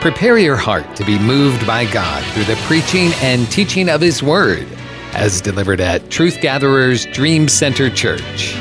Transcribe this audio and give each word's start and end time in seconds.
Prepare 0.00 0.38
your 0.38 0.54
heart 0.54 0.94
to 0.94 1.04
be 1.04 1.18
moved 1.18 1.66
by 1.66 1.84
God 1.90 2.24
through 2.32 2.44
the 2.44 2.54
preaching 2.66 3.10
and 3.14 3.50
teaching 3.50 3.88
of 3.88 4.00
His 4.00 4.22
Word, 4.22 4.64
as 5.12 5.40
delivered 5.40 5.80
at 5.80 6.08
Truth 6.08 6.40
Gatherers 6.40 7.04
Dream 7.06 7.48
Center 7.48 7.90
Church. 7.90 8.56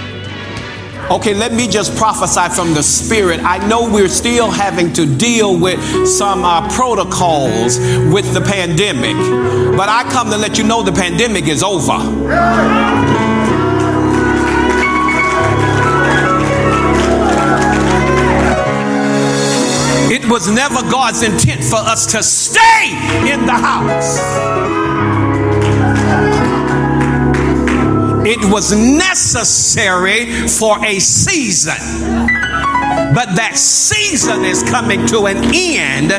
Okay, 1.12 1.36
let 1.36 1.54
me 1.54 1.68
just 1.68 1.96
prophesy 1.96 2.54
from 2.56 2.74
the 2.74 2.82
Spirit. 2.82 3.40
I 3.44 3.60
know 3.68 3.88
we're 3.88 4.10
still 4.10 4.50
having 4.50 4.92
to 4.94 5.06
deal 5.06 5.60
with 5.60 5.80
some 6.08 6.44
uh, 6.44 6.68
protocols 6.74 7.78
with 8.12 8.34
the 8.34 8.42
pandemic, 8.42 9.16
but 9.78 9.90
I 9.90 10.10
come 10.10 10.32
to 10.32 10.38
let 10.38 10.58
you 10.58 10.64
know 10.64 10.82
the 10.82 10.92
pandemic 10.92 11.48
is 11.48 11.62
over. 11.62 13.37
It 20.28 20.32
was 20.32 20.50
never 20.50 20.82
God's 20.92 21.24
intent 21.24 21.64
for 21.64 21.78
us 21.78 22.06
to 22.08 22.22
stay 22.22 22.90
in 23.32 23.46
the 23.46 23.54
house. 23.54 24.18
It 28.28 28.52
was 28.52 28.76
necessary 28.76 30.26
for 30.50 30.84
a 30.86 31.00
season. 31.00 31.78
But 33.16 33.38
that 33.38 33.54
season 33.56 34.44
is 34.44 34.64
coming 34.64 35.08
to 35.08 35.28
an 35.28 35.38
end. 35.56 36.12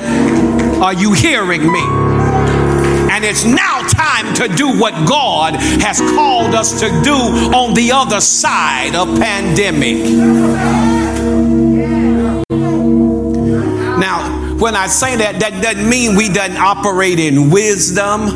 Are 0.82 0.94
you 0.94 1.12
hearing 1.12 1.70
me? 1.70 1.84
And 3.12 3.26
it's 3.26 3.44
now 3.44 3.82
time 3.88 4.32
to 4.36 4.48
do 4.48 4.80
what 4.80 5.06
God 5.06 5.54
has 5.82 6.00
called 6.00 6.54
us 6.54 6.80
to 6.80 6.88
do 7.02 7.12
on 7.12 7.74
the 7.74 7.92
other 7.92 8.22
side 8.22 8.94
of 8.94 9.18
pandemic. 9.18 10.97
When 14.60 14.74
I 14.74 14.88
say 14.88 15.16
that, 15.16 15.38
that 15.40 15.62
doesn't 15.62 15.88
mean 15.88 16.16
we 16.16 16.28
doesn't 16.28 16.56
operate 16.56 17.20
in 17.20 17.50
wisdom. 17.50 18.26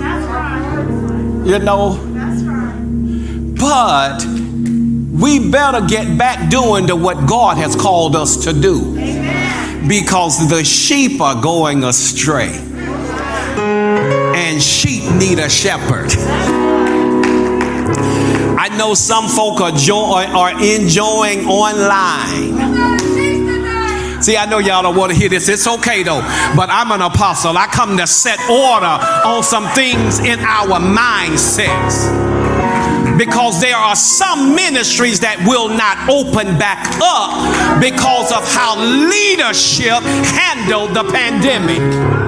You 1.44 1.58
know? 1.58 1.98
But 3.58 4.24
we 4.24 5.50
better 5.50 5.84
get 5.86 6.16
back 6.16 6.50
doing 6.50 6.86
to 6.86 6.96
what 6.96 7.28
God 7.28 7.56
has 7.56 7.74
called 7.74 8.14
us 8.14 8.44
to 8.44 8.52
do. 8.52 8.94
Because 9.88 10.48
the 10.48 10.64
sheep 10.64 11.20
are 11.20 11.40
going 11.40 11.82
astray. 11.82 12.56
And 13.56 14.62
sheep 14.62 15.12
need 15.14 15.40
a 15.40 15.48
shepherd. 15.48 16.12
I 18.58 18.68
know 18.78 18.94
some 18.94 19.28
folk 19.28 19.60
are, 19.60 19.72
jo- 19.72 20.14
are 20.14 20.52
enjoying 20.62 21.46
online 21.46 22.41
See, 24.22 24.36
I 24.36 24.46
know 24.46 24.58
y'all 24.58 24.82
don't 24.82 24.96
want 24.96 25.10
to 25.10 25.18
hear 25.18 25.28
this. 25.28 25.48
It's 25.48 25.66
okay 25.66 26.04
though. 26.04 26.20
But 26.54 26.70
I'm 26.70 26.92
an 26.92 27.02
apostle. 27.02 27.58
I 27.58 27.66
come 27.66 27.96
to 27.96 28.06
set 28.06 28.38
order 28.48 29.02
on 29.26 29.42
some 29.42 29.66
things 29.74 30.20
in 30.20 30.38
our 30.38 30.78
mindsets. 30.78 32.06
Because 33.18 33.60
there 33.60 33.76
are 33.76 33.96
some 33.96 34.54
ministries 34.54 35.20
that 35.20 35.42
will 35.46 35.68
not 35.68 36.08
open 36.08 36.56
back 36.56 36.86
up 37.02 37.80
because 37.80 38.30
of 38.32 38.46
how 38.46 38.78
leadership 38.78 40.02
handled 40.32 40.94
the 40.94 41.04
pandemic. 41.10 42.21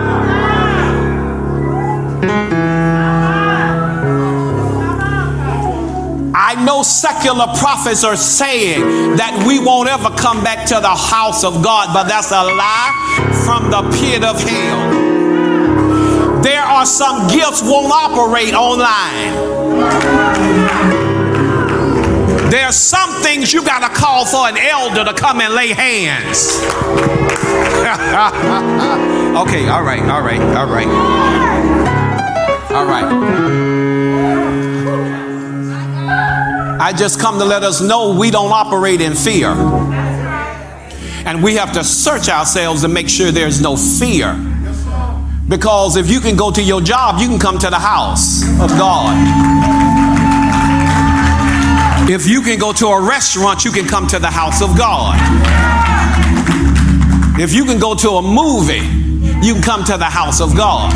I 6.56 6.64
know 6.64 6.84
secular 6.84 7.48
prophets 7.58 8.05
are 8.05 8.14
saying 8.14 9.16
that 9.16 9.42
we 9.44 9.58
won't 9.58 9.88
ever 9.88 10.08
come 10.10 10.44
back 10.44 10.69
to 10.69 10.77
the 10.77 10.94
house 10.94 11.42
of 11.42 11.64
God, 11.64 11.92
but 11.92 12.05
that's 12.05 12.30
a 12.30 12.44
lie 12.44 12.94
from 13.44 13.72
the 13.72 13.83
pit 13.98 14.22
of 14.22 14.41
hell. 14.41 14.92
There 16.44 16.62
are 16.62 16.86
some 16.86 17.27
gifts 17.27 17.61
won't 17.61 17.90
operate 17.90 18.55
online. 18.55 19.34
There 22.52 22.67
are 22.67 22.73
some 22.73 23.20
things 23.20 23.52
you 23.52 23.64
got 23.64 23.80
to 23.80 23.89
call 23.92 24.24
for 24.24 24.46
an 24.46 24.56
elder 24.56 25.05
to 25.05 25.12
come 25.12 25.40
and 25.40 25.55
lay 25.55 25.73
hands. 25.73 26.61
okay, 29.42 29.67
all 29.68 29.83
right, 29.83 30.05
all 30.05 30.23
right, 30.23 30.40
all 30.55 30.68
right. 30.70 30.86
All 32.70 32.86
right. 32.86 33.73
I 36.84 36.92
just 36.92 37.18
come 37.18 37.39
to 37.39 37.46
let 37.46 37.62
us 37.62 37.80
know 37.80 38.14
we 38.14 38.30
don't 38.30 38.52
operate 38.52 39.00
in 39.00 39.14
fear. 39.14 39.48
And 41.24 41.42
we 41.42 41.55
have 41.55 41.72
to 41.72 41.83
search 41.83 42.28
ourselves 42.28 42.83
to 42.83 42.89
make 42.89 43.08
sure 43.08 43.30
there's 43.30 43.58
no 43.58 43.74
fear. 43.74 44.34
Because 45.48 45.96
if 45.96 46.11
you 46.11 46.20
can 46.20 46.36
go 46.36 46.50
to 46.50 46.62
your 46.62 46.83
job, 46.83 47.18
you 47.18 47.28
can 47.28 47.39
come 47.39 47.58
to 47.61 47.70
the 47.70 47.78
house 47.78 48.42
of 48.61 48.68
God. 48.77 49.17
If 52.11 52.27
you 52.27 52.42
can 52.42 52.58
go 52.58 52.74
to 52.74 52.89
a 52.89 53.00
restaurant, 53.00 53.64
you 53.64 53.73
can 53.73 53.86
come 53.86 54.06
to 54.08 54.18
the 54.18 54.28
house 54.30 54.61
of 54.61 54.77
God. 54.77 55.17
If 57.40 57.55
you 57.55 57.64
can 57.64 57.78
go 57.78 57.94
to 57.94 58.11
a 58.11 58.23
movie, 58.23 58.84
you 59.40 59.55
can 59.55 59.62
come 59.62 59.84
to 59.84 59.96
the 59.96 60.05
house 60.05 60.42
of 60.42 60.55
God. 60.55 60.92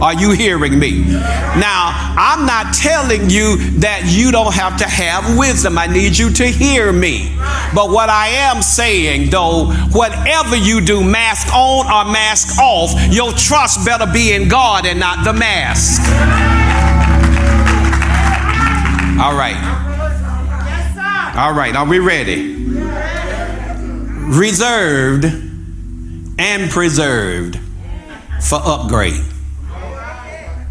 Are 0.00 0.12
you 0.12 0.32
hearing 0.32 0.78
me? 0.78 1.04
Now, 1.04 2.14
I'm 2.18 2.44
not 2.44 2.74
telling 2.74 3.30
you 3.30 3.56
that 3.80 4.02
you 4.06 4.30
don't 4.30 4.54
have 4.54 4.76
to 4.78 4.84
have 4.84 5.38
wisdom. 5.38 5.78
I 5.78 5.86
need 5.86 6.18
you 6.18 6.30
to 6.34 6.46
hear 6.46 6.92
me. 6.92 7.34
But 7.74 7.90
what 7.90 8.08
I 8.10 8.28
am 8.28 8.60
saying, 8.62 9.30
though, 9.30 9.72
whatever 9.92 10.54
you 10.54 10.80
do, 10.80 11.02
mask 11.02 11.52
on 11.54 11.86
or 11.86 12.12
mask 12.12 12.58
off, 12.58 12.92
your 13.12 13.32
trust 13.32 13.86
better 13.86 14.06
be 14.10 14.32
in 14.32 14.48
God 14.48 14.84
and 14.86 15.00
not 15.00 15.24
the 15.24 15.32
mask. 15.32 16.02
All 19.18 19.34
right. 19.34 19.56
All 21.36 21.54
right. 21.54 21.74
Are 21.74 21.86
we 21.86 21.98
ready? 22.00 22.54
Reserved 24.28 25.24
and 26.38 26.70
preserved 26.70 27.58
for 28.42 28.60
upgrade. 28.62 29.24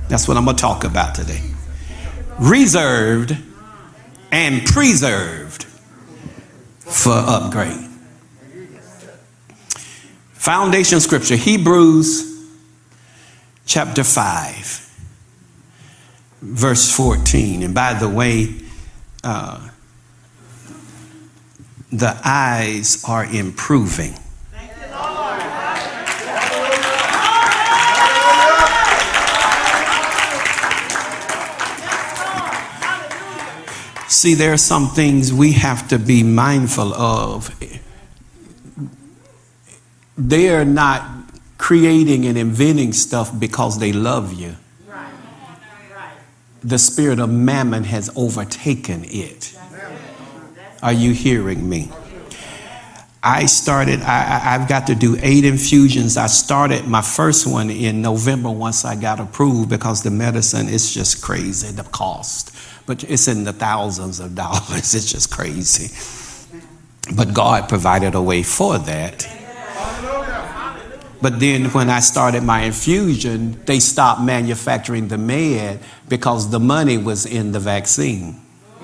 That's 0.07 0.27
what 0.27 0.37
I'm 0.37 0.45
going 0.45 0.55
to 0.55 0.61
talk 0.61 0.83
about 0.83 1.15
today. 1.15 1.41
Reserved 2.39 3.37
and 4.31 4.65
preserved 4.65 5.63
for 6.79 7.13
upgrade. 7.13 7.89
Foundation 10.33 10.99
scripture, 10.99 11.35
Hebrews 11.35 12.35
chapter 13.65 14.03
5, 14.03 14.91
verse 16.41 16.91
14. 16.95 17.63
And 17.63 17.73
by 17.73 17.95
the 17.95 18.07
way, 18.07 18.53
uh, 19.23 19.69
the 21.91 22.19
eyes 22.23 23.03
are 23.07 23.25
improving. 23.25 24.13
See, 34.07 34.35
there 34.35 34.53
are 34.53 34.57
some 34.57 34.87
things 34.89 35.33
we 35.33 35.53
have 35.53 35.87
to 35.87 35.97
be 35.97 36.23
mindful 36.23 36.93
of. 36.93 37.49
They 40.17 40.49
are 40.49 40.65
not 40.65 41.03
creating 41.57 42.25
and 42.25 42.37
inventing 42.37 42.93
stuff 42.93 43.37
because 43.37 43.79
they 43.79 43.91
love 43.91 44.33
you. 44.33 44.55
The 46.63 46.77
spirit 46.77 47.19
of 47.19 47.29
mammon 47.29 47.83
has 47.83 48.09
overtaken 48.15 49.05
it. 49.05 49.57
Are 50.81 50.93
you 50.93 51.13
hearing 51.13 51.67
me? 51.67 51.91
I 53.23 53.47
started, 53.47 54.01
I, 54.01 54.57
have 54.59 54.69
got 54.69 54.85
to 54.87 54.95
do 54.95 55.17
eight 55.19 55.45
infusions. 55.45 56.15
I 56.15 56.27
started 56.27 56.87
my 56.87 57.01
first 57.01 57.47
one 57.47 57.71
in 57.71 58.03
November 58.03 58.51
once 58.51 58.85
I 58.85 58.95
got 58.95 59.19
approved 59.19 59.67
because 59.67 60.03
the 60.03 60.11
medicine 60.11 60.69
is 60.69 60.93
just 60.93 61.23
crazy, 61.23 61.71
the 61.71 61.83
cost 61.83 62.54
but 62.85 63.03
it's 63.03 63.27
in 63.27 63.43
the 63.43 63.53
thousands 63.53 64.19
of 64.19 64.35
dollars. 64.35 64.93
It's 64.95 65.11
just 65.11 65.31
crazy. 65.31 65.89
But 67.15 67.33
God 67.33 67.69
provided 67.69 68.15
a 68.15 68.21
way 68.21 68.43
for 68.43 68.77
that. 68.79 69.27
But 71.21 71.39
then 71.39 71.65
when 71.71 71.89
I 71.89 72.01
started 72.01 72.43
my 72.43 72.61
infusion, 72.61 73.63
they 73.65 73.79
stopped 73.79 74.21
manufacturing 74.21 75.07
the 75.07 75.17
med 75.17 75.79
because 76.07 76.49
the 76.49 76.59
money 76.59 76.97
was 76.97 77.25
in 77.25 77.51
the 77.51 77.59
vaccine. 77.59 78.41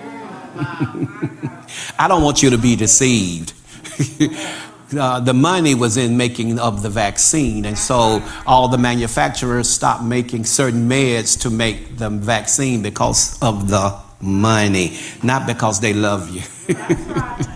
I 2.00 2.08
don't 2.08 2.24
want 2.24 2.42
you 2.42 2.50
to 2.52 2.58
be 2.58 2.76
deceived. 2.76 3.54
uh, 4.98 5.20
the 5.20 5.34
money 5.34 5.76
was 5.76 5.98
in 5.98 6.18
making 6.18 6.60
of 6.60 6.82
the 6.84 6.90
vaccine, 6.90 7.66
and 7.66 7.78
so 7.78 8.22
all 8.46 8.68
the 8.68 8.78
manufacturers 8.78 9.70
stopped 9.70 10.04
making 10.04 10.46
certain 10.46 10.90
meds 10.90 11.40
to 11.42 11.50
make 11.50 11.98
the 11.98 12.10
vaccine 12.10 12.82
because 12.82 13.42
of 13.42 13.70
the 13.70 13.98
money, 14.22 14.98
not 15.24 15.48
because 15.48 15.80
they 15.80 15.94
love 15.94 16.30
you. 16.30 16.42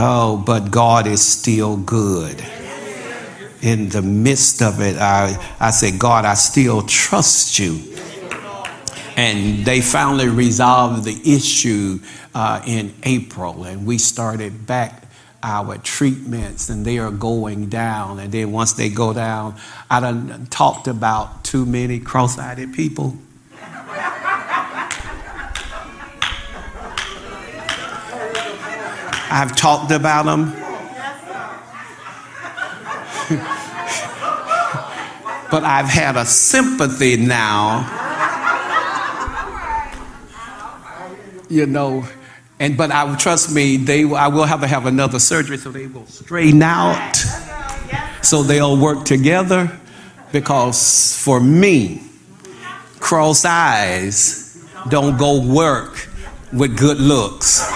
Oh, 0.00 0.36
but 0.36 0.70
God 0.70 1.08
is 1.08 1.26
still 1.26 1.76
good. 1.76 2.40
In 3.60 3.88
the 3.88 4.00
midst 4.00 4.62
of 4.62 4.80
it, 4.80 4.96
I, 4.96 5.36
I 5.58 5.70
said, 5.72 5.98
God, 5.98 6.24
I 6.24 6.34
still 6.34 6.82
trust 6.82 7.58
you. 7.58 7.97
And 9.18 9.64
they 9.64 9.80
finally 9.80 10.28
resolved 10.28 11.02
the 11.02 11.20
issue 11.24 11.98
uh, 12.36 12.62
in 12.64 12.94
April, 13.02 13.64
and 13.64 13.84
we 13.84 13.98
started 13.98 14.64
back 14.64 15.02
our 15.42 15.76
treatments, 15.78 16.68
and 16.68 16.84
they 16.84 17.00
are 17.00 17.10
going 17.10 17.68
down. 17.68 18.20
And 18.20 18.30
then 18.30 18.52
once 18.52 18.74
they 18.74 18.88
go 18.88 19.12
down, 19.12 19.56
I 19.90 19.98
done 19.98 20.46
talked 20.50 20.86
about 20.86 21.42
too 21.42 21.66
many 21.66 21.98
cross-eyed 21.98 22.72
people. 22.72 23.16
I've 29.30 29.56
talked 29.56 29.90
about 29.90 30.26
them. 30.26 30.50
but 35.50 35.64
I've 35.64 35.88
had 35.88 36.16
a 36.16 36.24
sympathy 36.24 37.16
now. 37.16 38.07
You 41.48 41.66
know, 41.66 42.06
and 42.60 42.76
but 42.76 42.90
I 42.90 43.16
trust 43.16 43.54
me, 43.54 43.76
they 43.76 44.04
I 44.04 44.28
will 44.28 44.44
have 44.44 44.60
to 44.60 44.66
have 44.66 44.86
another 44.86 45.18
surgery 45.18 45.56
so 45.58 45.70
they 45.70 45.86
will 45.86 46.06
straighten 46.06 46.62
out. 46.62 47.16
So 48.22 48.42
they'll 48.42 48.76
work 48.76 49.04
together 49.04 49.70
because 50.32 51.16
for 51.22 51.40
me, 51.40 52.02
cross 53.00 53.44
eyes 53.44 54.62
don't 54.88 55.16
go 55.18 55.40
work 55.40 56.08
with 56.52 56.76
good 56.76 56.98
looks. 56.98 57.66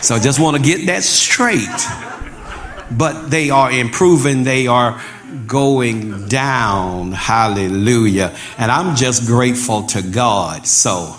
So 0.00 0.14
I 0.14 0.20
just 0.20 0.40
want 0.40 0.56
to 0.56 0.62
get 0.62 0.86
that 0.86 1.02
straight. 1.02 1.68
But 2.90 3.28
they 3.28 3.50
are 3.50 3.70
improving, 3.70 4.44
they 4.44 4.66
are 4.66 4.98
going 5.46 6.28
down. 6.28 7.12
Hallelujah. 7.12 8.36
And 8.58 8.70
I'm 8.70 8.96
just 8.96 9.26
grateful 9.26 9.84
to 9.88 10.02
God. 10.02 10.66
So, 10.66 11.16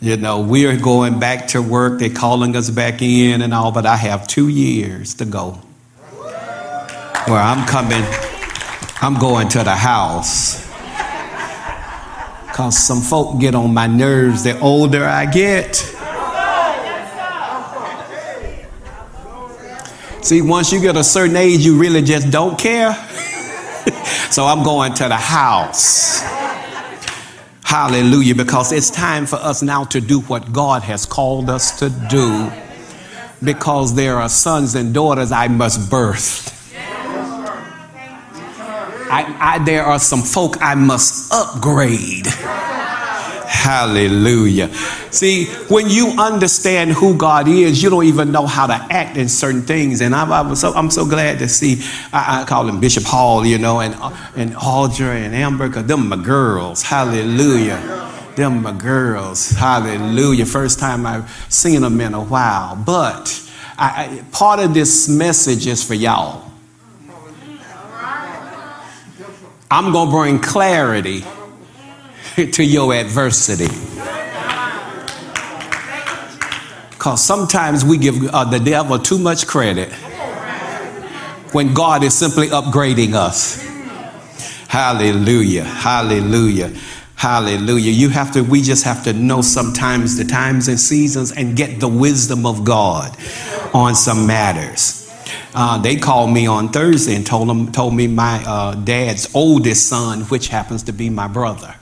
you 0.00 0.16
know, 0.16 0.40
we're 0.40 0.78
going 0.78 1.18
back 1.18 1.48
to 1.48 1.62
work. 1.62 1.98
They're 1.98 2.10
calling 2.10 2.56
us 2.56 2.70
back 2.70 3.02
in 3.02 3.42
and 3.42 3.54
all, 3.54 3.72
but 3.72 3.86
I 3.86 3.96
have 3.96 4.26
two 4.26 4.48
years 4.48 5.14
to 5.14 5.24
go. 5.24 5.58
Where 7.26 7.40
I'm 7.40 7.66
coming, 7.66 8.02
I'm 9.00 9.18
going 9.18 9.48
to 9.50 9.62
the 9.62 9.76
house. 9.76 10.62
Because 12.46 12.76
some 12.76 13.00
folk 13.00 13.40
get 13.40 13.54
on 13.54 13.72
my 13.72 13.86
nerves 13.86 14.44
the 14.44 14.58
older 14.60 15.04
I 15.04 15.26
get. 15.26 15.76
See, 20.22 20.40
once 20.40 20.72
you 20.72 20.80
get 20.80 20.96
a 20.96 21.02
certain 21.02 21.36
age, 21.36 21.60
you 21.60 21.78
really 21.78 22.02
just 22.02 22.30
don't 22.30 22.58
care. 22.58 22.96
So 24.30 24.44
I'm 24.46 24.62
going 24.62 24.94
to 24.94 25.08
the 25.08 25.16
house. 25.16 26.22
Hallelujah, 27.64 28.34
because 28.34 28.72
it's 28.72 28.90
time 28.90 29.26
for 29.26 29.36
us 29.36 29.62
now 29.62 29.84
to 29.84 30.00
do 30.00 30.20
what 30.22 30.52
God 30.52 30.82
has 30.82 31.06
called 31.06 31.48
us 31.48 31.78
to 31.78 31.88
do. 32.10 32.50
Because 33.42 33.94
there 33.94 34.16
are 34.16 34.28
sons 34.28 34.74
and 34.74 34.92
daughters 34.92 35.32
I 35.32 35.48
must 35.48 35.90
birth. 35.90 36.50
I, 39.10 39.36
I, 39.38 39.64
there 39.64 39.84
are 39.84 39.98
some 39.98 40.22
folk 40.22 40.56
I 40.62 40.74
must 40.74 41.32
upgrade. 41.32 42.26
Hallelujah. 43.62 44.74
See, 45.12 45.44
when 45.68 45.88
you 45.88 46.16
understand 46.18 46.90
who 46.90 47.16
God 47.16 47.46
is, 47.46 47.80
you 47.80 47.90
don't 47.90 48.06
even 48.06 48.32
know 48.32 48.44
how 48.44 48.66
to 48.66 48.74
act 48.74 49.16
in 49.16 49.28
certain 49.28 49.62
things. 49.62 50.00
And 50.00 50.16
I'm, 50.16 50.32
I'm, 50.32 50.56
so, 50.56 50.72
I'm 50.72 50.90
so 50.90 51.06
glad 51.06 51.38
to 51.38 51.48
see, 51.48 51.80
I, 52.12 52.40
I, 52.40 52.44
call 52.44 52.68
him 52.68 52.80
Bishop 52.80 53.04
Hall, 53.04 53.46
you 53.46 53.58
know, 53.58 53.78
and, 53.78 53.94
and 54.34 54.50
Audra 54.56 55.14
and 55.14 55.32
Amber, 55.32 55.68
because 55.68 55.86
them 55.86 56.08
my 56.08 56.16
girls. 56.16 56.82
Hallelujah. 56.82 57.76
Them 58.34 58.62
my 58.62 58.72
girls. 58.72 59.50
Hallelujah. 59.50 60.44
First 60.44 60.80
time 60.80 61.06
I've 61.06 61.30
seen 61.48 61.82
them 61.82 62.00
in 62.00 62.14
a 62.14 62.24
while. 62.24 62.74
But 62.74 63.48
I, 63.78 64.24
part 64.32 64.58
of 64.58 64.74
this 64.74 65.08
message 65.08 65.68
is 65.68 65.84
for 65.84 65.94
y'all. 65.94 66.50
I'm 69.70 69.92
going 69.92 70.08
to 70.08 70.12
bring 70.12 70.38
clarity 70.40 71.24
to 72.52 72.64
your 72.64 72.94
adversity. 72.94 73.68
Because 76.90 77.22
sometimes 77.22 77.84
we 77.84 77.98
give 77.98 78.24
uh, 78.32 78.44
the 78.44 78.58
devil 78.58 78.98
too 78.98 79.18
much 79.18 79.46
credit 79.46 79.92
when 81.52 81.74
God 81.74 82.02
is 82.02 82.14
simply 82.14 82.46
upgrading 82.46 83.14
us. 83.14 83.60
Hallelujah. 84.68 85.64
Hallelujah. 85.64 86.72
Hallelujah. 87.16 87.90
You 87.90 88.08
have 88.08 88.32
to, 88.32 88.42
we 88.42 88.62
just 88.62 88.84
have 88.84 89.04
to 89.04 89.12
know 89.12 89.42
sometimes 89.42 90.16
the 90.16 90.24
times 90.24 90.68
and 90.68 90.80
seasons 90.80 91.32
and 91.32 91.56
get 91.56 91.80
the 91.80 91.88
wisdom 91.88 92.46
of 92.46 92.64
God 92.64 93.14
on 93.74 93.94
some 93.94 94.26
matters. 94.26 95.00
Uh, 95.54 95.76
they 95.82 95.96
called 95.96 96.32
me 96.32 96.46
on 96.46 96.68
Thursday 96.70 97.14
and 97.14 97.26
told 97.26 97.48
them, 97.48 97.70
told 97.72 97.94
me 97.94 98.06
my 98.06 98.42
uh, 98.46 98.74
dad's 98.74 99.34
oldest 99.34 99.88
son, 99.88 100.22
which 100.22 100.48
happens 100.48 100.84
to 100.84 100.92
be 100.92 101.10
my 101.10 101.26
brother 101.28 101.74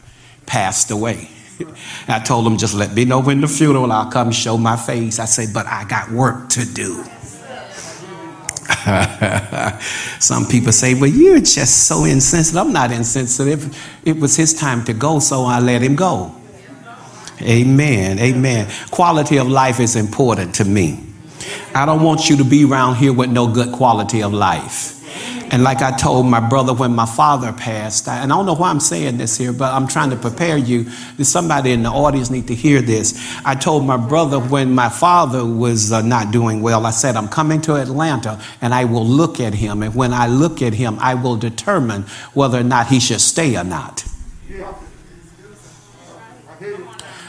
passed 0.51 0.91
away. 0.91 1.29
I 2.09 2.19
told 2.19 2.45
him, 2.45 2.57
just 2.57 2.75
let 2.75 2.93
me 2.93 3.05
know 3.05 3.21
when 3.21 3.41
the 3.41 3.47
funeral, 3.47 3.93
I'll 3.93 4.11
come 4.11 4.33
show 4.33 4.59
my 4.59 4.77
face. 4.77 5.21
I 5.21 5.27
say, 5.27 5.47
but 5.53 5.67
I 5.67 5.85
got 5.85 6.11
work 6.11 6.49
to 6.51 6.65
do. 6.65 7.05
Some 10.19 10.47
people 10.47 10.73
say, 10.73 10.95
well, 10.95 11.09
you're 11.09 11.39
just 11.39 11.87
so 11.87 12.05
insensitive. 12.05 12.57
I'm 12.59 12.73
not 12.73 12.91
insensitive. 12.91 13.77
It 14.05 14.17
was 14.17 14.35
his 14.35 14.53
time 14.53 14.85
to 14.87 14.93
go, 14.93 15.21
so 15.21 15.45
I 15.45 15.61
let 15.61 15.83
him 15.83 15.95
go. 15.95 16.35
Amen. 17.43 18.19
Amen. 18.19 18.69
Quality 18.91 19.39
of 19.39 19.47
life 19.49 19.79
is 19.79 19.95
important 19.95 20.57
to 20.57 20.65
me. 20.65 20.99
I 21.77 21.87
don't 21.87 22.03
want 22.03 22.29
you 22.29 22.37
to 22.39 22.45
be 22.45 22.65
around 22.65 22.97
here 22.97 23.13
with 23.13 23.31
no 23.31 23.47
good 23.47 23.73
quality 23.73 24.21
of 24.23 24.35
life. 24.35 25.00
And 25.53 25.65
like 25.65 25.83
I 25.83 25.91
told 25.97 26.27
my 26.27 26.39
brother 26.39 26.73
when 26.73 26.95
my 26.95 27.07
father 27.07 27.53
passed, 27.53 28.07
and 28.07 28.33
I 28.33 28.37
don't 28.37 28.47
know 28.47 28.55
why 28.55 28.71
I'm 28.71 28.79
saying 28.79 29.19
this 29.19 29.37
here, 29.37 29.53
but 29.53 29.75
I'm 29.75 29.89
trying 29.89 30.11
to 30.11 30.17
prepare 30.17 30.57
you. 30.57 30.89
Somebody 31.25 31.73
in 31.73 31.83
the 31.83 31.89
audience 31.89 32.31
need 32.31 32.47
to 32.49 32.55
hear 32.55 32.81
this. 32.81 33.15
I 33.45 33.57
told 33.57 33.85
my 33.85 33.97
brother 33.97 34.39
when 34.39 34.73
my 34.73 34.89
father 34.89 35.45
was 35.45 35.91
uh, 35.91 36.03
not 36.03 36.31
doing 36.31 36.63
well, 36.63 36.87
I 36.87 36.91
said, 36.91 37.17
I'm 37.17 37.29
coming 37.29 37.61
to 37.63 37.75
Atlanta 37.75 38.41
and 38.61 38.73
I 38.73 38.85
will 38.85 39.05
look 39.05 39.41
at 39.41 39.55
him. 39.55 39.83
And 39.83 39.93
when 39.95 40.13
I 40.13 40.29
look 40.29 40.63
at 40.63 40.73
him, 40.73 40.99
I 41.01 41.15
will 41.15 41.37
determine 41.37 42.03
whether 42.33 42.61
or 42.61 42.65
not 42.65 42.87
he 42.87 43.01
should 43.01 43.21
stay 43.21 43.57
or 43.57 43.65
not. 43.65 44.05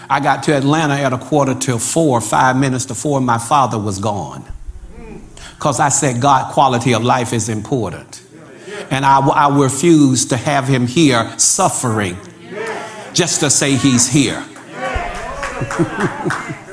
I 0.09 0.19
got 0.19 0.43
to 0.43 0.55
Atlanta 0.55 0.93
at 0.95 1.13
a 1.13 1.17
quarter 1.17 1.55
to 1.55 1.79
four, 1.79 2.21
five 2.21 2.55
minutes 2.55 2.85
to 2.85 2.95
four, 2.95 3.19
my 3.19 3.39
father 3.39 3.79
was 3.79 3.97
gone 3.97 4.45
because 5.61 5.79
I 5.79 5.89
said 5.89 6.19
God 6.19 6.51
quality 6.53 6.95
of 6.95 7.03
life 7.03 7.33
is 7.33 7.47
important. 7.47 8.23
And 8.89 9.05
I, 9.05 9.19
I 9.19 9.55
refuse 9.55 10.25
to 10.25 10.37
have 10.37 10.67
him 10.67 10.87
here 10.87 11.31
suffering 11.37 12.17
just 13.13 13.41
to 13.41 13.51
say 13.51 13.75
he's 13.75 14.09
here. 14.09 14.43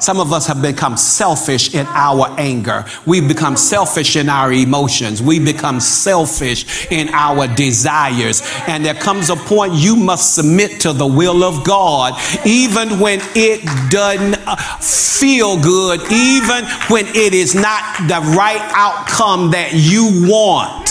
Some 0.00 0.18
of 0.18 0.32
us 0.32 0.46
have 0.46 0.62
become 0.62 0.96
selfish 0.96 1.74
in 1.74 1.86
our 1.88 2.34
anger. 2.38 2.84
We've 3.06 3.26
become 3.26 3.56
selfish 3.56 4.16
in 4.16 4.28
our 4.28 4.52
emotions. 4.52 5.22
We 5.22 5.38
become 5.38 5.78
selfish 5.80 6.90
in 6.90 7.10
our 7.10 7.46
desires. 7.46 8.42
And 8.66 8.84
there 8.84 8.94
comes 8.94 9.30
a 9.30 9.36
point 9.36 9.74
you 9.74 9.96
must 9.96 10.34
submit 10.34 10.80
to 10.80 10.92
the 10.92 11.06
will 11.06 11.44
of 11.44 11.64
God, 11.64 12.20
even 12.46 12.98
when 12.98 13.20
it 13.34 13.64
doesn't 13.90 14.36
uh, 14.46 14.56
feel 14.56 15.60
good, 15.60 16.00
even 16.10 16.64
when 16.88 17.06
it 17.08 17.34
is 17.34 17.54
not 17.54 18.08
the 18.08 18.20
right 18.36 18.60
outcome 18.74 19.50
that 19.50 19.72
you 19.74 20.26
want. 20.28 20.90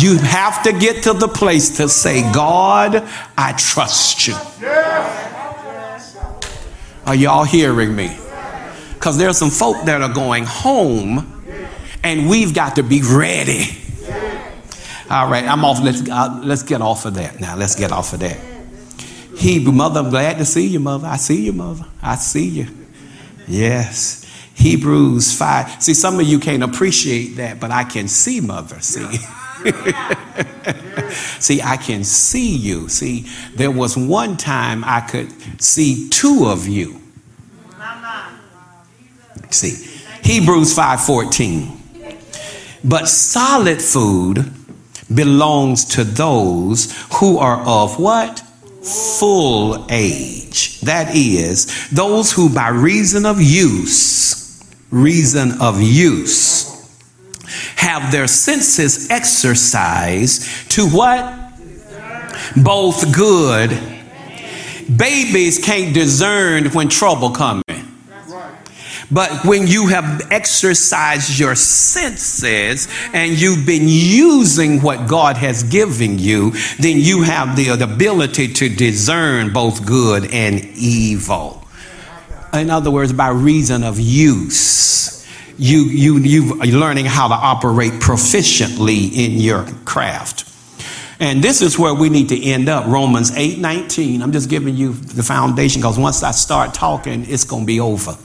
You 0.00 0.16
have 0.18 0.62
to 0.62 0.72
get 0.72 1.02
to 1.04 1.12
the 1.12 1.28
place 1.28 1.76
to 1.76 1.88
say, 1.88 2.22
God, 2.32 3.06
I 3.36 3.52
trust 3.52 4.26
you. 4.26 4.34
Are 7.10 7.16
y'all 7.16 7.42
hearing 7.42 7.96
me? 7.96 8.16
Because 8.94 9.18
there's 9.18 9.36
some 9.36 9.50
folk 9.50 9.84
that 9.86 10.00
are 10.00 10.14
going 10.14 10.44
home 10.44 11.42
and 12.04 12.30
we've 12.30 12.54
got 12.54 12.76
to 12.76 12.84
be 12.84 13.02
ready. 13.02 13.64
All 15.10 15.28
right, 15.28 15.44
I'm 15.44 15.64
off. 15.64 15.82
Let's, 15.82 16.08
uh, 16.08 16.40
let's 16.44 16.62
get 16.62 16.80
off 16.80 17.06
of 17.06 17.14
that 17.14 17.40
now. 17.40 17.56
Let's 17.56 17.74
get 17.74 17.90
off 17.90 18.12
of 18.12 18.20
that. 18.20 18.38
Hebrew 19.36 19.72
mother, 19.72 19.98
I'm 19.98 20.10
glad 20.10 20.38
to 20.38 20.44
see 20.44 20.68
you, 20.68 20.78
mother. 20.78 21.08
I 21.08 21.16
see 21.16 21.46
you, 21.46 21.52
mother. 21.52 21.84
I 22.00 22.14
see 22.14 22.46
you. 22.46 22.68
Yes. 23.48 24.24
Hebrews 24.54 25.36
5. 25.36 25.82
See, 25.82 25.94
some 25.94 26.20
of 26.20 26.28
you 26.28 26.38
can't 26.38 26.62
appreciate 26.62 27.34
that, 27.38 27.58
but 27.58 27.72
I 27.72 27.82
can 27.82 28.06
see, 28.06 28.40
mother. 28.40 28.78
See. 28.78 29.16
see, 31.40 31.60
I 31.60 31.76
can 31.76 32.04
see 32.04 32.54
you. 32.54 32.88
See, 32.88 33.26
there 33.56 33.72
was 33.72 33.96
one 33.96 34.36
time 34.36 34.84
I 34.84 35.00
could 35.00 35.32
see 35.60 36.08
two 36.08 36.46
of 36.46 36.68
you. 36.68 36.99
See, 39.50 39.76
Hebrews 40.22 40.74
5:14. 40.74 41.76
But 42.82 43.08
solid 43.08 43.82
food 43.82 44.50
belongs 45.12 45.84
to 45.96 46.04
those 46.04 46.94
who 47.14 47.38
are 47.38 47.60
of 47.66 47.98
what? 47.98 48.42
Full 49.18 49.86
age. 49.90 50.80
That 50.80 51.14
is, 51.14 51.88
those 51.90 52.32
who 52.32 52.48
by 52.48 52.68
reason 52.68 53.26
of 53.26 53.40
use, 53.40 54.62
reason 54.90 55.60
of 55.60 55.82
use, 55.82 56.70
have 57.76 58.12
their 58.12 58.26
senses 58.26 59.10
exercised 59.10 60.70
to 60.70 60.88
what? 60.88 61.36
Both 62.56 63.12
good. 63.14 63.70
Babies 64.96 65.58
can't 65.62 65.92
discern 65.92 66.66
when 66.70 66.88
trouble 66.88 67.30
coming. 67.30 67.62
But 69.12 69.44
when 69.44 69.66
you 69.66 69.88
have 69.88 70.30
exercised 70.30 71.38
your 71.38 71.54
senses 71.54 72.86
and 73.12 73.32
you've 73.32 73.66
been 73.66 73.88
using 73.88 74.80
what 74.82 75.08
God 75.08 75.36
has 75.36 75.64
given 75.64 76.18
you, 76.18 76.52
then 76.78 76.98
you 76.98 77.22
have 77.22 77.56
the 77.56 77.68
ability 77.70 78.52
to 78.54 78.68
discern 78.68 79.52
both 79.52 79.84
good 79.84 80.32
and 80.32 80.64
evil. 80.76 81.64
In 82.52 82.70
other 82.70 82.90
words, 82.90 83.12
by 83.12 83.28
reason 83.28 83.82
of 83.82 83.98
use 83.98 85.00
you, 85.60 85.84
you, 85.84 86.18
you 86.18 86.60
are 86.62 86.66
learning 86.66 87.04
how 87.04 87.28
to 87.28 87.34
operate 87.34 87.92
proficiently 88.00 89.12
in 89.12 89.32
your 89.32 89.66
craft. 89.84 90.46
And 91.20 91.44
this 91.44 91.60
is 91.60 91.78
where 91.78 91.92
we 91.92 92.08
need 92.08 92.30
to 92.30 92.42
end 92.42 92.70
up. 92.70 92.86
Romans 92.86 93.30
8 93.36 93.58
19. 93.58 94.22
I'm 94.22 94.32
just 94.32 94.48
giving 94.48 94.74
you 94.74 94.94
the 94.94 95.22
foundation 95.22 95.82
because 95.82 95.98
once 95.98 96.22
I 96.22 96.30
start 96.30 96.72
talking, 96.72 97.26
it's 97.28 97.44
going 97.44 97.64
to 97.64 97.66
be 97.66 97.78
over. 97.78 98.16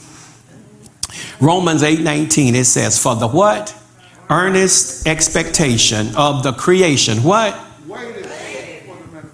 Romans 1.39 1.83
8 1.83 2.01
19, 2.01 2.55
it 2.55 2.65
says, 2.65 3.01
For 3.01 3.15
the 3.15 3.27
what? 3.27 3.75
Earnest 4.29 5.07
expectation 5.07 6.15
of 6.15 6.43
the 6.43 6.53
creation. 6.53 7.23
What? 7.23 7.53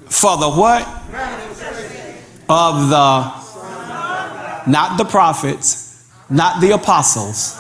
For 0.10 0.38
the 0.38 0.52
what? 0.52 0.82
Of 2.50 2.90
the, 2.90 3.22
not 4.70 4.98
the 4.98 5.06
prophets, 5.06 6.12
not 6.30 6.60
the 6.60 6.72
apostles, 6.72 7.58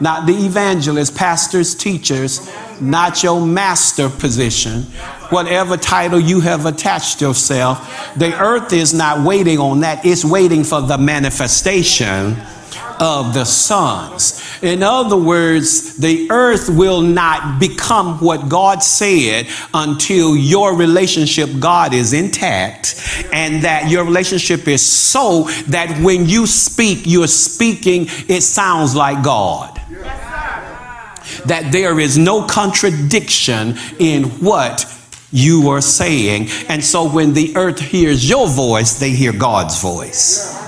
not 0.00 0.26
the 0.26 0.34
evangelists, 0.34 1.10
pastors, 1.10 1.74
teachers, 1.74 2.52
not 2.80 3.22
your 3.22 3.40
master 3.44 4.10
position, 4.10 4.82
whatever 5.30 5.78
title 5.78 6.20
you 6.20 6.40
have 6.40 6.66
attached 6.66 7.22
yourself. 7.22 8.14
The 8.16 8.38
earth 8.38 8.74
is 8.74 8.92
not 8.92 9.26
waiting 9.26 9.58
on 9.58 9.80
that, 9.80 10.04
it's 10.04 10.24
waiting 10.24 10.64
for 10.64 10.82
the 10.82 10.98
manifestation 10.98 12.36
of 13.00 13.34
the 13.34 13.44
sons. 13.44 14.42
In 14.62 14.82
other 14.82 15.16
words, 15.16 15.96
the 15.96 16.30
earth 16.30 16.68
will 16.68 17.02
not 17.02 17.60
become 17.60 18.18
what 18.20 18.48
God 18.48 18.82
said 18.82 19.46
until 19.74 20.36
your 20.36 20.76
relationship 20.76 21.50
God 21.58 21.92
is 21.94 22.12
intact 22.12 23.26
and 23.32 23.62
that 23.64 23.90
your 23.90 24.04
relationship 24.04 24.66
is 24.68 24.84
so 24.84 25.44
that 25.68 26.02
when 26.02 26.28
you 26.28 26.46
speak, 26.46 27.02
you're 27.04 27.26
speaking, 27.26 28.06
it 28.28 28.42
sounds 28.42 28.94
like 28.94 29.22
God 29.24 29.80
that 31.46 31.70
there 31.72 31.98
is 32.00 32.16
no 32.18 32.42
contradiction 32.46 33.76
in 33.98 34.24
what 34.40 34.84
you 35.32 35.68
are 35.68 35.80
saying. 35.80 36.48
And 36.68 36.82
so 36.82 37.08
when 37.08 37.34
the 37.34 37.56
earth 37.56 37.80
hears 37.80 38.28
your 38.28 38.48
voice, 38.48 38.98
they 38.98 39.10
hear 39.10 39.32
God's 39.32 39.80
voice. 39.80 40.65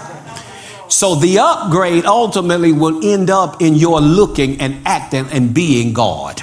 So 0.99 1.14
the 1.14 1.38
upgrade 1.38 2.07
ultimately 2.07 2.73
will 2.73 3.05
end 3.05 3.31
up 3.31 3.62
in 3.62 3.76
your 3.76 4.00
looking 4.00 4.61
and 4.61 4.85
acting 4.85 5.26
and 5.31 5.55
being 5.55 5.93
God. 5.93 6.43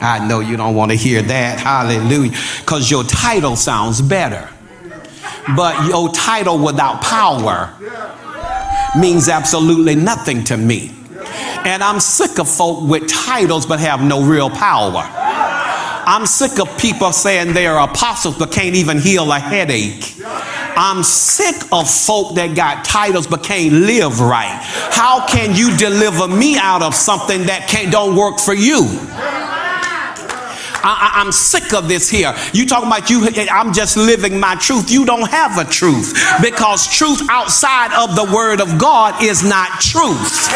I 0.00 0.26
know 0.26 0.40
you 0.40 0.56
don't 0.56 0.74
want 0.74 0.90
to 0.92 0.96
hear 0.96 1.20
that. 1.20 1.58
Hallelujah. 1.58 2.30
Because 2.60 2.90
your 2.90 3.04
title 3.04 3.56
sounds 3.56 4.00
better. 4.00 4.48
But 5.54 5.86
your 5.86 6.08
title 6.08 6.64
without 6.64 7.02
power 7.02 7.76
means 8.98 9.28
absolutely 9.28 9.96
nothing 9.96 10.42
to 10.44 10.56
me. 10.56 10.90
And 11.66 11.82
I'm 11.82 12.00
sick 12.00 12.38
of 12.38 12.48
folk 12.48 12.88
with 12.88 13.06
titles 13.06 13.66
but 13.66 13.80
have 13.80 14.02
no 14.02 14.22
real 14.22 14.48
power. 14.48 15.02
I'm 15.04 16.24
sick 16.24 16.58
of 16.58 16.78
people 16.78 17.12
saying 17.12 17.52
they 17.52 17.66
are 17.66 17.86
apostles 17.86 18.38
but 18.38 18.50
can't 18.50 18.76
even 18.76 18.98
heal 18.98 19.30
a 19.30 19.38
headache. 19.38 20.16
I'm 20.76 21.02
sick 21.02 21.56
of 21.72 21.90
folk 21.90 22.34
that 22.34 22.54
got 22.54 22.84
titles 22.84 23.26
but 23.26 23.42
can't 23.42 23.72
live 23.72 24.20
right. 24.20 24.58
How 24.90 25.26
can 25.26 25.54
you 25.54 25.76
deliver 25.76 26.28
me 26.28 26.58
out 26.58 26.82
of 26.82 26.94
something 26.94 27.46
that 27.46 27.68
can't 27.68 27.92
don't 27.92 28.16
work 28.16 28.38
for 28.38 28.54
you? 28.54 28.86
I, 30.82 31.20
am 31.20 31.32
sick 31.32 31.74
of 31.74 31.88
this 31.88 32.08
here. 32.08 32.34
You 32.52 32.66
talking 32.66 32.88
about 32.88 33.10
you, 33.10 33.28
I'm 33.52 33.72
just 33.72 33.96
living 33.96 34.40
my 34.40 34.54
truth. 34.54 34.90
You 34.90 35.04
don't 35.04 35.28
have 35.28 35.58
a 35.58 35.70
truth 35.70 36.14
because 36.42 36.86
truth 36.86 37.20
outside 37.28 37.92
of 37.92 38.16
the 38.16 38.34
word 38.34 38.60
of 38.60 38.78
God 38.78 39.22
is 39.22 39.42
not 39.42 39.80
truth. 39.80 40.48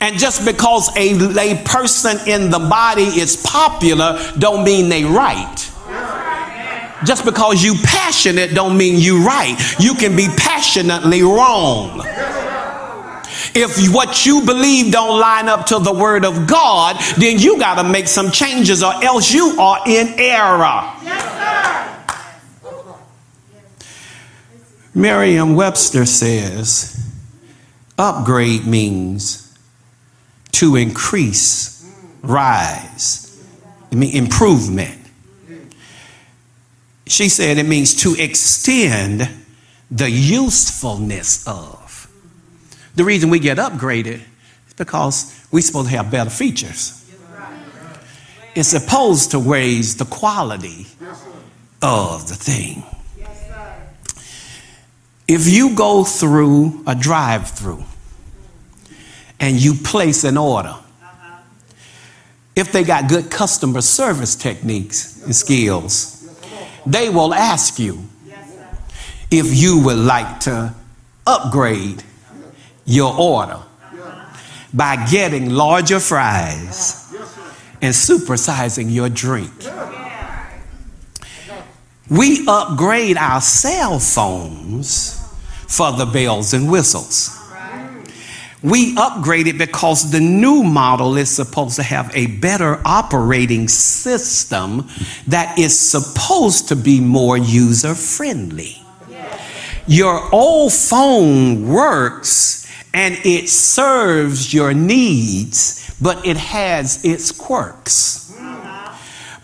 And 0.00 0.18
just 0.18 0.44
because 0.44 0.94
a, 0.96 1.14
a 1.38 1.64
person 1.64 2.18
in 2.28 2.50
the 2.50 2.58
body 2.58 3.02
is 3.02 3.36
popular 3.36 4.18
don't 4.38 4.64
mean 4.64 4.88
they 4.88 5.04
right. 5.04 5.72
Just 7.06 7.24
because 7.24 7.62
you 7.62 7.76
passionate 7.84 8.54
don't 8.54 8.76
mean 8.76 8.98
you 8.98 9.24
right. 9.24 9.56
You 9.78 9.94
can 9.94 10.16
be 10.16 10.28
passionately 10.36 11.22
wrong. 11.22 12.02
If 13.54 13.94
what 13.94 14.26
you 14.26 14.44
believe 14.44 14.92
don't 14.92 15.18
line 15.18 15.48
up 15.48 15.66
to 15.66 15.78
the 15.78 15.92
word 15.92 16.24
of 16.24 16.46
God, 16.46 16.96
then 17.16 17.38
you 17.38 17.58
got 17.58 17.80
to 17.80 17.88
make 17.88 18.08
some 18.08 18.30
changes 18.30 18.82
or 18.82 18.92
else 19.02 19.32
you 19.32 19.58
are 19.58 19.80
in 19.86 20.14
error. 20.18 20.92
Merriam-Webster 24.94 26.06
says 26.06 26.98
upgrade 27.98 28.66
means 28.66 29.56
to 30.52 30.76
increase, 30.76 31.86
rise. 32.22 33.42
I 33.92 33.94
mean 33.94 34.14
improvement. 34.16 35.05
She 37.06 37.28
said 37.28 37.58
it 37.58 37.66
means 37.66 37.94
to 38.02 38.14
extend 38.14 39.28
the 39.90 40.10
usefulness 40.10 41.46
of. 41.46 42.10
The 42.96 43.04
reason 43.04 43.30
we 43.30 43.38
get 43.38 43.58
upgraded 43.58 44.20
is 44.66 44.74
because 44.76 45.46
we're 45.52 45.60
supposed 45.60 45.90
to 45.90 45.96
have 45.96 46.10
better 46.10 46.30
features. 46.30 47.04
It's 48.54 48.68
supposed 48.68 49.32
to 49.32 49.38
raise 49.38 49.96
the 49.96 50.06
quality 50.06 50.86
of 51.82 52.28
the 52.28 52.34
thing. 52.34 52.82
If 55.28 55.46
you 55.46 55.74
go 55.74 56.04
through 56.04 56.82
a 56.86 56.94
drive 56.94 57.50
through 57.50 57.84
and 59.38 59.56
you 59.56 59.74
place 59.74 60.24
an 60.24 60.38
order, 60.38 60.74
if 62.54 62.72
they 62.72 62.84
got 62.84 63.08
good 63.08 63.30
customer 63.30 63.82
service 63.82 64.34
techniques 64.34 65.22
and 65.24 65.36
skills, 65.36 66.15
they 66.86 67.08
will 67.08 67.34
ask 67.34 67.78
you 67.78 68.04
if 69.30 69.54
you 69.54 69.82
would 69.84 69.98
like 69.98 70.40
to 70.40 70.74
upgrade 71.26 72.02
your 72.84 73.12
order 73.18 73.60
by 74.72 75.06
getting 75.10 75.50
larger 75.50 75.98
fries 75.98 77.14
and 77.82 77.92
supersizing 77.94 78.92
your 78.92 79.08
drink. 79.08 79.52
We 82.08 82.46
upgrade 82.46 83.16
our 83.16 83.40
cell 83.40 83.98
phones 83.98 85.20
for 85.66 85.90
the 85.92 86.06
bells 86.06 86.54
and 86.54 86.70
whistles. 86.70 87.36
We 88.66 88.96
upgrade 88.96 89.46
it 89.46 89.58
because 89.58 90.10
the 90.10 90.18
new 90.18 90.64
model 90.64 91.16
is 91.16 91.30
supposed 91.30 91.76
to 91.76 91.84
have 91.84 92.10
a 92.16 92.26
better 92.26 92.82
operating 92.84 93.68
system 93.68 94.88
that 95.28 95.56
is 95.56 95.78
supposed 95.78 96.66
to 96.70 96.74
be 96.74 97.00
more 97.00 97.38
user 97.38 97.94
friendly. 97.94 98.82
Your 99.86 100.20
old 100.34 100.72
phone 100.72 101.68
works 101.68 102.66
and 102.92 103.16
it 103.24 103.48
serves 103.48 104.52
your 104.52 104.74
needs, 104.74 105.94
but 106.02 106.26
it 106.26 106.36
has 106.36 107.04
its 107.04 107.30
quirks. 107.30 108.25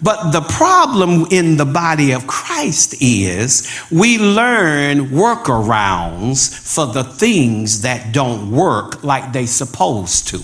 But 0.02 0.32
the 0.32 0.40
problem 0.40 1.26
in 1.30 1.56
the 1.56 1.64
body 1.64 2.12
of 2.12 2.26
Christ 2.26 2.97
is 3.00 3.71
we 3.90 4.18
learn 4.18 5.11
workarounds 5.11 6.52
for 6.52 6.92
the 6.92 7.04
things 7.04 7.82
that 7.82 8.12
don't 8.12 8.50
work 8.50 9.04
like 9.04 9.32
they 9.32 9.47
supposed 9.47 10.28
to. 10.28 10.40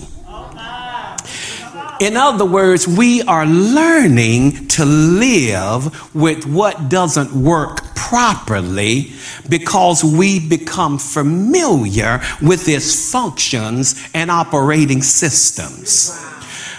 In 1.99 2.15
other 2.15 2.45
words, 2.45 2.87
we 2.87 3.21
are 3.23 3.45
learning 3.45 4.69
to 4.69 4.85
live 4.85 6.15
with 6.15 6.45
what 6.45 6.87
doesn't 6.87 7.33
work 7.33 7.93
properly 7.95 9.11
because 9.49 10.01
we 10.01 10.39
become 10.39 10.97
familiar 10.97 12.21
with 12.41 12.69
its 12.69 13.11
functions 13.11 14.01
and 14.13 14.31
operating 14.31 15.01
systems. 15.01 16.17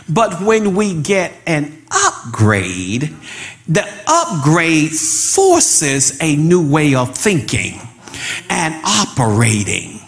But 0.09 0.41
when 0.43 0.75
we 0.75 1.01
get 1.01 1.33
an 1.47 1.85
upgrade, 1.91 3.15
the 3.69 3.87
upgrade 4.07 4.91
forces 4.91 6.19
a 6.21 6.37
new 6.37 6.69
way 6.69 6.95
of 6.95 7.17
thinking 7.17 7.81
and 8.49 8.75
operating. 8.85 10.01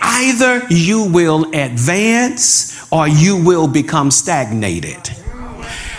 Either 0.00 0.66
you 0.68 1.10
will 1.10 1.50
advance 1.54 2.86
or 2.92 3.08
you 3.08 3.42
will 3.42 3.66
become 3.66 4.10
stagnated. 4.10 5.10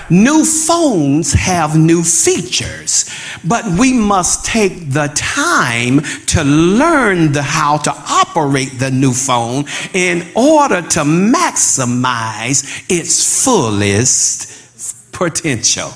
New 0.10 0.46
phones 0.46 1.34
have 1.34 1.78
new 1.78 2.04
features, 2.04 3.10
but 3.44 3.66
we 3.80 3.92
must 3.92 4.46
take 4.46 4.92
the 4.92 5.12
time 5.16 6.02
to 6.28 6.44
learn 6.44 7.32
the, 7.32 7.42
how 7.42 7.78
to 7.78 7.92
operate 7.92 8.78
the 8.78 8.92
new 8.92 9.14
phone 9.14 9.66
in 9.94 10.22
order 10.36 10.82
to 10.82 11.00
maximize 11.00 12.86
its 12.90 13.44
fullest 13.44 15.12
potential. 15.12 15.92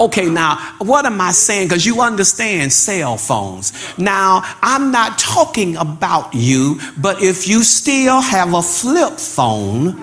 Okay, 0.00 0.28
now, 0.28 0.56
what 0.78 1.06
am 1.06 1.20
I 1.20 1.32
saying? 1.32 1.68
Because 1.68 1.84
you 1.84 2.00
understand 2.00 2.72
cell 2.72 3.16
phones. 3.16 3.72
Now, 3.98 4.42
I'm 4.62 4.92
not 4.92 5.18
talking 5.18 5.76
about 5.76 6.34
you, 6.34 6.78
but 6.98 7.20
if 7.22 7.48
you 7.48 7.64
still 7.64 8.20
have 8.20 8.54
a 8.54 8.62
flip 8.62 9.14
phone, 9.14 10.00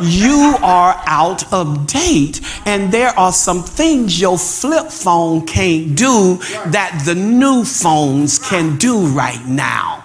you 0.00 0.56
are 0.62 1.00
out 1.06 1.52
of 1.52 1.86
date. 1.86 2.40
And 2.66 2.92
there 2.92 3.10
are 3.18 3.32
some 3.32 3.62
things 3.62 4.20
your 4.20 4.38
flip 4.38 4.88
phone 4.88 5.46
can't 5.46 5.96
do 5.96 6.36
that 6.70 7.02
the 7.04 7.14
new 7.14 7.64
phones 7.64 8.38
can 8.38 8.76
do 8.76 9.06
right 9.06 9.44
now. 9.46 10.04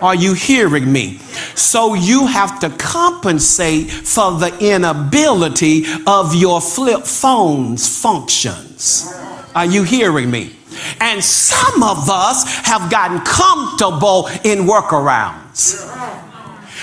Are 0.00 0.14
you 0.14 0.34
hearing 0.34 0.92
me? 0.92 1.18
So 1.54 1.94
you 1.94 2.26
have 2.26 2.58
to 2.60 2.70
compensate 2.70 3.90
for 3.90 4.32
the 4.38 4.56
inability 4.58 5.84
of 6.06 6.34
your 6.34 6.60
flip 6.60 7.04
phone's 7.04 8.00
functions. 8.00 9.12
Are 9.54 9.66
you 9.66 9.84
hearing 9.84 10.30
me? 10.30 10.56
And 11.00 11.22
some 11.22 11.82
of 11.82 12.10
us 12.10 12.44
have 12.66 12.90
gotten 12.90 13.20
comfortable 13.20 14.26
in 14.44 14.66
workarounds. 14.66 15.88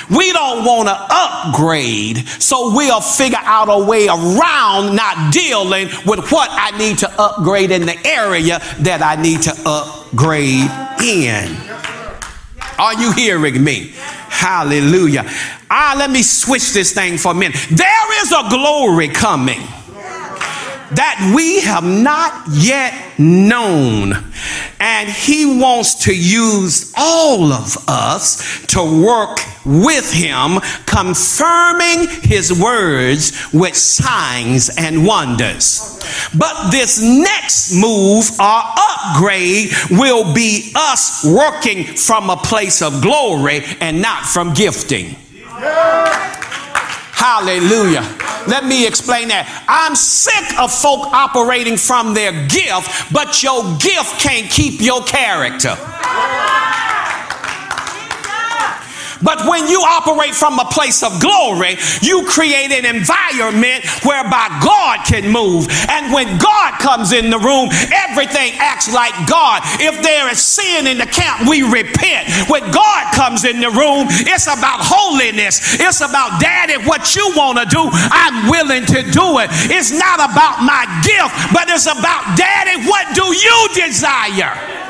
We 0.09 0.31
don't 0.33 0.65
want 0.65 0.87
to 0.87 0.97
upgrade, 1.09 2.27
so 2.41 2.75
we'll 2.75 3.01
figure 3.01 3.39
out 3.41 3.67
a 3.69 3.85
way 3.85 4.07
around 4.07 4.95
not 4.95 5.33
dealing 5.33 5.87
with 6.05 6.31
what 6.31 6.49
I 6.51 6.77
need 6.77 6.99
to 6.99 7.21
upgrade 7.21 7.71
in 7.71 7.85
the 7.85 7.97
area 8.05 8.59
that 8.79 9.01
I 9.01 9.21
need 9.21 9.41
to 9.43 9.53
upgrade 9.65 10.69
in. 11.03 11.55
Are 12.77 12.93
you 12.93 13.11
hearing 13.11 13.63
me? 13.63 13.93
Hallelujah. 13.95 15.25
Ah, 15.69 15.95
let 15.97 16.09
me 16.09 16.23
switch 16.23 16.71
this 16.71 16.93
thing 16.93 17.17
for 17.17 17.31
a 17.31 17.35
minute. 17.35 17.57
There 17.69 18.23
is 18.23 18.31
a 18.31 18.49
glory 18.49 19.09
coming 19.09 19.59
that 20.91 21.33
we 21.35 21.61
have 21.61 21.83
not 21.83 22.47
yet 22.51 23.19
known. 23.19 24.13
And 24.79 25.09
he 25.09 25.59
wants 25.59 26.05
to 26.05 26.15
use 26.15 26.93
all 26.97 27.51
of 27.51 27.77
us 27.87 28.65
to 28.67 29.03
work 29.03 29.39
with 29.65 30.11
him, 30.11 30.59
confirming 30.85 32.07
his 32.21 32.51
words 32.53 33.31
with 33.53 33.75
signs 33.75 34.69
and 34.77 35.05
wonders. 35.05 35.99
But 36.37 36.71
this 36.71 37.01
next 37.01 37.73
move 37.75 38.29
or 38.39 38.61
upgrade 38.77 39.71
will 39.91 40.33
be 40.33 40.71
us 40.75 41.25
working 41.25 41.83
from 41.83 42.29
a 42.29 42.37
place 42.37 42.81
of 42.81 43.01
glory 43.01 43.61
and 43.79 44.01
not 44.01 44.25
from 44.25 44.53
gifting. 44.53 45.15
Hallelujah. 47.19 48.01
Let 48.47 48.63
me 48.63 48.87
explain 48.87 49.27
that. 49.27 49.45
I'm 49.67 49.95
sick 49.95 50.57
of 50.57 50.71
folk 50.71 51.11
operating 51.13 51.75
from 51.77 52.13
their 52.13 52.31
gift, 52.47 53.11
but 53.11 53.43
your 53.43 53.61
gift 53.77 54.19
can't 54.19 54.49
keep 54.49 54.81
your 54.81 55.03
character. 55.03 55.75
But 59.21 59.45
when 59.47 59.67
you 59.67 59.81
operate 59.81 60.35
from 60.35 60.59
a 60.59 60.65
place 60.65 61.03
of 61.03 61.19
glory, 61.21 61.77
you 62.01 62.25
create 62.27 62.71
an 62.71 62.85
environment 62.85 63.85
whereby 64.03 64.47
God 64.63 65.05
can 65.05 65.31
move. 65.31 65.67
And 65.89 66.13
when 66.13 66.37
God 66.37 66.79
comes 66.79 67.11
in 67.11 67.29
the 67.29 67.39
room, 67.39 67.69
everything 67.91 68.53
acts 68.59 68.91
like 68.91 69.13
God. 69.27 69.61
If 69.79 70.01
there 70.01 70.29
is 70.31 70.39
sin 70.39 70.87
in 70.87 70.97
the 70.97 71.05
camp, 71.05 71.47
we 71.49 71.63
repent. 71.63 72.29
When 72.49 72.63
God 72.71 73.13
comes 73.13 73.43
in 73.43 73.59
the 73.59 73.69
room, 73.69 74.07
it's 74.09 74.47
about 74.47 74.79
holiness. 74.81 75.79
It's 75.79 76.01
about, 76.01 76.39
Daddy, 76.39 76.77
what 76.87 77.15
you 77.15 77.31
want 77.35 77.59
to 77.59 77.65
do, 77.65 77.89
I'm 77.91 78.49
willing 78.49 78.85
to 78.85 79.01
do 79.11 79.39
it. 79.39 79.49
It's 79.69 79.91
not 79.91 80.19
about 80.19 80.63
my 80.63 80.87
gift, 81.03 81.53
but 81.53 81.69
it's 81.69 81.87
about, 81.87 82.37
Daddy, 82.37 82.87
what 82.87 83.13
do 83.15 83.25
you 83.25 83.67
desire? 83.75 84.88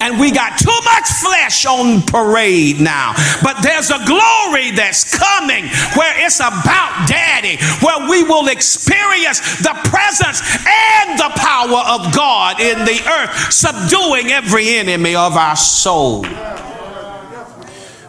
And 0.00 0.18
we 0.18 0.30
got 0.30 0.58
too 0.58 0.80
much 0.84 1.08
flesh 1.22 1.66
on 1.66 2.02
parade 2.02 2.80
now. 2.80 3.14
But 3.42 3.62
there's 3.62 3.90
a 3.90 4.04
glory 4.04 4.70
that's 4.72 5.04
coming 5.16 5.66
where 5.96 6.14
it's 6.24 6.40
about 6.40 7.08
daddy, 7.08 7.62
where 7.84 8.08
we 8.08 8.22
will 8.24 8.48
experience 8.48 9.40
the 9.62 9.76
presence 9.84 10.40
and 10.66 11.18
the 11.18 11.30
power 11.36 11.82
of 11.86 12.14
God 12.14 12.60
in 12.60 12.78
the 12.84 13.00
earth, 13.08 13.52
subduing 13.52 14.32
every 14.32 14.76
enemy 14.76 15.14
of 15.14 15.36
our 15.36 15.56
soul. 15.56 16.24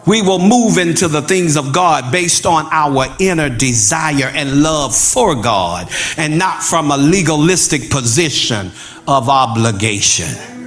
We 0.04 0.20
will 0.20 0.40
move 0.40 0.78
into 0.78 1.06
the 1.06 1.22
things 1.22 1.56
of 1.56 1.72
God 1.72 2.10
based 2.10 2.44
on 2.44 2.66
our 2.72 3.06
inner 3.20 3.48
desire 3.48 4.32
and 4.34 4.62
love 4.62 4.96
for 4.96 5.40
God 5.40 5.88
and 6.16 6.38
not 6.38 6.62
from 6.62 6.90
a 6.90 6.96
legalistic 6.96 7.88
position 7.88 8.72
of 9.06 9.28
obligation. 9.28 10.61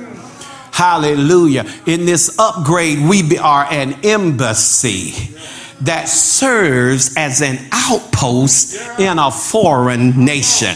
Hallelujah. 0.75 1.63
In 1.85 2.05
this 2.05 2.37
upgrade, 2.37 3.07
we 3.07 3.37
are 3.37 3.65
an 3.71 3.93
embassy 4.03 5.33
that 5.79 6.09
serves 6.09 7.15
as 7.15 7.41
an 7.41 7.59
outpost 7.71 8.75
in 8.99 9.17
a 9.17 9.31
foreign 9.31 10.25
nation. 10.25 10.75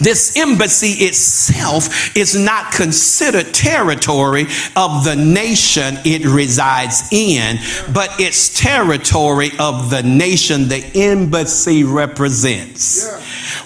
This 0.00 0.38
embassy 0.38 1.04
itself 1.04 2.16
is 2.16 2.34
not 2.34 2.72
considered 2.72 3.52
territory 3.52 4.46
of 4.76 5.04
the 5.04 5.14
nation 5.14 5.98
it 6.06 6.24
resides 6.24 7.12
in, 7.12 7.58
but 7.92 8.08
it's 8.18 8.58
territory 8.58 9.50
of 9.58 9.90
the 9.90 10.02
nation 10.02 10.68
the 10.68 10.84
embassy 10.94 11.84
represents. 11.84 13.04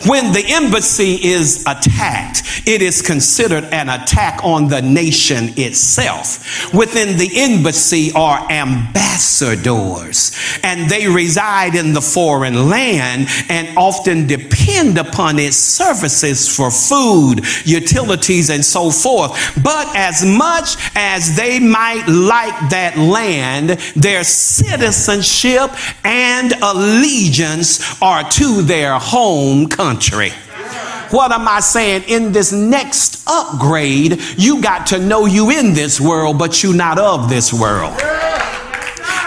When 0.07 0.33
the 0.33 0.44
embassy 0.48 1.14
is 1.14 1.64
attacked, 1.66 2.42
it 2.66 2.83
is 2.83 3.03
considered 3.03 3.64
an 3.64 3.88
attack 3.88 4.40
on 4.44 4.68
the 4.68 4.83
nation 4.83 5.55
itself. 5.57 6.72
Within 6.74 7.16
the 7.16 7.31
embassy 7.40 8.12
are 8.14 8.51
ambassadors, 8.51 10.33
and 10.62 10.90
they 10.90 11.09
reside 11.09 11.74
in 11.74 11.92
the 11.92 12.01
foreign 12.03 12.68
land 12.68 13.29
and 13.48 13.77
often 13.77 14.27
depend 14.27 14.98
upon 14.98 15.38
its 15.38 15.57
services 15.57 16.48
for 16.55 16.70
food, 16.70 17.44
utilities, 17.64 18.51
and 18.51 18.64
so 18.64 18.90
forth. 18.90 19.33
But 19.62 19.94
as 19.96 20.24
much 20.24 20.77
as 20.94 21.37
they 21.37 21.59
might 21.59 22.07
like 22.07 22.70
that 22.70 22.96
land, 22.98 23.70
their 23.96 24.24
citizenship 24.24 25.70
and 26.05 26.53
allegiance 26.62 27.81
are 28.03 28.29
to 28.31 28.62
their 28.62 28.98
home 28.98 29.68
country. 29.79 30.31
What 31.11 31.31
am 31.31 31.47
I 31.47 31.61
saying? 31.61 32.03
In 32.09 32.33
this 32.33 32.51
next 32.51 33.23
upgrade, 33.29 34.21
you 34.37 34.61
got 34.61 34.88
to 34.88 34.99
know 34.99 35.27
you 35.27 35.51
in 35.51 35.73
this 35.73 36.01
world, 36.01 36.37
but 36.37 36.64
you 36.64 36.75
not 36.75 36.99
of 36.99 37.31
this 37.31 37.53
world. 37.53 37.95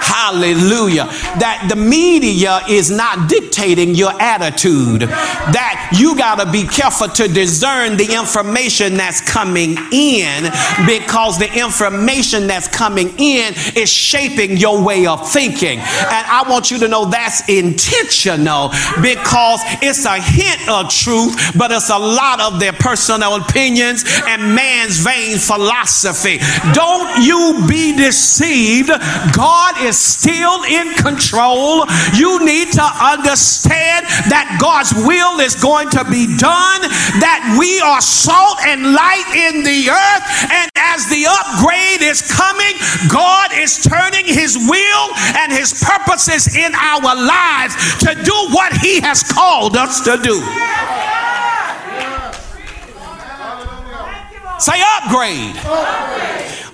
Hallelujah. 0.02 1.06
That 1.40 1.68
the 1.70 1.76
media 1.76 2.62
is 2.68 2.90
not 2.90 3.30
dictating 3.30 3.96
your 3.96 4.20
attitude. 4.22 5.02
That 5.02 5.96
you 5.98 6.18
got 6.18 6.40
to 6.40 6.52
be 6.52 6.66
careful 6.66 7.08
to 7.08 7.28
discern 7.28 7.98
the 7.98 8.14
information 8.14 8.98
that's 8.98 9.22
coming 9.22 9.78
in 9.92 10.44
because 10.86 11.38
the 11.38 11.50
information 11.54 12.48
that's 12.48 12.68
coming 12.68 13.10
in 13.18 13.54
is 13.76 13.92
shaping 13.92 14.58
your 14.58 14.84
way 14.84 15.06
of 15.06 15.32
thinking. 15.32 15.80
And 15.80 16.24
I 16.28 16.46
want 16.50 16.72
you 16.72 16.80
to 16.80 16.88
know 16.88 17.06
that's 17.06 17.48
intentional 17.48 18.70
because 19.02 19.62
it's 19.82 20.06
a 20.06 20.20
hint 20.20 20.68
of 20.70 20.90
truth, 20.90 21.58
but 21.58 21.72
it's 21.72 21.90
a 21.90 21.98
lot 21.98 22.42
of 22.42 22.60
their 22.60 22.74
personal 22.74 23.36
opinions 23.36 24.04
and 24.28 24.56
man's 24.56 24.98
vain 24.98 25.38
philosophy. 25.38 26.40
Don't 26.74 27.24
you 27.24 27.66
be 27.68 27.96
deceived. 27.96 28.90
God 29.34 29.76
is 29.82 29.91
is 29.92 30.00
still 30.00 30.64
in 30.64 30.96
control. 30.96 31.84
You 32.16 32.40
need 32.48 32.72
to 32.80 32.88
understand 33.04 34.08
that 34.32 34.56
God's 34.56 34.96
will 34.96 35.44
is 35.44 35.60
going 35.60 35.92
to 35.92 36.08
be 36.08 36.32
done, 36.40 36.80
that 37.20 37.44
we 37.60 37.84
are 37.84 38.00
salt 38.00 38.64
and 38.64 38.96
light 38.96 39.28
in 39.36 39.68
the 39.68 39.92
earth. 39.92 40.26
And 40.48 40.72
as 40.80 41.12
the 41.12 41.28
upgrade 41.28 42.08
is 42.08 42.24
coming, 42.24 42.72
God 43.12 43.52
is 43.52 43.84
turning 43.84 44.24
his 44.24 44.56
will 44.56 45.06
and 45.36 45.52
his 45.52 45.76
purposes 45.84 46.56
in 46.56 46.72
our 46.72 47.12
lives 47.12 47.76
to 48.08 48.16
do 48.16 48.38
what 48.56 48.72
he 48.80 49.04
has 49.04 49.28
called 49.28 49.76
us 49.76 50.00
to 50.08 50.16
do. 50.24 50.40
Say 54.56 54.80
upgrade. 55.04 55.60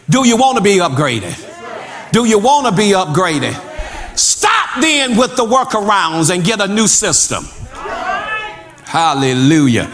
Do 0.09 0.27
you 0.27 0.37
want 0.37 0.57
to 0.57 0.63
be 0.63 0.77
upgraded? 0.77 1.56
Do 2.11 2.25
you 2.25 2.39
want 2.39 2.67
to 2.67 2.71
be 2.71 2.91
upgraded? 2.91 3.55
Stop 4.17 4.81
then 4.81 5.17
with 5.17 5.35
the 5.35 5.43
workarounds 5.43 6.33
and 6.33 6.43
get 6.43 6.61
a 6.61 6.67
new 6.67 6.87
system. 6.87 7.45
Hallelujah. 8.85 9.91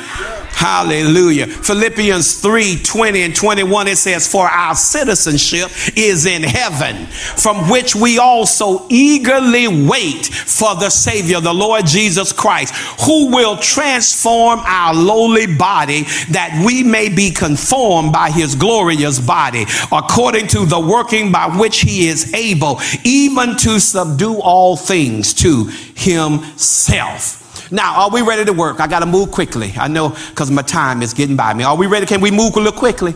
Hallelujah. 0.64 1.48
Philippians 1.48 2.40
3 2.40 2.84
20 2.84 3.24
and 3.24 3.36
21, 3.36 3.90
it 3.90 3.98
says, 3.98 4.32
For 4.32 4.48
our 4.48 4.76
citizenship 4.76 5.70
is 5.98 6.26
in 6.26 6.42
heaven, 6.42 7.06
from 7.08 7.70
which 7.70 7.98
we 7.98 8.18
also 8.18 8.88
eagerly 8.90 9.68
wait 9.68 10.26
for 10.26 10.74
the 10.76 10.90
Savior, 10.90 11.42
the 11.42 11.54
Lord 11.54 11.86
Jesus 11.86 12.32
Christ, 12.32 12.74
who 13.02 13.28
will 13.28 13.58
transform 13.58 14.62
our 14.64 14.94
lowly 14.94 15.48
body 15.48 16.04
that 16.30 16.64
we 16.66 16.82
may 16.82 17.10
be 17.10 17.32
conformed 17.32 18.14
by 18.14 18.32
his 18.32 18.56
glorious 18.56 19.20
body, 19.20 19.66
according 19.92 20.48
to 20.48 20.66
the 20.66 20.80
working 20.80 21.30
by 21.30 21.48
which 21.58 21.82
he 21.82 22.08
is 22.08 22.34
able 22.34 22.80
even 23.04 23.58
to 23.58 23.82
subdue 23.82 24.40
all 24.40 24.78
things 24.78 25.34
to 25.34 25.66
himself. 25.94 27.43
Now, 27.74 28.04
are 28.04 28.12
we 28.12 28.22
ready 28.22 28.46
to 28.46 28.54
work? 28.54 28.80
I 28.80 28.86
got 28.86 29.00
to 29.00 29.08
move 29.08 29.32
quickly. 29.32 29.74
I 29.76 29.88
know 29.88 30.10
because 30.30 30.52
my 30.52 30.62
time 30.62 31.02
is 31.02 31.12
getting 31.16 31.36
by 31.36 31.56
me. 31.56 31.64
Are 31.64 31.76
we 31.76 31.88
ready? 31.88 32.06
Can 32.06 32.22
we 32.22 32.30
move 32.30 32.56
a 32.56 32.60
little 32.60 32.78
quickly? 32.78 33.16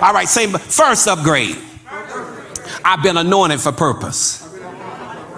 All 0.00 0.12
right, 0.12 0.28
same. 0.28 0.52
First 0.52 1.08
upgrade. 1.08 1.58
I've 2.84 3.02
been 3.02 3.16
anointed 3.16 3.60
for 3.60 3.72
purpose. 3.72 4.38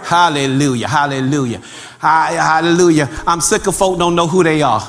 Hallelujah. 0.02 0.88
Hallelujah. 0.88 1.62
Hallelujah. 1.98 3.08
I'm 3.26 3.40
sick 3.40 3.66
of 3.66 3.76
folk 3.76 3.98
don't 3.98 4.14
know 4.14 4.28
who 4.28 4.44
they 4.44 4.60
are. 4.60 4.82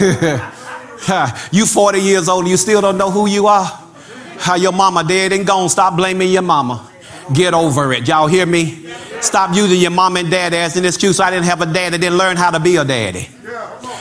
you 1.52 1.66
40 1.66 2.00
years 2.00 2.26
old, 2.26 2.48
you 2.48 2.56
still 2.56 2.80
don't 2.80 2.96
know 2.96 3.10
who 3.10 3.28
you 3.28 3.48
are. 3.48 3.66
How 4.38 4.54
your 4.54 4.72
mama 4.72 5.04
dead 5.04 5.34
and 5.34 5.46
gone. 5.46 5.68
Stop 5.68 5.94
blaming 5.94 6.30
your 6.30 6.40
mama. 6.40 6.89
Get 7.32 7.54
over 7.54 7.92
it. 7.92 8.08
Y'all 8.08 8.26
hear 8.26 8.46
me? 8.46 8.86
Stop 9.20 9.54
using 9.54 9.80
your 9.80 9.90
mom 9.90 10.16
and 10.16 10.30
dad 10.30 10.54
as 10.54 10.76
an 10.76 10.84
excuse. 10.84 11.20
I 11.20 11.30
didn't 11.30 11.46
have 11.46 11.60
a 11.60 11.66
dad. 11.66 11.94
I 11.94 11.98
didn't 11.98 12.18
learn 12.18 12.36
how 12.36 12.50
to 12.50 12.60
be 12.60 12.76
a 12.76 12.84
daddy. 12.84 13.28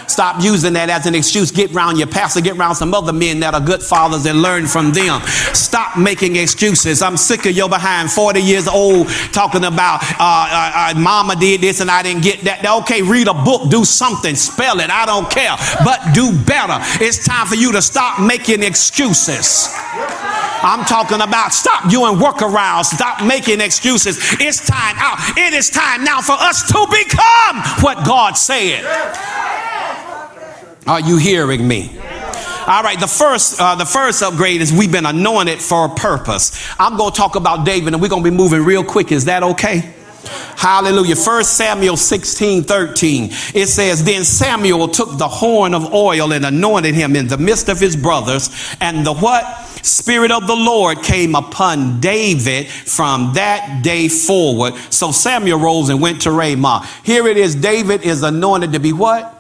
Stop 0.08 0.42
using 0.42 0.74
that 0.74 0.90
as 0.90 1.06
an 1.06 1.14
excuse. 1.14 1.52
Get 1.52 1.74
around 1.74 1.98
your 1.98 2.08
pastor, 2.08 2.42
get 2.42 2.58
around 2.58 2.76
some 2.76 2.94
other 2.94 3.14
men 3.14 3.40
that 3.42 3.54
are 3.54 3.62
good 3.62 3.82
fathers 3.82 4.26
and 4.26 4.42
learn 4.42 4.66
from 4.66 4.92
them. 4.92 5.22
Stop 5.54 5.98
making 5.98 6.36
excuses. 6.36 7.02
I'm 7.02 7.16
sick 7.16 7.46
of 7.46 7.52
your 7.52 7.70
behind 7.70 8.12
40 8.12 8.42
years 8.42 8.68
old 8.68 9.08
talking 9.32 9.64
about 9.66 10.02
uh, 10.04 10.16
uh, 10.20 10.94
uh, 10.96 11.00
mama 11.00 11.36
did 11.36 11.62
this 11.62 11.80
and 11.80 11.92
I 11.92 12.02
didn't 12.02 12.24
get 12.24 12.42
that. 12.42 12.66
Okay, 12.82 13.04
read 13.04 13.28
a 13.28 13.34
book, 13.34 13.70
do 13.70 13.86
something, 13.86 14.36
spell 14.36 14.80
it. 14.80 14.90
I 14.90 15.06
don't 15.06 15.30
care, 15.30 15.56
but 15.86 16.14
do 16.14 16.36
better. 16.44 16.78
It's 17.04 17.24
time 17.24 17.46
for 17.46 17.56
you 17.56 17.72
to 17.74 17.82
stop 17.82 18.20
making 18.20 18.64
excuses. 18.64 19.70
I'm 20.62 20.86
talking 20.86 21.22
about 21.22 21.54
stop 21.54 21.90
doing 21.90 22.16
workarounds, 22.16 22.86
stop 22.86 23.24
making 23.26 23.62
excuses. 23.62 24.18
It's 24.40 24.66
time 24.66 24.96
out. 24.98 25.38
It 25.38 25.54
is 25.54 25.70
time 25.70 26.04
now 26.04 26.22
for 26.22 26.34
us 26.34 26.68
to 26.68 26.88
become 26.90 27.84
what 27.84 28.06
God 28.06 28.34
said. 28.34 28.84
Are 30.88 31.00
you 31.00 31.18
hearing 31.18 31.68
me? 31.68 31.98
All 32.68 32.84
right, 32.84 33.00
the 33.00 33.08
first 33.08 33.60
uh, 33.60 33.76
the 33.76 33.86
first 33.86 34.22
upgrade 34.22 34.62
is 34.62 34.72
we've 34.72 34.92
been 34.92 35.06
anointed 35.06 35.60
for 35.60 35.86
a 35.86 35.90
purpose. 35.90 36.68
I'm 36.78 36.98
going 36.98 37.12
to 37.12 37.18
talk 37.18 37.36
about 37.36 37.66
David 37.66 37.94
and 37.94 38.02
we're 38.02 38.10
going 38.10 38.24
to 38.24 38.30
be 38.30 38.36
moving 38.36 38.64
real 38.64 38.84
quick. 38.84 39.12
Is 39.12 39.26
that 39.26 39.44
okay? 39.44 39.94
Hallelujah. 40.56 41.16
First 41.16 41.56
Samuel 41.56 41.96
16, 41.96 42.64
13. 42.64 43.24
It 43.56 43.68
says, 43.68 44.04
Then 44.04 44.26
Samuel 44.26 44.90
took 44.90 45.18
the 45.18 45.28
horn 45.28 45.74
of 45.74 45.94
oil 45.94 46.34
and 46.34 46.46
anointed 46.46 46.94
him 46.96 47.16
in 47.16 47.28
the 47.28 47.38
midst 47.38 47.70
of 47.70 47.80
his 47.80 47.96
brothers. 47.96 48.50
And 48.82 49.06
the 49.06 49.14
what? 49.14 49.44
Spirit 49.82 50.32
of 50.32 50.48
the 50.48 50.56
Lord 50.56 51.02
came 51.04 51.36
upon 51.36 52.00
David 52.00 52.68
from 52.68 53.34
that 53.34 53.82
day 53.84 54.08
forward. 54.08 54.76
So 54.90 55.12
Samuel 55.12 55.60
rose 55.60 55.90
and 55.90 56.02
went 56.02 56.22
to 56.24 56.32
Ramah. 56.32 56.88
Here 57.04 57.28
it 57.28 57.38
is. 57.38 57.56
David 57.56 58.04
is 58.04 58.24
anointed 58.24 58.74
to 58.74 58.80
be 58.80 58.94
what? 58.94 59.36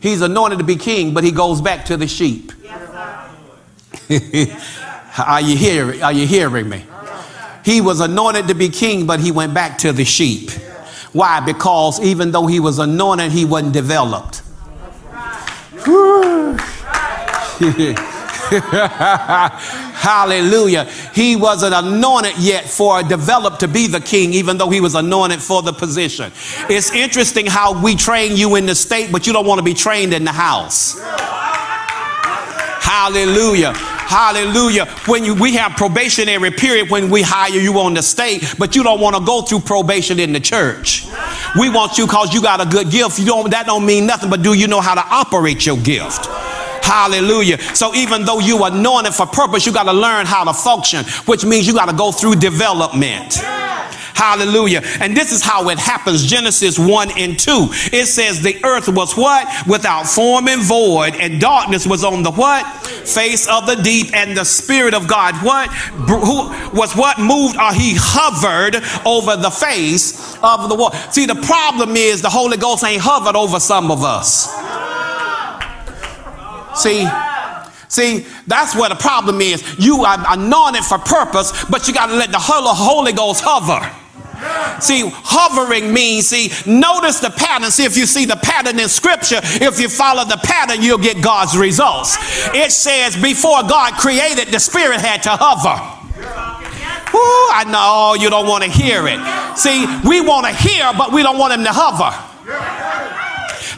He's 0.00 0.20
anointed 0.20 0.58
to 0.58 0.64
be 0.64 0.76
king, 0.76 1.14
but 1.14 1.24
he 1.24 1.30
goes 1.30 1.62
back 1.62 1.86
to 1.86 1.96
the 1.96 2.06
sheep. 2.06 2.52
are 5.18 5.40
you 5.40 5.56
hearing? 5.56 6.02
Are 6.02 6.12
you 6.12 6.26
hearing 6.26 6.68
me? 6.68 6.84
He 7.64 7.80
was 7.80 8.00
anointed 8.00 8.48
to 8.48 8.54
be 8.54 8.68
king, 8.68 9.06
but 9.06 9.20
he 9.20 9.32
went 9.32 9.54
back 9.54 9.78
to 9.78 9.92
the 9.92 10.04
sheep. 10.04 10.50
Why? 11.12 11.40
Because 11.40 12.00
even 12.02 12.32
though 12.32 12.46
he 12.46 12.60
was 12.60 12.78
anointed, 12.78 13.32
he 13.32 13.46
wasn't 13.46 13.72
developed. 13.72 14.42
Hallelujah. 19.94 20.84
He 21.14 21.36
wasn't 21.36 21.74
anointed 21.74 22.38
yet 22.38 22.64
for 22.64 23.02
developed 23.02 23.60
to 23.60 23.68
be 23.68 23.86
the 23.86 24.00
king, 24.00 24.32
even 24.32 24.58
though 24.58 24.70
he 24.70 24.80
was 24.80 24.94
anointed 24.94 25.40
for 25.40 25.62
the 25.62 25.72
position. 25.72 26.32
It's 26.68 26.92
interesting 26.92 27.46
how 27.46 27.82
we 27.82 27.94
train 27.94 28.36
you 28.36 28.56
in 28.56 28.66
the 28.66 28.74
state, 28.74 29.10
but 29.10 29.26
you 29.26 29.32
don't 29.32 29.46
want 29.46 29.58
to 29.58 29.64
be 29.64 29.74
trained 29.74 30.12
in 30.12 30.24
the 30.24 30.32
house. 30.32 30.98
Hallelujah. 32.82 33.72
Hallelujah. 33.74 34.86
When 35.06 35.24
you, 35.24 35.34
we 35.34 35.54
have 35.54 35.72
probationary 35.72 36.50
period 36.50 36.90
when 36.90 37.10
we 37.10 37.22
hire 37.22 37.58
you 37.58 37.78
on 37.80 37.94
the 37.94 38.02
state, 38.02 38.54
but 38.58 38.76
you 38.76 38.82
don't 38.82 39.00
want 39.00 39.16
to 39.16 39.24
go 39.24 39.42
through 39.42 39.60
probation 39.60 40.20
in 40.20 40.32
the 40.32 40.40
church. 40.40 41.06
We 41.58 41.70
want 41.70 41.98
you 41.98 42.06
because 42.06 42.34
you 42.34 42.42
got 42.42 42.60
a 42.60 42.66
good 42.66 42.90
gift. 42.90 43.18
You 43.18 43.26
don't, 43.26 43.50
that 43.50 43.66
don't 43.66 43.86
mean 43.86 44.06
nothing, 44.06 44.30
but 44.30 44.42
do 44.42 44.52
you 44.52 44.68
know 44.68 44.80
how 44.80 44.94
to 44.94 45.04
operate 45.04 45.64
your 45.64 45.78
gift? 45.78 46.28
Hallelujah. 46.84 47.58
So 47.74 47.94
even 47.94 48.24
though 48.24 48.40
you 48.40 48.62
are 48.62 48.70
anointed 48.70 49.14
for 49.14 49.26
purpose, 49.26 49.64
you 49.66 49.72
got 49.72 49.84
to 49.84 49.92
learn 49.92 50.26
how 50.26 50.44
to 50.44 50.52
function, 50.52 51.04
which 51.24 51.44
means 51.44 51.66
you 51.66 51.72
got 51.72 51.88
to 51.88 51.96
go 51.96 52.12
through 52.12 52.36
development. 52.36 53.40
Hallelujah. 54.14 54.80
And 55.00 55.16
this 55.16 55.32
is 55.32 55.42
how 55.42 55.68
it 55.70 55.78
happens. 55.78 56.24
Genesis 56.24 56.78
1 56.78 57.10
and 57.18 57.38
2. 57.38 57.68
It 57.92 58.06
says 58.06 58.42
the 58.42 58.62
earth 58.64 58.88
was 58.88 59.16
what? 59.16 59.46
Without 59.66 60.06
form 60.06 60.46
and 60.46 60.62
void, 60.62 61.14
and 61.16 61.40
darkness 61.40 61.86
was 61.86 62.04
on 62.04 62.22
the 62.22 62.30
what? 62.30 62.64
Face 62.86 63.48
of 63.48 63.66
the 63.66 63.74
deep, 63.74 64.14
and 64.14 64.36
the 64.36 64.44
Spirit 64.44 64.94
of 64.94 65.08
God, 65.08 65.34
what? 65.44 65.68
Who 65.72 66.48
was 66.78 66.94
what 66.94 67.18
moved 67.18 67.56
or 67.56 67.72
he 67.74 67.94
hovered 67.96 68.76
over 69.04 69.36
the 69.36 69.50
face 69.50 70.36
of 70.42 70.68
the 70.68 70.74
water. 70.76 70.96
See, 71.10 71.26
the 71.26 71.34
problem 71.34 71.96
is 71.96 72.22
the 72.22 72.30
Holy 72.30 72.56
Ghost 72.56 72.84
ain't 72.84 73.02
hovered 73.02 73.36
over 73.36 73.58
some 73.58 73.90
of 73.90 74.04
us. 74.04 74.48
See, 76.76 77.08
see, 77.88 78.26
that's 78.46 78.74
where 78.74 78.88
the 78.88 78.96
problem 78.96 79.40
is. 79.40 79.62
You 79.78 80.04
are 80.04 80.18
anointed 80.28 80.84
for 80.84 80.98
purpose, 80.98 81.64
but 81.66 81.86
you 81.88 81.94
got 81.94 82.06
to 82.06 82.16
let 82.16 82.30
the 82.30 82.38
Holy 82.38 83.12
Ghost 83.12 83.42
hover. 83.44 83.80
See, 84.80 85.08
hovering 85.08 85.92
means, 85.92 86.28
see, 86.28 86.50
notice 86.66 87.20
the 87.20 87.30
pattern. 87.30 87.70
See 87.70 87.84
if 87.84 87.96
you 87.96 88.04
see 88.04 88.26
the 88.26 88.36
pattern 88.36 88.78
in 88.78 88.88
scripture. 88.88 89.40
If 89.42 89.80
you 89.80 89.88
follow 89.88 90.24
the 90.24 90.36
pattern, 90.42 90.82
you'll 90.82 90.98
get 90.98 91.22
God's 91.22 91.56
results. 91.56 92.16
It 92.54 92.72
says, 92.72 93.16
before 93.16 93.62
God 93.62 93.94
created, 93.94 94.48
the 94.48 94.58
Spirit 94.60 95.00
had 95.00 95.22
to 95.22 95.30
hover. 95.30 96.00
Ooh, 97.14 97.48
I 97.54 97.64
know 97.64 98.20
you 98.20 98.28
don't 98.28 98.48
want 98.48 98.64
to 98.64 98.70
hear 98.70 99.06
it. 99.06 99.20
See, 99.56 99.86
we 100.06 100.20
want 100.20 100.46
to 100.46 100.52
hear, 100.52 100.92
but 100.98 101.12
we 101.12 101.22
don't 101.22 101.38
want 101.38 101.54
Him 101.54 101.62
to 101.64 101.72
hover. 101.72 102.10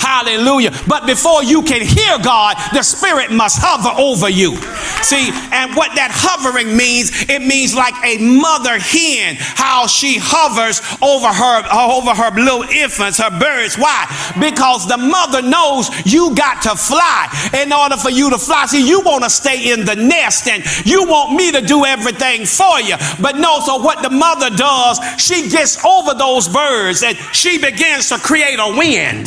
Hallelujah. 0.06 0.70
But 0.86 1.04
before 1.04 1.42
you 1.42 1.62
can 1.62 1.82
hear 1.82 2.16
God, 2.22 2.54
the 2.72 2.84
Spirit 2.84 3.32
must 3.32 3.58
hover 3.60 3.90
over 4.00 4.30
you. 4.30 4.54
See, 5.02 5.34
and 5.50 5.74
what 5.74 5.90
that 5.98 6.14
hovering 6.14 6.76
means, 6.76 7.10
it 7.28 7.42
means 7.42 7.74
like 7.74 7.94
a 8.06 8.16
mother 8.22 8.78
hen, 8.78 9.34
how 9.36 9.88
she 9.88 10.22
hovers 10.22 10.78
over 11.02 11.26
her 11.26 11.58
over 11.74 12.14
her 12.14 12.30
little 12.38 12.62
infants, 12.62 13.18
her 13.18 13.34
birds. 13.34 13.74
Why? 13.74 14.06
Because 14.38 14.86
the 14.86 14.96
mother 14.96 15.42
knows 15.42 15.90
you 16.06 16.34
got 16.36 16.62
to 16.62 16.78
fly. 16.78 17.26
In 17.58 17.72
order 17.72 17.96
for 17.96 18.10
you 18.10 18.30
to 18.30 18.38
fly, 18.38 18.66
see, 18.66 18.86
you 18.86 19.00
want 19.02 19.24
to 19.24 19.30
stay 19.30 19.72
in 19.72 19.84
the 19.84 19.96
nest 19.96 20.46
and 20.46 20.62
you 20.86 21.02
want 21.02 21.34
me 21.34 21.50
to 21.50 21.60
do 21.60 21.84
everything 21.84 22.46
for 22.46 22.78
you. 22.78 22.94
But 23.20 23.42
no, 23.42 23.58
so 23.58 23.82
what 23.82 24.06
the 24.06 24.10
mother 24.10 24.50
does, 24.54 25.02
she 25.18 25.50
gets 25.50 25.84
over 25.84 26.14
those 26.14 26.46
birds 26.46 27.02
and 27.02 27.18
she 27.34 27.58
begins 27.58 28.08
to 28.10 28.18
create 28.18 28.62
a 28.62 28.70
wind. 28.78 29.26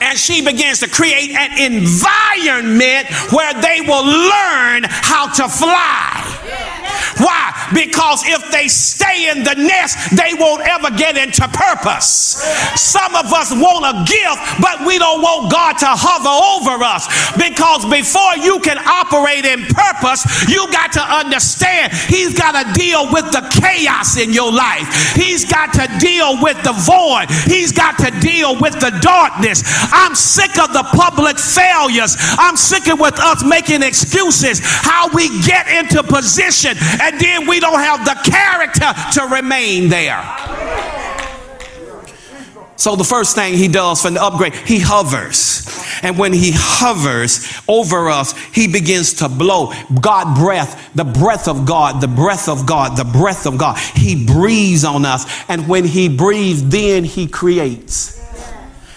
And 0.00 0.18
she 0.18 0.44
begins 0.44 0.80
to 0.80 0.88
create 0.88 1.30
an 1.30 1.72
environment 1.72 3.08
where 3.32 3.52
they 3.60 3.80
will 3.80 4.04
learn 4.06 4.84
how 4.88 5.32
to 5.34 5.48
fly. 5.48 6.77
Why? 7.16 7.56
Because 7.72 8.22
if 8.28 8.50
they 8.52 8.68
stay 8.68 9.30
in 9.30 9.42
the 9.42 9.54
nest, 9.54 10.16
they 10.16 10.34
won't 10.36 10.62
ever 10.68 10.90
get 10.90 11.16
into 11.16 11.48
purpose. 11.48 12.44
Some 12.76 13.14
of 13.14 13.32
us 13.32 13.52
want 13.52 13.88
a 13.88 14.04
gift, 14.04 14.60
but 14.60 14.84
we 14.86 14.98
don't 14.98 15.22
want 15.22 15.50
God 15.50 15.78
to 15.80 15.88
hover 15.88 16.36
over 16.60 16.84
us 16.84 17.08
because 17.36 17.88
before 17.88 18.36
you 18.36 18.60
can 18.60 18.78
operate 18.84 19.44
in 19.44 19.64
purpose, 19.72 20.24
you 20.48 20.68
got 20.70 20.92
to 20.92 21.02
understand 21.02 21.92
He's 22.08 22.34
got 22.36 22.52
to 22.52 22.64
deal 22.78 23.10
with 23.12 23.30
the 23.32 23.40
chaos 23.50 24.18
in 24.18 24.32
your 24.32 24.52
life. 24.52 25.14
He's 25.14 25.44
got 25.44 25.72
to 25.74 25.88
deal 25.98 26.40
with 26.42 26.60
the 26.62 26.72
void. 26.72 27.30
He's 27.46 27.72
got 27.72 27.96
to 27.98 28.10
deal 28.20 28.58
with 28.60 28.74
the 28.80 28.92
darkness. 29.00 29.62
I'm 29.92 30.14
sick 30.14 30.58
of 30.58 30.72
the 30.72 30.84
public 30.92 31.38
failures. 31.38 32.16
I'm 32.38 32.56
sick 32.56 32.88
of 32.88 32.98
with 32.98 33.18
us 33.20 33.44
making 33.44 33.82
excuses 33.82 34.60
how 34.62 35.08
we 35.14 35.28
get 35.42 35.68
into 35.68 36.02
position 36.02 36.76
and 37.00 37.20
then 37.20 37.46
we 37.46 37.60
don't 37.60 37.80
have 37.80 38.04
the 38.04 38.16
character 38.30 38.92
to 39.20 39.34
remain 39.34 39.88
there. 39.88 40.22
So 42.76 42.94
the 42.94 43.04
first 43.04 43.34
thing 43.34 43.54
he 43.54 43.66
does 43.66 44.02
for 44.02 44.10
the 44.10 44.22
upgrade, 44.22 44.54
he 44.54 44.78
hovers. 44.78 45.66
And 46.02 46.16
when 46.16 46.32
he 46.32 46.52
hovers 46.54 47.44
over 47.66 48.08
us, 48.08 48.38
he 48.54 48.68
begins 48.68 49.14
to 49.14 49.28
blow 49.28 49.72
God 50.00 50.36
breath, 50.36 50.90
the 50.94 51.04
breath 51.04 51.48
of 51.48 51.66
God, 51.66 52.00
the 52.00 52.06
breath 52.06 52.48
of 52.48 52.66
God, 52.66 52.96
the 52.96 53.04
breath 53.04 53.46
of 53.46 53.58
God. 53.58 53.78
He 53.78 54.24
breathes 54.24 54.84
on 54.84 55.04
us. 55.04 55.26
And 55.48 55.66
when 55.66 55.84
he 55.84 56.08
breathes, 56.08 56.68
then 56.68 57.02
he 57.02 57.26
creates. 57.26 58.17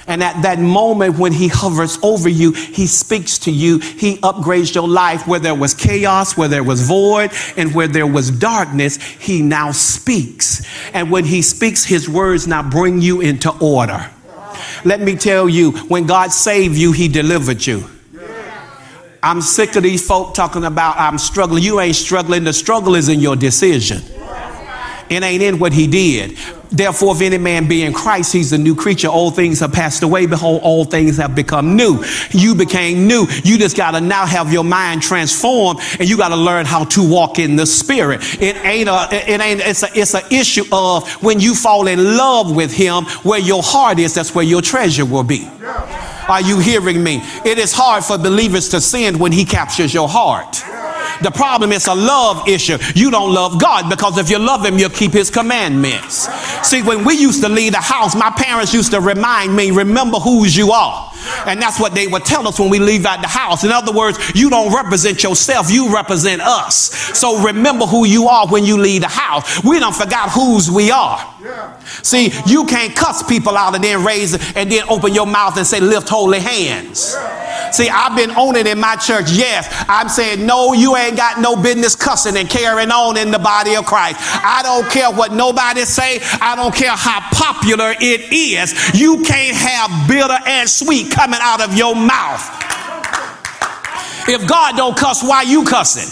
And 0.08 0.24
at 0.24 0.42
that 0.42 0.60
moment 0.60 1.18
when 1.18 1.32
he 1.32 1.48
hovers 1.48 1.98
over 2.04 2.30
you, 2.30 2.52
he 2.52 2.88
speaks 2.88 3.38
to 3.40 3.52
you. 3.52 3.80
He 3.80 4.18
upgrades 4.18 4.74
your 4.74 4.88
life 4.88 5.28
where 5.28 5.40
there 5.40 5.56
was 5.56 5.74
chaos, 5.74 6.36
where 6.36 6.48
there 6.48 6.64
was 6.64 6.88
void, 6.88 7.32
and 7.58 7.74
where 7.74 7.88
there 7.88 8.08
was 8.08 8.32
darkness. 8.32 8.98
He 8.98 9.42
now 9.42 9.72
speaks. 9.72 10.66
And 10.94 11.12
when 11.12 11.26
he 11.26 11.42
speaks, 11.42 11.84
his 11.84 12.10
words 12.10 12.48
now 12.48 12.68
bring 12.68 13.02
you 13.02 13.22
into 13.22 13.52
order. 13.60 14.10
Let 14.84 15.02
me 15.02 15.16
tell 15.16 15.48
you, 15.48 15.72
when 15.88 16.06
God 16.06 16.32
saved 16.32 16.76
you, 16.76 16.92
he 16.92 17.08
delivered 17.08 17.66
you. 17.66 17.86
I'm 19.24 19.42
sick 19.42 19.76
of 19.76 19.84
these 19.84 20.06
folk 20.06 20.34
talking 20.34 20.64
about 20.64 20.98
I'm 20.98 21.20
struggling. 21.20 21.64
You 21.64 21.80
ain't 21.80 21.96
struggling. 21.96 22.44
The 22.44 22.54
struggle 22.54 22.96
is 22.96 23.08
in 23.08 23.20
your 23.20 23.36
decision. 23.36 24.02
It 25.12 25.24
ain't 25.24 25.44
in 25.44 25.60
what 25.60 25.74
he 25.74 25.88
did. 25.88 26.38
Therefore, 26.72 27.14
if 27.14 27.22
any 27.22 27.38
man 27.38 27.68
be 27.68 27.84
in 27.84 27.92
Christ, 27.92 28.32
he's 28.32 28.54
a 28.54 28.58
new 28.58 28.76
creature. 28.76 29.10
Old 29.10 29.36
things 29.36 29.60
have 29.60 29.74
passed 29.74 30.04
away. 30.04 30.26
Behold, 30.26 30.62
all 30.64 30.86
things 30.86 31.18
have 31.18 31.36
become 31.36 31.76
new. 31.76 32.02
You 32.32 32.56
became 32.56 33.08
new. 33.08 33.28
You 33.44 33.58
just 33.58 33.76
got 33.76 33.92
to 33.92 34.00
now 34.00 34.26
have 34.26 34.54
your 34.54 34.64
mind 34.64 35.02
transformed 35.02 35.82
and 36.00 36.08
you 36.08 36.16
got 36.16 36.30
to 36.30 36.38
learn 36.38 36.66
how 36.66 36.86
to 36.86 37.08
walk 37.08 37.40
in 37.40 37.58
the 37.58 37.66
spirit. 37.66 38.22
It 38.42 38.56
ain't 38.66 38.88
a, 38.88 39.10
it 39.12 39.42
ain't, 39.42 39.60
it's 39.60 39.84
a, 39.84 39.90
it's 39.94 40.14
an 40.14 40.24
issue 40.32 40.64
of 40.72 41.12
when 41.22 41.42
you 41.42 41.56
fall 41.56 41.88
in 41.88 42.16
love 42.16 42.56
with 42.56 42.74
him, 42.74 43.04
where 43.24 43.40
your 43.40 43.62
heart 43.62 44.00
is, 44.00 44.14
that's 44.14 44.34
where 44.34 44.46
your 44.46 44.62
treasure 44.62 45.06
will 45.06 45.26
be. 45.26 45.50
Are 46.30 46.42
you 46.42 46.60
hearing 46.60 47.04
me? 47.04 47.22
It 47.44 47.58
is 47.58 47.74
hard 47.74 48.06
for 48.06 48.18
believers 48.18 48.70
to 48.70 48.80
sin 48.80 49.20
when 49.20 49.34
he 49.34 49.44
captures 49.44 49.94
your 49.94 50.08
heart. 50.08 50.64
The 51.24 51.32
problem 51.32 51.72
is 51.72 51.88
a 51.88 51.96
love 51.96 52.48
issue. 52.48 52.78
You 52.96 53.12
don't 53.12 53.34
love 53.34 53.60
God 53.60 53.90
because 53.90 54.18
if 54.18 54.30
you 54.30 54.40
love 54.40 54.66
Him, 54.66 54.78
you'll 54.78 54.90
keep 54.90 55.14
His 55.14 55.30
commandments. 55.30 56.28
See, 56.68 56.82
when 56.82 57.06
we 57.06 57.16
used 57.16 57.42
to 57.44 57.50
leave 57.50 57.74
the 57.74 57.80
house, 57.82 58.16
my 58.16 58.32
parents 58.32 58.74
used 58.74 58.92
to 58.92 59.00
remind 59.00 59.56
me, 59.56 59.72
remember 59.72 60.18
whose 60.18 60.56
you 60.56 60.72
are. 60.72 61.12
And 61.46 61.62
that's 61.62 61.80
what 61.80 61.94
they 61.94 62.08
would 62.08 62.26
tell 62.26 62.48
us 62.48 62.60
when 62.60 62.70
we 62.70 62.80
leave 62.80 63.06
out 63.06 63.22
the 63.22 63.28
house. 63.28 63.64
In 63.64 63.72
other 63.72 63.92
words, 63.92 64.18
you 64.36 64.50
don't 64.50 64.74
represent 64.74 65.24
yourself, 65.24 65.72
you 65.72 65.94
represent 65.94 66.42
us. 66.42 66.92
So 67.18 67.44
remember 67.44 67.86
who 67.86 68.06
you 68.06 68.28
are 68.28 68.48
when 68.48 68.66
you 68.66 68.78
leave 68.78 69.02
the 69.02 69.08
house. 69.08 69.64
We 69.64 69.80
don't 69.80 69.96
forgot 69.96 70.32
whose 70.32 70.70
we 70.70 70.92
are. 70.92 71.20
See, 72.04 72.32
you 72.46 72.66
can't 72.66 72.96
cuss 72.96 73.24
people 73.24 73.56
out 73.56 73.76
and 73.76 73.84
then 73.84 74.04
raise 74.04 74.34
and 74.56 74.72
then 74.72 74.84
open 74.90 75.14
your 75.14 75.28
mouth 75.28 75.58
and 75.58 75.66
say, 75.66 75.80
lift 75.80 76.10
holy 76.10 76.40
hands. 76.40 77.16
See, 77.72 77.90
I've 77.90 78.16
been 78.16 78.32
owning 78.32 78.68
in 78.68 78.80
my 78.80 78.96
church. 78.96 79.32
Yes, 79.32 79.68
I'm 79.88 80.10
saying, 80.10 80.46
no, 80.46 80.74
you 80.74 80.96
ain't 80.96 81.18
got 81.18 81.40
no 81.40 81.56
business 81.56 81.96
cussing 81.96 82.38
and 82.38 82.50
carrying 82.50 82.92
on 82.92 83.18
in 83.18 83.32
the 83.32 83.40
body 83.40 83.76
of 83.76 83.86
Christ. 83.86 84.18
I 84.20 84.62
don't 84.64 84.90
care 84.90 85.10
what 85.12 85.32
nobody 85.34 85.82
say. 85.82 86.20
I 86.42 86.56
don't 86.56 86.74
care 86.74 86.92
how 86.92 87.22
popular 87.32 87.94
it 88.00 88.32
is. 88.32 89.00
You 89.00 89.24
can't 89.24 89.56
have 89.56 90.08
bitter 90.08 90.38
and 90.46 90.70
sweet 90.70 91.12
coming 91.12 91.40
out 91.42 91.62
of 91.62 91.76
your 91.76 91.96
mouth. 91.96 92.42
If 94.28 94.48
God 94.48 94.78
don't 94.78 94.96
cuss, 94.96 95.24
why 95.24 95.44
you 95.44 95.64
cussing? 95.64 96.10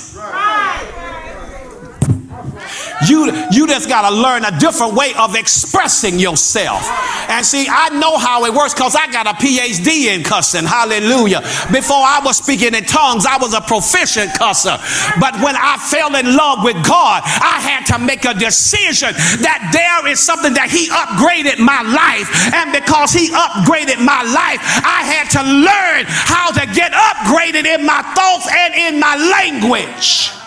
You, 3.07 3.31
you 3.51 3.67
just 3.67 3.87
got 3.87 4.09
to 4.09 4.15
learn 4.15 4.43
a 4.43 4.57
different 4.59 4.93
way 4.93 5.13
of 5.17 5.35
expressing 5.35 6.19
yourself. 6.19 6.83
And 7.29 7.45
see, 7.45 7.67
I 7.69 7.89
know 7.89 8.17
how 8.17 8.45
it 8.45 8.53
works 8.53 8.73
because 8.73 8.95
I 8.95 9.11
got 9.11 9.27
a 9.27 9.33
PhD 9.33 10.15
in 10.15 10.23
cussing. 10.23 10.65
Hallelujah. 10.65 11.41
Before 11.71 12.03
I 12.03 12.21
was 12.23 12.37
speaking 12.37 12.73
in 12.73 12.83
tongues, 12.83 13.25
I 13.25 13.37
was 13.37 13.53
a 13.53 13.61
proficient 13.61 14.31
cusser. 14.31 14.77
But 15.19 15.35
when 15.41 15.55
I 15.55 15.77
fell 15.77 16.15
in 16.15 16.35
love 16.35 16.63
with 16.63 16.75
God, 16.85 17.23
I 17.23 17.61
had 17.61 17.85
to 17.95 18.03
make 18.03 18.25
a 18.25 18.33
decision 18.33 19.13
that 19.45 19.69
there 19.71 20.11
is 20.11 20.19
something 20.19 20.53
that 20.53 20.69
He 20.69 20.89
upgraded 20.89 21.59
my 21.59 21.81
life. 21.83 22.27
And 22.53 22.71
because 22.71 23.13
He 23.13 23.29
upgraded 23.29 24.03
my 24.03 24.23
life, 24.23 24.59
I 24.83 25.07
had 25.07 25.29
to 25.39 25.43
learn 25.43 26.05
how 26.07 26.51
to 26.51 26.65
get 26.73 26.91
upgraded 26.91 27.65
in 27.65 27.85
my 27.85 28.01
thoughts 28.15 28.47
and 28.51 28.73
in 28.75 28.99
my 28.99 29.15
language. 29.15 30.38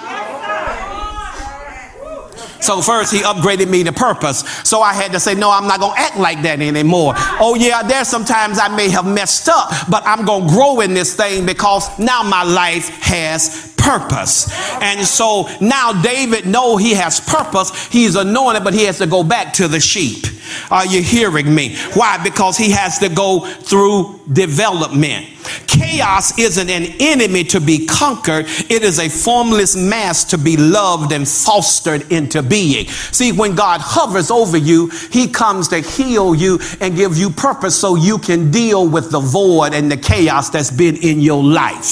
So 2.62 2.80
first 2.80 3.12
he 3.12 3.20
upgraded 3.20 3.68
me 3.68 3.84
to 3.84 3.92
purpose. 3.92 4.40
So 4.64 4.80
I 4.80 4.92
had 4.92 5.12
to 5.12 5.20
say, 5.20 5.34
no, 5.34 5.50
I'm 5.50 5.66
not 5.66 5.80
going 5.80 5.94
to 5.94 6.00
act 6.00 6.16
like 6.16 6.42
that 6.42 6.60
anymore. 6.60 7.14
Oh 7.16 7.56
yeah, 7.58 7.82
there's 7.82 8.08
sometimes 8.08 8.58
I 8.58 8.68
may 8.74 8.88
have 8.90 9.06
messed 9.06 9.48
up, 9.48 9.70
but 9.90 10.02
I'm 10.06 10.24
going 10.24 10.48
to 10.48 10.54
grow 10.54 10.80
in 10.80 10.94
this 10.94 11.14
thing 11.14 11.46
because 11.46 11.98
now 11.98 12.22
my 12.22 12.42
life 12.42 12.88
has 13.00 13.72
purpose. 13.82 14.48
And 14.80 15.04
so 15.04 15.48
now 15.60 16.00
David 16.02 16.46
know 16.46 16.76
he 16.76 16.94
has 16.94 17.20
purpose. 17.20 17.88
He's 17.88 18.14
anointed, 18.14 18.64
but 18.64 18.74
he 18.74 18.84
has 18.84 18.98
to 18.98 19.06
go 19.06 19.24
back 19.24 19.52
to 19.54 19.68
the 19.68 19.80
sheep. 19.80 20.24
Are 20.70 20.86
you 20.86 21.02
hearing 21.02 21.54
me? 21.54 21.76
Why? 21.94 22.22
Because 22.22 22.56
he 22.56 22.70
has 22.70 22.98
to 23.00 23.08
go 23.08 23.40
through 23.40 24.20
development. 24.32 25.26
Chaos 25.66 26.38
isn't 26.38 26.70
an 26.70 26.94
enemy 27.00 27.44
to 27.44 27.60
be 27.60 27.86
conquered, 27.86 28.46
it 28.70 28.82
is 28.82 29.00
a 29.00 29.08
formless 29.08 29.74
mass 29.74 30.24
to 30.24 30.38
be 30.38 30.56
loved 30.56 31.12
and 31.12 31.26
fostered 31.26 32.10
into 32.12 32.42
being. 32.52 32.86
See, 32.86 33.32
when 33.32 33.54
God 33.54 33.80
hovers 33.80 34.30
over 34.30 34.58
you, 34.58 34.88
he 35.10 35.26
comes 35.26 35.68
to 35.68 35.80
heal 35.80 36.34
you 36.34 36.58
and 36.82 36.94
give 36.94 37.16
you 37.16 37.30
purpose 37.30 37.74
so 37.80 37.96
you 37.96 38.18
can 38.18 38.50
deal 38.50 38.86
with 38.86 39.10
the 39.10 39.20
void 39.20 39.72
and 39.72 39.90
the 39.90 39.96
chaos 39.96 40.50
that's 40.50 40.70
been 40.70 40.96
in 40.96 41.20
your 41.20 41.42
life. 41.42 41.82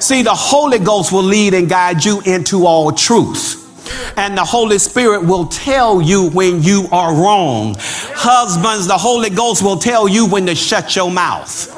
See, 0.00 0.22
the 0.22 0.34
Holy 0.34 0.78
Ghost 0.78 1.10
will 1.10 1.24
lead 1.24 1.54
and 1.54 1.68
guide 1.68 2.04
you 2.04 2.20
into 2.24 2.66
all 2.66 2.92
truth. 2.92 3.64
And 4.16 4.38
the 4.38 4.44
Holy 4.44 4.78
Spirit 4.78 5.24
will 5.24 5.46
tell 5.46 6.00
you 6.00 6.30
when 6.30 6.62
you 6.62 6.86
are 6.92 7.12
wrong. 7.12 7.74
Husbands, 7.78 8.86
the 8.86 8.98
Holy 8.98 9.30
Ghost 9.30 9.60
will 9.64 9.78
tell 9.78 10.06
you 10.06 10.28
when 10.28 10.46
to 10.46 10.54
shut 10.54 10.94
your 10.94 11.10
mouth. 11.10 11.72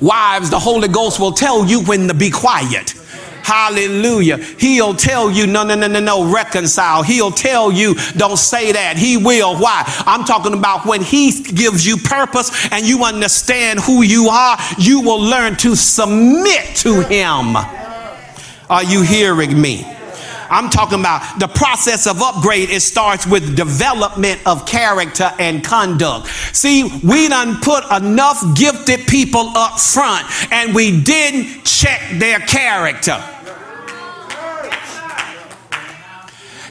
Wives, 0.00 0.48
the 0.48 0.58
Holy 0.58 0.88
Ghost 0.88 1.20
will 1.20 1.32
tell 1.32 1.66
you 1.66 1.82
when 1.84 2.08
to 2.08 2.14
be 2.14 2.30
quiet. 2.30 2.94
Hallelujah. 3.44 4.38
He'll 4.38 4.94
tell 4.94 5.30
you, 5.30 5.46
no, 5.46 5.64
no, 5.64 5.74
no, 5.74 5.86
no, 5.86 6.00
no, 6.00 6.32
reconcile. 6.32 7.02
He'll 7.02 7.30
tell 7.30 7.70
you, 7.70 7.94
don't 8.16 8.38
say 8.38 8.72
that. 8.72 8.96
He 8.96 9.18
will. 9.18 9.58
Why? 9.58 9.84
I'm 10.06 10.24
talking 10.24 10.54
about 10.54 10.86
when 10.86 11.02
he 11.02 11.30
gives 11.42 11.86
you 11.86 11.98
purpose 11.98 12.50
and 12.72 12.86
you 12.86 13.04
understand 13.04 13.80
who 13.80 14.00
you 14.00 14.28
are, 14.28 14.56
you 14.78 15.02
will 15.02 15.20
learn 15.20 15.56
to 15.56 15.76
submit 15.76 16.74
to 16.76 17.02
him. 17.02 17.54
Are 18.70 18.82
you 18.82 19.02
hearing 19.02 19.60
me? 19.60 19.84
I'm 20.48 20.70
talking 20.70 21.00
about 21.00 21.38
the 21.38 21.48
process 21.48 22.06
of 22.06 22.22
upgrade. 22.22 22.70
It 22.70 22.80
starts 22.80 23.26
with 23.26 23.56
development 23.56 24.40
of 24.46 24.64
character 24.64 25.30
and 25.38 25.62
conduct. 25.62 26.28
See, 26.28 26.84
we 27.02 27.28
done 27.28 27.60
put 27.60 27.84
enough 27.90 28.56
gifted 28.56 29.06
people 29.06 29.52
up 29.54 29.78
front 29.78 30.26
and 30.50 30.74
we 30.74 31.02
didn't 31.02 31.64
check 31.64 32.00
their 32.18 32.38
character. 32.38 33.22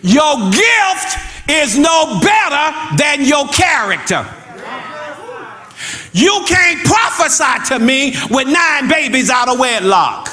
Your 0.04 0.52
gift 0.52 1.18
is 1.50 1.78
no 1.78 2.20
better 2.20 2.96
than 2.98 3.24
your 3.24 3.48
character. 3.48 4.28
You 6.12 6.44
can't 6.48 6.86
prophesy 6.86 7.74
to 7.74 7.80
me 7.80 8.14
with 8.30 8.48
nine 8.48 8.90
babies 8.90 9.30
out 9.30 9.48
of 9.48 9.58
wedlock. 9.58 10.30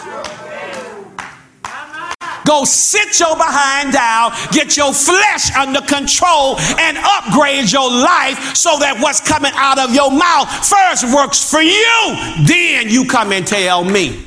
Go 2.47 2.65
sit 2.65 3.19
your 3.21 3.37
behind 3.37 3.93
down, 3.93 4.33
get 4.53 4.77
your 4.77 4.93
flesh 4.93 5.55
under 5.57 5.81
control, 5.81 6.59
and 6.79 6.99
upgrade 6.99 7.71
your 7.71 7.91
life 7.91 8.57
so 8.57 8.79
that 8.79 8.99
what's 9.01 9.21
coming 9.21 9.53
out 9.55 9.79
of 9.79 9.95
your 9.95 10.11
mouth 10.11 10.49
first 10.67 11.13
works 11.15 11.49
for 11.49 11.61
you. 11.61 12.17
Then 12.47 12.89
you 12.89 13.05
come 13.07 13.33
and 13.33 13.47
tell 13.47 13.85
me. 13.85 14.25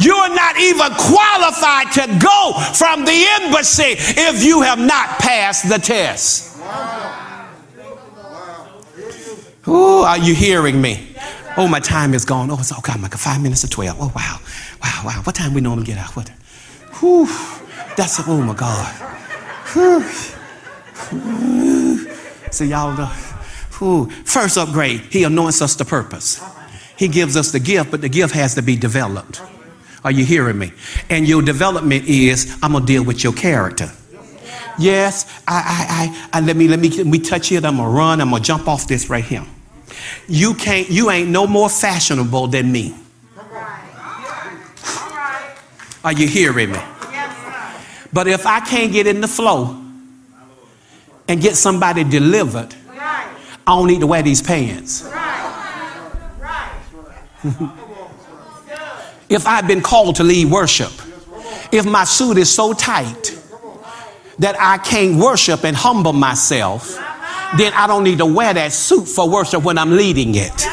You're 0.00 0.34
not 0.34 0.58
even 0.58 0.90
qualified 0.94 1.92
to 1.92 2.18
go 2.18 2.52
from 2.74 3.04
the 3.04 3.26
embassy 3.42 3.94
if 3.98 4.42
you 4.42 4.62
have 4.62 4.78
not 4.78 5.18
passed 5.18 5.68
the 5.68 5.78
test. 5.78 6.58
Ooh, 9.68 10.02
are 10.02 10.18
you 10.18 10.34
hearing 10.34 10.80
me? 10.80 11.14
Oh, 11.56 11.68
my 11.68 11.80
time 11.80 12.14
is 12.14 12.24
gone. 12.24 12.50
Oh, 12.50 12.58
it's 12.58 12.72
okay. 12.72 12.92
I'm 12.92 13.02
like 13.02 13.14
five 13.14 13.40
minutes 13.40 13.60
to 13.60 13.68
12. 13.68 13.96
Oh, 14.00 14.12
wow. 14.16 14.40
Wow, 14.82 15.02
wow. 15.04 15.20
What 15.22 15.36
time 15.36 15.54
we 15.54 15.60
normally 15.60 15.86
get 15.86 15.98
out? 15.98 16.16
What? 16.16 16.30
Whew. 17.02 17.26
That's, 17.96 18.22
oh 18.28 18.40
my 18.40 18.54
God. 18.54 18.86
See, 22.52 22.66
y'all, 22.66 22.96
know. 22.96 23.06
Whew. 23.78 24.08
first 24.24 24.56
upgrade, 24.56 25.00
he 25.10 25.24
anoints 25.24 25.60
us 25.60 25.74
to 25.76 25.84
purpose. 25.84 26.40
He 26.96 27.08
gives 27.08 27.36
us 27.36 27.50
the 27.50 27.58
gift, 27.58 27.90
but 27.90 28.02
the 28.02 28.08
gift 28.08 28.34
has 28.34 28.54
to 28.54 28.62
be 28.62 28.76
developed. 28.76 29.42
Are 30.04 30.12
you 30.12 30.24
hearing 30.24 30.58
me? 30.58 30.72
And 31.10 31.26
your 31.26 31.42
development 31.42 32.04
is 32.04 32.56
I'm 32.62 32.72
gonna 32.72 32.86
deal 32.86 33.04
with 33.04 33.24
your 33.24 33.32
character. 33.32 33.90
Yes, 34.78 35.42
I, 35.48 36.14
I, 36.32 36.36
I, 36.36 36.38
I 36.38 36.40
let 36.40 36.56
me 36.56 36.68
let 36.68 36.78
me 36.78 36.88
let 36.88 37.06
me 37.06 37.18
touch 37.18 37.50
it. 37.50 37.64
I'm 37.64 37.78
gonna 37.78 37.90
run. 37.90 38.20
I'm 38.20 38.30
gonna 38.30 38.42
jump 38.42 38.68
off 38.68 38.86
this 38.86 39.10
right 39.10 39.24
here. 39.24 39.44
You 40.28 40.54
can't. 40.54 40.88
You 40.88 41.10
ain't 41.10 41.30
no 41.30 41.48
more 41.48 41.68
fashionable 41.68 42.46
than 42.48 42.70
me. 42.70 42.94
Are 46.04 46.12
you 46.12 46.26
hearing 46.26 46.72
me? 46.72 46.80
But 48.12 48.26
if 48.26 48.46
I 48.46 48.60
can't 48.60 48.92
get 48.92 49.06
in 49.06 49.20
the 49.20 49.28
flow 49.28 49.80
and 51.28 51.40
get 51.40 51.56
somebody 51.56 52.04
delivered, 52.04 52.74
I 52.90 53.30
don't 53.66 53.86
need 53.86 54.00
to 54.00 54.06
wear 54.06 54.22
these 54.22 54.42
pants. 54.42 55.02
if 59.28 59.46
I've 59.46 59.66
been 59.66 59.80
called 59.80 60.16
to 60.16 60.24
lead 60.24 60.50
worship, 60.50 60.92
if 61.72 61.86
my 61.86 62.04
suit 62.04 62.36
is 62.38 62.52
so 62.52 62.72
tight 62.72 63.38
that 64.38 64.56
I 64.60 64.78
can't 64.78 65.22
worship 65.22 65.64
and 65.64 65.76
humble 65.76 66.12
myself, 66.12 66.96
then 67.56 67.72
I 67.74 67.86
don't 67.86 68.04
need 68.04 68.18
to 68.18 68.26
wear 68.26 68.52
that 68.52 68.72
suit 68.72 69.06
for 69.06 69.30
worship 69.30 69.62
when 69.62 69.78
I'm 69.78 69.96
leading 69.96 70.34
it. 70.34 70.66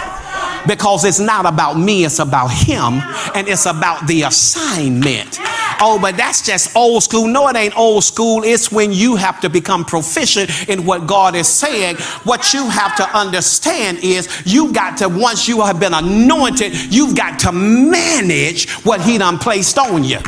Because 0.67 1.05
it's 1.05 1.19
not 1.19 1.45
about 1.45 1.75
me, 1.77 2.05
it's 2.05 2.19
about 2.19 2.51
Him, 2.51 3.01
and 3.35 3.47
it's 3.47 3.65
about 3.65 4.07
the 4.07 4.23
assignment. 4.23 5.39
Oh, 5.81 5.99
but 5.99 6.17
that's 6.17 6.45
just 6.45 6.75
old 6.75 7.03
school. 7.03 7.27
No, 7.27 7.47
it 7.47 7.55
ain't 7.55 7.77
old 7.77 8.03
school. 8.03 8.43
It's 8.43 8.71
when 8.71 8.91
you 8.91 9.15
have 9.15 9.39
to 9.41 9.49
become 9.49 9.85
proficient 9.85 10.69
in 10.69 10.85
what 10.85 11.07
God 11.07 11.35
is 11.35 11.47
saying. 11.47 11.97
What 12.23 12.53
you 12.53 12.69
have 12.69 12.95
to 12.97 13.17
understand 13.17 13.99
is 14.01 14.27
you 14.45 14.73
got 14.73 14.97
to, 14.97 15.09
once 15.09 15.47
you 15.47 15.61
have 15.61 15.79
been 15.79 15.93
anointed, 15.93 16.93
you've 16.93 17.15
got 17.15 17.39
to 17.39 17.51
manage 17.51 18.69
what 18.83 19.01
He 19.01 19.17
done 19.17 19.37
placed 19.37 19.77
on 19.77 20.03
you. 20.03 20.19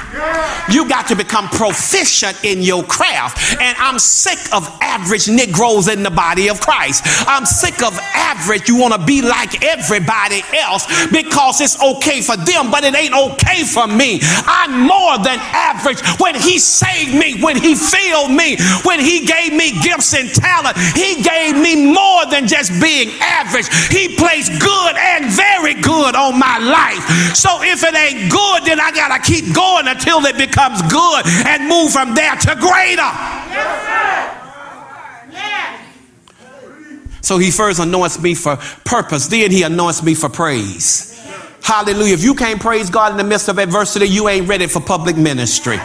You 0.69 0.87
got 0.87 1.07
to 1.07 1.15
become 1.15 1.47
proficient 1.49 2.43
in 2.43 2.61
your 2.61 2.83
craft. 2.83 3.61
And 3.61 3.75
I'm 3.77 3.99
sick 3.99 4.39
of 4.53 4.67
average 4.81 5.27
Negroes 5.27 5.87
in 5.87 6.03
the 6.03 6.11
body 6.11 6.49
of 6.49 6.61
Christ. 6.61 7.03
I'm 7.27 7.45
sick 7.45 7.83
of 7.83 7.97
average. 8.13 8.67
You 8.69 8.77
want 8.77 8.93
to 8.93 9.05
be 9.05 9.21
like 9.21 9.63
everybody 9.63 10.43
else 10.53 10.87
because 11.11 11.59
it's 11.61 11.81
okay 11.81 12.21
for 12.21 12.37
them, 12.37 12.71
but 12.71 12.83
it 12.83 12.95
ain't 12.95 13.13
okay 13.13 13.63
for 13.63 13.87
me. 13.87 14.19
I'm 14.23 14.87
more 14.87 15.17
than 15.17 15.40
average. 15.41 16.01
When 16.19 16.35
He 16.35 16.59
saved 16.59 17.13
me, 17.13 17.41
when 17.41 17.57
He 17.57 17.75
filled 17.75 18.31
me, 18.31 18.57
when 18.83 18.99
He 18.99 19.25
gave 19.25 19.53
me 19.53 19.73
gifts 19.81 20.13
and 20.13 20.29
talent, 20.29 20.77
He 20.95 21.21
gave 21.21 21.57
me 21.57 21.91
more 21.93 22.25
than 22.27 22.47
just 22.47 22.71
being 22.81 23.09
average. 23.19 23.67
He 23.89 24.15
placed 24.15 24.51
good 24.61 24.95
and 24.95 25.25
very 25.31 25.75
good 25.81 26.15
on 26.15 26.37
my 26.37 26.57
life. 26.59 27.35
So 27.35 27.61
if 27.61 27.83
it 27.83 27.95
ain't 27.95 28.31
good, 28.31 28.65
then 28.65 28.79
I 28.79 28.91
got 28.91 29.15
to 29.15 29.19
keep 29.21 29.53
going 29.53 29.87
until 29.87 30.25
it 30.25 30.37
becomes 30.37 30.81
good 30.91 31.25
and 31.45 31.67
move 31.67 31.91
from 31.91 32.13
there 32.13 32.35
to 32.35 32.55
greater. 32.55 33.11
So 37.21 37.37
he 37.37 37.51
first 37.51 37.79
anoints 37.79 38.19
me 38.19 38.33
for 38.33 38.57
purpose, 38.83 39.27
then 39.27 39.51
he 39.51 39.63
anoints 39.63 40.03
me 40.03 40.15
for 40.15 40.27
praise. 40.27 41.07
Hallelujah. 41.63 42.13
If 42.13 42.23
you 42.23 42.33
can't 42.33 42.59
praise 42.59 42.89
God 42.89 43.11
in 43.11 43.17
the 43.17 43.23
midst 43.23 43.47
of 43.47 43.59
adversity, 43.59 44.07
you 44.07 44.27
ain't 44.27 44.47
ready 44.47 44.67
for 44.67 44.81
public 44.81 45.15
ministry. 45.15 45.77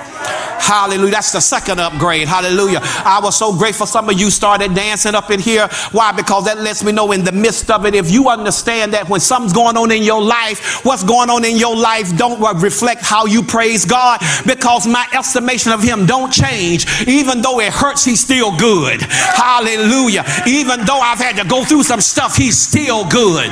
Hallelujah. 0.61 1.13
That's 1.13 1.33
the 1.33 1.41
second 1.41 1.81
upgrade. 1.81 2.29
Hallelujah. 2.29 2.81
I 2.83 3.21
was 3.23 3.37
so 3.37 3.57
grateful 3.57 3.87
some 3.87 4.09
of 4.09 4.19
you 4.19 4.31
started 4.31 4.75
dancing 4.75 5.15
up 5.15 5.31
in 5.31 5.41
here. 5.41 5.69
Why? 5.93 6.13
Because 6.13 6.45
that 6.47 6.59
lets 6.59 6.83
me 6.85 6.93
know 6.93 7.13
in 7.13 7.25
the 7.25 7.33
midst 7.33 7.71
of 7.71 7.87
it, 7.87 7.95
if 7.95 8.11
you 8.11 8.29
understand 8.29 8.93
that 8.95 9.09
when 9.09 9.21
something's 9.21 9.53
going 9.53 9.77
on 9.77 9.91
in 9.91 10.03
your 10.03 10.23
life, 10.23 10.85
what's 10.85 11.05
going 11.05 11.31
on 11.31 11.45
in 11.45 11.57
your 11.57 11.77
life 11.77 12.17
don't 12.17 12.41
reflect 12.63 13.03
how 13.03 13.27
you 13.27 13.43
praise 13.43 13.85
God 13.85 14.21
because 14.47 14.87
my 14.87 15.07
estimation 15.13 15.73
of 15.73 15.83
him 15.83 16.07
don't 16.07 16.33
change. 16.33 16.87
Even 17.07 17.43
though 17.43 17.61
it 17.61 17.73
hurts, 17.73 18.05
he's 18.05 18.21
still 18.21 18.57
good. 18.57 19.03
Hallelujah. 19.03 20.25
Even 20.47 20.85
though 20.85 21.01
I've 21.01 21.19
had 21.19 21.37
to 21.37 21.49
go 21.49 21.65
through 21.65 21.83
some 21.83 22.01
stuff, 22.01 22.37
he's 22.37 22.59
still 22.59 23.05
good. 23.09 23.47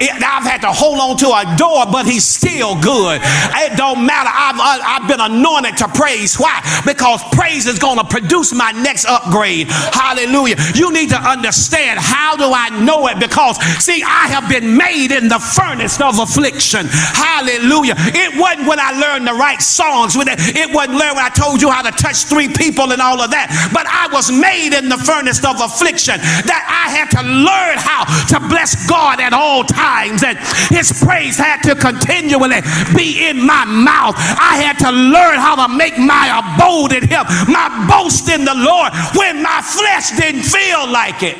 It, 0.00 0.10
I've 0.22 0.44
had 0.44 0.60
to 0.62 0.72
hold 0.72 0.98
on 0.98 1.16
to 1.18 1.28
a 1.28 1.56
door, 1.56 1.86
but 1.90 2.06
he's 2.06 2.26
still 2.26 2.80
good. 2.80 3.20
It 3.22 3.76
don't 3.76 4.04
matter. 4.06 4.30
I've, 4.32 4.58
uh, 4.58 4.84
I've 4.84 5.08
been 5.08 5.20
anointed 5.20 5.76
to 5.78 5.88
praise 5.88 6.38
why? 6.44 6.60
Because 6.84 7.24
praise 7.32 7.64
is 7.66 7.78
going 7.78 7.96
to 7.96 8.04
produce 8.04 8.52
my 8.52 8.70
next 8.72 9.06
upgrade. 9.06 9.68
Hallelujah. 9.70 10.56
You 10.74 10.92
need 10.92 11.08
to 11.08 11.16
understand 11.16 11.98
how 11.98 12.36
do 12.36 12.52
I 12.52 12.68
know 12.84 13.08
it? 13.08 13.18
Because, 13.18 13.56
see, 13.80 14.02
I 14.04 14.28
have 14.28 14.48
been 14.52 14.76
made 14.76 15.10
in 15.12 15.28
the 15.28 15.38
furnace 15.40 15.96
of 16.00 16.18
affliction. 16.18 16.84
Hallelujah. 16.92 17.94
It 18.12 18.36
wasn't 18.36 18.68
when 18.68 18.78
I 18.78 18.92
learned 18.92 19.26
the 19.26 19.32
right 19.32 19.62
songs. 19.62 20.16
It 20.16 20.68
wasn't 20.74 21.00
learned 21.00 21.16
when 21.16 21.24
I 21.24 21.32
told 21.32 21.62
you 21.62 21.70
how 21.70 21.80
to 21.80 21.92
touch 21.96 22.28
three 22.28 22.48
people 22.52 22.92
and 22.92 23.00
all 23.00 23.22
of 23.22 23.30
that. 23.30 23.48
But 23.72 23.86
I 23.88 24.12
was 24.12 24.28
made 24.28 24.76
in 24.76 24.92
the 24.92 25.00
furnace 25.00 25.40
of 25.40 25.56
affliction 25.64 26.20
that 26.20 26.62
I 26.68 26.92
had 26.92 27.08
to 27.16 27.22
learn 27.24 27.80
how 27.80 28.04
to 28.36 28.48
bless 28.52 28.76
God 28.84 29.20
at 29.20 29.32
all 29.32 29.64
times. 29.64 30.22
And 30.22 30.36
his 30.68 30.92
praise 30.92 31.38
had 31.38 31.62
to 31.64 31.74
continually 31.74 32.60
be 32.92 33.30
in 33.30 33.40
my 33.40 33.64
mouth. 33.64 34.14
I 34.18 34.60
had 34.60 34.76
to 34.84 34.90
learn 34.90 35.40
how 35.40 35.56
to 35.64 35.72
make 35.72 35.96
my 35.96 36.33
abode 36.34 36.92
in 36.92 37.08
him, 37.08 37.24
my 37.46 37.86
boast 37.88 38.28
in 38.28 38.44
the 38.44 38.54
Lord 38.54 38.92
when 39.14 39.42
my 39.42 39.60
flesh 39.62 40.10
didn't 40.18 40.42
feel 40.42 40.90
like 40.90 41.22
it. 41.22 41.38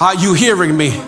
Are 0.00 0.14
you 0.14 0.34
hearing 0.34 0.76
me? 0.76 1.00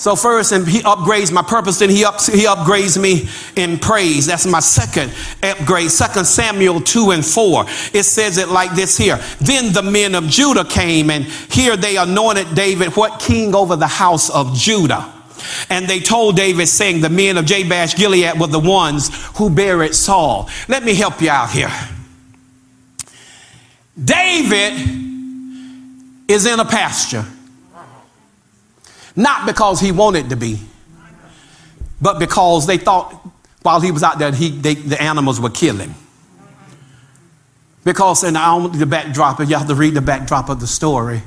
So 0.00 0.16
first, 0.16 0.52
and 0.52 0.66
he 0.66 0.80
upgrades 0.80 1.30
my 1.30 1.42
purpose, 1.42 1.78
then 1.78 1.90
he, 1.90 2.06
up, 2.06 2.22
he 2.22 2.46
upgrades 2.46 3.00
me 3.00 3.28
in 3.54 3.78
praise. 3.78 4.24
That's 4.24 4.46
my 4.46 4.60
second 4.60 5.12
upgrade. 5.42 5.90
Second 5.90 6.24
Samuel 6.24 6.80
2 6.80 7.10
and 7.10 7.24
4. 7.24 7.66
It 7.92 8.04
says 8.04 8.38
it 8.38 8.48
like 8.48 8.74
this 8.74 8.96
here. 8.96 9.20
Then 9.42 9.74
the 9.74 9.82
men 9.82 10.14
of 10.14 10.24
Judah 10.24 10.64
came, 10.64 11.10
and 11.10 11.26
here 11.26 11.76
they 11.76 11.98
anointed 11.98 12.54
David 12.54 12.96
what 12.96 13.20
king 13.20 13.54
over 13.54 13.76
the 13.76 13.86
house 13.86 14.30
of 14.30 14.54
Judah. 14.54 15.19
And 15.68 15.86
they 15.86 16.00
told 16.00 16.36
David, 16.36 16.66
saying, 16.66 17.00
The 17.00 17.08
men 17.08 17.36
of 17.36 17.44
Jabesh 17.44 17.96
Gilead 17.96 18.38
were 18.38 18.46
the 18.46 18.60
ones 18.60 19.10
who 19.36 19.50
buried 19.50 19.94
Saul. 19.94 20.48
Let 20.68 20.84
me 20.84 20.94
help 20.94 21.20
you 21.20 21.30
out 21.30 21.50
here. 21.50 21.72
David 24.02 24.72
is 26.28 26.46
in 26.46 26.60
a 26.60 26.64
pasture, 26.64 27.24
not 29.16 29.46
because 29.46 29.80
he 29.80 29.92
wanted 29.92 30.30
to 30.30 30.36
be, 30.36 30.60
but 32.00 32.18
because 32.18 32.66
they 32.66 32.78
thought 32.78 33.20
while 33.62 33.80
he 33.80 33.90
was 33.90 34.02
out 34.02 34.18
there, 34.18 34.32
he, 34.32 34.50
they, 34.50 34.74
the 34.74 35.00
animals 35.00 35.40
would 35.40 35.54
kill 35.54 35.76
him. 35.76 35.94
Because, 37.84 38.24
and 38.24 38.36
I 38.36 38.56
don't 38.58 38.78
the 38.78 38.86
backdrop, 38.86 39.38
you 39.40 39.56
have 39.56 39.68
to 39.68 39.74
read 39.74 39.94
the 39.94 40.02
backdrop 40.02 40.48
of 40.48 40.60
the 40.60 40.66
story, 40.66 41.22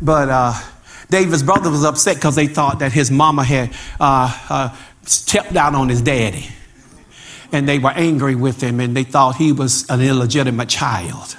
but 0.00 0.28
uh, 0.28 0.54
David's 1.10 1.42
brother 1.42 1.70
was 1.70 1.84
upset 1.84 2.16
because 2.16 2.36
they 2.36 2.46
thought 2.46 2.78
that 2.78 2.92
his 2.92 3.10
mama 3.10 3.44
had 3.44 3.72
uh, 3.98 4.32
uh, 4.48 4.76
stepped 5.02 5.56
out 5.56 5.74
on 5.74 5.88
his 5.88 6.00
daddy. 6.00 6.46
And 7.52 7.68
they 7.68 7.80
were 7.80 7.90
angry 7.90 8.36
with 8.36 8.60
him 8.60 8.78
and 8.78 8.96
they 8.96 9.02
thought 9.02 9.36
he 9.36 9.52
was 9.52 9.88
an 9.90 10.00
illegitimate 10.00 10.68
child. 10.68 11.36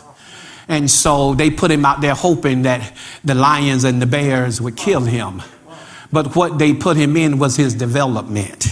And 0.68 0.92
so 0.92 1.34
they 1.34 1.50
put 1.50 1.72
him 1.72 1.86
out 1.86 2.02
there 2.02 2.14
hoping 2.14 2.64
that 2.64 2.94
the 3.24 3.34
lions 3.34 3.86
and 3.86 4.02
the 4.02 4.06
bears 4.06 4.60
would 4.60 4.76
kill 4.76 5.02
him. 5.02 5.42
But 6.12 6.36
what 6.36 6.60
they 6.60 6.74
put 6.74 6.98
him 6.98 7.16
in 7.16 7.40
was 7.40 7.56
his 7.56 7.74
development. 7.74 8.68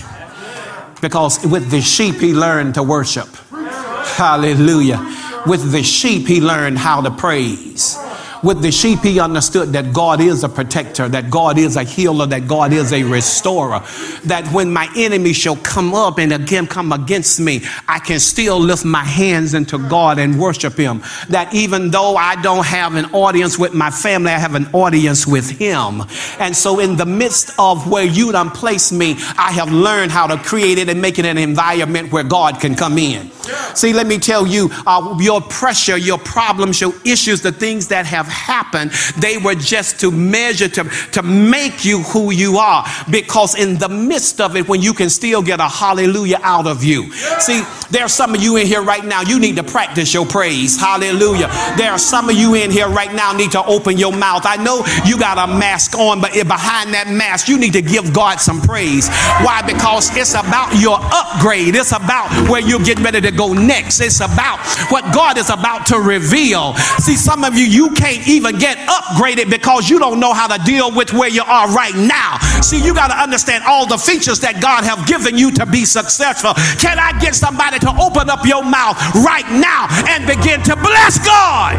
Because 1.01 1.45
with 1.45 1.71
the 1.71 1.79
sheep, 1.79 2.15
he 2.15 2.33
learned 2.33 2.75
to 2.75 2.83
worship. 2.83 3.27
Hallelujah. 3.49 4.99
With 5.47 5.71
the 5.71 5.81
sheep, 5.81 6.27
he 6.27 6.41
learned 6.41 6.77
how 6.77 6.99
to 7.01 7.11
praise 7.11 7.97
With 8.41 8.61
the 8.61 8.71
sheep, 8.71 8.99
he 8.99 9.19
understood 9.19 9.69
that 9.73 9.93
God 9.93 10.21
is 10.21 10.43
a 10.43 10.49
protector, 10.49 11.09
that 11.09 11.29
God 11.29 11.57
is 11.57 11.75
a 11.75 11.83
healer, 11.83 12.25
that 12.27 12.47
God 12.47 12.71
is 12.71 12.93
a 12.93 13.03
restorer. 13.03 13.81
That 14.25 14.47
when 14.53 14.71
my 14.71 14.89
enemy 14.95 15.33
shall 15.33 15.57
come 15.57 15.93
up 15.93 16.17
and 16.19 16.31
again 16.31 16.65
come 16.65 16.93
against 16.93 17.39
me, 17.39 17.63
I 17.87 17.99
can 17.99 18.19
still 18.19 18.59
lift 18.59 18.85
my 18.85 19.03
hands 19.03 19.53
into 19.53 19.77
God 19.77 20.19
and 20.19 20.39
worship 20.39 20.77
him. 20.77 21.01
That 21.29 21.53
even 21.53 21.91
though 21.91 22.15
I 22.15 22.41
don't 22.41 22.65
have 22.65 22.95
an 22.95 23.05
audience 23.07 23.59
with 23.59 23.73
my 23.73 23.91
family, 23.91 24.31
I 24.31 24.39
have 24.39 24.55
an 24.55 24.67
audience 24.73 25.27
with 25.27 25.49
him. 25.49 26.03
And 26.39 26.55
so, 26.55 26.79
in 26.79 26.95
the 26.95 27.05
midst 27.05 27.51
of 27.59 27.89
where 27.89 28.05
you 28.05 28.31
done 28.31 28.51
placed 28.51 28.93
me, 28.93 29.15
I 29.37 29.51
have 29.51 29.71
learned 29.71 30.11
how 30.11 30.27
to 30.27 30.37
create 30.37 30.77
it 30.77 30.87
and 30.87 31.01
make 31.01 31.19
it 31.19 31.25
an 31.25 31.37
environment 31.37 32.13
where 32.13 32.23
God 32.23 32.61
can 32.61 32.75
come 32.75 32.97
in. 32.97 33.31
See, 33.75 33.93
let 33.93 34.07
me 34.07 34.17
tell 34.17 34.47
you, 34.47 34.69
uh, 34.85 35.17
your 35.19 35.41
pressure, 35.41 35.97
your 35.97 36.17
problems, 36.17 36.79
your 36.79 36.93
issues, 37.05 37.41
the 37.41 37.51
things 37.51 37.87
that 37.87 38.05
have 38.05 38.28
happened, 38.29 38.91
they 39.17 39.37
were 39.37 39.55
just 39.55 39.99
to 40.01 40.11
measure, 40.11 40.69
to, 40.69 40.83
to 41.11 41.23
make 41.23 41.83
you 41.85 41.99
who 42.03 42.31
you 42.31 42.57
are. 42.57 42.85
Because 43.09 43.55
in 43.55 43.77
the 43.77 43.89
midst 43.89 44.39
of 44.39 44.55
it, 44.55 44.67
when 44.67 44.81
you 44.81 44.93
can 44.93 45.09
still 45.09 45.41
get 45.41 45.59
a 45.59 45.67
hallelujah 45.67 46.39
out 46.43 46.67
of 46.67 46.83
you. 46.83 47.11
See, 47.39 47.63
there 47.91 48.03
are 48.03 48.09
some 48.09 48.35
of 48.35 48.41
you 48.41 48.57
in 48.57 48.67
here 48.67 48.81
right 48.81 49.03
now, 49.03 49.21
you 49.21 49.39
need 49.39 49.55
to 49.57 49.63
practice 49.63 50.13
your 50.13 50.25
praise. 50.25 50.79
Hallelujah. 50.79 51.49
There 51.77 51.91
are 51.91 51.97
some 51.97 52.29
of 52.29 52.35
you 52.35 52.53
in 52.55 52.71
here 52.71 52.87
right 52.87 53.13
now 53.13 53.33
need 53.33 53.51
to 53.51 53.65
open 53.65 53.97
your 53.97 54.13
mouth. 54.13 54.45
I 54.45 54.57
know 54.57 54.85
you 55.05 55.17
got 55.17 55.37
a 55.37 55.51
mask 55.51 55.95
on, 55.97 56.21
but 56.21 56.33
behind 56.33 56.93
that 56.93 57.07
mask, 57.07 57.47
you 57.47 57.57
need 57.57 57.73
to 57.73 57.81
give 57.81 58.13
God 58.13 58.39
some 58.39 58.61
praise. 58.61 59.09
Why? 59.41 59.61
Because 59.65 60.15
it's 60.15 60.33
about 60.33 60.75
your 60.79 60.99
upgrade. 61.01 61.75
It's 61.75 61.91
about 61.91 62.29
where 62.49 62.61
you're 62.61 62.83
getting 62.83 63.03
ready 63.03 63.21
to 63.21 63.31
go 63.31 63.53
next. 63.53 63.99
It's 64.01 64.19
about 64.19 64.59
what 64.91 65.13
God 65.13 65.37
is 65.37 65.49
about 65.49 65.85
to 65.87 65.99
reveal. 65.99 66.75
See, 66.99 67.15
some 67.15 67.43
of 67.43 67.55
you, 67.55 67.65
you 67.65 67.91
can't 67.91 68.18
even 68.27 68.57
get 68.57 68.77
upgraded 68.87 69.49
because 69.49 69.89
you 69.89 69.99
don't 69.99 70.19
know 70.19 70.33
how 70.33 70.47
to 70.47 70.63
deal 70.63 70.91
with 70.91 71.13
where 71.13 71.29
you 71.29 71.43
are 71.43 71.67
right 71.73 71.95
now. 71.95 72.37
See, 72.61 72.83
you 72.83 72.93
got 72.93 73.07
to 73.07 73.17
understand 73.17 73.63
all 73.65 73.85
the 73.85 73.97
features 73.97 74.39
that 74.41 74.61
God 74.61 74.83
have 74.83 75.07
given 75.07 75.37
you 75.37 75.51
to 75.51 75.65
be 75.65 75.85
successful. 75.85 76.53
Can 76.79 76.99
I 76.99 77.17
get 77.19 77.35
somebody 77.35 77.79
to 77.79 77.89
open 77.99 78.29
up 78.29 78.45
your 78.45 78.63
mouth 78.63 78.97
right 79.25 79.49
now 79.51 79.87
and 80.09 80.25
begin 80.25 80.61
to 80.63 80.75
bless 80.75 81.19
God? 81.19 81.77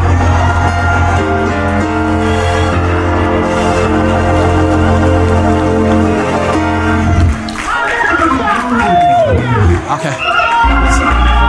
Okay. 9.91 10.30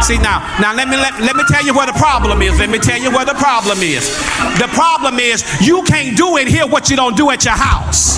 See 0.02 0.18
now, 0.18 0.39
now 0.60 0.74
let 0.74 0.88
me 0.88 0.97
let, 0.97 1.20
let 1.22 1.36
me 1.36 1.43
tell 1.47 1.64
you 1.64 1.74
where 1.76 1.86
the 1.86 1.93
problem 1.93 2.41
is. 2.41 2.58
Let 2.58 2.70
me 2.70 2.80
tell 2.80 2.99
you 2.99 3.12
where 3.12 3.26
the 3.26 3.36
problem 3.36 3.80
is. 3.80 4.10
The 4.58 4.68
problem 4.74 5.20
is 5.20 5.45
you 5.62 5.84
can't 5.84 6.18
do 6.18 6.38
in 6.38 6.47
here 6.47 6.66
what 6.66 6.89
you 6.89 6.95
don't 6.95 7.16
do 7.16 7.30
at 7.30 7.45
your 7.45 7.54
house. 7.54 8.18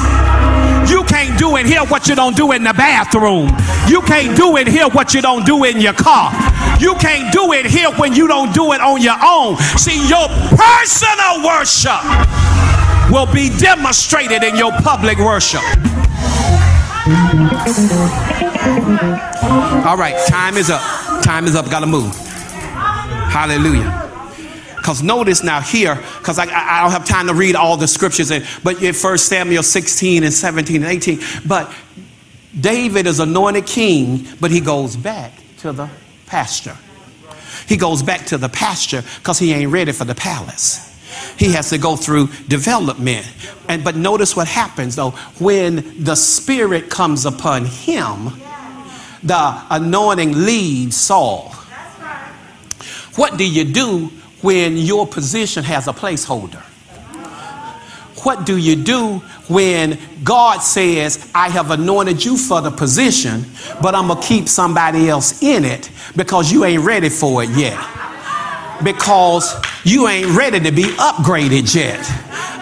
You 0.90 1.04
can't 1.04 1.38
do 1.38 1.58
in 1.58 1.66
here 1.66 1.84
what 1.84 2.08
you 2.08 2.16
don't 2.16 2.36
do 2.36 2.54
in 2.54 2.64
the 2.64 2.74
bathroom. 2.74 3.50
You 3.88 4.02
can't 4.02 4.36
do 4.38 4.56
in 4.56 4.68
here 4.68 4.88
what 4.90 5.14
you 5.14 5.22
don't 5.22 5.46
do 5.46 5.66
in 5.66 5.82
your 5.82 5.94
car. 5.94 6.32
You 6.80 6.96
can't 6.96 7.34
do 7.34 7.52
it 7.52 7.66
here 7.66 7.92
when 7.92 8.14
you 8.14 8.28
don't 8.28 8.54
do 8.54 8.72
it 8.72 8.82
on 8.82 9.02
your 9.02 9.18
own. 9.22 9.58
See, 9.78 10.08
your 10.08 10.28
personal 10.56 11.44
worship 11.44 12.00
will 13.12 13.32
be 13.32 13.50
demonstrated 13.60 14.44
in 14.44 14.56
your 14.56 14.72
public 14.84 15.18
worship. 15.18 15.62
All 19.86 19.98
right, 19.98 20.16
time 20.28 20.56
is 20.56 20.70
up. 20.70 20.82
Time 21.24 21.46
is 21.46 21.56
up. 21.56 21.70
Got 21.70 21.80
to 21.80 21.86
move. 21.86 22.14
Hallelujah. 22.14 24.02
Because 24.76 25.02
notice 25.02 25.42
now 25.42 25.62
here, 25.62 25.96
because 26.18 26.38
I, 26.38 26.44
I, 26.44 26.82
don't 26.82 26.92
have 26.92 27.06
time 27.06 27.28
to 27.28 27.34
read 27.34 27.56
all 27.56 27.78
the 27.78 27.88
scriptures, 27.88 28.30
in, 28.30 28.44
but 28.62 28.84
in 28.84 28.94
1 28.94 29.18
Samuel 29.18 29.64
16 29.64 30.26
and 30.26 30.34
17 30.34 30.84
and 30.84 30.92
18. 30.92 31.20
But 31.48 31.74
David 32.60 33.08
is 33.08 33.22
anointed 33.22 33.66
king, 33.66 34.28
but 34.42 34.52
he 34.52 34.60
goes 34.60 34.98
back 34.98 35.32
to 35.60 35.72
the 35.72 35.90
pasture. 36.26 36.78
He 37.70 37.78
goes 37.78 38.04
back 38.04 38.26
to 38.26 38.38
the 38.38 38.50
pasture 38.50 39.04
because 39.20 39.40
he 39.40 39.54
ain't 39.54 39.72
ready 39.72 39.94
for 39.94 40.04
the 40.04 40.16
palace. 40.16 40.90
He 41.38 41.54
has 41.54 41.70
to 41.70 41.78
go 41.78 41.96
through 41.96 42.28
development. 42.50 43.26
And 43.70 43.82
but 43.82 43.96
notice 43.96 44.36
what 44.36 44.50
happens 44.50 44.98
though 44.98 45.12
when 45.40 46.04
the 46.04 46.16
spirit 46.16 46.90
comes 46.90 47.26
upon 47.26 47.64
him 47.64 48.43
the 49.24 49.62
anointing 49.70 50.46
leaves 50.46 50.98
Saul. 50.98 51.50
What 53.16 53.38
do 53.38 53.50
you 53.50 53.64
do 53.64 54.08
when 54.42 54.76
your 54.76 55.08
position 55.08 55.64
has 55.64 55.88
a 55.88 55.94
placeholder? 55.94 56.62
What 58.24 58.46
do 58.46 58.58
you 58.58 58.76
do 58.76 59.20
when 59.50 60.00
God 60.24 60.60
says, 60.60 61.30
I 61.36 61.50
have 61.50 61.72
anointed 61.72 62.24
you 62.24 62.38
for 62.38 62.62
the 62.62 62.72
position, 62.72 63.46
but 63.82 63.96
I'm 63.96 64.08
going 64.08 64.22
to 64.22 64.28
keep 64.28 64.48
somebody 64.48 65.10
else 65.10 65.44
in 65.44 65.66
it 65.66 65.92
because 66.16 66.52
you 66.52 66.64
ain't 66.64 66.84
ready 66.84 67.10
for 67.10 67.44
it 67.44 67.50
yet? 67.50 67.78
Because 68.84 69.54
you 69.84 70.08
ain't 70.08 70.38
ready 70.38 70.60
to 70.62 70.72
be 70.72 70.84
upgraded 70.84 71.76
yet. 71.76 72.00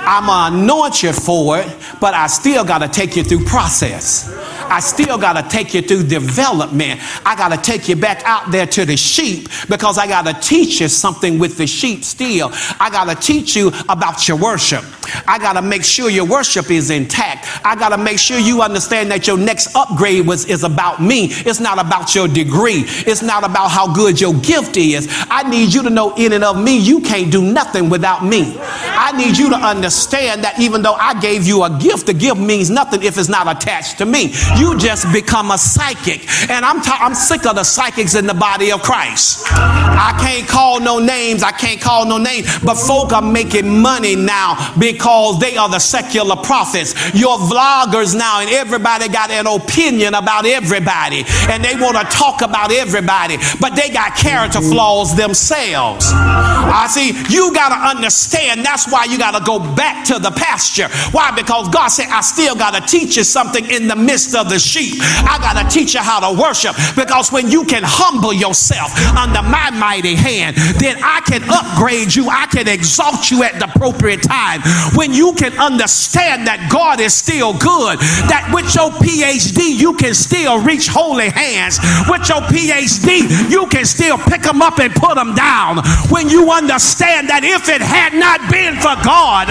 I'm 0.03 0.26
going 0.26 0.53
to 0.53 0.64
anoint 0.66 1.03
you 1.03 1.14
for 1.14 1.59
it, 1.59 1.68
but 1.99 2.14
I 2.16 2.28
still 2.28 2.66
got 2.66 2.80
to 2.80 2.88
take 2.88 3.16
you 3.16 3.24
through 3.24 3.45
process. 3.45 4.28
I 4.72 4.80
still 4.80 5.18
got 5.18 5.34
to 5.34 5.44
take 5.50 5.74
you 5.74 5.82
through 5.82 6.04
development. 6.04 7.02
I 7.26 7.36
got 7.36 7.50
to 7.50 7.58
take 7.58 7.90
you 7.90 7.98
back 7.98 8.24
out 8.24 8.52
there 8.52 8.66
to 8.68 8.86
the 8.86 8.96
sheep 8.96 9.50
because 9.68 9.98
I 9.98 10.08
got 10.08 10.26
to 10.26 10.34
teach 10.48 10.80
you 10.80 10.88
something 10.88 11.38
with 11.40 11.58
the 11.58 11.68
sheep 11.68 12.06
still. 12.06 12.52
I 12.80 12.90
got 12.90 13.10
to 13.10 13.16
teach 13.16 13.54
you 13.56 13.72
about 13.90 14.30
your 14.30 14.38
worship. 14.38 14.86
I 15.28 15.40
got 15.40 15.54
to 15.54 15.62
make 15.62 15.84
sure 15.84 16.10
your 16.10 16.26
worship 16.26 16.72
is 16.72 16.90
intact. 16.90 17.48
I 17.66 17.76
got 17.76 17.90
to 17.90 17.98
make 17.98 18.18
sure 18.18 18.40
you 18.40 18.62
understand 18.62 19.12
that 19.12 19.28
your 19.28 19.38
next 19.38 19.76
upgrade 19.76 20.26
was, 20.26 20.46
is 20.46 20.64
about 20.64 21.02
me. 21.02 21.26
It's 21.30 21.60
not 21.60 21.78
about 21.78 22.16
your 22.16 22.30
degree. 22.30 22.86
It's 22.86 23.22
not 23.22 23.44
about 23.44 23.72
how 23.72 23.94
good 23.94 24.22
your 24.22 24.34
gift 24.36 24.78
is. 24.78 25.08
I 25.30 25.44
need 25.50 25.74
you 25.74 25.84
to 25.84 25.90
know 25.90 26.16
in 26.16 26.32
and 26.32 26.46
of 26.46 26.58
me, 26.58 26.78
you 26.78 27.02
can't 27.02 27.30
do 27.30 27.42
nothing 27.42 27.90
without 27.90 28.24
me. 28.24 28.56
I 28.58 29.12
need 29.18 29.38
you 29.38 29.50
to 29.50 29.58
understand 29.58 30.46
that 30.46 30.60
even 30.62 30.82
though 30.82 30.94
I 30.94 31.20
gave 31.20 31.46
you 31.46 31.64
a 31.64 31.78
gift, 31.78 32.06
the 32.06 32.14
gift 32.14 32.40
means 32.40 32.70
nothing 32.70 33.04
if 33.04 33.18
it's 33.18 33.28
not 33.28 33.54
attached 33.54 33.98
to 33.98 34.06
me 34.06 34.32
you 34.61 34.61
just 34.78 35.12
become 35.14 35.51
a 35.51 35.57
psychic. 35.57 36.28
And 36.49 36.66
I'm, 36.66 36.82
I'm 36.86 37.16
sick 37.16 37.45
of 37.45 37.55
the 37.55 37.64
psychics 37.64 38.16
in 38.16 38.28
the 38.28 38.34
body 38.34 38.72
of 38.72 38.82
Christ. 38.82 39.45
I 39.51 40.18
can't 40.20 40.47
call 40.47 40.80
no 40.80 40.99
names. 40.99 41.43
I 41.43 41.51
can't 41.51 41.80
call 41.80 42.05
no 42.05 42.18
names. 42.18 42.47
But 42.64 42.76
folk 42.76 43.14
are 43.14 43.22
making 43.22 43.82
money 43.82 44.16
now 44.16 44.74
because 44.78 45.39
they 45.39 45.57
are 45.57 45.70
the 45.70 45.80
secular 45.80 46.36
prophets. 46.36 46.93
Your 47.14 47.38
vloggers 47.38 48.16
now, 48.16 48.41
and 48.41 48.49
everybody 48.49 49.07
got 49.07 49.32
an 49.32 49.47
opinion 49.47 50.14
about 50.14 50.45
everybody. 50.45 51.24
And 51.49 51.64
they 51.64 51.76
want 51.76 51.97
to 51.97 52.03
talk 52.05 52.41
about 52.41 52.72
everybody. 52.72 53.38
But 53.59 53.76
they 53.76 53.89
got 53.89 54.16
character 54.16 54.62
flaws 54.62 55.16
themselves. 55.16 56.12
I 56.14 56.88
see. 56.89 57.12
You 57.34 57.53
got 57.53 57.70
to 57.70 57.97
understand 57.97 58.66
that's 58.66 58.91
why 58.91 59.05
you 59.05 59.18
got 59.18 59.38
to 59.38 59.43
go 59.43 59.59
back 59.59 60.05
to 60.05 60.20
the 60.20 60.32
pasture. 60.32 60.88
Why? 61.12 61.32
Because 61.32 61.70
God 61.70 61.88
said, 61.89 62.07
I 62.09 62.22
still 62.22 62.55
got 62.55 62.74
to 62.74 62.82
teach 62.82 63.18
you 63.18 63.24
something 63.24 63.70
in 63.70 63.88
the 63.88 63.95
midst 63.95 64.36
of 64.36 64.49
the 64.52 64.60
sheep. 64.60 64.99
I 64.99 65.39
got 65.39 65.56
to 65.56 65.66
teach 65.72 65.95
you 65.95 66.02
how 66.02 66.20
to 66.20 66.39
worship 66.39 66.76
because 66.95 67.32
when 67.32 67.49
you 67.49 67.64
can 67.64 67.84
humble 67.86 68.34
yourself 68.34 68.91
under 69.16 69.41
my 69.41 69.72
mighty 69.72 70.14
hand, 70.14 70.58
then 70.78 70.99
I 71.02 71.24
can 71.24 71.41
upgrade 71.47 72.14
you. 72.14 72.30
I 72.30 72.45
can 72.52 72.68
exalt 72.68 73.32
you 73.32 73.43
at 73.43 73.58
the 73.58 73.72
appropriate 73.72 74.22
time. 74.24 74.62
When 74.93 75.14
you 75.14 75.34
can 75.34 75.58
understand 75.58 76.47
that 76.47 76.68
God 76.70 76.99
is 76.99 77.16
still 77.16 77.54
good, 77.54 77.99
that 78.28 78.52
with 78.52 78.68
your 78.76 78.91
PhD, 78.99 79.80
you 79.80 79.95
can 79.95 80.14
still 80.14 80.60
reach 80.60 80.88
holy 80.91 81.30
hands. 81.30 81.80
With 82.12 82.28
your 82.28 82.43
PhD, 82.52 83.49
you 83.49 83.68
can 83.68 83.86
still 83.86 84.18
pick 84.18 84.43
them 84.43 84.62
up 84.62 84.80
and 84.80 84.93
put 84.93 85.16
them 85.16 85.34
down. 85.34 85.80
When 86.12 86.28
you 86.28 86.52
understand 86.52 87.30
that 87.30 87.47
if 87.47 87.70
it 87.72 87.82
had 87.82 88.12
not 88.14 88.43
been 88.52 88.76
for 88.84 88.99
God 88.99 89.47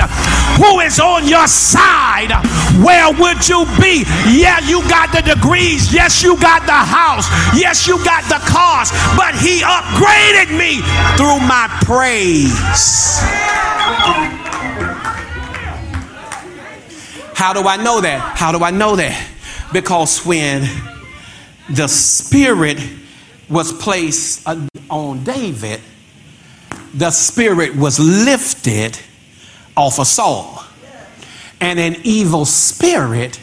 who 0.61 0.81
is 0.81 1.01
on 1.01 1.27
your 1.27 1.47
side, 1.49 2.31
where 2.85 3.09
would 3.17 3.41
you 3.49 3.65
be? 3.81 4.05
Yeah, 4.29 4.61
you 4.61 4.81
got 4.89 5.11
the 5.13 5.23
degrees. 5.23 5.93
Yes, 5.93 6.23
you 6.23 6.37
got 6.39 6.67
the 6.67 6.73
house. 6.73 7.27
Yes, 7.59 7.87
you 7.89 7.97
got 8.05 8.25
the 8.29 8.39
cars. 8.47 8.91
But 9.17 9.35
He 9.41 9.61
upgraded 9.65 10.53
me 10.57 10.83
through 11.17 11.41
my 11.49 11.67
praise. 11.85 12.53
How 17.35 17.53
do 17.55 17.67
I 17.67 17.77
know 17.83 18.01
that? 18.03 18.35
How 18.37 18.53
do 18.53 18.63
I 18.63 18.71
know 18.71 18.97
that? 18.97 19.17
Because 19.73 20.25
when 20.27 20.69
the 21.71 21.89
Spirit 21.89 22.79
was 23.49 23.73
placed 23.73 24.47
on 24.91 25.25
David, 25.25 25.81
the 26.93 27.11
Spirit 27.11 27.77
was 27.77 27.99
lifted 27.99 28.99
off 29.77 29.99
a 29.99 30.05
Saul. 30.05 30.65
And 31.61 31.79
an 31.79 31.97
evil 32.05 32.45
spirit 32.45 33.41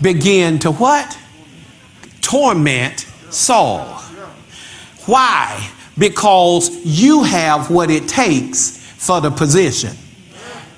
began 0.00 0.58
to 0.60 0.72
what? 0.72 1.18
Torment 2.20 3.00
Saul. 3.30 3.84
Why? 5.06 5.70
Because 5.98 6.84
you 6.84 7.24
have 7.24 7.70
what 7.70 7.90
it 7.90 8.08
takes 8.08 8.78
for 8.78 9.20
the 9.20 9.30
position. 9.30 9.96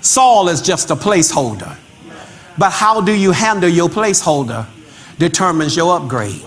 Saul 0.00 0.48
is 0.48 0.60
just 0.60 0.90
a 0.90 0.96
placeholder. 0.96 1.76
But 2.58 2.70
how 2.70 3.00
do 3.00 3.12
you 3.12 3.32
handle 3.32 3.70
your 3.70 3.88
placeholder 3.88 4.66
determines 5.18 5.76
your 5.76 5.96
upgrade. 5.96 6.44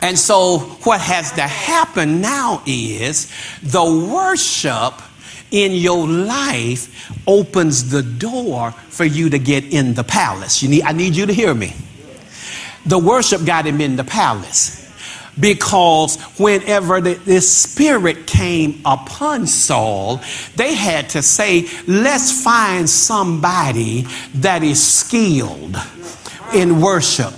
And 0.00 0.16
so, 0.16 0.58
what 0.84 1.00
has 1.00 1.32
to 1.32 1.42
happen 1.42 2.20
now 2.20 2.62
is 2.66 3.32
the 3.62 3.82
worship 3.82 4.94
in 5.50 5.72
your 5.72 6.06
life 6.06 7.10
opens 7.26 7.90
the 7.90 8.02
door 8.02 8.72
for 8.72 9.04
you 9.04 9.30
to 9.30 9.38
get 9.38 9.64
in 9.64 9.94
the 9.94 10.04
palace. 10.04 10.62
You 10.62 10.68
need, 10.68 10.82
I 10.82 10.92
need 10.92 11.16
you 11.16 11.26
to 11.26 11.32
hear 11.32 11.54
me. 11.54 11.74
The 12.86 12.98
worship 12.98 13.44
got 13.44 13.66
him 13.66 13.80
in 13.80 13.96
the 13.96 14.04
palace 14.04 14.78
because 15.38 16.20
whenever 16.38 17.00
the, 17.00 17.14
the, 17.14 17.40
spirit 17.40 18.26
came 18.26 18.80
upon 18.84 19.46
Saul, 19.46 20.20
they 20.56 20.74
had 20.74 21.10
to 21.10 21.22
say, 21.22 21.68
let's 21.86 22.42
find 22.42 22.88
somebody 22.88 24.06
that 24.34 24.62
is 24.62 24.84
skilled 24.84 25.76
in 26.54 26.80
worship 26.80 27.32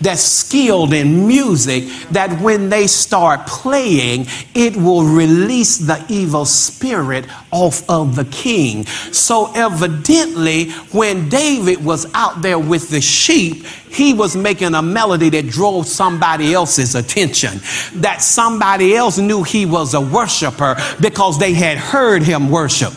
that's 0.00 0.22
skilled 0.22 0.92
in 0.92 1.26
music 1.26 1.84
that 2.10 2.40
when 2.40 2.68
they 2.68 2.86
start 2.86 3.46
playing, 3.46 4.26
it 4.54 4.76
will 4.76 5.04
release 5.04 5.78
the 5.78 6.04
evil 6.08 6.44
spirit 6.44 7.26
off 7.50 7.88
of 7.88 8.16
the 8.16 8.24
king. 8.26 8.84
So, 8.86 9.52
evidently, 9.54 10.70
when 10.92 11.28
David 11.28 11.84
was 11.84 12.06
out 12.14 12.42
there 12.42 12.58
with 12.58 12.90
the 12.90 13.00
sheep, 13.00 13.64
he 13.94 14.12
was 14.12 14.36
making 14.36 14.74
a 14.74 14.82
melody 14.82 15.28
that 15.30 15.48
drove 15.48 15.86
somebody 15.86 16.52
else's 16.52 16.94
attention. 16.94 17.60
That 18.00 18.22
somebody 18.22 18.94
else 18.94 19.18
knew 19.18 19.42
he 19.42 19.66
was 19.66 19.94
a 19.94 20.00
worshiper 20.00 20.76
because 21.00 21.38
they 21.38 21.54
had 21.54 21.78
heard 21.78 22.22
him 22.22 22.50
worship. 22.50 22.92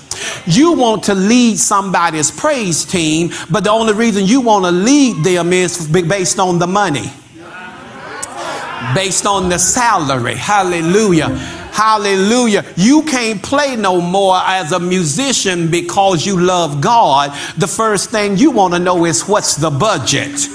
You 0.45 0.73
want 0.73 1.03
to 1.05 1.13
lead 1.13 1.57
somebody's 1.57 2.31
praise 2.31 2.85
team, 2.85 3.31
but 3.49 3.63
the 3.63 3.71
only 3.71 3.93
reason 3.93 4.25
you 4.25 4.41
want 4.41 4.65
to 4.65 4.71
lead 4.71 5.23
them 5.23 5.53
is 5.53 5.87
based 5.87 6.39
on 6.39 6.59
the 6.59 6.67
money, 6.67 7.11
based 8.95 9.25
on 9.25 9.49
the 9.49 9.59
salary. 9.59 10.35
Hallelujah. 10.35 11.29
Hallelujah. 11.77 12.65
You 12.75 13.03
can't 13.03 13.43
play 13.43 13.75
no 13.75 14.01
more 14.01 14.37
as 14.37 14.71
a 14.71 14.79
musician 14.79 15.69
because 15.69 16.25
you 16.25 16.39
love 16.41 16.81
God. 16.81 17.29
The 17.55 17.67
first 17.67 18.09
thing 18.09 18.35
you 18.37 18.49
want 18.49 18.73
to 18.73 18.79
know 18.79 19.05
is 19.05 19.27
what's 19.27 19.55
the 19.55 19.69
budget. 19.69 20.49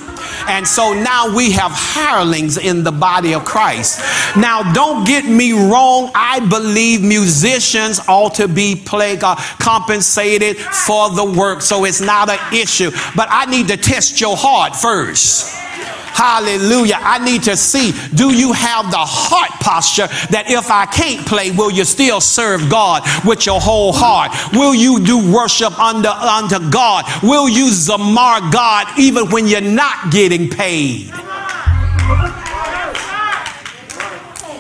And 0.49 0.66
so 0.66 0.93
now 0.93 1.34
we 1.34 1.53
have 1.53 1.72
hirelings 1.72 2.59
in 2.59 2.84
the 2.84 2.93
body 2.93 3.34
of 3.34 3.45
Christ. 3.45 4.01
Now, 4.36 4.72
don't 4.72 5.07
get 5.07 5.24
me 5.24 5.53
wrong. 5.53 6.11
I 6.14 6.40
believe 6.40 7.03
musicians 7.03 8.01
ought 8.09 8.34
to 8.36 8.49
be 8.49 8.76
played, 8.76 9.22
uh, 9.22 9.36
compensated 9.59 10.57
for 10.59 11.11
the 11.11 11.24
work. 11.24 11.62
So 11.62 11.84
it's 11.84 12.01
not 12.01 12.28
an 12.30 12.55
issue. 12.55 12.90
But 13.16 13.28
I 13.30 13.47
need 13.47 13.68
to 13.68 13.76
test 13.76 14.20
your 14.20 14.36
heart 14.36 14.76
first. 14.76 15.62
Hallelujah. 16.12 16.98
I 17.00 17.24
need 17.24 17.42
to 17.44 17.56
see 17.56 17.92
do 18.14 18.34
you 18.34 18.52
have 18.52 18.90
the 18.90 18.98
heart 18.98 19.50
posture 19.60 20.06
that 20.30 20.44
if 20.48 20.70
I 20.70 20.86
can't 20.86 21.26
play, 21.26 21.50
will 21.50 21.70
you 21.70 21.84
still 21.84 22.20
serve 22.20 22.70
God 22.70 23.02
with 23.24 23.46
your 23.46 23.60
whole 23.60 23.92
heart? 23.92 24.30
Will 24.52 24.74
you 24.74 25.00
do 25.00 25.32
worship 25.32 25.76
under 25.78 26.10
unto 26.10 26.70
God? 26.70 27.04
Will 27.22 27.48
you 27.48 27.66
zamar 27.70 28.52
God 28.52 28.86
even 28.98 29.30
when 29.30 29.46
you're 29.46 29.60
not 29.60 30.12
getting 30.12 30.48
paid? 30.48 31.10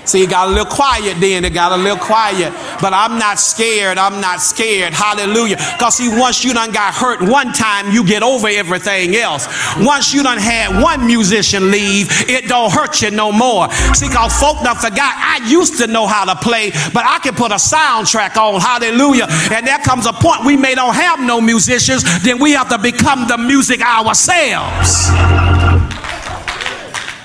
See, 0.04 0.24
it 0.24 0.30
got 0.30 0.48
a 0.48 0.50
little 0.50 0.66
quiet 0.66 1.20
then. 1.20 1.44
It 1.44 1.54
got 1.54 1.72
a 1.72 1.76
little 1.76 1.98
quiet. 1.98 2.52
But 2.80 2.92
I'm 2.92 3.18
not 3.18 3.38
scared. 3.38 3.98
I'm 3.98 4.20
not 4.20 4.40
scared. 4.40 4.92
Hallelujah. 4.92 5.56
Because 5.56 5.96
see, 5.96 6.08
once 6.08 6.44
you 6.44 6.52
done 6.52 6.72
got 6.72 6.94
hurt 6.94 7.22
one 7.22 7.52
time, 7.52 7.92
you 7.92 8.04
get 8.04 8.22
over 8.22 8.48
everything 8.48 9.14
else. 9.16 9.46
Once 9.78 10.12
you 10.12 10.22
done 10.22 10.38
had 10.38 10.82
one 10.82 11.06
musician 11.06 11.70
leave, 11.70 12.08
it 12.28 12.48
don't 12.48 12.72
hurt 12.72 13.00
you 13.02 13.10
no 13.10 13.30
more. 13.30 13.70
See, 13.94 14.08
because 14.08 14.38
folk 14.38 14.62
done 14.62 14.76
forgot, 14.76 15.14
I 15.16 15.46
used 15.48 15.78
to 15.78 15.86
know 15.86 16.06
how 16.06 16.24
to 16.24 16.34
play, 16.36 16.70
but 16.92 17.04
I 17.06 17.18
can 17.22 17.34
put 17.34 17.52
a 17.52 17.56
soundtrack 17.56 18.36
on. 18.36 18.60
Hallelujah. 18.60 19.26
And 19.52 19.66
there 19.66 19.78
comes 19.78 20.06
a 20.06 20.12
point 20.12 20.44
we 20.44 20.56
may 20.56 20.74
don't 20.74 20.94
have 20.94 21.20
no 21.20 21.40
musicians, 21.40 22.02
then 22.22 22.40
we 22.40 22.52
have 22.52 22.68
to 22.70 22.78
become 22.78 23.28
the 23.28 23.38
music 23.38 23.80
ourselves. 23.82 25.61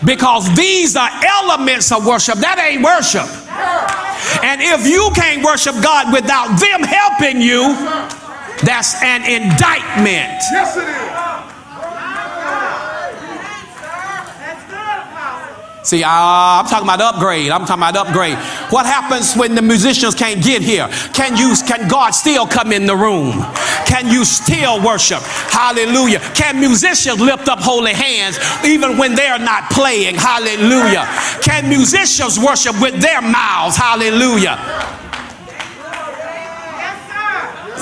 Because 0.08 0.48
these 0.56 0.96
are 0.96 1.10
elements 1.44 1.92
of 1.92 2.06
worship. 2.08 2.40
That 2.40 2.58
ain't 2.64 2.82
worship. 2.82 3.28
And 4.42 4.62
if 4.64 4.88
you 4.88 5.12
can't 5.14 5.44
worship 5.44 5.76
God 5.84 6.14
without 6.14 6.56
them 6.56 6.82
helping 6.82 7.42
you, 7.42 7.76
that's 8.64 8.96
an 9.04 9.28
indictment. 9.28 10.40
Yes, 10.50 10.78
it 10.78 10.88
is. 10.88 11.17
See, 15.88 16.04
uh, 16.04 16.10
I'm 16.10 16.66
talking 16.66 16.84
about 16.84 17.00
upgrade. 17.00 17.50
I'm 17.50 17.66
talking 17.66 17.82
about 17.82 17.96
upgrade. 17.96 18.38
What 18.72 18.86
happens 18.86 19.36
when 19.36 19.56
the 19.56 19.62
musicians 19.62 20.16
can't 20.16 20.44
get 20.44 20.62
here? 20.62 20.90
Can 21.14 21.38
you? 21.38 21.56
Can 21.66 21.88
God 21.88 22.12
still 22.12 22.46
come 22.46 22.74
in 22.74 22.86
the 22.86 22.94
room? 22.94 23.32
Can 23.86 24.10
you 24.12 24.26
still 24.26 24.84
worship? 24.84 25.22
Hallelujah. 25.24 26.20
Can 26.36 26.60
musicians 26.60 27.22
lift 27.22 27.48
up 27.48 27.60
holy 27.60 27.94
hands 27.94 28.38
even 28.66 28.98
when 28.98 29.16
they're 29.16 29.40
not 29.40 29.72
playing? 29.72 30.16
Hallelujah. 30.16 31.08
Can 31.42 31.70
musicians 31.70 32.38
worship 32.38 32.82
with 32.82 33.02
their 33.02 33.22
mouths? 33.22 33.78
Hallelujah. 33.78 34.60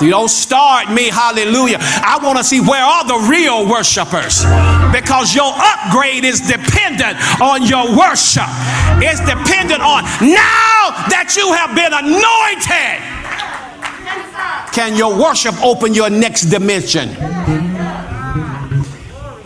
You 0.02 0.10
don't 0.10 0.30
start 0.30 0.92
me, 0.92 1.10
hallelujah. 1.10 1.78
I 1.80 2.20
want 2.22 2.38
to 2.38 2.44
see 2.44 2.60
where 2.60 2.84
are 2.84 3.08
the 3.08 3.28
real 3.30 3.68
worshipers 3.70 4.44
because 4.92 5.34
your 5.34 5.52
upgrade 5.56 6.26
is 6.26 6.42
dependent 6.42 7.18
on 7.42 7.64
your 7.64 7.96
worship. 7.98 8.50
It's 9.02 9.20
dependent 9.22 9.82
on 9.82 10.04
now 10.22 10.92
that 11.10 11.34
you 11.38 11.54
have 11.54 11.76
been 11.76 11.94
anointed. 11.94 13.02
Can 14.74 14.96
your 14.96 15.18
worship 15.18 15.56
open 15.64 15.94
your 15.94 16.10
next 16.10 16.46
dimension? 16.46 17.10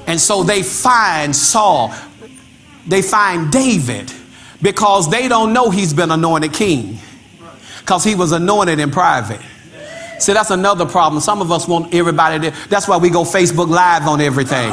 And 0.08 0.20
so 0.20 0.44
they 0.44 0.64
find 0.64 1.36
Saul, 1.36 1.94
they 2.88 3.04
find 3.04 3.52
David 3.52 4.12
because 4.62 5.10
they 5.10 5.28
don't 5.28 5.54
know 5.54 5.70
he's 5.70 5.94
been 5.94 6.12
anointed 6.12 6.54
king 6.54 6.98
because 7.82 8.04
he 8.04 8.16
was 8.16 8.32
anointed 8.32 8.80
in 8.80 8.92
private. 8.92 9.42
See, 10.20 10.34
that's 10.34 10.52
another 10.52 10.86
problem. 10.86 11.22
Some 11.22 11.42
of 11.42 11.50
us 11.50 11.66
want 11.68 11.94
everybody 11.94 12.50
to. 12.50 12.70
That's 12.70 12.88
why 12.90 12.98
we 12.98 13.10
go 13.10 13.24
Facebook 13.24 13.70
Live 13.70 14.06
on 14.06 14.20
everything. 14.20 14.72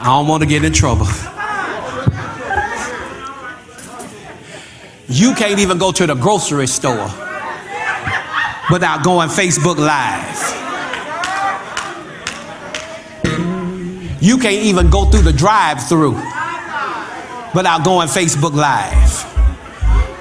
I 0.00 0.04
don't 0.04 0.26
want 0.26 0.42
to 0.42 0.48
get 0.48 0.64
in 0.64 0.72
trouble. 0.72 1.06
You 5.08 5.34
can't 5.34 5.60
even 5.60 5.78
go 5.78 5.92
to 5.92 6.06
the 6.06 6.14
grocery 6.14 6.66
store 6.66 7.10
without 8.70 9.04
going 9.04 9.28
Facebook 9.28 9.76
Live. 9.78 10.56
You 14.20 14.38
can't 14.38 14.64
even 14.64 14.90
go 14.90 15.04
through 15.04 15.22
the 15.22 15.32
drive 15.32 15.88
through 15.88 16.20
without 17.54 17.84
going 17.84 18.08
Facebook 18.08 18.54
Live. 18.54 19.24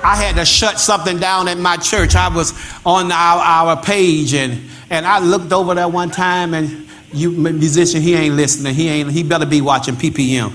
I 0.03 0.15
had 0.15 0.35
to 0.35 0.45
shut 0.45 0.79
something 0.79 1.19
down 1.19 1.47
at 1.47 1.57
my 1.57 1.77
church. 1.77 2.15
I 2.15 2.33
was 2.33 2.53
on 2.85 3.11
our, 3.11 3.39
our 3.39 3.81
page 3.81 4.33
and, 4.33 4.61
and 4.89 5.05
I 5.05 5.19
looked 5.19 5.51
over 5.51 5.75
there 5.75 5.89
one 5.89 6.11
time 6.11 6.53
and 6.53 6.87
you 7.13 7.31
musician, 7.31 8.01
he 8.01 8.15
ain't 8.15 8.35
listening. 8.35 8.73
He 8.73 8.87
ain't 8.89 9.11
he 9.11 9.23
better 9.23 9.45
be 9.45 9.61
watching 9.61 9.95
PPM. 9.95 10.51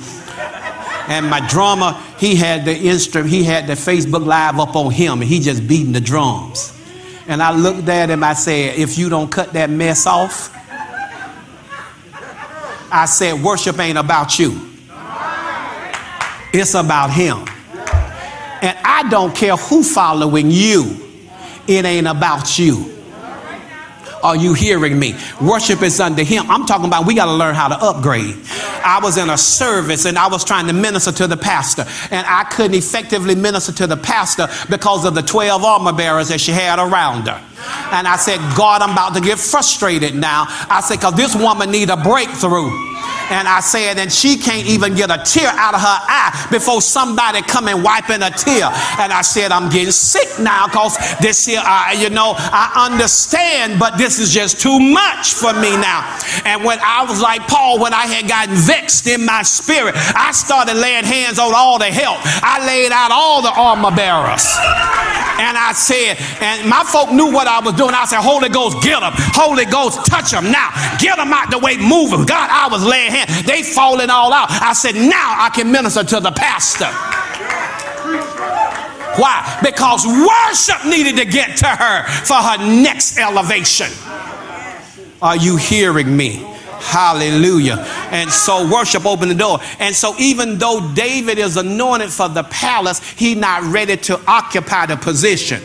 And 1.09 1.29
my 1.29 1.47
drummer, 1.49 2.01
he 2.19 2.37
had 2.37 2.65
the 2.65 2.75
instrument, 2.75 3.31
he 3.31 3.43
had 3.43 3.67
the 3.67 3.73
Facebook 3.73 4.25
Live 4.25 4.59
up 4.61 4.77
on 4.77 4.93
him, 4.93 5.21
and 5.21 5.25
he 5.25 5.41
just 5.41 5.67
beating 5.67 5.93
the 5.93 6.01
drums. 6.01 6.73
And 7.27 7.43
I 7.43 7.53
looked 7.55 7.89
at 7.89 8.11
him, 8.11 8.23
I 8.23 8.35
said, 8.35 8.79
if 8.79 8.97
you 8.97 9.09
don't 9.09 9.31
cut 9.31 9.53
that 9.55 9.69
mess 9.69 10.07
off, 10.07 10.57
I 12.95 13.07
said, 13.07 13.43
worship 13.43 13.79
ain't 13.79 13.99
about 13.99 14.39
you. 14.39 14.72
It's 16.53 16.75
about 16.75 17.11
him. 17.11 17.39
And 18.63 18.79
I 18.85 19.09
don't 19.11 19.35
care 19.35 19.57
who 19.57 19.83
following 19.83 20.51
you. 20.51 20.97
It 21.67 21.85
ain't 21.85 22.07
about 22.07 22.59
you. 22.59 22.93
Are 24.23 24.37
you 24.37 24.55
hearing 24.55 24.99
me? 24.99 25.17
Worship 25.41 25.83
is 25.83 25.99
under 25.99 26.23
him. 26.23 26.49
I'm 26.49 26.65
talking 26.65 26.87
about 26.87 27.07
we 27.07 27.15
got 27.15 27.25
to 27.25 27.33
learn 27.33 27.57
how 27.57 27.69
to 27.69 27.75
upgrade. 27.75 28.37
I 28.85 29.01
was 29.03 29.19
in 29.19 29.29
a 29.31 29.37
service 29.37 30.05
and 30.05 30.17
I 30.17 30.29
was 30.29 30.45
trying 30.45 30.69
to 30.69 30.73
minister 30.73 31.11
to 31.13 31.27
the 31.27 31.37
pastor, 31.37 31.85
and 32.11 32.25
I 32.29 32.45
couldn't 32.45 32.75
effectively 32.75 33.35
minister 33.35 33.73
to 33.73 33.87
the 33.89 33.97
pastor 33.97 34.49
because 34.71 35.05
of 35.05 35.15
the 35.17 35.23
12 35.23 35.65
armor 35.65 35.93
bearers 35.93 36.29
that 36.29 36.41
she 36.41 36.53
had 36.53 36.79
around 36.79 37.27
her. 37.27 37.43
And 37.93 38.09
I 38.09 38.17
said, 38.17 38.39
God, 38.57 38.83
I'm 38.83 38.93
about 38.93 39.15
to 39.15 39.21
get 39.21 39.39
frustrated 39.39 40.15
now. 40.15 40.47
I 40.49 40.81
said, 40.81 40.97
because 40.97 41.15
this 41.15 41.35
woman 41.35 41.71
need 41.71 41.91
a 41.91 41.97
breakthrough. 41.97 42.71
And 43.31 43.49
I 43.49 43.61
said, 43.61 43.99
and 43.99 44.13
she 44.13 44.37
can't 44.37 44.67
even 44.67 44.95
get 44.95 45.11
a 45.11 45.17
tear 45.25 45.49
out 45.49 45.75
of 45.75 45.81
her 45.81 45.99
eye 46.05 46.49
before 46.51 46.83
somebody 46.83 47.41
come 47.43 47.67
and 47.67 47.83
wiping 47.83 48.23
a 48.23 48.31
tear. 48.31 48.69
And 49.01 49.13
I 49.13 49.23
said, 49.23 49.53
I'm 49.53 49.71
getting 49.71 49.93
sick 49.93 50.29
now 50.39 50.67
because 50.67 50.99
this 51.19 51.47
here, 51.47 51.63
uh, 51.65 51.97
you 51.97 52.11
know, 52.11 52.35
I 52.37 52.91
understand, 52.91 53.79
but 53.79 53.97
this 53.97 54.19
is 54.19 54.31
just 54.31 54.61
too 54.61 54.79
much 54.79 55.33
for 55.33 55.53
me 55.55 55.73
now. 55.81 56.05
And 56.45 56.63
when 56.63 56.79
I 56.81 57.07
was 57.09 57.21
like 57.23 57.47
Paul, 57.49 57.81
when 57.81 57.95
I 57.95 58.07
had 58.07 58.29
gotten 58.29 58.55
vexed 58.55 59.07
in 59.07 59.25
my 59.25 59.43
spirit, 59.43 59.95
I 59.97 60.33
started 60.33 60.77
laying 60.77 61.05
hands 61.05 61.39
on 61.39 61.53
all 61.55 61.79
the 61.79 61.91
help. 61.91 62.19
I 62.23 62.65
laid 62.67 62.93
out 62.93 63.11
all 63.11 63.41
the 63.41 63.53
armor 63.53 63.95
bearers. 63.97 64.45
And 65.43 65.57
I 65.59 65.73
said, 65.75 66.21
and 66.41 66.69
my 66.69 66.85
folk 66.85 67.11
knew 67.11 67.33
what 67.33 67.49
I 67.49 67.52
was 67.61 67.75
doing. 67.75 67.95
I 67.95 68.05
said, 68.05 68.21
Holy 68.21 68.49
Ghost, 68.49 68.83
get 68.83 69.01
them. 69.01 69.13
Holy 69.35 69.65
Ghost, 69.65 70.07
touch 70.07 70.31
them 70.31 70.51
now. 70.51 70.71
Get 70.99 71.17
them 71.17 71.33
out 71.33 71.51
the 71.51 71.59
way, 71.59 71.77
move 71.77 72.11
them. 72.11 72.25
God, 72.25 72.49
I 72.51 72.69
was 72.71 72.85
laying 72.85 73.11
hands. 73.11 73.43
They 73.45 73.63
falling 73.63 74.11
all 74.11 74.33
out. 74.33 74.51
I 74.51 74.73
said, 74.73 74.95
now 74.95 75.37
I 75.39 75.51
can 75.55 75.71
minister 75.71 76.05
to 76.05 76.21
the 76.21 76.33
pastor. 76.33 76.91
Why? 79.21 79.59
Because 79.63 80.07
worship 80.07 80.87
needed 80.87 81.17
to 81.17 81.27
get 81.31 81.59
to 81.59 81.67
her 81.67 82.05
for 82.25 82.37
her 82.37 82.59
next 82.59 83.19
elevation. 83.19 83.89
Are 85.21 85.37
you 85.37 85.57
hearing 85.57 86.17
me? 86.17 86.49
Hallelujah. 86.83 87.77
And 88.11 88.31
so 88.31 88.69
worship 88.71 89.07
opened 89.07 89.31
the 89.31 89.37
door. 89.37 89.61
And 89.79 89.95
so 89.95 90.15
even 90.19 90.59
though 90.59 90.93
David 90.95 91.39
is 91.39 91.57
anointed 91.57 92.11
for 92.11 92.29
the 92.29 92.43
palace, 92.45 93.01
he's 93.13 93.37
not 93.37 93.63
ready 93.73 93.97
to 93.99 94.21
occupy 94.27 94.87
the 94.87 94.97
position. 94.97 95.63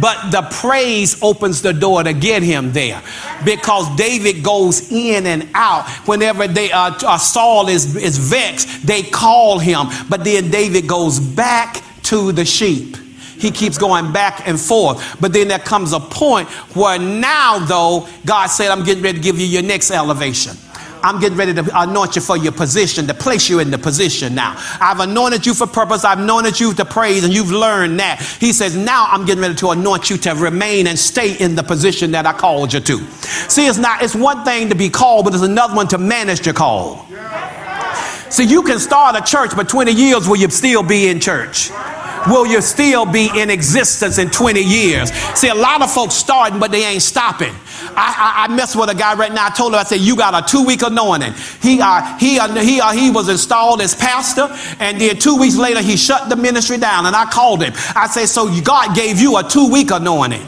But 0.00 0.30
the 0.30 0.42
praise 0.50 1.22
opens 1.22 1.62
the 1.62 1.72
door 1.72 2.02
to 2.02 2.12
get 2.12 2.42
him 2.42 2.72
there 2.72 3.02
because 3.44 3.94
David 3.96 4.42
goes 4.42 4.90
in 4.90 5.26
and 5.26 5.48
out. 5.54 5.88
Whenever 6.06 6.46
they 6.46 6.70
uh, 6.72 6.94
uh, 7.04 7.18
Saul 7.18 7.68
is, 7.68 7.96
is 7.96 8.18
vexed, 8.18 8.86
they 8.86 9.02
call 9.02 9.58
him. 9.58 9.86
But 10.08 10.24
then 10.24 10.50
David 10.50 10.86
goes 10.86 11.20
back 11.20 11.82
to 12.04 12.32
the 12.32 12.44
sheep. 12.44 12.96
He 13.42 13.50
keeps 13.50 13.76
going 13.76 14.12
back 14.12 14.46
and 14.46 14.58
forth. 14.58 15.20
But 15.20 15.32
then 15.32 15.48
there 15.48 15.58
comes 15.58 15.92
a 15.92 15.98
point 15.98 16.48
where 16.76 16.98
now, 16.98 17.58
though, 17.58 18.08
God 18.24 18.46
said, 18.46 18.70
I'm 18.70 18.84
getting 18.84 19.02
ready 19.02 19.18
to 19.18 19.22
give 19.22 19.38
you 19.40 19.46
your 19.46 19.62
next 19.62 19.90
elevation. 19.90 20.56
I'm 21.02 21.20
getting 21.20 21.36
ready 21.36 21.54
to 21.54 21.80
anoint 21.80 22.16
you 22.16 22.22
for 22.22 22.36
your 22.36 22.52
position, 22.52 23.06
to 23.06 23.14
place 23.14 23.48
you 23.48 23.58
in 23.58 23.70
the 23.70 23.78
position 23.78 24.34
now. 24.34 24.54
I've 24.80 25.00
anointed 25.00 25.46
you 25.46 25.54
for 25.54 25.66
purpose. 25.66 26.04
I've 26.04 26.20
anointed 26.20 26.60
you 26.60 26.74
to 26.74 26.84
praise, 26.84 27.24
and 27.24 27.32
you've 27.32 27.50
learned 27.50 28.00
that. 28.00 28.20
He 28.40 28.52
says, 28.52 28.76
Now 28.76 29.06
I'm 29.08 29.24
getting 29.24 29.42
ready 29.42 29.54
to 29.56 29.70
anoint 29.70 30.10
you 30.10 30.16
to 30.18 30.34
remain 30.34 30.86
and 30.86 30.98
stay 30.98 31.36
in 31.38 31.54
the 31.54 31.62
position 31.62 32.12
that 32.12 32.26
I 32.26 32.32
called 32.32 32.72
you 32.72 32.80
to. 32.80 32.98
See, 33.48 33.66
it's 33.66 33.78
not, 33.78 34.02
it's 34.02 34.14
one 34.14 34.44
thing 34.44 34.68
to 34.68 34.74
be 34.74 34.90
called, 34.90 35.24
but 35.24 35.34
it's 35.34 35.42
another 35.42 35.74
one 35.74 35.88
to 35.88 35.98
manage 35.98 36.46
your 36.46 36.54
call. 36.54 37.06
See, 38.30 38.44
you 38.44 38.62
can 38.62 38.78
start 38.78 39.14
a 39.14 39.22
church, 39.22 39.54
but 39.54 39.68
20 39.68 39.92
years 39.92 40.26
will 40.26 40.36
you 40.36 40.48
still 40.48 40.82
be 40.82 41.08
in 41.08 41.20
church? 41.20 41.70
Will 42.28 42.46
you 42.46 42.60
still 42.60 43.04
be 43.04 43.30
in 43.34 43.50
existence 43.50 44.18
in 44.18 44.30
20 44.30 44.60
years? 44.60 45.12
See, 45.34 45.48
a 45.48 45.54
lot 45.54 45.82
of 45.82 45.92
folks 45.92 46.14
starting, 46.14 46.58
but 46.58 46.70
they 46.70 46.84
ain't 46.84 47.02
stopping. 47.02 47.54
I, 47.94 48.44
I, 48.44 48.44
I 48.44 48.54
mess 48.54 48.76
with 48.76 48.90
a 48.90 48.94
guy 48.94 49.14
right 49.14 49.32
now. 49.32 49.46
I 49.46 49.50
told 49.50 49.72
him, 49.72 49.80
I 49.80 49.84
said, 49.84 50.00
you 50.00 50.16
got 50.16 50.34
a 50.34 50.46
two 50.50 50.64
week 50.64 50.82
anointing. 50.82 51.34
He, 51.60 51.80
uh, 51.80 52.18
he, 52.18 52.38
uh, 52.38 52.54
he, 52.54 52.80
uh, 52.80 52.92
he 52.92 53.10
was 53.10 53.28
installed 53.28 53.80
as 53.80 53.94
pastor, 53.94 54.48
and 54.78 55.00
then 55.00 55.18
two 55.18 55.36
weeks 55.36 55.56
later, 55.56 55.80
he 55.80 55.96
shut 55.96 56.28
the 56.28 56.36
ministry 56.36 56.78
down. 56.78 57.06
And 57.06 57.16
I 57.16 57.26
called 57.26 57.62
him. 57.62 57.72
I 57.94 58.06
said, 58.06 58.26
so 58.26 58.48
God 58.62 58.94
gave 58.94 59.20
you 59.20 59.38
a 59.38 59.42
two 59.42 59.70
week 59.70 59.90
anointing. 59.90 60.46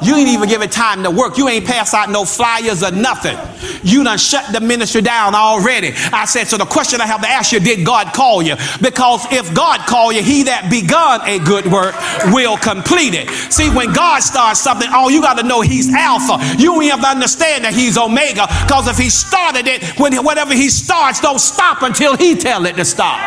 You 0.00 0.14
ain't 0.14 0.28
even 0.28 0.48
give 0.48 0.62
it 0.62 0.70
time 0.70 1.02
to 1.02 1.10
work. 1.10 1.38
You 1.38 1.48
ain't 1.48 1.66
pass 1.66 1.92
out 1.92 2.10
no 2.10 2.24
flyers 2.24 2.82
or 2.82 2.92
nothing. 2.92 3.36
You 3.82 4.04
done 4.04 4.18
shut 4.18 4.52
the 4.52 4.60
ministry 4.60 5.00
down 5.00 5.34
already. 5.34 5.92
I 6.12 6.24
said, 6.24 6.46
so 6.46 6.56
the 6.56 6.66
question 6.66 7.00
I 7.00 7.06
have 7.06 7.20
to 7.22 7.28
ask 7.28 7.52
you, 7.52 7.58
did 7.58 7.84
God 7.84 8.12
call 8.14 8.40
you? 8.40 8.54
Because 8.80 9.26
if 9.32 9.52
God 9.54 9.80
called 9.80 10.14
you, 10.14 10.22
he 10.22 10.44
that 10.44 10.70
begun 10.70 11.20
a 11.26 11.38
good 11.40 11.66
work 11.66 11.94
will 12.32 12.56
complete 12.56 13.14
it. 13.14 13.28
See, 13.52 13.68
when 13.70 13.92
God 13.92 14.22
starts 14.22 14.60
something, 14.60 14.88
all 14.92 15.10
you 15.10 15.20
got 15.20 15.38
to 15.38 15.46
know 15.46 15.62
he's 15.62 15.92
Alpha. 15.92 16.38
You 16.58 16.80
ain't 16.80 16.92
have 16.92 17.00
to 17.00 17.08
understand 17.08 17.64
that 17.64 17.74
he's 17.74 17.98
Omega. 17.98 18.46
Because 18.66 18.86
if 18.86 18.96
he 18.98 19.10
started 19.10 19.66
it, 19.66 19.82
when 19.98 20.14
whatever 20.24 20.54
he 20.54 20.68
starts, 20.68 21.20
don't 21.20 21.40
stop 21.40 21.82
until 21.82 22.16
he 22.16 22.36
tell 22.36 22.66
it 22.66 22.76
to 22.76 22.84
stop. 22.84 23.18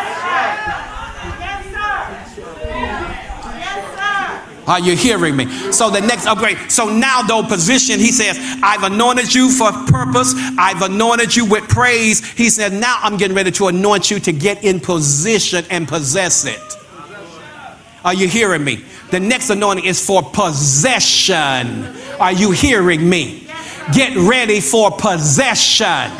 Are 4.66 4.78
you 4.78 4.96
hearing 4.96 5.36
me? 5.36 5.46
So 5.72 5.90
the 5.90 6.00
next 6.00 6.26
upgrade. 6.26 6.70
So 6.70 6.88
now, 6.88 7.22
though, 7.22 7.42
position, 7.42 7.98
he 7.98 8.12
says, 8.12 8.38
I've 8.62 8.84
anointed 8.84 9.34
you 9.34 9.50
for 9.50 9.72
purpose. 9.86 10.34
I've 10.58 10.82
anointed 10.82 11.34
you 11.34 11.46
with 11.46 11.68
praise. 11.68 12.24
He 12.32 12.48
said, 12.48 12.72
now 12.72 12.98
I'm 13.00 13.16
getting 13.16 13.36
ready 13.36 13.50
to 13.52 13.68
anoint 13.68 14.10
you 14.10 14.20
to 14.20 14.32
get 14.32 14.62
in 14.62 14.78
position 14.78 15.64
and 15.70 15.88
possess 15.88 16.44
it. 16.44 16.60
Are 18.04 18.14
you 18.14 18.28
hearing 18.28 18.64
me? 18.64 18.84
The 19.10 19.20
next 19.20 19.50
anointing 19.50 19.84
is 19.84 20.04
for 20.04 20.22
possession. 20.22 21.94
Are 22.18 22.32
you 22.32 22.52
hearing 22.52 23.08
me? 23.08 23.48
Get 23.92 24.16
ready 24.16 24.60
for 24.60 24.90
possession. 24.90 26.10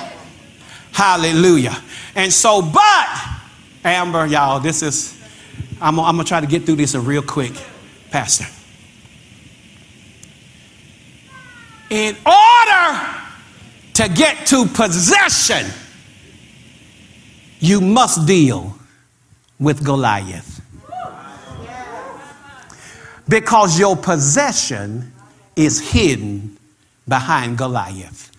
Hallelujah. 0.93 1.77
And 2.15 2.33
so, 2.33 2.61
but, 2.61 3.09
Amber, 3.85 4.27
y'all, 4.27 4.61
this 4.61 4.83
is, 4.83 5.19
I'm, 5.81 5.99
I'm 5.99 6.17
going 6.17 6.25
to 6.25 6.29
try 6.29 6.41
to 6.41 6.47
get 6.47 6.65
through 6.65 6.77
this 6.77 6.95
real 6.95 7.23
quick. 7.23 7.53
Pastor. 8.13 8.47
In 11.89 12.15
order 12.27 13.11
to 13.95 14.09
get 14.09 14.47
to 14.49 14.67
possession, 14.67 15.67
you 17.59 17.81
must 17.81 18.27
deal 18.27 18.77
with 19.59 19.83
Goliath. 19.83 20.61
Because 23.29 23.79
your 23.79 23.97
possession 23.97 25.11
is 25.57 25.81
hidden 25.81 26.59
behind 27.09 27.57
Goliath. 27.57 28.31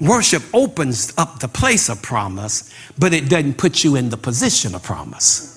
Worship 0.00 0.42
opens 0.52 1.12
up 1.16 1.40
the 1.40 1.48
place 1.48 1.88
of 1.88 2.02
promise, 2.02 2.72
but 2.98 3.14
it 3.14 3.28
doesn't 3.30 3.56
put 3.56 3.82
you 3.82 3.96
in 3.96 4.10
the 4.10 4.16
position 4.16 4.74
of 4.74 4.82
promise. 4.82 5.52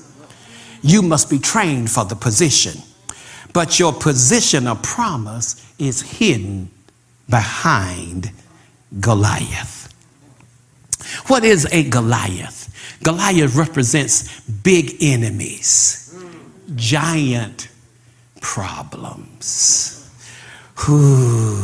You 0.81 1.01
must 1.01 1.29
be 1.29 1.39
trained 1.39 1.91
for 1.91 2.05
the 2.05 2.15
position, 2.15 2.81
but 3.51 3.79
your 3.79 3.91
position 3.91 4.65
of 4.65 4.81
promise 4.81 5.73
is 5.77 6.01
hidden 6.01 6.69
behind 7.29 8.31
Goliath. 8.99 9.93
What 11.27 11.43
is 11.43 11.67
a 11.71 11.83
Goliath? 11.89 12.67
Goliath 13.03 13.55
represents 13.55 14.39
big 14.41 14.95
enemies, 15.01 16.17
giant 16.75 17.67
problems. 18.39 20.09
Whew. 20.85 21.57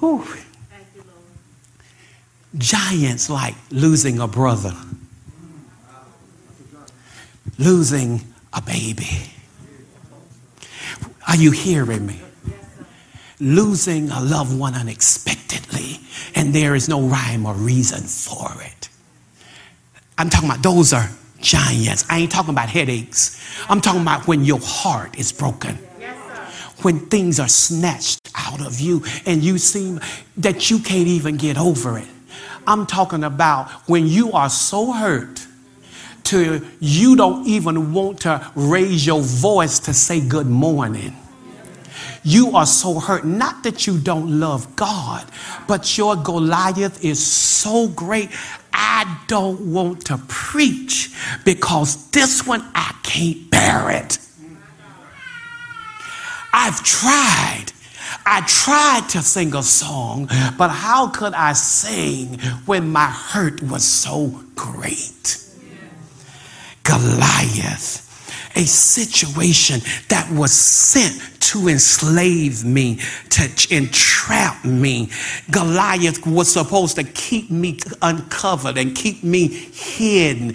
Whew. 0.00 0.43
Giants 2.56 3.28
like 3.28 3.54
losing 3.70 4.20
a 4.20 4.28
brother, 4.28 4.74
losing 7.58 8.20
a 8.52 8.62
baby. 8.62 9.30
Are 11.26 11.36
you 11.36 11.50
hearing 11.50 12.06
me? 12.06 12.20
Losing 13.40 14.10
a 14.10 14.20
loved 14.20 14.56
one 14.56 14.74
unexpectedly, 14.74 15.98
and 16.36 16.54
there 16.54 16.74
is 16.76 16.88
no 16.88 17.02
rhyme 17.02 17.44
or 17.46 17.54
reason 17.54 18.02
for 18.02 18.50
it. 18.62 18.88
I'm 20.16 20.30
talking 20.30 20.48
about 20.48 20.62
those 20.62 20.92
are 20.92 21.10
giants. 21.40 22.04
I 22.08 22.20
ain't 22.20 22.30
talking 22.30 22.50
about 22.50 22.68
headaches. 22.68 23.40
I'm 23.68 23.80
talking 23.80 24.02
about 24.02 24.28
when 24.28 24.44
your 24.44 24.60
heart 24.62 25.18
is 25.18 25.32
broken. 25.32 25.76
When 26.82 27.00
things 27.06 27.40
are 27.40 27.48
snatched 27.48 28.20
out 28.36 28.64
of 28.64 28.78
you 28.80 29.04
and 29.26 29.42
you 29.42 29.58
seem 29.58 30.00
that 30.36 30.70
you 30.70 30.78
can't 30.78 31.08
even 31.08 31.36
get 31.36 31.56
over 31.56 31.98
it. 31.98 32.06
I'm 32.66 32.86
talking 32.86 33.24
about 33.24 33.70
when 33.88 34.06
you 34.06 34.32
are 34.32 34.50
so 34.50 34.92
hurt 34.92 35.46
to 36.24 36.66
you 36.80 37.16
don't 37.16 37.46
even 37.46 37.92
want 37.92 38.20
to 38.20 38.50
raise 38.54 39.06
your 39.06 39.20
voice 39.20 39.78
to 39.80 39.94
say 39.94 40.20
good 40.26 40.46
morning. 40.46 41.14
You 42.22 42.56
are 42.56 42.64
so 42.64 42.98
hurt. 43.00 43.24
Not 43.24 43.62
that 43.64 43.86
you 43.86 43.98
don't 43.98 44.40
love 44.40 44.74
God, 44.76 45.26
but 45.68 45.98
your 45.98 46.16
Goliath 46.16 47.04
is 47.04 47.24
so 47.24 47.88
great. 47.88 48.30
I 48.72 49.18
don't 49.28 49.72
want 49.72 50.06
to 50.06 50.18
preach 50.26 51.14
because 51.44 52.10
this 52.10 52.46
one 52.46 52.64
I 52.74 52.94
can't 53.02 53.50
bear 53.50 53.90
it. 53.90 54.18
I've 56.52 56.82
tried 56.82 57.66
I 58.26 58.42
tried 58.46 59.08
to 59.10 59.22
sing 59.22 59.54
a 59.54 59.62
song, 59.62 60.28
but 60.58 60.68
how 60.68 61.08
could 61.08 61.34
I 61.34 61.52
sing 61.52 62.38
when 62.66 62.90
my 62.90 63.06
hurt 63.06 63.62
was 63.62 63.84
so 63.84 64.42
great? 64.54 65.38
Goliath. 66.82 68.03
A 68.56 68.64
situation 68.64 69.80
that 70.08 70.30
was 70.30 70.52
sent 70.52 71.20
to 71.40 71.68
enslave 71.68 72.64
me, 72.64 72.98
to 73.28 73.74
entrap 73.74 74.64
me. 74.64 75.10
Goliath 75.50 76.26
was 76.26 76.50
supposed 76.50 76.96
to 76.96 77.04
keep 77.04 77.50
me 77.50 77.78
uncovered 78.00 78.78
and 78.78 78.96
keep 78.96 79.22
me 79.22 79.48
hidden. 79.48 80.54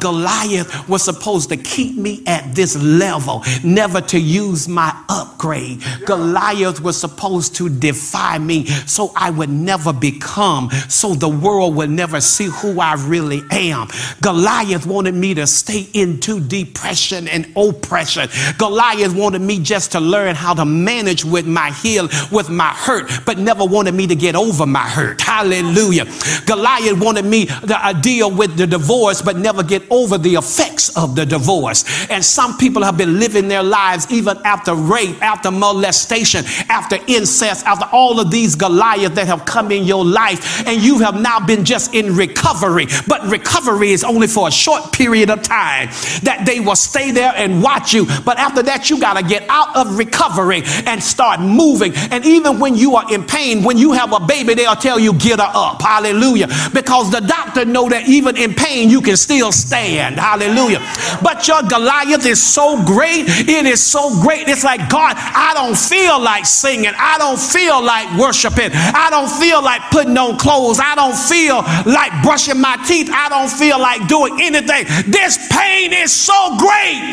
Goliath 0.00 0.86
was 0.88 1.02
supposed 1.02 1.48
to 1.48 1.56
keep 1.56 1.96
me 1.96 2.22
at 2.26 2.54
this 2.54 2.76
level, 2.76 3.42
never 3.64 4.00
to 4.02 4.18
use 4.20 4.68
my 4.68 4.94
upgrade. 5.08 5.82
Goliath 6.04 6.80
was 6.80 7.00
supposed 7.00 7.54
to 7.56 7.70
defy 7.70 8.38
me 8.38 8.66
so 8.66 9.12
I 9.16 9.30
would 9.30 9.50
never 9.50 9.92
become, 9.94 10.70
so 10.88 11.14
the 11.14 11.28
world 11.28 11.74
would 11.76 11.90
never 11.90 12.20
see 12.20 12.46
who 12.46 12.80
I 12.80 12.94
really 12.94 13.42
am. 13.50 13.88
Goliath 14.20 14.86
wanted 14.86 15.14
me 15.14 15.34
to 15.34 15.46
stay 15.46 15.88
into 15.94 16.38
depression 16.40 17.27
and 17.28 17.46
oppression. 17.56 18.28
Goliath 18.58 19.14
wanted 19.14 19.42
me 19.42 19.60
just 19.60 19.92
to 19.92 20.00
learn 20.00 20.34
how 20.34 20.54
to 20.54 20.64
manage 20.64 21.24
with 21.24 21.46
my 21.46 21.70
heel, 21.70 22.08
with 22.30 22.50
my 22.50 22.68
hurt, 22.68 23.10
but 23.24 23.38
never 23.38 23.64
wanted 23.64 23.94
me 23.94 24.06
to 24.06 24.14
get 24.14 24.34
over 24.34 24.66
my 24.66 24.88
hurt. 24.88 25.20
Hallelujah. 25.20 26.06
Goliath 26.46 27.00
wanted 27.00 27.24
me 27.24 27.46
to 27.46 27.78
uh, 27.86 27.92
deal 27.92 28.30
with 28.30 28.56
the 28.56 28.66
divorce, 28.66 29.22
but 29.22 29.36
never 29.36 29.62
get 29.62 29.82
over 29.90 30.18
the 30.18 30.34
effects 30.34 30.96
of 30.96 31.14
the 31.14 31.26
divorce. 31.26 31.84
And 32.10 32.24
some 32.24 32.56
people 32.56 32.82
have 32.82 32.96
been 32.96 33.18
living 33.18 33.48
their 33.48 33.62
lives 33.62 34.10
even 34.10 34.38
after 34.44 34.74
rape, 34.74 35.22
after 35.22 35.50
molestation, 35.50 36.44
after 36.68 36.98
incest, 37.06 37.66
after 37.66 37.86
all 37.92 38.20
of 38.20 38.30
these 38.30 38.54
Goliaths 38.54 39.14
that 39.16 39.26
have 39.26 39.44
come 39.44 39.70
in 39.72 39.84
your 39.84 40.04
life, 40.04 40.66
and 40.66 40.82
you 40.82 40.98
have 40.98 41.20
now 41.20 41.44
been 41.44 41.64
just 41.64 41.94
in 41.94 42.14
recovery. 42.16 42.86
But 43.06 43.26
recovery 43.28 43.90
is 43.90 44.04
only 44.04 44.26
for 44.26 44.48
a 44.48 44.50
short 44.50 44.92
period 44.92 45.30
of 45.30 45.42
time 45.42 45.88
that 46.22 46.44
they 46.46 46.60
will 46.60 46.76
stay 46.76 47.10
there 47.18 47.32
and 47.34 47.62
watch 47.62 47.92
you. 47.92 48.06
But 48.24 48.38
after 48.38 48.62
that, 48.62 48.88
you 48.88 49.00
got 49.00 49.16
to 49.16 49.24
get 49.24 49.44
out 49.48 49.76
of 49.76 49.98
recovery 49.98 50.62
and 50.86 51.02
start 51.02 51.40
moving. 51.40 51.92
And 52.12 52.24
even 52.24 52.60
when 52.60 52.76
you 52.76 52.94
are 52.96 53.12
in 53.12 53.24
pain, 53.24 53.64
when 53.64 53.76
you 53.76 53.92
have 53.92 54.12
a 54.12 54.20
baby, 54.20 54.54
they'll 54.54 54.76
tell 54.76 54.98
you, 54.98 55.12
get 55.14 55.40
her 55.40 55.50
up. 55.52 55.82
Hallelujah. 55.82 56.48
Because 56.72 57.10
the 57.10 57.20
doctor 57.20 57.64
know 57.64 57.88
that 57.88 58.08
even 58.08 58.36
in 58.36 58.54
pain, 58.54 58.88
you 58.88 59.00
can 59.00 59.16
still 59.16 59.50
stand. 59.50 60.16
Hallelujah. 60.16 60.78
But 61.22 61.48
your 61.48 61.62
Goliath 61.62 62.24
is 62.24 62.40
so 62.40 62.82
great. 62.84 63.24
It 63.26 63.66
is 63.66 63.82
so 63.82 64.20
great. 64.22 64.48
It's 64.48 64.64
like, 64.64 64.88
God, 64.88 65.14
I 65.18 65.52
don't 65.54 65.76
feel 65.76 66.20
like 66.20 66.46
singing. 66.46 66.92
I 66.96 67.18
don't 67.18 67.40
feel 67.40 67.82
like 67.82 68.06
worshiping. 68.18 68.70
I 68.72 69.08
don't 69.10 69.30
feel 69.30 69.62
like 69.62 69.82
putting 69.90 70.16
on 70.16 70.38
clothes. 70.38 70.78
I 70.78 70.94
don't 70.94 71.16
feel 71.16 71.62
like 71.90 72.12
brushing 72.22 72.60
my 72.60 72.76
teeth. 72.86 73.10
I 73.10 73.28
don't 73.28 73.50
feel 73.50 73.80
like 73.80 74.06
doing 74.06 74.38
anything. 74.40 74.86
This 75.10 75.38
pain 75.50 75.92
is 75.92 76.12
so 76.12 76.56
great. 76.58 77.07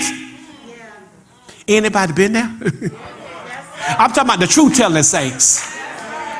Anybody 1.67 2.13
been 2.13 2.33
there? 2.33 2.43
I'm 3.87 4.11
talking 4.11 4.23
about 4.23 4.39
the 4.39 4.47
truth 4.47 4.75
telling 4.75 5.03
saints. 5.03 5.75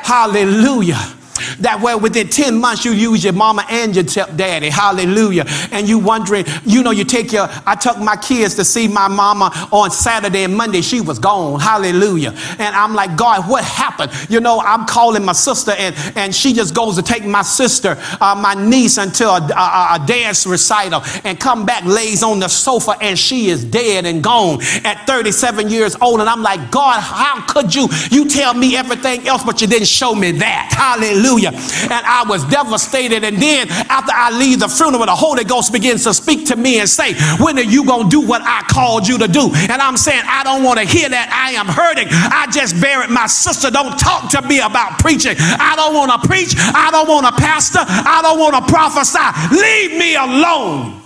Hallelujah 0.02 1.16
that 1.60 1.80
way 1.80 1.94
within 1.94 2.28
10 2.28 2.58
months 2.58 2.84
you 2.84 2.92
use 2.92 3.24
your 3.24 3.32
mama 3.32 3.64
and 3.70 3.94
your 3.94 4.04
daddy. 4.04 4.68
Hallelujah. 4.68 5.44
And 5.72 5.88
you 5.88 5.98
wondering 5.98 6.44
you 6.64 6.82
know 6.82 6.90
you 6.90 7.04
take 7.04 7.32
your 7.32 7.48
i 7.66 7.74
took 7.74 7.98
my 7.98 8.16
kids 8.16 8.54
to 8.54 8.64
see 8.64 8.88
my 8.88 9.08
mama 9.08 9.50
on 9.72 9.90
saturday 9.90 10.44
and 10.44 10.56
monday. 10.56 10.80
She 10.80 11.00
was 11.00 11.18
gone. 11.18 11.60
Hallelujah. 11.60 12.30
And 12.58 12.74
i'm 12.74 12.94
like 12.94 13.16
god 13.16 13.48
what 13.48 13.64
happened? 13.64 14.12
You 14.28 14.40
know 14.40 14.60
i'm 14.60 14.86
calling 14.86 15.24
my 15.24 15.32
sister 15.32 15.72
and 15.72 15.94
and 16.16 16.34
she 16.34 16.52
just 16.52 16.74
goes 16.74 16.96
to 16.96 17.02
take 17.02 17.24
my 17.24 17.42
sister 17.42 17.96
uh, 18.20 18.34
my 18.40 18.54
niece 18.54 18.98
until 18.98 19.30
a, 19.30 19.40
a, 19.40 19.88
a 20.00 20.04
dance 20.06 20.46
recital 20.46 21.02
and 21.24 21.38
come 21.38 21.66
back 21.66 21.84
lays 21.84 22.22
on 22.22 22.40
the 22.40 22.48
sofa 22.48 22.94
and 23.00 23.18
she 23.18 23.48
is 23.48 23.64
dead 23.64 24.06
and 24.06 24.22
gone 24.22 24.60
at 24.84 25.06
37 25.06 25.68
years 25.68 25.96
old. 26.00 26.20
And 26.20 26.28
i'm 26.28 26.42
like 26.42 26.70
god 26.70 27.00
how 27.00 27.44
could 27.46 27.74
you 27.74 27.88
you 28.10 28.28
tell 28.28 28.54
me 28.54 28.76
everything 28.76 29.26
else 29.26 29.42
but 29.44 29.60
you 29.60 29.66
didn't 29.66 29.88
show 29.88 30.14
me 30.14 30.32
that? 30.32 30.72
Hallelujah 30.72 31.25
Hallelujah. 31.26 31.50
And 31.50 32.04
I 32.06 32.24
was 32.28 32.44
devastated. 32.44 33.24
And 33.24 33.40
then 33.40 33.68
after 33.68 34.12
I 34.14 34.30
leave 34.30 34.60
the 34.60 34.68
funeral, 34.68 35.06
the 35.06 35.14
Holy 35.14 35.44
Ghost 35.44 35.72
begins 35.72 36.04
to 36.04 36.14
speak 36.14 36.46
to 36.46 36.56
me 36.56 36.78
and 36.78 36.88
say, 36.88 37.14
When 37.42 37.58
are 37.58 37.62
you 37.62 37.84
going 37.84 38.04
to 38.04 38.10
do 38.10 38.26
what 38.26 38.42
I 38.42 38.62
called 38.70 39.08
you 39.08 39.18
to 39.18 39.28
do? 39.28 39.50
And 39.54 39.82
I'm 39.82 39.96
saying, 39.96 40.22
I 40.26 40.44
don't 40.44 40.62
want 40.62 40.78
to 40.78 40.86
hear 40.86 41.08
that. 41.08 41.30
I 41.32 41.58
am 41.58 41.66
hurting. 41.66 42.08
I 42.10 42.46
just 42.50 42.80
buried 42.80 43.10
my 43.10 43.26
sister. 43.26 43.70
Don't 43.70 43.98
talk 43.98 44.30
to 44.30 44.42
me 44.42 44.60
about 44.60 44.98
preaching. 44.98 45.34
I 45.38 45.74
don't 45.76 45.94
want 45.94 46.10
to 46.12 46.28
preach. 46.28 46.54
I 46.56 46.90
don't 46.90 47.08
want 47.08 47.26
to 47.26 47.32
pastor. 47.32 47.80
I 47.82 48.20
don't 48.22 48.38
want 48.38 48.54
to 48.54 48.72
prophesy. 48.72 49.18
Leave 49.54 49.98
me 49.98 50.14
alone. 50.14 51.05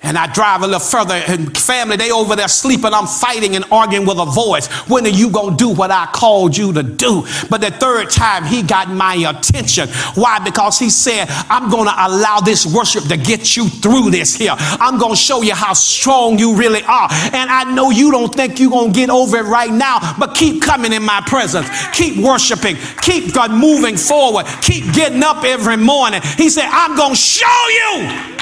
And 0.00 0.16
I 0.16 0.32
drive 0.32 0.62
a 0.62 0.66
little 0.66 0.80
further, 0.80 1.14
and 1.14 1.56
family, 1.58 1.96
they 1.96 2.12
over 2.12 2.36
there 2.36 2.46
sleeping. 2.46 2.94
I'm 2.94 3.08
fighting 3.08 3.56
and 3.56 3.64
arguing 3.70 4.06
with 4.06 4.18
a 4.18 4.26
voice. 4.26 4.68
When 4.88 5.04
are 5.04 5.10
you 5.10 5.28
going 5.28 5.56
to 5.56 5.64
do 5.64 5.70
what 5.70 5.90
I 5.90 6.06
called 6.06 6.56
you 6.56 6.72
to 6.74 6.84
do? 6.84 7.26
But 7.50 7.60
the 7.60 7.72
third 7.72 8.08
time, 8.08 8.44
he 8.44 8.62
got 8.62 8.88
my 8.88 9.14
attention. 9.14 9.88
Why? 10.14 10.38
Because 10.38 10.78
he 10.78 10.88
said, 10.88 11.26
I'm 11.50 11.68
going 11.68 11.86
to 11.86 11.94
allow 11.94 12.38
this 12.38 12.64
worship 12.64 13.04
to 13.04 13.16
get 13.16 13.56
you 13.56 13.68
through 13.68 14.10
this 14.10 14.36
here. 14.36 14.54
I'm 14.56 14.98
going 14.98 15.14
to 15.14 15.20
show 15.20 15.42
you 15.42 15.54
how 15.54 15.72
strong 15.72 16.38
you 16.38 16.56
really 16.56 16.82
are. 16.84 17.08
And 17.10 17.50
I 17.50 17.64
know 17.74 17.90
you 17.90 18.12
don't 18.12 18.32
think 18.32 18.60
you're 18.60 18.70
going 18.70 18.92
to 18.92 18.98
get 18.98 19.10
over 19.10 19.38
it 19.38 19.46
right 19.46 19.72
now, 19.72 20.14
but 20.16 20.34
keep 20.34 20.62
coming 20.62 20.92
in 20.92 21.02
my 21.02 21.22
presence. 21.26 21.68
Keep 21.92 22.24
worshiping. 22.24 22.76
Keep 23.02 23.34
moving 23.50 23.96
forward. 23.96 24.46
Keep 24.62 24.94
getting 24.94 25.24
up 25.24 25.44
every 25.44 25.76
morning. 25.76 26.22
He 26.36 26.48
said, 26.50 26.68
I'm 26.70 26.96
going 26.96 27.14
to 27.14 27.16
show 27.16 27.46
you 27.68 28.34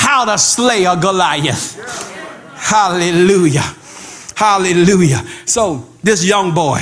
how 0.00 0.24
to 0.24 0.38
slay 0.38 0.84
a 0.84 0.96
Goliath. 0.96 1.76
Hallelujah. 2.56 3.64
Hallelujah. 4.34 5.22
So, 5.44 5.86
this 6.02 6.24
young 6.24 6.54
boy, 6.54 6.80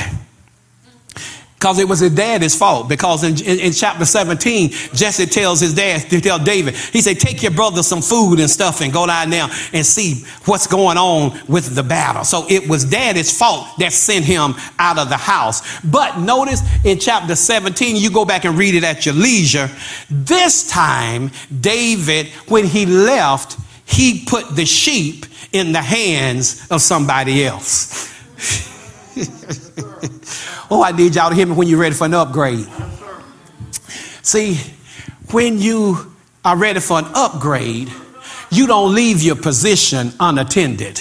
because 1.59 1.81
it 1.81 1.89
was 1.89 1.99
his 1.99 2.15
dad's 2.15 2.55
fault. 2.55 2.89
Because 2.89 3.25
in, 3.25 3.35
in, 3.45 3.59
in, 3.59 3.73
chapter 3.73 4.05
17, 4.05 4.71
Jesse 4.95 5.27
tells 5.27 5.59
his 5.59 5.75
dad 5.75 6.09
to 6.09 6.21
tell 6.21 6.39
David, 6.39 6.77
he 6.77 7.01
said, 7.01 7.19
Take 7.19 7.43
your 7.43 7.51
brother 7.51 7.83
some 7.83 8.01
food 8.01 8.39
and 8.39 8.49
stuff 8.49 8.81
and 8.81 8.93
go 8.93 9.07
down 9.07 9.31
there 9.31 9.49
and 9.73 9.85
see 9.85 10.25
what's 10.45 10.69
going 10.69 10.97
on 10.97 11.37
with 11.49 11.75
the 11.75 11.83
battle. 11.83 12.23
So 12.23 12.47
it 12.49 12.69
was 12.69 12.85
dad's 12.85 13.37
fault 13.37 13.67
that 13.79 13.93
sent 13.93 14.25
him 14.25 14.55
out 14.79 14.99
of 14.99 15.09
the 15.09 15.17
house. 15.17 15.81
But 15.83 16.21
notice 16.21 16.63
in 16.85 17.01
chapter 17.01 17.35
17, 17.35 17.97
you 17.97 18.11
go 18.11 18.25
back 18.25 18.45
and 18.45 18.57
read 18.57 18.77
it 18.77 18.85
at 18.85 19.05
your 19.05 19.17
leisure. 19.17 19.69
This 20.09 20.69
time, 20.69 21.33
David, 21.61 22.29
when 22.47 22.67
he 22.67 22.87
left, 22.87 23.57
he 23.85 24.25
put 24.25 24.55
the 24.55 24.65
sheep 24.65 25.27
in 25.53 25.73
the 25.73 25.83
hands 25.83 26.65
of 26.71 26.83
somebody 26.83 27.45
else. 27.45 28.15
Oh, 30.71 30.83
I 30.83 30.93
need 30.93 31.15
y'all 31.15 31.31
to 31.31 31.35
hear 31.35 31.47
me 31.47 31.55
when 31.55 31.67
you're 31.67 31.81
ready 31.81 31.95
for 31.95 32.05
an 32.05 32.13
upgrade. 32.13 32.67
See, 34.21 34.57
when 35.31 35.59
you 35.59 36.13
are 36.45 36.57
ready 36.59 36.81
for 36.81 36.99
an 36.99 37.07
upgrade, 37.15 37.91
you 38.51 38.67
don't 38.67 38.95
leave 38.95 39.23
your 39.23 39.37
position 39.37 40.13
unattended. 40.21 41.01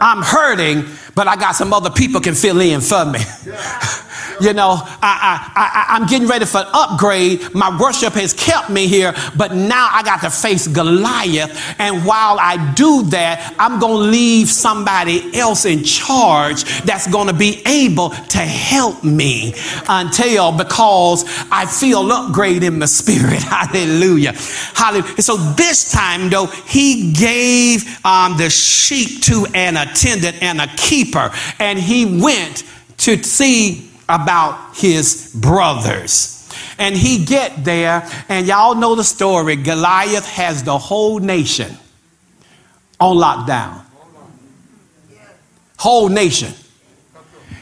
I'm 0.00 0.22
hurting, 0.22 0.84
but 1.14 1.28
I 1.28 1.36
got 1.36 1.52
some 1.52 1.72
other 1.72 1.90
people 1.90 2.20
can 2.20 2.34
fill 2.34 2.60
in 2.60 2.80
for 2.80 3.04
me. 3.04 3.20
You 4.44 4.52
know, 4.52 4.76
I, 5.00 5.50
I, 5.56 5.94
I, 5.94 5.96
am 5.96 6.06
getting 6.06 6.28
ready 6.28 6.44
for 6.44 6.58
an 6.58 6.66
upgrade. 6.74 7.54
My 7.54 7.74
worship 7.80 8.12
has 8.12 8.34
kept 8.34 8.68
me 8.68 8.86
here, 8.86 9.14
but 9.38 9.54
now 9.54 9.88
I 9.90 10.02
got 10.02 10.20
to 10.20 10.28
face 10.28 10.66
Goliath. 10.66 11.80
And 11.80 12.04
while 12.04 12.38
I 12.38 12.74
do 12.74 13.04
that, 13.04 13.54
I'm 13.58 13.80
going 13.80 14.04
to 14.04 14.10
leave 14.10 14.50
somebody 14.50 15.34
else 15.34 15.64
in 15.64 15.82
charge 15.82 16.64
that's 16.82 17.06
going 17.10 17.28
to 17.28 17.32
be 17.32 17.62
able 17.64 18.10
to 18.10 18.38
help 18.38 19.02
me 19.02 19.54
until 19.88 20.52
because 20.52 21.24
I 21.50 21.64
feel 21.64 22.12
upgrade 22.12 22.64
in 22.64 22.80
my 22.80 22.86
spirit. 22.86 23.42
Hallelujah. 23.42 24.32
Hallelujah. 24.74 25.22
So 25.22 25.38
this 25.38 25.90
time, 25.90 26.28
though, 26.28 26.46
he 26.46 27.14
gave 27.14 28.04
um, 28.04 28.36
the 28.36 28.50
sheep 28.50 29.22
to 29.22 29.46
an 29.54 29.78
attendant 29.78 30.42
and 30.42 30.60
a 30.60 30.66
keeper, 30.76 31.32
and 31.58 31.78
he 31.78 32.20
went 32.20 32.64
to 32.98 33.22
see 33.22 33.90
about 34.08 34.76
his 34.76 35.34
brothers. 35.34 36.48
And 36.78 36.96
he 36.96 37.24
get 37.24 37.64
there, 37.64 38.08
and 38.28 38.46
y'all 38.46 38.74
know 38.74 38.94
the 38.94 39.04
story. 39.04 39.56
Goliath 39.56 40.26
has 40.26 40.62
the 40.62 40.76
whole 40.78 41.18
nation 41.18 41.76
on 43.00 43.16
lockdown. 43.16 43.80
Whole 45.78 46.08
nation. 46.08 46.52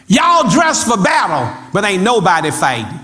Y'all 0.07 0.49
dressed 0.51 0.87
for 0.87 1.03
battle, 1.03 1.71
but 1.73 1.85
ain't 1.85 2.03
nobody 2.03 2.51
fighting. 2.51 3.01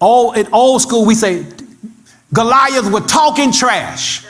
Old, 0.00 0.36
in 0.36 0.52
old 0.52 0.82
school, 0.82 1.06
we 1.06 1.14
say 1.14 1.46
Goliath 2.32 2.90
were 2.90 3.00
talking 3.00 3.52
trash, 3.52 4.26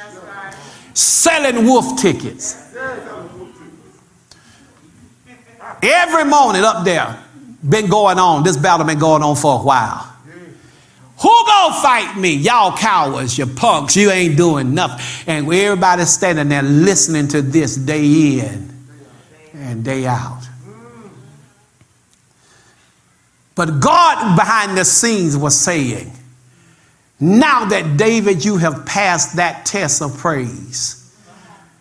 selling 0.94 1.64
wolf 1.64 2.00
tickets. 2.00 2.72
Every 5.82 6.24
morning 6.24 6.62
up 6.62 6.84
there, 6.84 7.18
been 7.68 7.88
going 7.88 8.18
on. 8.18 8.42
This 8.42 8.56
battle 8.56 8.86
been 8.86 8.98
going 8.98 9.22
on 9.22 9.36
for 9.36 9.60
a 9.60 9.62
while. 9.62 10.12
Who 11.18 11.44
gonna 11.46 11.74
fight 11.80 12.16
me? 12.18 12.34
Y'all 12.34 12.76
cowards, 12.76 13.38
you 13.38 13.46
punks, 13.46 13.96
you 13.96 14.10
ain't 14.10 14.36
doing 14.36 14.74
nothing. 14.74 15.04
And 15.26 15.52
everybody's 15.52 16.10
standing 16.10 16.48
there 16.50 16.62
listening 16.62 17.28
to 17.28 17.40
this 17.40 17.76
day 17.76 18.40
in 18.40 18.70
and 19.54 19.82
day 19.82 20.06
out. 20.06 20.42
But 23.54 23.80
God 23.80 24.36
behind 24.36 24.76
the 24.76 24.84
scenes 24.84 25.36
was 25.36 25.58
saying, 25.58 26.12
now 27.18 27.64
that 27.64 27.96
David, 27.96 28.44
you 28.44 28.58
have 28.58 28.84
passed 28.84 29.36
that 29.36 29.64
test 29.64 30.02
of 30.02 30.18
praise, 30.18 31.02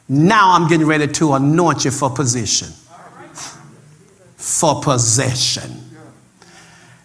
now 0.08 0.54
I'm 0.54 0.70
getting 0.70 0.88
ready 0.88 1.08
to 1.08 1.34
anoint 1.34 1.84
you 1.84 1.92
for 1.92 2.10
position. 2.10 2.70
For 4.46 4.80
possession. 4.80 5.72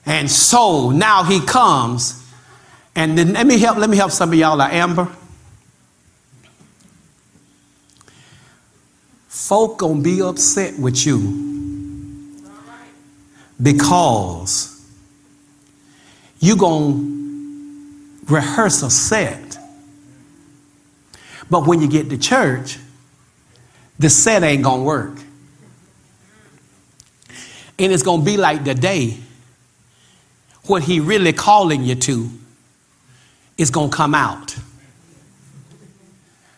And 0.04 0.30
so 0.30 0.90
now 0.90 1.24
he 1.24 1.40
comes, 1.40 2.22
and 2.94 3.16
then 3.16 3.32
let 3.32 3.46
me 3.46 3.58
help, 3.58 3.78
let 3.78 3.88
me 3.88 3.96
help 3.96 4.10
some 4.10 4.30
of 4.30 4.38
y'all, 4.38 4.60
Amber. 4.60 5.08
Folk 9.26 9.78
gonna 9.78 10.02
be 10.02 10.20
upset 10.20 10.78
with 10.78 11.06
you 11.06 12.44
because 13.60 14.86
you 16.40 16.56
gonna 16.56 16.92
rehearse 18.26 18.82
a 18.82 18.90
set. 18.90 19.56
But 21.48 21.66
when 21.66 21.80
you 21.80 21.88
get 21.88 22.10
to 22.10 22.18
church, 22.18 22.78
the 23.98 24.10
set 24.10 24.42
ain't 24.42 24.62
gonna 24.62 24.82
work. 24.82 25.20
And 27.80 27.90
it's 27.94 28.02
gonna 28.02 28.22
be 28.22 28.36
like 28.36 28.62
the 28.62 28.74
day 28.74 29.16
what 30.66 30.82
he 30.82 31.00
really 31.00 31.32
calling 31.32 31.82
you 31.82 31.94
to 31.94 32.28
is 33.56 33.70
gonna 33.70 33.90
come 33.90 34.14
out. 34.14 34.54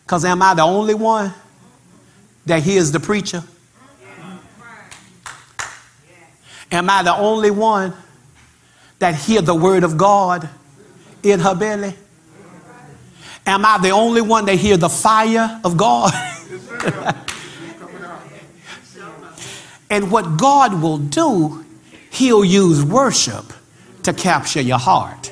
Because 0.03 0.25
am 0.25 0.41
I 0.41 0.53
the 0.53 0.63
only 0.63 0.93
one 0.93 1.33
that 2.45 2.61
hears 2.61 2.91
the 2.91 2.99
preacher? 2.99 3.41
Am 6.69 6.89
I 6.89 7.03
the 7.03 7.15
only 7.15 7.51
one 7.51 7.93
that 8.99 9.15
hear 9.15 9.41
the 9.41 9.55
word 9.55 9.85
of 9.85 9.95
God 9.95 10.49
in 11.23 11.39
her 11.39 11.55
belly? 11.55 11.95
Am 13.45 13.65
I 13.65 13.77
the 13.77 13.91
only 13.91 14.21
one 14.21 14.45
that 14.47 14.55
hear 14.55 14.75
the 14.75 14.89
fire 14.89 15.61
of 15.63 15.77
God? 15.77 16.11
and 19.93 20.09
what 20.09 20.37
God 20.37 20.81
will 20.81 20.97
do, 20.97 21.63
He'll 22.09 22.43
use 22.43 22.83
worship 22.83 23.45
to 24.01 24.11
capture 24.11 24.59
your 24.59 24.79
heart. 24.79 25.31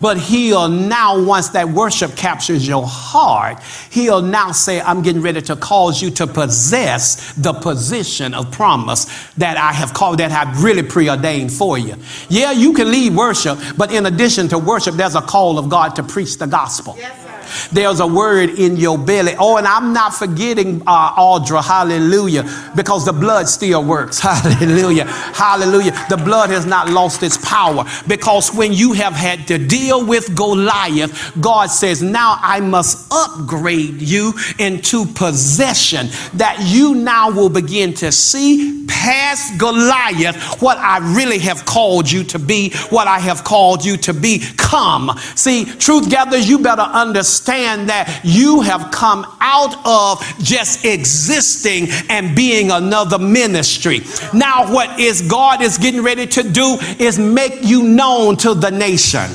But 0.00 0.16
he'll 0.16 0.68
now, 0.68 1.24
once 1.24 1.48
that 1.48 1.70
worship 1.70 2.14
captures 2.14 2.68
your 2.68 2.86
heart, 2.86 3.60
he'll 3.90 4.22
now 4.22 4.52
say, 4.52 4.80
I'm 4.80 5.02
getting 5.02 5.22
ready 5.22 5.42
to 5.42 5.56
cause 5.56 6.00
you 6.00 6.10
to 6.12 6.26
possess 6.28 7.32
the 7.32 7.52
position 7.52 8.32
of 8.32 8.52
promise 8.52 9.06
that 9.38 9.56
I 9.56 9.72
have 9.72 9.94
called, 9.94 10.18
that 10.18 10.30
I've 10.30 10.62
really 10.62 10.84
preordained 10.84 11.52
for 11.52 11.76
you. 11.78 11.96
Yeah, 12.28 12.52
you 12.52 12.74
can 12.74 12.92
lead 12.92 13.16
worship, 13.16 13.58
but 13.76 13.92
in 13.92 14.06
addition 14.06 14.46
to 14.48 14.58
worship, 14.58 14.94
there's 14.94 15.16
a 15.16 15.20
call 15.22 15.58
of 15.58 15.68
God 15.68 15.96
to 15.96 16.04
preach 16.04 16.38
the 16.38 16.46
gospel. 16.46 16.94
Yes, 16.96 17.27
there's 17.72 18.00
a 18.00 18.06
word 18.06 18.50
in 18.50 18.76
your 18.76 18.98
belly. 18.98 19.34
Oh, 19.38 19.56
and 19.56 19.66
I'm 19.66 19.92
not 19.92 20.14
forgetting 20.14 20.82
uh, 20.86 21.14
Audra, 21.14 21.64
hallelujah, 21.64 22.44
because 22.76 23.04
the 23.04 23.12
blood 23.12 23.48
still 23.48 23.84
works. 23.84 24.18
Hallelujah. 24.28 25.04
Hallelujah. 25.06 25.92
The 26.08 26.16
blood 26.16 26.50
has 26.50 26.66
not 26.66 26.88
lost 26.90 27.22
its 27.22 27.36
power 27.38 27.84
because 28.06 28.52
when 28.52 28.72
you 28.72 28.92
have 28.92 29.14
had 29.14 29.46
to 29.48 29.58
deal 29.58 30.06
with 30.06 30.34
Goliath, 30.36 31.32
God 31.40 31.66
says, 31.66 32.02
Now 32.02 32.38
I 32.40 32.60
must 32.60 33.12
upgrade 33.12 34.00
you 34.00 34.32
into 34.58 35.06
possession 35.06 36.08
that 36.34 36.58
you 36.60 36.94
now 36.94 37.30
will 37.30 37.48
begin 37.48 37.94
to 37.94 38.12
see 38.12 38.86
past 38.88 39.58
Goliath 39.58 40.60
what 40.60 40.78
I 40.78 40.98
really 41.14 41.38
have 41.38 41.64
called 41.64 42.10
you 42.10 42.24
to 42.24 42.38
be, 42.38 42.72
what 42.90 43.06
I 43.06 43.18
have 43.18 43.44
called 43.44 43.84
you 43.84 43.96
to 43.98 44.14
be. 44.14 44.42
Come. 44.56 45.16
See, 45.34 45.64
truth 45.64 46.10
gathers, 46.10 46.48
you 46.48 46.58
better 46.58 46.82
understand 46.82 47.37
understand 47.38 47.88
that 47.88 48.20
you 48.24 48.60
have 48.62 48.90
come 48.90 49.24
out 49.40 49.74
of 49.86 50.24
just 50.38 50.84
existing 50.84 51.86
and 52.08 52.34
being 52.34 52.70
another 52.70 53.18
ministry. 53.18 54.00
Now, 54.34 54.72
what 54.72 54.98
is 54.98 55.22
God 55.22 55.62
is 55.62 55.78
getting 55.78 56.02
ready 56.02 56.26
to 56.26 56.42
do 56.42 56.78
is 56.98 57.18
make 57.18 57.64
you 57.64 57.84
known 57.84 58.36
to 58.38 58.54
the 58.54 58.70
nation. 58.70 59.30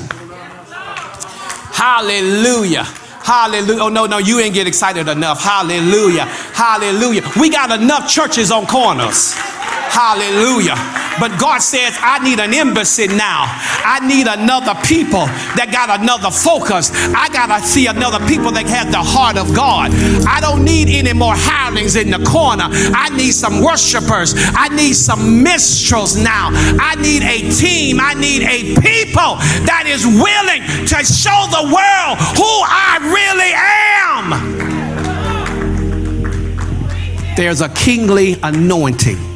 Hallelujah. 1.72 2.84
Hallelujah. 2.84 3.82
Oh, 3.82 3.88
no, 3.88 4.06
no, 4.06 4.18
you 4.18 4.38
ain't 4.38 4.54
get 4.54 4.66
excited 4.66 5.08
enough. 5.08 5.42
Hallelujah. 5.42 6.24
Hallelujah. 6.24 7.22
We 7.40 7.48
got 7.48 7.70
enough 7.80 8.08
churches 8.08 8.50
on 8.50 8.66
corners. 8.66 9.34
Hallelujah. 9.90 10.76
But 11.20 11.38
God 11.38 11.62
says, 11.62 11.96
I 12.00 12.18
need 12.24 12.40
an 12.40 12.52
embassy 12.54 13.06
now. 13.06 13.46
I 13.84 14.00
need 14.06 14.26
another 14.26 14.74
people 14.82 15.26
that 15.54 15.70
got 15.70 16.00
another 16.00 16.30
focus. 16.30 16.90
I 17.14 17.28
got 17.30 17.46
to 17.46 17.62
see 17.66 17.86
another 17.86 18.18
people 18.26 18.50
that 18.52 18.66
have 18.66 18.90
the 18.90 19.02
heart 19.02 19.36
of 19.38 19.54
God. 19.54 19.92
I 20.26 20.40
don't 20.40 20.64
need 20.64 20.88
any 20.88 21.12
more 21.12 21.34
hirelings 21.36 21.94
in 21.96 22.10
the 22.10 22.18
corner. 22.24 22.66
I 22.70 23.10
need 23.16 23.32
some 23.32 23.62
worshipers. 23.62 24.34
I 24.36 24.68
need 24.74 24.94
some 24.94 25.42
minstrels 25.42 26.16
now. 26.16 26.50
I 26.80 26.96
need 26.98 27.22
a 27.22 27.50
team. 27.54 28.00
I 28.00 28.14
need 28.14 28.42
a 28.42 28.74
people 28.80 29.38
that 29.70 29.84
is 29.86 30.04
willing 30.06 30.62
to 30.90 30.98
show 31.06 31.46
the 31.54 31.70
world 31.70 32.18
who 32.34 32.50
I 32.66 32.98
really 33.06 33.54
am. 33.54 34.74
There's 37.36 37.60
a 37.60 37.68
kingly 37.68 38.36
anointing 38.42 39.33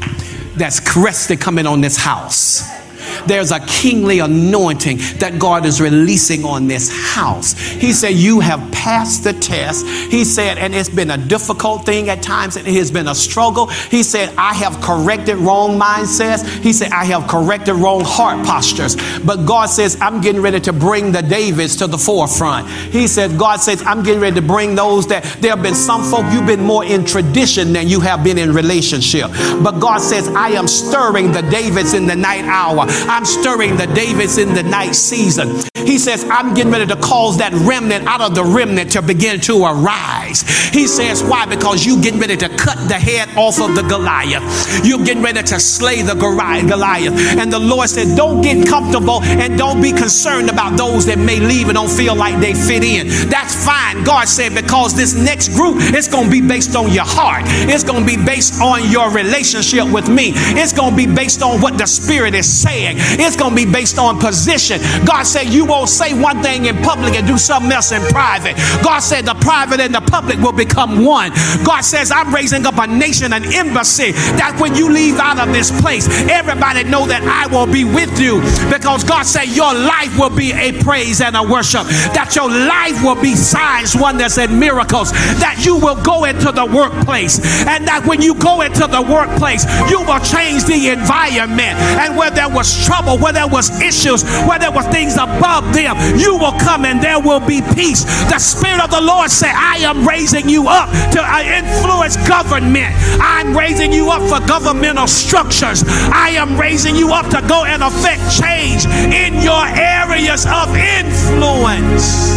that's 0.59 0.97
resting 0.97 1.39
coming 1.39 1.67
on 1.67 1.81
this 1.81 1.97
house 1.97 2.88
there's 3.27 3.51
a 3.51 3.61
kingly 3.61 4.21
anointing 4.21 4.99
that 5.19 5.39
God 5.39 5.67
is 5.67 5.81
releasing 5.81 6.45
on 6.45 6.67
this 6.67 6.91
house. 7.15 7.59
He 7.59 7.93
said, 7.93 8.15
You 8.15 8.41
have 8.41 8.71
passed 8.73 9.25
the 9.25 9.33
test. 9.33 9.87
He 9.87 10.25
said, 10.25 10.59
and 10.59 10.75
it's 10.75 10.89
been 10.89 11.11
a 11.11 11.19
difficult 11.19 11.85
thing 11.85 12.09
at 12.09 12.23
times, 12.23 12.57
and 12.57 12.67
it 12.67 12.75
has 12.75 12.91
been 12.91 13.09
a 13.09 13.15
struggle. 13.15 13.67
He 13.67 14.03
said, 14.03 14.35
I 14.37 14.55
have 14.55 14.81
corrected 14.81 15.37
wrong 15.37 15.79
mindsets. 15.79 16.47
He 16.63 16.73
said, 16.73 16.93
I 16.93 17.05
have 17.05 17.29
corrected 17.29 17.75
wrong 17.75 18.03
heart 18.05 18.47
postures. 18.47 18.97
But 19.25 19.47
God 19.47 19.67
says, 19.67 19.99
I'm 20.01 20.21
getting 20.21 20.41
ready 20.41 20.61
to 20.61 20.73
bring 20.73 21.13
the 21.13 21.23
Davids 21.23 21.77
to 21.77 21.87
the 21.87 21.99
forefront. 21.99 22.69
He 22.69 23.07
said, 23.07 23.39
God 23.39 23.57
says, 23.57 23.83
I'm 23.83 24.03
getting 24.03 24.21
ready 24.21 24.37
to 24.37 24.47
bring 24.47 24.75
those 24.75 25.07
that 25.09 25.25
there 25.41 25.51
have 25.51 25.63
been 25.63 25.75
some 25.75 26.03
folk, 26.03 26.25
you've 26.33 26.47
been 26.47 26.63
more 26.63 26.85
in 26.85 27.05
tradition 27.05 27.73
than 27.73 27.89
you 27.89 28.01
have 28.01 28.25
been 28.25 28.39
in 28.39 28.53
relationship. 28.53 29.31
But 29.63 29.81
God 29.81 29.99
says, 29.99 30.29
I 30.29 30.51
am 30.51 30.69
stirring 30.69 31.33
the 31.33 31.43
Davids 31.43 31.95
in 31.95 32.07
the 32.07 32.17
night 32.17 32.45
hour. 32.45 32.87
I'm 33.09 33.25
stirring 33.25 33.77
the 33.77 33.87
Davids 33.87 34.39
in 34.39 34.55
the 34.55 34.63
night 34.63 34.95
season. 34.95 35.63
He 35.75 35.99
says, 35.99 36.25
I'm 36.29 36.55
getting 36.55 36.73
ready 36.73 36.87
to 36.87 36.97
cause 36.97 37.39
that 37.39 37.53
remnant 37.53 38.07
out 38.07 38.21
of 38.21 38.35
the 38.35 38.45
remnant 38.45 38.93
to 38.93 39.03
begin 39.03 39.41
to 39.43 39.65
arise. 39.65 40.43
He 40.71 40.87
says, 40.87 41.23
Why? 41.23 41.47
Because 41.47 41.87
you're 41.87 42.01
getting 42.01 42.21
ready 42.21 42.37
to 42.37 42.49
cut 42.49 42.77
the 42.89 42.95
head 42.95 43.29
off 43.37 43.61
of 43.61 43.75
the 43.75 43.83
Goliath. 43.83 44.45
You're 44.85 45.05
getting 45.05 45.23
ready 45.23 45.43
to 45.43 45.59
slay 45.59 46.03
the 46.03 46.15
Goliath. 46.15 47.15
And 47.39 47.53
the 47.53 47.59
Lord 47.59 47.89
said, 47.89 48.17
Don't 48.17 48.43
get 48.43 48.69
comfortable 48.69 49.23
and 49.23 49.57
don't 49.57 49.81
be 49.81 49.93
concerned 49.93 50.51
about 50.51 50.77
those 50.77 51.07
that 51.07 51.19
may 51.19 51.41
leave 51.41 51.69
and 51.69 51.75
don't 51.75 51.91
feel 51.91 52.15
like 52.15 52.39
they 52.41 52.53
fit 52.53 52.85
in. 52.85 53.09
That's 53.29 53.55
fine. 53.65 54.05
God 54.05 54.29
said, 54.29 54.55
because 54.55 54.95
this 54.95 55.15
next 55.15 55.49
group 55.51 55.77
it's 55.79 56.09
going 56.09 56.25
to 56.25 56.31
be 56.31 56.41
based 56.41 56.77
on 56.77 56.93
your 56.93 57.07
heart. 57.07 57.43
It's 57.47 57.85
going 57.85 58.05
to 58.05 58.07
be 58.07 58.23
based 58.23 58.61
on 58.61 58.91
your 58.91 59.11
relationship 59.11 59.91
with 59.91 60.09
me. 60.09 60.33
It's 60.35 60.73
going 60.73 60.91
to 60.91 60.97
be 60.97 61.07
based 61.07 61.43
on 61.43 61.61
what 61.61 61.79
the 61.79 61.87
Spirit 61.87 62.35
is 62.35 62.47
saying. 62.47 62.98
It's 62.99 63.37
going 63.37 63.51
to 63.51 63.57
be 63.57 63.71
based 63.71 63.99
on 63.99 64.19
position. 64.19 64.81
God 65.05 65.25
said 65.25 65.49
you 65.49 65.65
won't 65.65 65.89
say 65.89 66.19
one 66.19 66.43
thing 66.43 66.67
in 66.67 66.77
public 66.83 67.15
and 67.15 67.27
do 67.27 67.39
something 67.39 67.73
else 67.73 67.93
in 67.93 68.03
private. 68.13 68.57
God 68.83 69.01
said 69.01 69.25
the 69.27 69.35
private 69.35 69.81
and 69.81 69.95
the 69.95 70.01
public 70.01 70.39
will 70.39 70.53
become 70.53 71.05
one. 71.05 71.33
God 71.65 71.83
says 71.83 72.11
I'm 72.11 72.35
raising 72.35 72.67
up 72.67 72.79
a 72.79 72.87
nation, 72.87 73.33
an 73.33 73.45
embassy 73.53 74.13
that 74.13 74.59
when 74.61 74.75
you 74.75 74.91
leave 74.91 75.19
out 75.19 75.39
of 75.39 75.53
this 75.53 75.71
place, 75.81 76.09
everybody 76.29 76.85
know 76.85 77.07
that 77.07 77.23
I 77.23 77.47
will 77.53 77.67
be 77.67 77.85
with 77.85 78.19
you 78.21 78.41
because 78.71 79.05
God 79.05 79.25
said 79.25 79.49
your 79.49 79.73
life 79.75 80.17
will 80.19 80.35
be 80.35 80.53
a 80.53 80.73
praise 80.83 81.21
and 81.21 81.37
a 81.37 81.43
worship. 81.43 81.87
That 82.15 82.35
your 82.35 82.49
life 82.49 83.03
will 83.03 83.21
be 83.21 83.35
signs, 83.35 83.97
wonders, 83.97 84.39
and 84.39 84.59
miracles. 84.59 85.13
That 85.41 85.63
you 85.65 85.77
will 85.77 86.01
go 86.03 86.25
into 86.25 86.53
the 86.53 86.67
workplace 86.67 87.39
and 87.67 87.87
that 87.87 88.05
when 88.07 88.23
you 88.23 88.35
go 88.35 88.63
into 88.63 88.87
the 88.87 89.03
workplace, 89.03 89.65
you 89.91 90.01
will 90.01 90.21
change 90.21 90.65
the 90.65 90.91
environment. 90.91 91.77
And 92.01 92.17
where 92.17 92.31
there 92.31 92.49
was 92.49 92.69
trouble, 92.89 93.19
where 93.21 93.33
there 93.37 93.47
was 93.47 93.69
issues, 93.85 94.25
where 94.49 94.59
there 94.59 94.73
were 94.73 94.83
things 94.89 95.21
above 95.21 95.75
them, 95.77 95.95
you 96.17 96.41
will 96.41 96.57
come 96.65 96.89
and 96.89 97.03
there 97.03 97.21
will 97.21 97.45
be 97.45 97.61
peace. 97.77 98.05
The 98.33 98.39
Spirit 98.39 98.81
of 98.81 98.91
the 98.91 99.01
Lord 99.01 99.31
said, 99.31 99.53
I 99.53 99.77
am 99.85 100.09
raising 100.09 100.49
you 100.49 100.69
up 100.69 100.89
to 101.13 101.21
uh, 101.21 101.45
influence 101.45 102.17
government. 102.27 102.97
I'm 103.21 103.57
raising 103.57 103.93
you 103.93 104.09
up 104.09 104.25
for 104.25 104.41
governmental 104.49 105.07
structures. 105.07 105.85
I 105.87 106.31
am 106.41 106.59
raising 106.59 106.97
you 106.97 107.13
up 107.13 107.29
to 107.31 107.47
go 107.47 107.65
and 107.65 107.83
affect 107.83 108.25
change 108.33 108.87
in 109.13 109.43
your 109.45 109.65
areas 109.69 110.47
of 110.47 110.75
influence. 110.75 112.33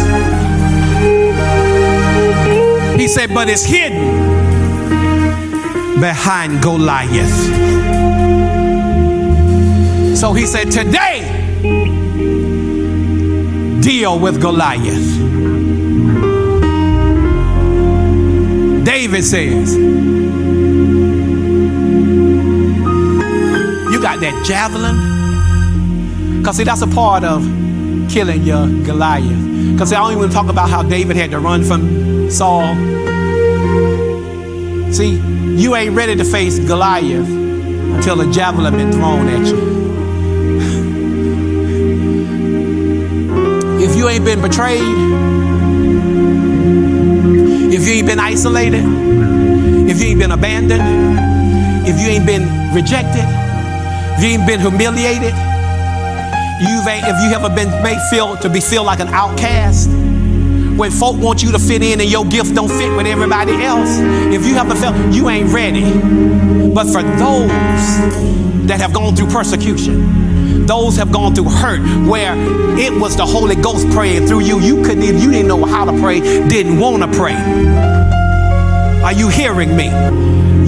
He 3.00 3.08
said, 3.08 3.32
but 3.32 3.48
it's 3.48 3.64
hidden 3.64 4.30
behind 5.98 6.62
Goliath. 6.62 7.91
So 10.22 10.32
he 10.32 10.46
said, 10.46 10.70
Today, 10.70 11.20
deal 13.80 14.20
with 14.20 14.40
Goliath. 14.40 15.18
David 18.84 19.24
says, 19.24 19.74
You 19.74 19.90
got 24.00 24.20
that 24.20 24.44
javelin? 24.46 26.38
Because, 26.38 26.56
see, 26.58 26.62
that's 26.62 26.82
a 26.82 26.86
part 26.86 27.24
of 27.24 27.42
killing 28.08 28.44
your 28.44 28.68
Goliath. 28.84 29.72
Because 29.72 29.92
I 29.92 29.96
don't 29.96 30.16
even 30.16 30.30
talk 30.30 30.48
about 30.48 30.70
how 30.70 30.84
David 30.84 31.16
had 31.16 31.32
to 31.32 31.40
run 31.40 31.64
from 31.64 32.30
Saul. 32.30 32.76
See, 34.92 35.16
you 35.60 35.74
ain't 35.74 35.96
ready 35.96 36.14
to 36.14 36.24
face 36.24 36.60
Goliath 36.60 37.28
until 37.28 38.20
a 38.20 38.32
javelin 38.32 38.76
been 38.76 38.92
thrown 38.92 39.26
at 39.26 39.46
you. 39.48 39.71
Ain't 44.12 44.24
been 44.26 44.42
betrayed, 44.42 44.82
if 47.72 47.86
you 47.86 47.94
ain't 47.94 48.06
been 48.06 48.20
isolated, 48.20 48.84
if 49.88 50.02
you 50.02 50.08
ain't 50.08 50.20
been 50.20 50.32
abandoned, 50.32 50.82
if 51.88 51.98
you 51.98 52.08
ain't 52.08 52.26
been 52.26 52.42
rejected, 52.74 53.24
if 54.16 54.22
you 54.22 54.36
ain't 54.36 54.46
been 54.46 54.60
humiliated, 54.60 55.32
you've 56.60 56.86
ain't, 56.86 57.06
if 57.08 57.16
you 57.24 57.32
ever 57.34 57.48
been 57.48 57.70
made 57.82 57.98
feel 58.10 58.36
to 58.36 58.50
be 58.50 58.60
feel 58.60 58.84
like 58.84 59.00
an 59.00 59.08
outcast, 59.08 59.88
when 60.76 60.90
folk 60.90 61.16
want 61.16 61.42
you 61.42 61.50
to 61.50 61.58
fit 61.58 61.82
in 61.82 61.98
and 61.98 62.10
your 62.10 62.26
gift 62.26 62.54
don't 62.54 62.68
fit 62.68 62.94
with 62.94 63.06
everybody 63.06 63.54
else, 63.64 63.98
if 64.34 64.44
you 64.46 64.52
haven't 64.52 64.76
felt 64.76 64.94
you 65.14 65.30
ain't 65.30 65.48
ready. 65.50 65.84
But 66.74 66.84
for 66.84 67.02
those 67.02 67.48
that 68.68 68.78
have 68.78 68.92
gone 68.92 69.16
through 69.16 69.28
persecution, 69.28 70.31
those 70.72 70.96
have 70.96 71.12
gone 71.12 71.34
through 71.34 71.50
hurt 71.50 71.80
where 72.08 72.34
it 72.78 72.98
was 72.98 73.14
the 73.16 73.26
Holy 73.26 73.56
Ghost 73.56 73.86
praying 73.90 74.26
through 74.26 74.40
you. 74.40 74.58
You 74.58 74.82
couldn't 74.82 75.02
even, 75.02 75.20
you 75.20 75.30
didn't 75.30 75.48
know 75.48 75.66
how 75.66 75.84
to 75.84 75.92
pray, 76.00 76.20
didn't 76.48 76.78
want 76.78 77.02
to 77.02 77.18
pray. 77.18 77.34
Are 79.04 79.12
you 79.12 79.28
hearing 79.28 79.76
me? 79.76 79.88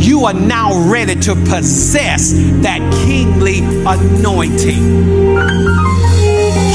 You 0.05 0.27
are 0.27 0.35
now 0.35 0.91
ready 0.91 1.15
to 1.21 1.35
possess 1.35 2.33
that 2.63 2.81
kingly 3.07 3.61
anointing. 3.61 4.83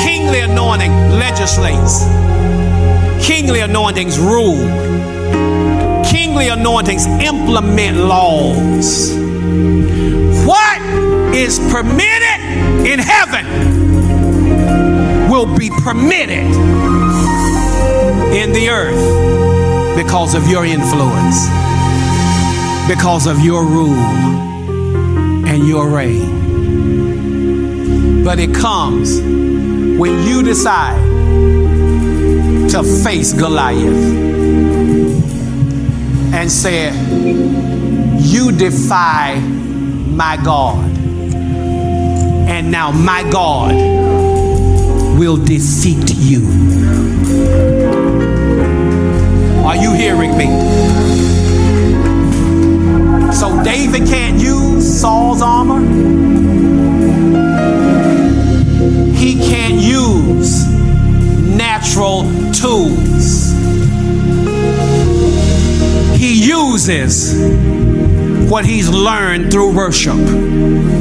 Kingly 0.04 0.40
anointing 0.40 0.92
legislates 1.20 2.04
Kingly 3.22 3.60
anointings 3.60 4.18
rule. 4.18 4.58
Kingly 6.04 6.48
anointings 6.48 7.06
implement 7.06 7.98
laws. 7.98 9.14
What 10.48 10.82
is 11.36 11.60
permitted 11.72 12.29
in 12.86 13.00
heaven 13.00 13.46
will 15.30 15.46
be 15.58 15.70
permitted 15.70 16.54
in 18.34 18.52
the 18.54 18.70
earth 18.70 19.96
because 19.98 20.34
of 20.34 20.48
your 20.48 20.66
influence, 20.66 21.48
because 22.88 23.28
of 23.28 23.40
your 23.44 23.66
rule 23.66 23.96
and 25.48 25.68
your 25.68 25.90
reign. 25.90 26.40
But 28.24 28.40
it 28.40 28.54
comes 28.54 29.20
when 29.20 30.24
you 30.28 30.44
decide 30.44 31.00
to 32.72 32.84
face 33.04 33.34
Goliath 33.34 34.30
and 36.34 36.52
said, 36.52 36.94
You 38.22 38.52
defy 38.52 39.40
my 39.40 40.38
God. 40.38 40.89
And 42.60 42.72
now 42.72 42.92
my 42.92 43.24
God 43.32 43.74
will 45.18 45.38
defeat 45.38 46.14
you. 46.18 46.42
Are 49.64 49.78
you 49.78 49.94
hearing 49.94 50.38
me? 50.38 50.48
So 53.32 53.64
David 53.64 54.10
can't 54.10 54.42
use 54.42 55.00
Saul's 55.00 55.42
armor. 55.42 55.80
He 59.14 59.36
can't 59.36 59.76
use 59.76 60.68
natural 61.48 62.24
tools. 62.52 63.54
He 66.20 66.46
uses 66.46 68.52
what 68.52 68.66
he's 68.66 68.90
learned 68.90 69.50
through 69.50 69.74
worship. 69.74 70.99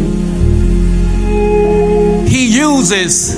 He 2.29 2.47
uses 2.55 3.33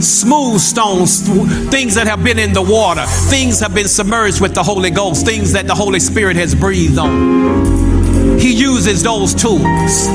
smooth 0.00 0.60
stones, 0.60 1.26
things 1.70 1.94
that 1.94 2.06
have 2.06 2.22
been 2.22 2.38
in 2.38 2.52
the 2.52 2.62
water, 2.62 3.04
things 3.30 3.60
have 3.60 3.74
been 3.74 3.88
submerged 3.88 4.40
with 4.40 4.54
the 4.54 4.62
Holy 4.62 4.90
Ghost, 4.90 5.24
things 5.24 5.52
that 5.52 5.66
the 5.66 5.74
Holy 5.74 6.00
Spirit 6.00 6.36
has 6.36 6.54
breathed 6.54 6.98
on. 6.98 8.38
He 8.38 8.52
uses 8.52 9.02
those 9.02 9.34
tools 9.34 10.06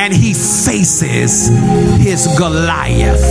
and 0.00 0.14
he 0.14 0.32
faces 0.32 1.48
his 2.02 2.26
Goliath. 2.38 3.22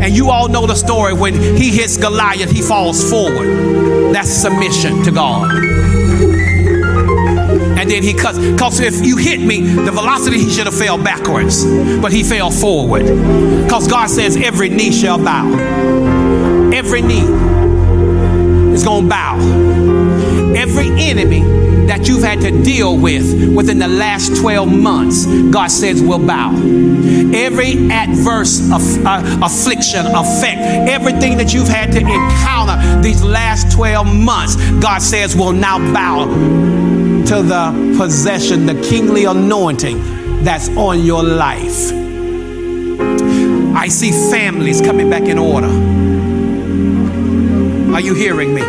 And 0.00 0.14
you 0.14 0.30
all 0.30 0.48
know 0.48 0.66
the 0.66 0.76
story 0.76 1.12
when 1.12 1.34
he 1.34 1.70
hits 1.70 1.96
Goliath, 1.96 2.50
he 2.50 2.62
falls 2.62 3.10
forward. 3.10 4.14
That's 4.14 4.30
submission 4.30 5.02
to 5.02 5.10
God. 5.10 5.75
And 7.86 7.94
then 7.94 8.02
he 8.02 8.14
cuts. 8.14 8.36
Because 8.36 8.80
if 8.80 9.06
you 9.06 9.16
hit 9.16 9.38
me, 9.38 9.60
the 9.60 9.92
velocity 9.92 10.40
he 10.40 10.50
should 10.50 10.66
have 10.66 10.76
fell 10.76 10.98
backwards, 10.98 11.64
but 12.00 12.12
he 12.12 12.24
fell 12.24 12.50
forward. 12.50 13.04
Because 13.62 13.86
God 13.86 14.08
says 14.10 14.36
every 14.36 14.68
knee 14.70 14.90
shall 14.90 15.22
bow. 15.22 15.46
Every 16.74 17.00
knee 17.00 17.28
is 18.74 18.82
going 18.82 19.04
to 19.04 19.08
bow. 19.08 19.36
Every 20.56 20.88
enemy 21.00 21.42
that 21.86 22.08
you've 22.08 22.24
had 22.24 22.40
to 22.40 22.50
deal 22.64 22.98
with 22.98 23.54
within 23.54 23.78
the 23.78 23.86
last 23.86 24.34
12 24.34 24.68
months, 24.68 25.24
God 25.52 25.68
says 25.68 26.02
will 26.02 26.18
bow. 26.18 26.50
Every 27.32 27.88
adverse 27.88 28.68
aff- 28.68 29.06
uh, 29.06 29.38
affliction, 29.44 30.06
effect, 30.06 30.60
everything 30.90 31.38
that 31.38 31.54
you've 31.54 31.68
had 31.68 31.92
to 31.92 32.00
encounter 32.00 33.00
these 33.00 33.22
last 33.22 33.70
12 33.70 34.12
months, 34.12 34.56
God 34.80 35.00
says 35.02 35.36
will 35.36 35.52
now 35.52 35.78
bow 35.94 36.95
to 37.26 37.42
the 37.42 37.94
possession, 37.98 38.66
the 38.66 38.80
kingly 38.88 39.24
anointing 39.24 39.98
that's 40.44 40.68
on 40.76 41.04
your 41.04 41.24
life. 41.24 41.90
I 43.76 43.88
see 43.88 44.12
families 44.30 44.80
coming 44.80 45.10
back 45.10 45.24
in 45.24 45.36
order. 45.36 45.66
Are 47.92 48.00
you 48.00 48.14
hearing 48.14 48.54
me? 48.54 48.62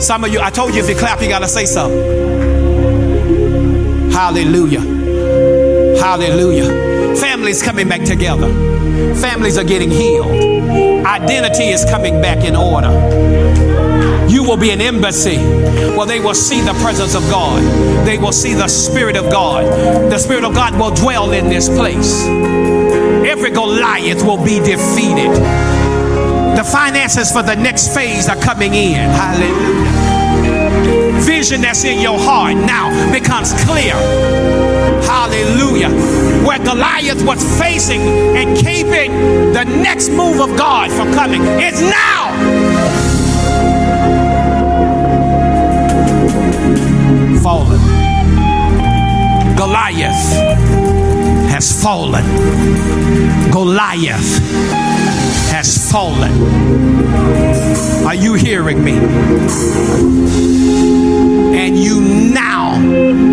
Some 0.00 0.22
of 0.22 0.32
you, 0.32 0.40
I 0.40 0.50
told 0.50 0.74
you 0.74 0.82
if 0.82 0.88
you 0.90 0.96
clap, 0.96 1.22
you 1.22 1.28
got 1.28 1.38
to 1.38 1.48
say 1.48 1.64
something. 1.64 1.98
Hallelujah. 4.12 4.80
Hallelujah. 6.00 7.16
Families 7.16 7.62
coming 7.62 7.88
back 7.88 8.04
together. 8.04 8.48
Families 9.14 9.56
are 9.56 9.64
getting 9.64 9.90
healed. 9.90 10.30
Identity 11.06 11.68
is 11.68 11.86
coming 11.86 12.20
back 12.20 12.44
in 12.44 12.54
order. 12.54 13.47
You 14.28 14.44
will 14.44 14.56
be 14.56 14.70
an 14.70 14.80
embassy 14.80 15.38
where 15.96 16.06
they 16.06 16.20
will 16.20 16.34
see 16.34 16.60
the 16.60 16.74
presence 16.74 17.14
of 17.14 17.22
God. 17.30 17.62
They 18.06 18.18
will 18.18 18.32
see 18.32 18.54
the 18.54 18.68
Spirit 18.68 19.16
of 19.16 19.30
God. 19.30 19.64
The 20.10 20.18
Spirit 20.18 20.44
of 20.44 20.54
God 20.54 20.78
will 20.78 20.94
dwell 20.94 21.32
in 21.32 21.48
this 21.48 21.68
place. 21.68 22.24
Every 23.26 23.50
Goliath 23.50 24.22
will 24.24 24.42
be 24.42 24.58
defeated. 24.58 25.32
The 26.56 26.64
finances 26.64 27.30
for 27.30 27.42
the 27.42 27.54
next 27.54 27.94
phase 27.94 28.28
are 28.28 28.36
coming 28.36 28.74
in. 28.74 28.94
Hallelujah. 28.96 30.08
Vision 31.22 31.60
that's 31.60 31.84
in 31.84 32.00
your 32.00 32.18
heart 32.18 32.56
now 32.56 32.90
becomes 33.12 33.52
clear. 33.64 33.94
Hallelujah. 35.02 35.90
Where 36.46 36.58
Goliath 36.58 37.24
was 37.24 37.42
facing 37.60 38.00
and 38.00 38.56
keeping 38.56 39.12
the 39.52 39.64
next 39.64 40.10
move 40.10 40.40
of 40.40 40.56
God 40.56 40.90
from 40.90 41.12
coming 41.12 41.42
is 41.42 41.80
now. 41.80 42.97
Fallen. 47.42 47.80
Goliath 49.56 50.32
has 51.50 51.82
fallen. 51.82 52.24
Goliath 53.50 54.38
has 55.50 55.90
fallen. 55.90 56.32
Are 58.06 58.14
you 58.14 58.34
hearing 58.34 58.82
me? 58.84 58.92
And 61.56 61.76
you 61.78 62.00
now 62.32 62.74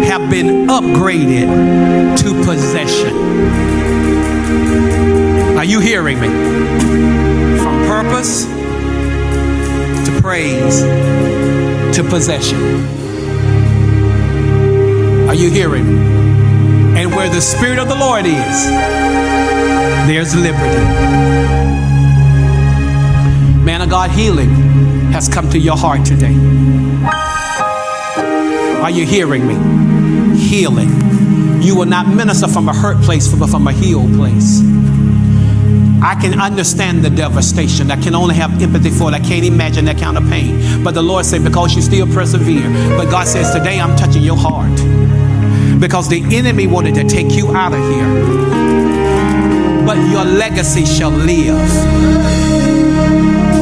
have 0.06 0.30
been 0.30 0.68
upgraded 0.68 2.18
to 2.18 2.44
possession. 2.46 3.16
Are 5.58 5.66
you 5.66 5.80
hearing 5.80 6.20
me? 6.20 6.28
From 7.58 7.86
purpose 7.88 8.46
to 10.06 10.22
praise 10.22 10.82
to 11.96 12.04
possession. 12.04 13.05
Are 15.36 15.38
you 15.38 15.52
hearing 15.52 15.86
me? 15.86 16.98
And 16.98 17.12
where 17.12 17.28
the 17.28 17.42
Spirit 17.42 17.78
of 17.78 17.90
the 17.90 17.96
Lord 17.96 18.26
is, 18.26 18.66
there's 20.08 20.34
liberty. 20.34 20.82
Man 23.66 23.82
of 23.82 23.90
God, 23.90 24.12
healing 24.12 24.48
has 25.12 25.28
come 25.28 25.50
to 25.50 25.60
your 25.60 25.76
heart 25.76 26.06
today. 26.06 26.34
Are 28.82 28.90
you 28.90 29.06
hearing 29.06 29.46
me? 29.46 30.38
Healing. 30.38 31.62
You 31.62 31.76
will 31.76 31.86
not 31.86 32.08
minister 32.08 32.48
from 32.48 32.70
a 32.70 32.74
hurt 32.74 33.04
place, 33.04 33.28
but 33.28 33.50
from 33.50 33.68
a 33.68 33.74
healed 33.74 34.14
place. 34.14 34.62
I 36.02 36.18
can 36.22 36.40
understand 36.40 37.04
the 37.04 37.10
devastation. 37.10 37.92
I 37.92 38.02
can 38.02 38.16
only 38.16 38.36
have 38.36 38.62
empathy 38.62 38.90
for 38.90 39.10
it. 39.10 39.14
I 39.14 39.20
can't 39.20 39.44
imagine 39.44 39.84
that 39.86 39.98
kind 39.98 40.18
of 40.18 40.24
pain. 40.30 40.82
But 40.82 40.94
the 40.94 41.04
Lord 41.04 41.26
said, 41.26 41.44
because 41.44 41.76
you 41.76 41.82
still 41.82 42.08
persevere. 42.08 42.70
But 42.96 43.12
God 43.12 43.28
says, 43.28 43.54
today 43.54 43.82
I'm 43.82 43.98
touching 43.98 44.22
your 44.22 44.38
heart. 44.38 45.05
Because 45.80 46.10
the 46.10 46.24
enemy 46.36 46.68
wanted 46.68 46.96
to 46.96 47.04
take 47.04 47.32
you 47.32 47.56
out 47.56 47.74
of 47.74 47.80
here. 47.80 48.08
But 49.86 49.98
your 50.10 50.26
legacy 50.26 50.86
shall 50.86 51.12
live. 51.12 51.60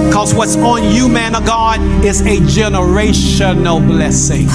Because 0.07 0.33
what's 0.33 0.55
on 0.57 0.93
you, 0.93 1.09
man 1.09 1.35
of 1.35 1.45
God, 1.45 1.79
is 2.05 2.21
a 2.21 2.37
generational 2.37 3.85
blessing. 3.85 4.47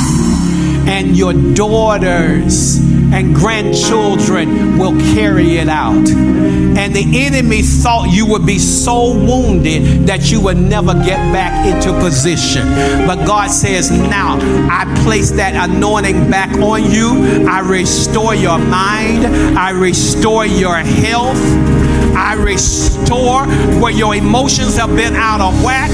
And 0.88 1.16
your 1.16 1.32
daughters 1.32 2.78
and 3.12 3.34
grandchildren 3.34 4.78
will 4.78 4.98
carry 5.14 5.56
it 5.56 5.68
out. 5.68 6.08
And 6.08 6.94
the 6.94 7.26
enemy 7.26 7.62
thought 7.62 8.08
you 8.10 8.26
would 8.26 8.46
be 8.46 8.58
so 8.58 9.14
wounded 9.14 10.06
that 10.06 10.30
you 10.30 10.40
would 10.42 10.56
never 10.58 10.94
get 10.94 11.18
back 11.32 11.66
into 11.66 11.92
position. 12.00 12.66
But 13.06 13.26
God 13.26 13.50
says, 13.50 13.90
Now 13.90 14.38
I 14.70 14.84
place 15.04 15.30
that 15.32 15.54
anointing 15.68 16.30
back 16.30 16.52
on 16.58 16.90
you. 16.90 17.46
I 17.48 17.60
restore 17.60 18.34
your 18.34 18.58
mind, 18.58 19.26
I 19.58 19.70
restore 19.70 20.46
your 20.46 20.76
health. 20.76 21.38
I 22.18 22.34
restore 22.34 23.46
where 23.80 23.92
your 23.92 24.14
emotions 24.14 24.76
have 24.76 24.94
been 24.96 25.14
out 25.14 25.40
of 25.40 25.62
whack, 25.62 25.88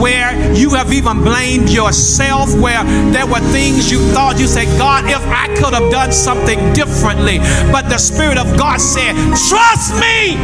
where 0.00 0.54
you 0.54 0.70
have 0.70 0.92
even 0.92 1.22
blamed 1.22 1.68
yourself, 1.68 2.54
where 2.54 2.84
there 3.10 3.26
were 3.26 3.40
things 3.50 3.90
you 3.90 3.98
thought 4.12 4.38
you 4.38 4.46
said, 4.46 4.66
God, 4.78 5.04
if 5.06 5.22
I 5.26 5.48
could 5.56 5.74
have 5.74 5.90
done 5.90 6.12
something 6.12 6.53
differently. 6.74 7.38
But 7.72 7.88
the 7.88 7.98
Spirit 7.98 8.38
of 8.38 8.56
God 8.56 8.80
said, 8.80 9.14
Trust 9.48 9.94
me. 10.00 10.36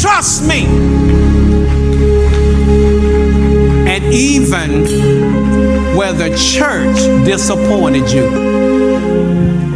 Trust 0.00 0.48
me. 0.48 0.66
And 3.88 4.04
even 4.14 4.84
where 5.96 6.12
the 6.12 6.30
church 6.36 6.96
disappointed 7.26 8.10
you, 8.10 8.30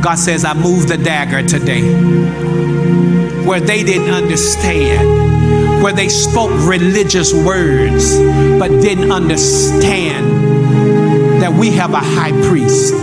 God 0.00 0.14
says, 0.14 0.44
I 0.44 0.54
moved 0.54 0.88
the 0.88 0.96
dagger 0.96 1.46
today. 1.46 1.82
Where 3.44 3.60
they 3.60 3.84
didn't 3.84 4.12
understand, 4.12 5.82
where 5.82 5.92
they 5.92 6.08
spoke 6.08 6.50
religious 6.66 7.32
words 7.32 8.16
but 8.58 8.68
didn't 8.80 9.12
understand 9.12 10.26
that 11.42 11.52
we 11.52 11.70
have 11.72 11.92
a 11.92 12.00
high 12.00 12.32
priest 12.48 12.94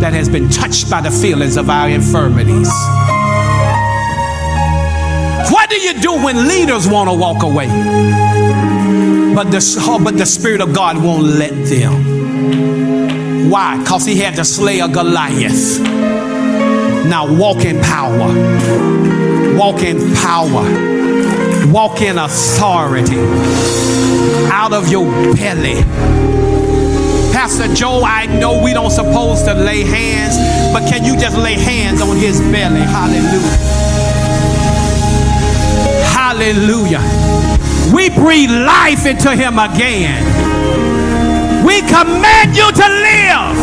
that 0.00 0.12
has 0.14 0.28
been 0.28 0.48
touched 0.48 0.90
by 0.90 1.00
the 1.00 1.10
feelings 1.10 1.56
of 1.56 1.68
our 1.68 1.88
infirmities. 1.88 2.70
What 5.50 5.68
do 5.68 5.76
you 5.76 6.00
do 6.00 6.12
when 6.24 6.48
leaders 6.48 6.88
want 6.88 7.10
to 7.10 7.16
walk 7.16 7.42
away? 7.42 7.66
But 9.34 9.50
the, 9.50 9.60
oh, 9.80 10.00
but 10.02 10.16
the 10.16 10.26
Spirit 10.26 10.60
of 10.60 10.74
God 10.74 11.02
won't 11.02 11.24
let 11.24 11.52
them. 11.66 13.50
Why? 13.50 13.78
Because 13.78 14.06
he 14.06 14.16
had 14.16 14.36
to 14.36 14.44
slay 14.44 14.80
a 14.80 14.88
Goliath. 14.88 15.80
Now 17.06 17.26
walk 17.36 17.64
in 17.64 17.80
power. 17.80 18.28
Walk 19.56 19.82
in 19.82 20.14
power. 20.14 20.64
Walk 21.70 22.00
in 22.00 22.18
authority. 22.18 23.18
Out 24.52 24.72
of 24.72 24.88
your 24.88 25.04
belly. 25.34 25.84
Pastor 27.40 27.72
Joe, 27.72 28.02
I 28.04 28.26
know 28.26 28.62
we 28.62 28.74
don't 28.74 28.90
supposed 28.90 29.46
to 29.46 29.54
lay 29.54 29.82
hands, 29.82 30.36
but 30.74 30.86
can 30.86 31.06
you 31.06 31.16
just 31.18 31.38
lay 31.38 31.54
hands 31.54 32.02
on 32.02 32.18
his 32.18 32.38
belly? 32.38 32.82
Hallelujah. 32.82 33.56
Hallelujah. 36.12 37.00
We 37.94 38.10
breathe 38.10 38.50
life 38.50 39.06
into 39.06 39.34
him 39.34 39.58
again. 39.58 40.22
We 41.64 41.80
command 41.80 42.54
you 42.54 42.70
to 42.72 42.86
live. 43.08 43.56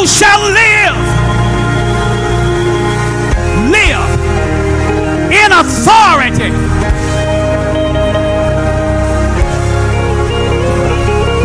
Shall 0.06 0.40
live. 0.40 0.96
Live 3.70 4.06
in 5.32 5.50
authority. 5.50 6.50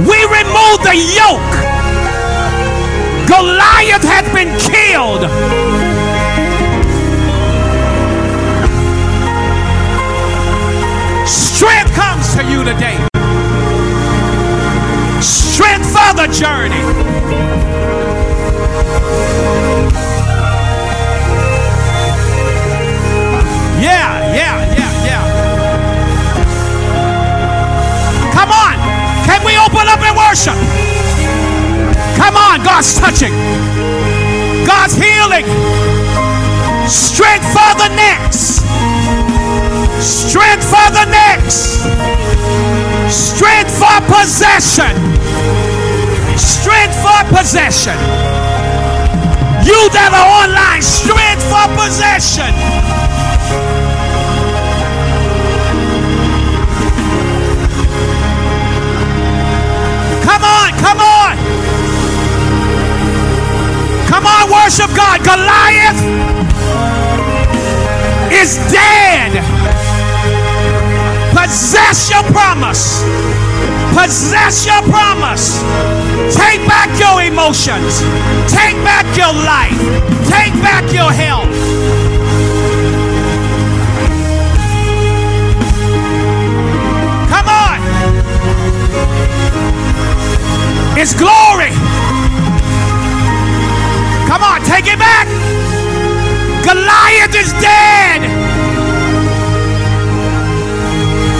We 0.07 0.19
remove 0.29 0.77
the 0.85 0.95
yoke. 1.17 1.53
Goliath 3.27 4.03
has 4.03 4.25
been 4.31 4.55
killed. 4.59 5.23
Strength 11.27 11.93
comes 11.95 12.35
to 12.35 12.43
you 12.43 12.63
today. 12.63 12.97
Strength 15.19 15.87
for 15.87 16.13
the 16.15 16.27
journey. 16.31 17.00
Yeah, 23.81 24.29
yeah, 24.37 24.61
yeah, 24.77 24.93
yeah. 25.09 25.25
Come 28.29 28.51
on. 28.53 28.77
Can 29.25 29.41
we 29.41 29.57
open 29.57 29.89
up 29.89 29.97
and 30.05 30.13
worship? 30.13 30.53
Come 32.13 32.37
on. 32.37 32.61
God's 32.63 32.93
touching. 32.93 33.33
God's 34.69 34.93
healing. 34.93 35.49
Strength 36.85 37.49
for 37.49 37.73
the 37.81 37.89
next. 37.97 38.61
Strength 39.97 40.65
for 40.69 40.87
the 40.93 41.05
next. 41.09 41.81
Strength 43.09 43.73
for 43.81 43.97
possession. 44.13 44.93
Strength 46.37 46.95
for 47.01 47.19
possession. 47.33 47.97
You 49.65 49.89
that 49.89 50.13
are 50.13 50.45
online, 50.45 50.81
strength 50.81 51.41
for 51.49 51.65
possession. 51.81 52.70
Come 60.41 60.49
on, 60.49 60.73
come 60.79 60.99
on. 60.99 61.37
Come 64.09 64.25
on, 64.25 64.49
worship 64.49 64.89
God. 64.95 65.21
Goliath 65.21 66.01
is 68.33 68.55
dead. 68.73 69.37
Possess 71.29 72.09
your 72.09 72.23
promise. 72.33 73.03
Possess 73.93 74.65
your 74.65 74.81
promise. 74.89 75.61
Take 76.35 76.65
back 76.65 76.89
your 76.97 77.21
emotions. 77.21 78.01
Take 78.49 78.81
back 78.81 79.05
your 79.15 79.33
life. 79.45 79.77
Take 80.27 80.53
back 80.65 80.91
your 80.91 81.11
health. 81.11 81.50
It's 91.03 91.15
glory. 91.15 91.71
Come 94.29 94.43
on, 94.43 94.61
take 94.61 94.85
it 94.85 94.99
back. 94.99 95.25
Goliath 96.63 97.33
is 97.33 97.51
dead. 97.53 98.21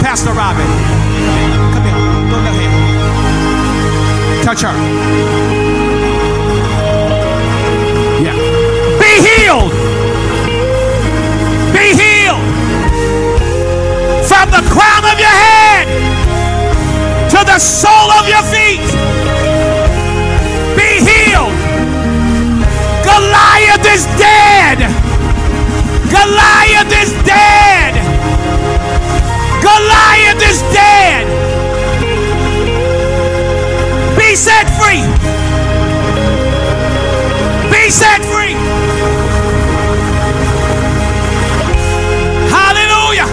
Pastor 0.02 0.32
Robin, 0.32 0.66
come 1.70 1.84
here. 1.86 1.94
Go 2.28 2.36
ahead. 2.42 2.72
Touch 4.44 4.62
her. 4.62 4.74
Yeah. 8.18 8.34
Be 8.98 9.12
healed. 9.22 9.70
Be 11.72 11.94
healed. 12.02 12.42
From 14.26 14.50
the 14.50 14.62
crown 14.74 15.04
of 15.06 15.20
your 15.20 15.36
head 15.46 15.86
to 17.30 17.44
the 17.46 17.58
sole 17.60 18.10
of 18.10 18.28
your 18.28 18.42
feet. 18.50 18.61
Goliath 23.22 23.86
is 23.86 24.04
dead. 24.18 24.78
Goliath 26.10 26.92
is 27.02 27.12
dead. 27.22 27.94
Goliath 29.62 30.42
is 30.42 30.58
dead. 30.74 31.22
Be 34.18 34.34
set 34.34 34.66
free. 34.74 35.02
Be 37.70 37.90
set 37.90 38.24
free. 38.26 38.54
Hallelujah. 42.50 43.28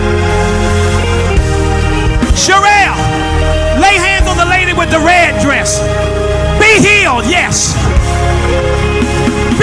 Sherelle, 2.37 2.99
lay 3.81 3.97
hands 3.97 4.27
on 4.27 4.37
the 4.37 4.45
lady 4.45 4.73
with 4.73 4.91
the 4.91 4.99
red 4.99 5.41
dress. 5.41 5.81
Be 6.61 6.77
healed, 6.77 7.25
yes. 7.25 7.88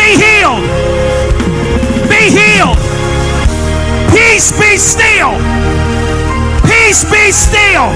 Be 0.06 0.14
healed. 0.14 0.62
Be 2.06 2.30
healed. 2.30 2.78
Peace 4.14 4.52
be 4.54 4.78
still. 4.78 5.34
Peace 6.62 7.02
be 7.10 7.32
still. 7.34 7.90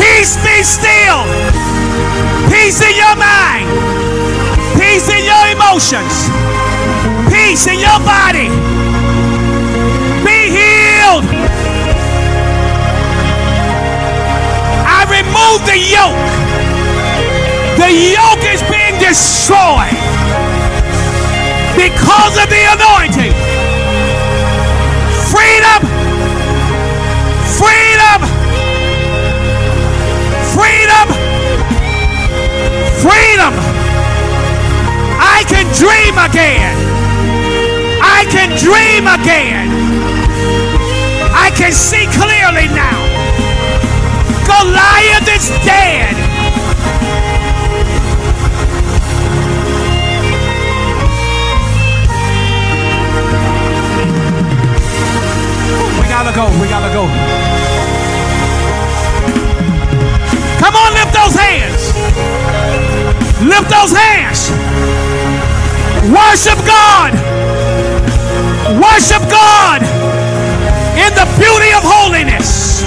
Peace 0.00 0.40
be 0.40 0.62
still. 0.64 1.28
Peace 2.48 2.80
in 2.80 2.96
your 2.96 3.16
mind. 3.20 3.68
Peace 4.80 5.12
in 5.12 5.22
your 5.28 5.44
emotions. 5.52 6.32
Peace 7.28 7.66
in 7.66 7.78
your 7.78 8.00
body. 8.08 8.48
Be 10.24 10.56
healed. 10.56 11.28
I 14.88 15.04
remove 15.20 15.60
the 15.68 15.76
yoke. 15.76 16.24
The 17.76 17.92
yoke 17.92 18.44
is 18.48 18.62
being 18.72 18.98
destroyed 18.98 20.21
because 21.82 22.38
of 22.38 22.46
the 22.46 22.62
anointing. 22.78 23.34
Freedom. 25.34 25.80
Freedom. 27.58 28.20
Freedom. 30.54 31.06
Freedom. 33.02 33.52
I 35.18 35.42
can 35.50 35.66
dream 35.74 36.14
again. 36.22 36.76
I 37.98 38.26
can 38.30 38.50
dream 38.62 39.10
again. 39.18 39.66
I 41.34 41.50
can 41.56 41.72
see 41.72 42.06
clearly 42.14 42.68
now. 42.70 43.00
Goliath 44.46 45.28
is 45.34 45.48
dead. 45.66 46.11
Gotta 56.34 56.52
go. 56.52 56.62
We 56.62 56.68
gotta 56.68 56.92
go. 56.92 57.06
Come 60.58 60.76
on, 60.76 60.92
lift 60.94 61.12
those 61.12 61.34
hands. 61.34 61.92
Lift 63.42 63.68
those 63.68 63.92
hands. 63.92 64.50
Worship 66.10 66.58
God. 66.66 67.12
Worship 68.80 69.22
God 69.30 69.82
in 70.96 71.12
the 71.14 71.26
beauty 71.38 71.72
of 71.74 71.82
holiness. 71.84 72.82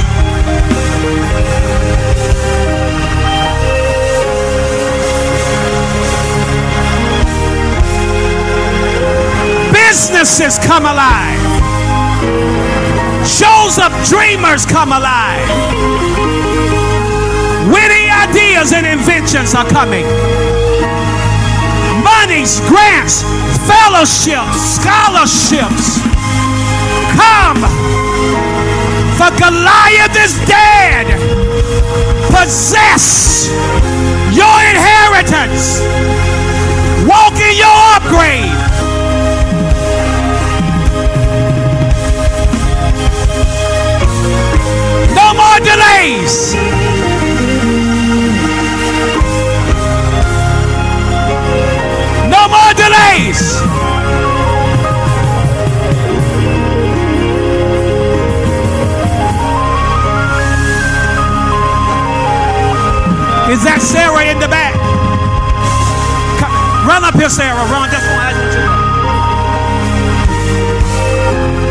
Businesses 9.72 10.58
come 10.60 10.86
alive. 10.86 11.35
Shows 13.26 13.80
of 13.80 13.92
dreamers 14.06 14.66
come 14.66 14.94
alive. 14.94 15.50
Witty 17.74 18.06
ideas 18.10 18.72
and 18.72 18.86
inventions 18.86 19.56
are 19.56 19.66
coming. 19.66 20.06
Monies, 22.06 22.62
grants, 22.70 23.24
fellowships, 23.66 24.78
scholarships 24.78 26.00
come. 27.18 27.62
For 29.18 29.32
Goliath 29.42 30.16
is 30.22 30.38
dead. 30.46 31.08
Possess 32.30 33.50
your 34.38 34.56
inheritance. 34.70 35.82
Walk 37.08 37.34
in 37.42 37.58
your 37.58 37.78
upgrade. 37.96 38.65
No 45.26 45.34
more 45.34 45.60
delays. 45.60 46.54
No 52.36 52.48
more 52.48 52.74
delays. 52.78 53.42
Is 63.50 63.62
that 63.64 63.80
Sarah 63.82 64.26
in 64.30 64.40
the 64.40 64.48
back? 64.50 64.74
Come- 66.42 66.54
Run 66.86 67.04
up 67.04 67.14
here, 67.16 67.30
Sarah. 67.30 67.56
Run. 67.70 67.90
Just 67.90 68.10
one. 68.10 68.36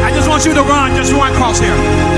I 0.07 0.11
just 0.15 0.29
want 0.29 0.45
you 0.45 0.55
to 0.55 0.63
run. 0.63 0.95
Just 0.97 1.13
run 1.13 1.33
across 1.33 1.59
here. 1.59 2.14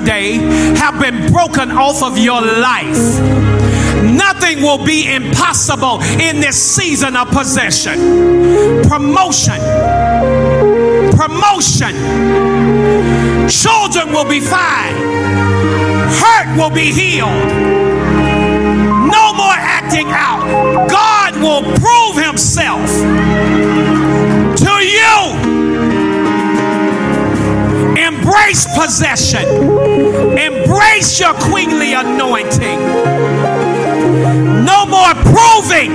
Yesterday 0.00 0.34
have 0.78 1.00
been 1.00 1.32
broken 1.32 1.70
off 1.70 2.02
of 2.02 2.18
your 2.18 2.40
life. 2.40 3.20
Nothing 4.02 4.62
will 4.62 4.84
be 4.84 5.12
impossible 5.12 6.02
in 6.20 6.40
this 6.40 6.56
season 6.56 7.16
of 7.16 7.28
possession. 7.28 8.82
Promotion. 8.88 9.60
Promotion. 11.16 11.94
Children 13.48 14.12
will 14.12 14.28
be 14.28 14.40
fine. 14.40 14.94
Hurt 16.10 16.56
will 16.56 16.70
be 16.70 16.92
healed. 16.92 17.28
No 19.10 19.34
more 19.34 19.56
acting 19.56 20.08
out. 20.10 20.88
God 20.88 21.36
will 21.36 21.62
prove 21.78 22.24
himself 22.24 23.99
Embrace 28.30 28.64
possession. 28.78 29.44
Embrace 30.38 31.18
your 31.18 31.34
queenly 31.34 31.94
anointing. 31.94 32.78
No 34.64 34.86
more 34.86 35.14
proving, 35.34 35.90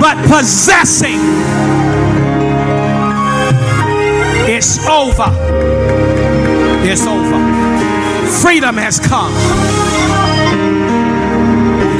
but 0.00 0.16
possessing. 0.26 1.20
It's 4.48 4.84
over. 4.88 5.30
It's 6.82 7.06
over. 7.06 7.38
Freedom 8.42 8.76
has 8.76 8.98
come. 8.98 9.32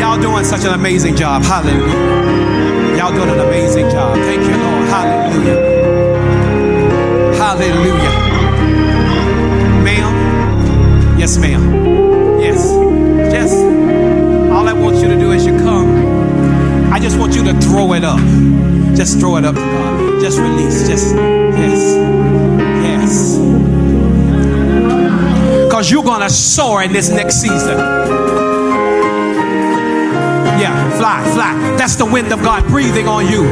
Y'all 0.01 0.20
doing 0.20 0.44
such 0.44 0.64
an 0.64 0.74
amazing 0.74 1.14
job. 1.14 1.44
Hallelujah. 1.44 2.97
Y'all 2.97 3.14
doing 3.14 3.31
an 3.31 3.39
amazing 3.39 3.90
job. 3.90 4.16
Thank 4.16 4.43
you, 4.43 4.56
Lord. 4.56 4.89
Hallelujah. 4.89 5.77
Hallelujah. 7.39 8.26
Just 17.07 17.20
want 17.20 17.37
you 17.37 17.45
to 17.45 17.53
throw 17.61 17.93
it 17.93 18.03
up. 18.03 18.19
Just 18.97 19.20
throw 19.20 19.37
it 19.37 19.45
up 19.45 19.55
to 19.55 19.61
God. 19.61 20.20
Just 20.20 20.41
release. 20.41 20.89
Just, 20.89 21.15
yes. 21.15 21.95
Yes. 22.83 23.39
Because 25.66 25.89
you're 25.89 26.03
going 26.03 26.23
to 26.23 26.31
soar 26.31 26.83
in 26.83 26.93
this 26.93 27.09
next 27.09 27.37
season. 27.37 27.78
Yeah, 30.59 30.99
fly, 30.99 31.23
fly. 31.33 31.77
That's 31.77 31.95
the 31.95 32.07
wind 32.07 32.33
of 32.33 32.43
God 32.43 32.66
breathing 32.66 33.07
on 33.07 33.28
you, 33.28 33.45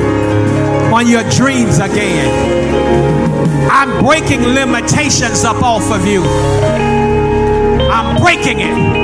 on 0.93 1.07
your 1.07 1.23
dreams 1.31 1.79
again. 1.79 3.71
I'm 3.71 4.05
breaking 4.05 4.43
limitations 4.43 5.45
up 5.45 5.63
off 5.63 5.93
of 5.93 6.05
you. 6.09 6.25
I'm 7.89 8.21
breaking 8.21 8.59
it 8.59 9.04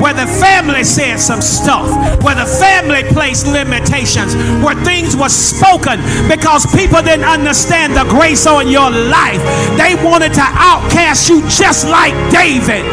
where 0.00 0.14
the 0.14 0.26
family 0.26 0.84
said 0.84 1.18
some 1.18 1.40
stuff, 1.40 1.88
where 2.22 2.34
the 2.34 2.46
family 2.46 3.02
placed 3.12 3.46
limitations, 3.46 4.34
where 4.62 4.76
things 4.84 5.16
were 5.16 5.28
spoken 5.28 6.00
because 6.28 6.66
people 6.74 7.02
didn't 7.02 7.24
understand 7.24 7.94
the 7.94 8.04
grace 8.04 8.46
on 8.46 8.68
your 8.68 8.90
life. 8.90 9.40
They 9.76 9.94
wanted 10.04 10.34
to 10.34 10.46
outcast 10.46 11.28
you 11.28 11.42
just 11.48 11.86
like 11.88 12.14
David. 12.30 12.84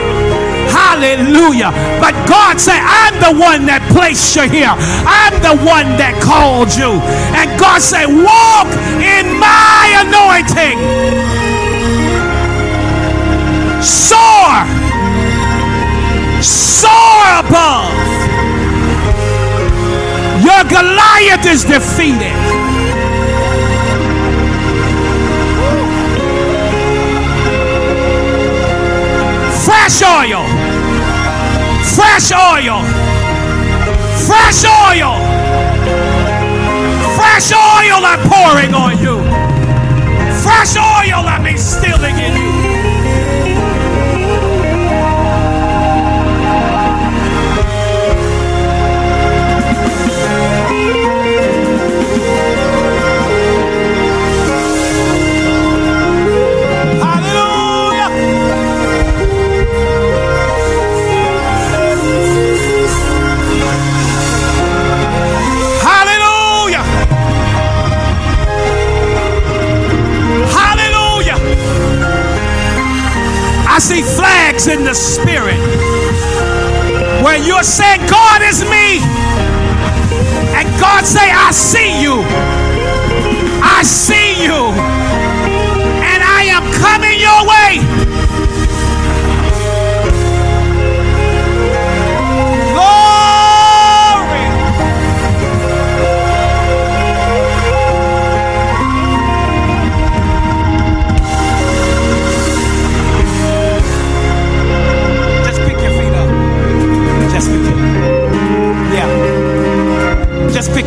Hallelujah. 0.73 1.69
But 2.01 2.13
God 2.27 2.59
said, 2.59 2.81
I'm 2.81 3.13
the 3.21 3.39
one 3.39 3.65
that 3.67 3.85
placed 3.93 4.35
you 4.35 4.49
here. 4.49 4.73
I'm 5.05 5.37
the 5.45 5.55
one 5.61 5.97
that 6.01 6.17
called 6.17 6.73
you. 6.73 6.97
And 7.37 7.47
God 7.59 7.81
said, 7.81 8.09
walk 8.09 8.69
in 8.97 9.37
my 9.37 10.01
anointing. 10.01 10.81
Soar 13.83 14.72
soar 16.43 17.39
above. 17.39 17.91
Your 20.43 20.63
Goliath 20.67 21.45
is 21.47 21.63
defeated. 21.63 22.35
Fresh 29.63 30.03
oil, 30.03 30.43
fresh 31.95 32.31
oil, 32.33 32.83
fresh 34.27 34.65
oil, 34.65 35.15
fresh 37.15 37.51
oil 37.53 38.03
I'm 38.03 38.19
pouring 38.27 38.73
on 38.73 38.97
you. 38.99 39.23
Fresh 40.43 40.75
oil 40.75 41.25
I'm 41.25 41.45
instilling 41.45 42.17
in 42.17 42.35
you. 42.35 42.42
In 74.53 74.83
the 74.85 74.93
spirit 74.93 75.57
where 77.23 77.37
you're 77.37 77.63
saying, 77.63 78.01
God 78.07 78.41
is 78.43 78.61
me. 78.63 79.01
And 80.53 80.69
God 80.79 81.05
say, 81.05 81.31
I 81.31 81.49
see 81.51 81.99
you. 81.99 82.21
I 83.63 83.81
see 83.83 84.43
you. 84.43 84.53
And 84.53 86.21
I 86.21 86.43
am 86.53 86.63
coming 86.71 87.19
your 87.19 87.41
way. 87.49 88.02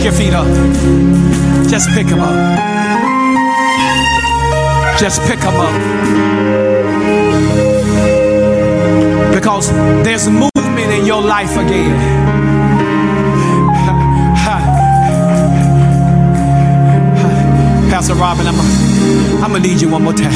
Your 0.06 0.14
feet 0.14 0.34
up. 0.34 0.46
Just 1.68 1.88
pick 1.90 2.06
them 2.06 2.20
up. 2.20 2.32
Just 5.00 5.20
pick 5.22 5.40
them 5.40 5.56
up. 5.56 5.74
Because 9.34 9.72
there's 10.04 10.28
movement 10.28 10.92
in 10.92 11.06
your 11.06 11.20
life 11.20 11.56
again. 11.56 11.90
Pastor 17.90 18.14
Robin, 18.14 18.46
I'm 18.46 19.50
gonna 19.50 19.58
lead 19.58 19.80
you 19.80 19.88
one 19.88 20.04
more 20.04 20.12
time. 20.12 20.30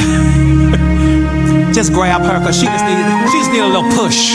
just 1.73 1.93
grab 1.93 2.23
her 2.23 2.39
because 2.39 2.59
she 2.59 2.65
just 2.65 2.83
need 2.83 3.29
she 3.31 3.37
just 3.37 3.51
need 3.53 3.59
a 3.59 3.67
little 3.67 3.89
push. 3.91 4.31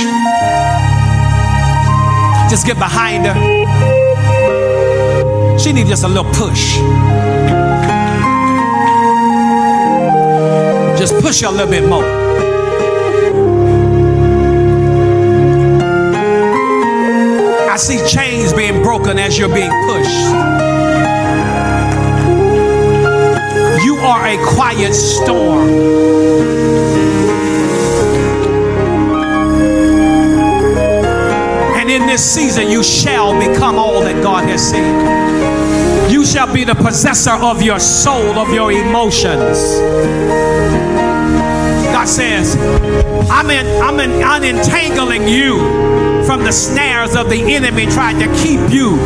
Just 2.49 2.65
get 2.65 2.79
behind 2.79 3.27
her. 3.27 4.06
She 5.67 5.73
needs 5.73 5.89
just 5.91 6.05
a 6.05 6.09
little 6.09 6.33
push. 6.33 6.77
Just 10.97 11.21
push 11.21 11.41
her 11.41 11.49
a 11.49 11.51
little 11.51 11.69
bit 11.69 11.83
more. 11.89 12.05
I 17.69 17.75
see 17.79 17.99
chains 18.07 18.53
being 18.53 18.81
broken 18.81 19.19
as 19.19 19.37
you're 19.37 19.53
being 19.53 19.73
pushed. 19.89 20.21
You 23.85 23.97
are 23.97 24.25
a 24.25 24.37
quiet 24.55 24.95
storm. 24.95 25.69
And 31.75 31.91
in 31.91 32.07
this 32.07 32.25
season, 32.25 32.71
you 32.71 32.85
shall 32.85 33.37
become 33.37 33.75
all 33.75 34.01
that 34.03 34.23
God 34.23 34.49
has 34.49 34.71
said. 34.71 35.56
You 36.09 36.25
shall 36.25 36.53
be 36.53 36.65
the 36.65 36.75
possessor 36.75 37.33
of 37.33 37.63
your 37.63 37.81
soul, 37.81 38.39
of 38.39 38.53
your 38.55 38.71
emotions. 38.71 39.59
God 41.93 42.07
says, 42.07 42.57
I'm, 43.29 43.51
in, 43.51 43.67
I'm 43.83 43.99
in, 43.99 44.23
unentangling 44.23 45.27
you 45.27 45.59
from 46.25 46.45
the 46.45 46.53
snares 46.53 47.17
of 47.17 47.29
the 47.29 47.55
enemy 47.55 47.87
trying 47.87 48.19
to 48.21 48.27
keep 48.37 48.61
you 48.71 48.97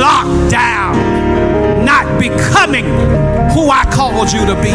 locked 0.00 0.50
down, 0.50 1.84
not 1.84 2.18
becoming 2.18 2.84
who 3.52 3.70
I 3.70 3.84
called 3.90 4.32
you 4.32 4.46
to 4.46 4.54
be. 4.62 4.70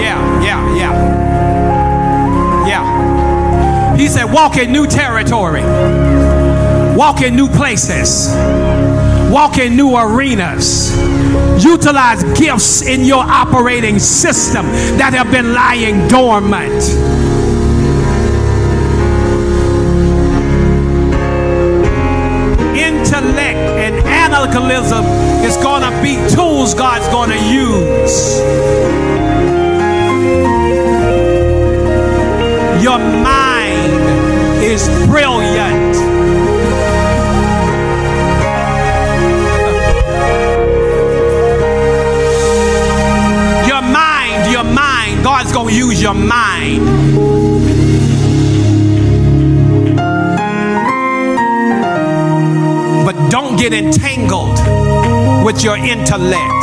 Yeah, 0.00 0.42
yeah, 0.42 0.76
yeah. 0.76 0.92
Yeah. 2.68 3.96
He 3.96 4.06
said, 4.06 4.24
walk 4.24 4.56
in 4.56 4.72
new 4.72 4.86
territory. 4.86 5.62
Walk 7.00 7.22
in 7.22 7.34
new 7.34 7.48
places. 7.48 8.28
Walk 9.32 9.56
in 9.56 9.74
new 9.74 9.96
arenas. 9.96 10.94
Utilize 11.64 12.22
gifts 12.38 12.82
in 12.82 13.06
your 13.06 13.24
operating 13.24 13.98
system 13.98 14.66
that 14.98 15.14
have 15.14 15.30
been 15.30 15.54
lying 15.54 16.06
dormant. 16.08 17.19
Your 55.62 55.76
intellect. 55.76 56.60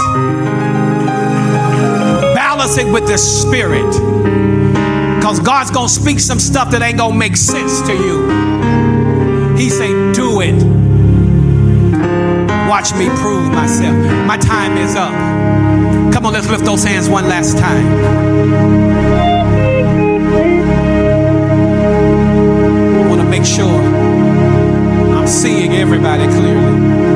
Balance 2.33 2.77
it 2.77 2.91
with 2.91 3.07
the 3.07 3.17
spirit. 3.17 3.91
Because 5.15 5.39
God's 5.39 5.71
going 5.71 5.87
to 5.87 5.93
speak 5.93 6.19
some 6.19 6.39
stuff 6.39 6.71
that 6.71 6.81
ain't 6.81 6.97
going 6.97 7.11
to 7.11 7.17
make 7.17 7.37
sense 7.37 7.81
to 7.81 7.93
you. 7.93 9.55
He 9.57 9.69
say, 9.69 9.89
do 10.13 10.41
it. 10.41 10.55
Watch 12.67 12.93
me 12.95 13.07
prove 13.21 13.51
myself. 13.51 13.95
My 14.25 14.37
time 14.37 14.77
is 14.77 14.95
up. 14.95 15.11
Come 16.13 16.25
on, 16.25 16.33
let's 16.33 16.49
lift 16.49 16.65
those 16.65 16.83
hands 16.83 17.09
one 17.09 17.27
last 17.27 17.57
time. 17.57 17.85
I 22.95 23.07
want 23.07 23.21
to 23.21 23.27
make 23.27 23.45
sure 23.45 23.81
I'm 25.15 25.27
seeing 25.27 25.73
everybody 25.73 26.25
clearly. 26.25 27.06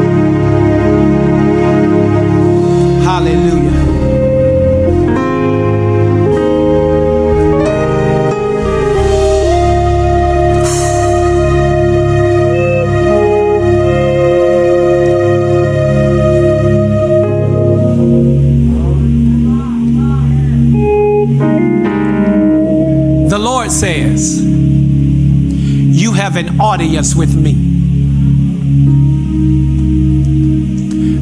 Says, 23.81 24.43
You 24.43 26.13
have 26.13 26.35
an 26.35 26.61
audience 26.61 27.15
with 27.15 27.33
me. 27.35 27.53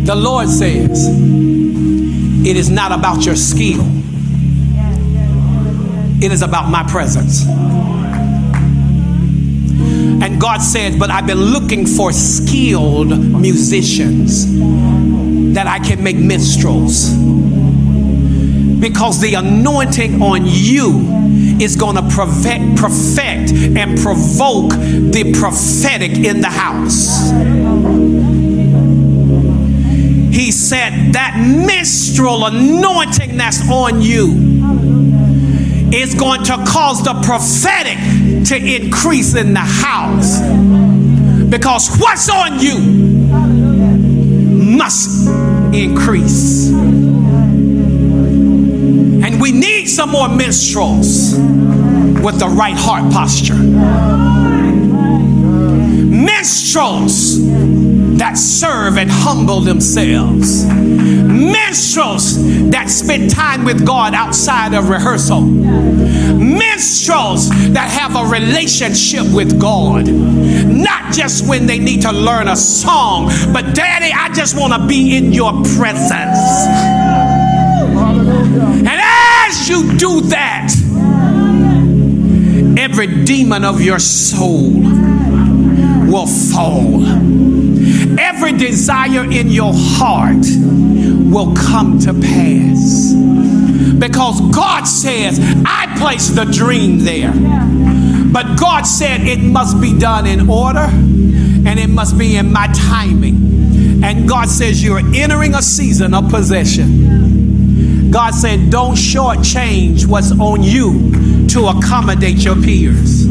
The 0.04 0.16
Lord 0.16 0.50
says, 0.50 1.08
It 2.46 2.56
is 2.56 2.70
not 2.70 2.92
about 2.92 3.26
your 3.26 3.36
skill, 3.36 3.82
it 6.22 6.32
is 6.32 6.42
about 6.42 6.70
my 6.70 6.84
presence. 6.90 7.46
And 10.22 10.40
God 10.40 10.60
said, 10.60 11.00
But 11.00 11.10
I've 11.10 11.26
been 11.28 11.40
looking 11.40 11.86
for 11.86 12.12
skilled 12.12 13.18
musicians 13.18 14.46
that 15.54 15.66
I 15.68 15.80
can 15.80 16.04
make 16.04 16.18
minstrels. 16.18 17.10
Because 18.80 19.20
the 19.20 19.34
anointing 19.36 20.22
on 20.22 20.44
you 20.46 21.20
is 21.60 21.76
going 21.76 21.96
to 21.96 22.02
perfect, 22.02 23.52
and 23.52 24.00
provoke 24.00 24.72
the 24.72 25.34
prophetic 25.38 26.12
in 26.12 26.42
the 26.42 26.48
house. 26.48 27.32
Said 30.70 31.14
that 31.14 31.34
minstrel 31.40 32.46
anointing 32.46 33.38
that's 33.38 33.68
on 33.72 34.04
you 34.04 34.36
is 35.92 36.14
going 36.14 36.44
to 36.44 36.64
cause 36.68 37.04
the 37.04 37.16
prophetic 37.24 37.98
to 38.46 38.56
increase 38.56 39.34
in 39.34 39.56
the 39.56 39.62
house. 39.62 40.40
Because 41.50 41.98
what's 41.98 42.30
on 42.30 42.60
you 42.60 42.78
must 44.78 45.28
increase. 45.74 46.70
And 49.24 49.42
we 49.42 49.52
need 49.52 49.88
some 49.88 50.12
more 50.12 50.30
minstrels 50.30 51.34
with 52.24 52.38
the 52.38 52.48
right 52.48 52.78
heart 52.78 53.12
posture. 53.12 53.56
Minstrels 56.06 57.40
that 58.20 58.38
serve 58.38 58.98
and 58.98 59.10
humble 59.10 59.62
themselves. 59.62 60.66
Minstrels 60.66 62.70
that 62.70 62.90
spend 62.90 63.30
time 63.30 63.64
with 63.64 63.86
God 63.86 64.14
outside 64.14 64.74
of 64.74 64.90
rehearsal. 64.90 65.42
Minstrels 65.42 67.50
that 67.72 67.90
have 67.90 68.16
a 68.16 68.30
relationship 68.30 69.26
with 69.34 69.60
God. 69.60 70.08
Not 70.08 71.14
just 71.14 71.48
when 71.48 71.66
they 71.66 71.80
need 71.80 72.02
to 72.02 72.12
learn 72.12 72.50
a 72.50 72.56
song, 72.56 73.28
but 73.54 73.74
Daddy, 73.74 74.12
I 74.14 74.32
just 74.34 74.60
want 74.60 74.74
to 74.74 74.86
be 74.86 75.16
in 75.16 75.32
your 75.32 75.54
presence. 75.76 76.40
And 78.80 78.88
as 78.88 79.70
you 79.70 79.98
do 79.98 80.22
that, 80.28 80.74
every 82.78 83.24
demon 83.24 83.64
of 83.64 83.82
your 83.82 84.00
soul 84.00 84.72
will 86.10 86.28
fall. 86.28 87.69
Every 88.42 88.58
desire 88.58 89.30
in 89.30 89.50
your 89.50 89.74
heart 89.76 90.46
will 91.30 91.54
come 91.56 92.00
to 92.00 92.14
pass. 92.14 93.14
Because 94.00 94.40
God 94.56 94.86
says, 94.86 95.38
I 95.66 95.94
placed 96.00 96.36
the 96.36 96.46
dream 96.46 97.00
there. 97.00 97.34
But 98.32 98.58
God 98.58 98.84
said 98.84 99.28
it 99.28 99.40
must 99.42 99.82
be 99.82 100.00
done 100.00 100.26
in 100.26 100.50
order 100.50 100.88
and 100.88 101.78
it 101.78 101.90
must 101.90 102.18
be 102.18 102.38
in 102.38 102.54
my 102.54 102.68
timing. 102.68 104.06
And 104.06 104.26
God 104.26 104.48
says, 104.48 104.82
You're 104.82 105.00
entering 105.14 105.54
a 105.54 105.62
season 105.62 106.14
of 106.14 106.30
possession. 106.30 108.10
God 108.10 108.34
said, 108.34 108.70
Don't 108.70 108.96
shortchange 108.96 110.06
what's 110.06 110.32
on 110.32 110.64
you 110.64 111.48
to 111.50 111.68
accommodate 111.68 112.38
your 112.38 112.56
peers. 112.56 113.29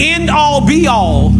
End 0.00 0.30
all 0.30 0.66
be 0.66 0.86
all 0.86 1.32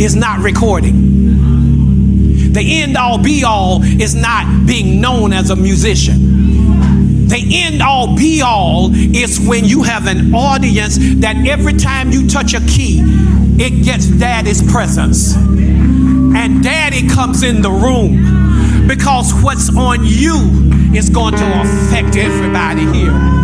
is 0.00 0.14
not 0.14 0.40
recording. 0.40 2.52
The 2.52 2.82
end 2.82 2.96
all 2.96 3.18
be 3.18 3.42
all 3.42 3.82
is 3.82 4.14
not 4.14 4.66
being 4.66 5.00
known 5.00 5.32
as 5.32 5.50
a 5.50 5.56
musician. 5.56 7.28
The 7.28 7.44
end 7.50 7.82
all 7.82 8.16
be 8.16 8.42
all 8.42 8.94
is 8.94 9.40
when 9.40 9.64
you 9.64 9.82
have 9.82 10.06
an 10.06 10.34
audience 10.34 10.96
that 11.20 11.36
every 11.46 11.74
time 11.74 12.12
you 12.12 12.28
touch 12.28 12.54
a 12.54 12.60
key, 12.60 13.00
it 13.58 13.84
gets 13.84 14.06
daddy's 14.06 14.62
presence. 14.70 15.34
And 15.34 16.62
daddy 16.62 17.08
comes 17.08 17.42
in 17.42 17.62
the 17.62 17.70
room 17.70 18.86
because 18.86 19.32
what's 19.42 19.74
on 19.76 20.04
you 20.04 20.94
is 20.94 21.10
going 21.10 21.34
to 21.34 21.60
affect 21.60 22.16
everybody 22.16 22.84
here 22.96 23.43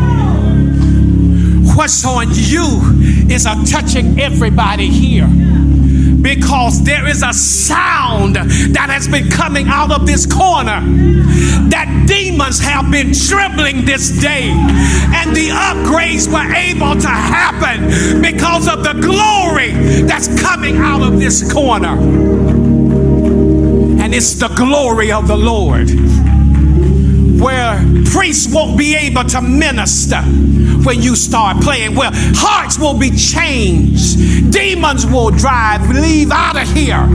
what's 1.77 2.05
on 2.05 2.29
you 2.31 2.81
is 3.31 3.47
a 3.47 3.55
touching 3.65 4.21
everybody 4.21 4.89
here. 4.89 5.29
Because 6.21 6.83
there 6.85 7.09
is 7.09 7.23
a 7.23 7.33
sound 7.33 8.37
that 8.37 8.89
has 8.91 9.09
been 9.09 9.31
coming 9.31 9.69
out 9.69 9.91
of 9.91 10.07
this 10.07 10.27
corner. 10.27 10.81
That 11.71 12.05
demons 12.07 12.61
have 12.61 12.91
been 12.91 13.13
trembling 13.15 13.85
this 13.87 14.11
day. 14.21 14.51
And 14.51 15.35
the 15.35 15.49
upgrades 15.49 16.31
were 16.31 16.55
able 16.55 17.01
to 17.01 17.09
happen 17.09 18.21
because 18.21 18.69
of 18.69 18.85
the 18.85 19.01
glory 19.01 19.71
that's 20.03 20.29
coming 20.41 20.77
out 20.77 21.03
of 21.03 21.19
this 21.19 21.51
corner. 21.53 21.99
And 24.03 24.15
it's 24.15 24.35
the 24.35 24.49
glory 24.49 25.13
of 25.13 25.27
the 25.27 25.37
lord. 25.37 25.89
Where 27.41 27.83
priests 28.07 28.53
won't 28.53 28.77
be 28.77 28.95
able 28.95 29.25
to 29.25 29.41
minister 29.41 30.23
when 30.85 31.02
you 31.02 31.16
start 31.16 31.62
playing. 31.62 31.94
Well, 31.94 32.11
hearts 32.15 32.78
will 32.78 32.98
be 32.98 33.11
changed, 33.11 34.52
demons 34.52 35.07
will 35.07 35.31
drive, 35.31 35.89
leave 35.89 36.31
out 36.31 36.57
of 36.57 36.69
here 36.73 37.07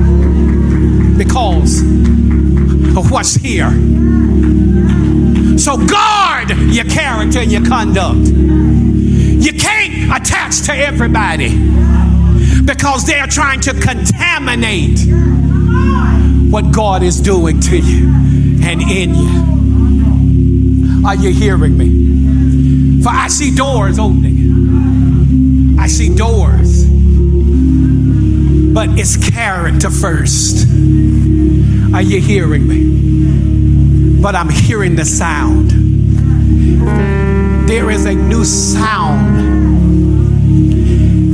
because 1.17 1.81
of 2.97 3.11
what's 3.11 3.35
here. 3.35 3.69
So 5.57 5.77
guard 5.77 6.49
your 6.49 6.85
character 6.85 7.39
and 7.39 7.51
your 7.51 7.65
conduct. 7.65 8.27
You 8.27 9.53
can't 9.53 10.21
attach 10.21 10.61
to 10.63 10.73
everybody 10.73 11.49
because 12.63 13.05
they're 13.05 13.27
trying 13.27 13.61
to 13.61 13.73
contaminate 13.73 14.99
what 16.51 16.71
God 16.71 17.03
is 17.03 17.19
doing 17.21 17.59
to 17.61 17.77
you 17.77 18.07
and 18.63 18.81
in 18.81 19.15
you. 19.15 21.05
Are 21.05 21.15
you 21.15 21.31
hearing 21.31 21.77
me? 21.77 22.04
For 23.05 23.11
I 23.11 23.27
see 23.27 23.53
doors 23.53 23.99
opening. 23.99 25.77
I 25.79 25.85
see 25.85 26.09
doors. 26.15 26.87
But 28.73 28.97
it's 28.97 29.15
character 29.29 29.91
first. 29.91 30.65
Are 31.93 32.01
you 32.01 32.19
hearing 32.19 32.67
me? 32.67 34.19
But 34.19 34.33
I'm 34.33 34.49
hearing 34.49 34.95
the 34.95 35.05
sound. 35.05 35.69
There 37.69 37.91
is 37.91 38.05
a 38.05 38.15
new 38.15 38.43
sound. 38.43 39.37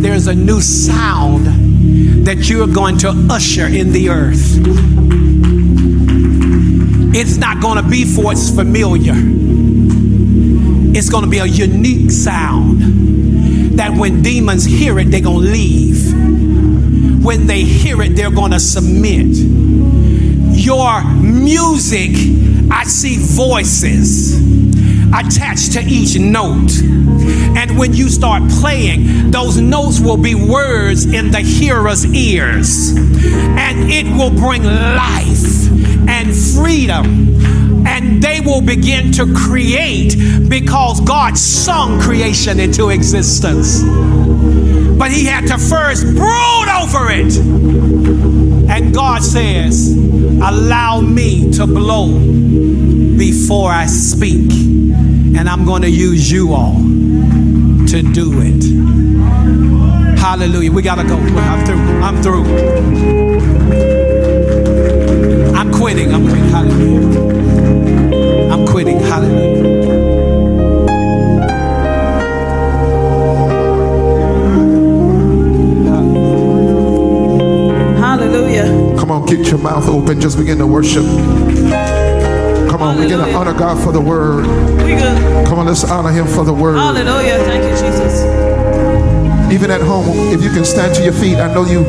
There's 0.03 0.27
a 0.27 0.35
new 0.35 0.59
sound 0.59 2.25
that 2.25 2.49
you're 2.49 2.67
going 2.67 2.97
to 2.97 3.27
usher 3.29 3.67
in 3.67 3.93
the 3.93 4.09
earth. 4.09 4.57
It's 7.15 7.37
not 7.37 7.61
going 7.61 7.81
to 7.81 7.89
be 7.89 8.03
for 8.03 8.33
its 8.33 8.49
familiar 8.53 9.15
it's 10.93 11.09
going 11.09 11.23
to 11.23 11.29
be 11.29 11.39
a 11.39 11.45
unique 11.45 12.11
sound 12.11 13.77
that 13.77 13.93
when 13.97 14.21
demons 14.21 14.65
hear 14.65 14.99
it, 14.99 15.05
they're 15.05 15.21
going 15.21 15.45
to 15.45 15.51
leave. 15.51 16.13
When 17.23 17.47
they 17.47 17.63
hear 17.63 18.01
it, 18.01 18.15
they're 18.15 18.31
going 18.31 18.51
to 18.51 18.59
submit. 18.59 19.27
Your 20.57 21.03
music, 21.03 22.11
I 22.71 22.83
see 22.83 23.17
voices 23.17 24.35
attached 25.13 25.73
to 25.73 25.81
each 25.81 26.19
note. 26.19 26.71
And 27.57 27.77
when 27.77 27.93
you 27.93 28.09
start 28.09 28.43
playing, 28.49 29.31
those 29.31 29.57
notes 29.59 29.99
will 29.99 30.17
be 30.17 30.35
words 30.35 31.05
in 31.05 31.31
the 31.31 31.41
hearer's 31.41 32.05
ears. 32.05 32.95
And 32.95 33.91
it 33.91 34.05
will 34.05 34.31
bring 34.31 34.63
life 34.63 35.69
and 36.07 36.35
freedom. 36.35 37.60
And 38.01 38.21
they 38.21 38.39
will 38.39 38.61
begin 38.61 39.11
to 39.13 39.31
create 39.35 40.15
because 40.49 41.01
God 41.01 41.37
sung 41.37 41.99
creation 41.99 42.59
into 42.59 42.89
existence. 42.89 43.83
But 44.97 45.11
He 45.11 45.25
had 45.25 45.47
to 45.47 45.57
first 45.59 46.05
brood 46.05 46.67
over 46.81 47.11
it. 47.11 47.37
And 48.71 48.93
God 48.93 49.23
says, 49.23 49.91
Allow 49.91 51.01
me 51.01 51.51
to 51.53 51.67
blow 51.67 52.07
before 53.17 53.71
I 53.71 53.85
speak. 53.85 54.51
And 54.51 55.47
I'm 55.47 55.65
going 55.65 55.83
to 55.83 55.89
use 55.89 56.31
you 56.31 56.53
all 56.53 56.73
to 56.73 58.01
do 58.13 58.41
it. 58.41 60.17
Hallelujah. 60.17 60.71
We 60.71 60.81
got 60.81 60.95
to 60.95 61.03
go. 61.03 61.17
I'm 61.17 61.65
through. 61.65 62.01
I'm 62.01 62.23
through. 62.23 62.45
I'm 65.55 65.71
quitting. 65.71 66.11
I'm 66.11 66.27
quitting. 66.27 66.49
Hallelujah. 66.49 67.30
I'm 68.61 68.67
quitting. 68.67 68.99
Hallelujah. 68.99 69.71
Hallelujah. 77.97 78.97
Come 78.97 79.11
on, 79.11 79.25
get 79.25 79.47
your 79.47 79.57
mouth 79.59 79.87
open. 79.87 80.19
Just 80.19 80.37
begin 80.37 80.57
to 80.59 80.67
worship. 80.67 81.03
Come 81.03 82.81
on, 82.81 82.95
Hallelujah. 82.95 83.17
begin 83.17 83.19
to 83.19 83.33
honor 83.33 83.53
God 83.53 83.83
for 83.83 83.91
the 83.91 84.01
word. 84.01 84.45
We 84.83 84.95
good. 84.95 85.47
Come 85.47 85.59
on, 85.59 85.65
let's 85.67 85.83
honor 85.83 86.11
him 86.11 86.27
for 86.27 86.43
the 86.43 86.53
word. 86.53 86.77
Hallelujah. 86.77 87.37
Thank 87.45 87.63
you, 87.63 87.71
Jesus. 87.71 88.21
Even 89.51 89.69
at 89.71 89.81
home, 89.81 90.05
if 90.33 90.43
you 90.43 90.49
can 90.49 90.63
stand 90.65 90.95
to 90.95 91.03
your 91.03 91.13
feet, 91.13 91.35
I 91.37 91.53
know 91.53 91.65
you 91.65 91.83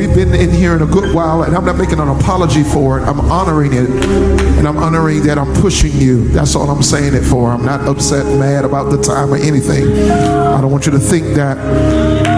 we've 0.00 0.14
been 0.14 0.34
in 0.34 0.50
here 0.50 0.74
in 0.74 0.80
a 0.80 0.86
good 0.86 1.14
while, 1.14 1.42
and 1.42 1.54
I'm 1.54 1.66
not 1.66 1.76
making 1.76 2.00
an 2.00 2.08
apology 2.08 2.62
for 2.62 2.98
it. 2.98 3.02
I'm 3.02 3.20
honoring 3.20 3.74
it, 3.74 3.90
and 3.90 4.66
I'm 4.66 4.78
honoring 4.78 5.24
that 5.24 5.36
I'm 5.36 5.52
pushing 5.60 5.92
you. 5.92 6.26
That's 6.28 6.56
all 6.56 6.70
I'm 6.70 6.82
saying 6.82 7.14
it 7.14 7.20
for. 7.20 7.50
I'm 7.50 7.66
not 7.66 7.86
upset, 7.86 8.24
mad 8.38 8.64
about 8.64 8.90
the 8.90 9.02
time 9.02 9.30
or 9.30 9.36
anything. 9.36 9.92
I 10.10 10.58
don't 10.62 10.70
want 10.70 10.86
you 10.86 10.92
to 10.92 10.98
think 10.98 11.34
that 11.34 11.56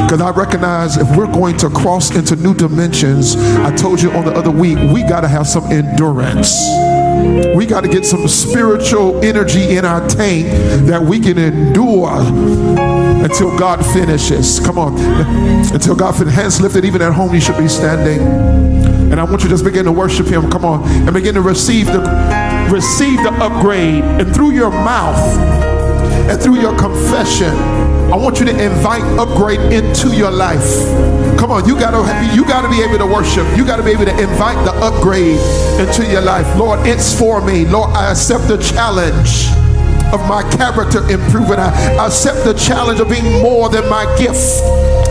because 0.07 0.21
I 0.21 0.31
recognize 0.31 0.97
if 0.97 1.17
we're 1.17 1.33
going 1.33 1.57
to 1.59 1.71
cross 1.71 2.11
into 2.17 2.35
new 2.35 2.53
dimensions, 2.53 3.37
I 3.37 3.75
told 3.77 4.03
you 4.03 4.11
on 4.11 4.25
the 4.25 4.33
other 4.33 4.51
week, 4.51 4.79
we 4.93 5.03
got 5.03 5.21
to 5.21 5.29
have 5.29 5.47
some 5.47 5.65
endurance. 5.71 6.67
We 7.57 7.67
got 7.67 7.83
to 7.83 7.89
get 7.89 8.05
some 8.05 8.27
spiritual 8.29 9.25
energy 9.25 9.77
in 9.77 9.85
our 9.85 10.07
tank 10.09 10.47
that 10.87 11.03
we 11.03 11.21
can 11.21 11.39
endure 11.39 12.11
until 13.25 13.57
God 13.59 13.85
finishes. 13.93 14.59
Come 14.61 14.79
on. 14.79 14.99
Until 15.73 15.95
God 15.95 16.13
finishes. 16.13 16.35
Hands 16.35 16.61
lifted, 16.61 16.85
even 16.85 17.03
at 17.03 17.13
home, 17.13 17.35
you 17.35 17.41
should 17.41 17.59
be 17.59 17.69
standing. 17.69 18.21
And 19.13 19.21
I 19.21 19.25
want 19.25 19.43
you 19.43 19.49
to 19.49 19.55
just 19.55 19.65
begin 19.65 19.85
to 19.85 19.93
worship 19.93 20.27
Him. 20.27 20.51
Come 20.51 20.65
on. 20.65 20.83
And 20.89 21.13
begin 21.13 21.35
to 21.35 21.43
receive 21.43 21.87
the 21.87 22.01
receive 22.71 23.23
the 23.23 23.33
upgrade. 23.33 24.03
And 24.03 24.35
through 24.35 24.53
your 24.53 24.71
mouth 24.71 25.72
and 26.31 26.41
through 26.41 26.61
your 26.61 26.77
confession, 26.79 27.51
I 28.13 28.17
want 28.17 28.39
you 28.41 28.47
to 28.47 28.53
invite 28.53 29.03
upgrade 29.19 29.61
into 29.73 30.15
your 30.15 30.31
life. 30.31 30.87
Come 31.39 31.51
on, 31.51 31.67
you 31.67 31.75
gotta 31.75 32.03
you 32.35 32.45
gotta 32.45 32.69
be 32.69 32.83
able 32.83 32.99
to 32.99 33.07
worship. 33.07 33.47
You 33.57 33.65
gotta 33.65 33.83
be 33.83 33.91
able 33.91 34.05
to 34.05 34.19
invite 34.21 34.63
the 34.65 34.73
upgrade 34.85 35.41
into 35.81 36.05
your 36.11 36.21
life. 36.21 36.47
Lord, 36.57 36.87
it's 36.87 37.19
for 37.19 37.41
me. 37.41 37.65
Lord, 37.65 37.91
I 37.91 38.11
accept 38.11 38.49
the 38.49 38.59
challenge 38.59 39.49
of 40.13 40.21
my 40.29 40.43
character 40.57 41.01
improving. 41.11 41.59
I 41.59 42.07
accept 42.07 42.45
the 42.45 42.55
challenge 42.55 43.01
of 43.01 43.09
being 43.09 43.43
more 43.43 43.69
than 43.69 43.89
my 43.89 44.05
gift. 44.19 44.63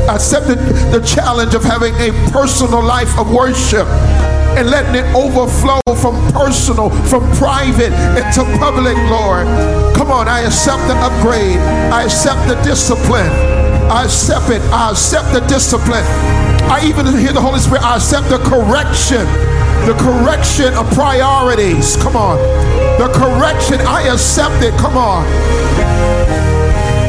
I 0.07 0.15
accept 0.15 0.47
the, 0.47 0.55
the 0.91 1.05
challenge 1.05 1.55
of 1.55 1.63
having 1.63 1.93
a 1.95 2.11
personal 2.31 2.83
life 2.83 3.17
of 3.17 3.31
worship 3.33 3.87
and 4.57 4.69
letting 4.69 4.95
it 4.95 5.07
overflow 5.15 5.79
from 5.95 6.15
personal, 6.31 6.89
from 7.07 7.23
private 7.35 7.93
into 8.17 8.43
public, 8.59 8.97
Lord. 9.09 9.45
Come 9.95 10.11
on, 10.11 10.27
I 10.27 10.41
accept 10.41 10.87
the 10.87 10.95
upgrade. 10.97 11.57
I 11.91 12.03
accept 12.03 12.47
the 12.47 12.55
discipline. 12.63 13.31
I 13.91 14.05
accept 14.05 14.49
it. 14.49 14.61
I 14.71 14.91
accept 14.91 15.33
the 15.33 15.41
discipline. 15.47 16.03
I 16.71 16.81
even 16.85 17.05
hear 17.17 17.33
the 17.33 17.41
Holy 17.41 17.59
Spirit. 17.59 17.83
I 17.83 17.95
accept 17.95 18.29
the 18.29 18.39
correction. 18.39 19.25
The 19.85 19.95
correction 19.99 20.73
of 20.75 20.89
priorities. 20.93 21.97
Come 21.97 22.15
on. 22.15 22.37
The 22.97 23.11
correction. 23.13 23.81
I 23.81 24.07
accept 24.13 24.63
it. 24.63 24.73
Come 24.79 24.95
on. 24.97 25.25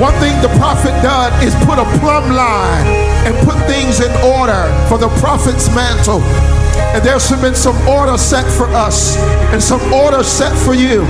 One 0.00 0.14
thing 0.18 0.34
the 0.42 0.50
prophet 0.58 0.90
done 1.02 1.30
is 1.44 1.54
put 1.62 1.78
a 1.78 1.86
plumb 2.00 2.34
line 2.34 2.86
and 3.22 3.36
put 3.46 3.54
things 3.70 4.00
in 4.00 4.10
order 4.26 4.66
for 4.88 4.98
the 4.98 5.08
prophet's 5.22 5.68
mantle. 5.74 6.18
And 6.94 7.02
there's 7.02 7.30
been 7.40 7.54
some 7.54 7.76
order 7.88 8.18
set 8.18 8.44
for 8.44 8.66
us 8.68 9.16
and 9.52 9.62
some 9.62 9.80
order 9.92 10.22
set 10.22 10.56
for 10.64 10.74
you. 10.74 11.04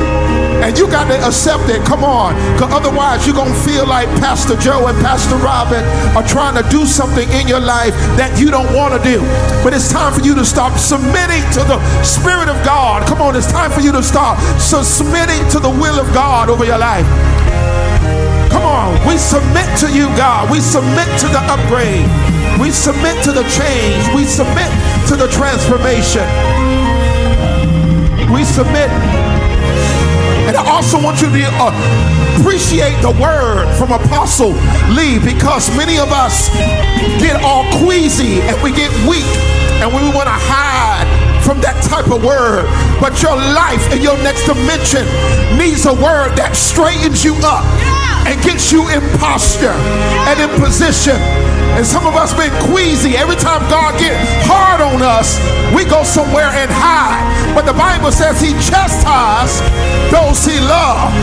And 0.62 0.78
you 0.78 0.86
got 0.86 1.10
to 1.10 1.18
accept 1.26 1.68
it. 1.70 1.82
Come 1.84 2.04
on. 2.04 2.34
Because 2.54 2.70
otherwise, 2.70 3.26
you're 3.26 3.34
going 3.34 3.52
to 3.52 3.62
feel 3.66 3.84
like 3.84 4.06
Pastor 4.22 4.54
Joe 4.56 4.86
and 4.86 4.96
Pastor 5.02 5.34
Robin 5.42 5.82
are 6.14 6.22
trying 6.22 6.54
to 6.54 6.62
do 6.70 6.86
something 6.86 7.28
in 7.34 7.48
your 7.48 7.58
life 7.58 7.94
that 8.14 8.38
you 8.38 8.48
don't 8.50 8.70
want 8.70 8.94
to 8.94 9.02
do. 9.02 9.18
But 9.66 9.74
it's 9.74 9.90
time 9.90 10.14
for 10.14 10.22
you 10.22 10.36
to 10.36 10.44
stop 10.44 10.78
submitting 10.78 11.42
to 11.58 11.66
the 11.66 11.82
Spirit 12.06 12.46
of 12.48 12.54
God. 12.64 13.02
Come 13.08 13.20
on. 13.20 13.34
It's 13.34 13.50
time 13.50 13.72
for 13.72 13.80
you 13.80 13.90
to 13.90 14.02
stop 14.02 14.38
submitting 14.62 15.42
to 15.50 15.58
the 15.58 15.70
will 15.70 15.98
of 15.98 16.06
God 16.14 16.48
over 16.48 16.64
your 16.64 16.78
life. 16.78 17.06
Come 18.54 18.62
on. 18.62 18.94
We 19.02 19.18
submit 19.18 19.66
to 19.82 19.90
you, 19.90 20.06
God. 20.14 20.46
We 20.46 20.60
submit 20.60 21.10
to 21.20 21.26
the 21.26 21.42
upgrade. 21.50 22.06
We 22.62 22.70
submit 22.70 23.18
to 23.24 23.32
the 23.32 23.42
change. 23.50 24.14
We 24.14 24.22
submit 24.24 24.70
to 25.08 25.16
the 25.16 25.26
transformation. 25.26 26.22
We 28.32 28.44
submit 28.44 28.88
and 30.46 30.56
I 30.56 30.64
also 30.66 31.00
want 31.00 31.22
you 31.22 31.30
to 31.30 31.44
uh, 31.58 31.70
appreciate 32.38 32.98
the 33.00 33.14
word 33.20 33.66
from 33.78 33.92
Apostle 33.92 34.50
Lee 34.90 35.18
because 35.22 35.70
many 35.76 35.98
of 35.98 36.10
us 36.10 36.50
get 37.22 37.40
all 37.42 37.62
queasy 37.78 38.42
and 38.42 38.60
we 38.62 38.70
get 38.70 38.90
weak 39.06 39.26
and 39.78 39.88
we 39.94 40.02
want 40.10 40.26
to 40.26 40.38
hide 40.38 41.06
from 41.42 41.60
that 41.62 41.78
type 41.86 42.10
of 42.10 42.24
word. 42.24 42.66
But 43.00 43.22
your 43.22 43.36
life 43.36 43.86
and 43.94 44.02
your 44.02 44.18
next 44.22 44.46
dimension 44.46 45.06
needs 45.56 45.86
a 45.86 45.94
word 45.94 46.34
that 46.34 46.54
straightens 46.54 47.24
you 47.24 47.38
up 47.42 47.64
and 48.26 48.34
gets 48.42 48.70
you 48.70 48.82
in 48.90 49.00
posture 49.18 49.74
and 50.26 50.36
in 50.42 50.50
position 50.60 51.18
and 51.72 51.86
some 51.86 52.04
of 52.06 52.14
us 52.14 52.36
been 52.36 52.52
queasy. 52.68 53.16
Every 53.16 53.36
time 53.36 53.64
God 53.72 53.96
get 53.96 54.12
hard 54.44 54.84
on 54.84 55.00
us, 55.00 55.40
we 55.72 55.88
go 55.88 56.04
somewhere 56.04 56.52
and 56.52 56.68
hide. 56.68 57.24
But 57.56 57.64
the 57.64 57.72
Bible 57.72 58.12
says 58.12 58.40
he 58.40 58.52
chastised 58.60 59.64
those 60.12 60.44
he 60.44 60.60
loved. 60.60 61.16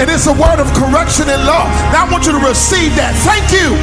And 0.00 0.08
it's 0.08 0.26
a 0.26 0.32
word 0.32 0.58
of 0.58 0.66
correction 0.72 1.28
and 1.28 1.44
love. 1.44 1.68
Now 1.92 2.04
I 2.04 2.10
want 2.10 2.24
you 2.24 2.32
to 2.32 2.42
receive 2.42 2.96
that. 2.96 3.12
Thank 3.20 3.52
you 3.52 3.76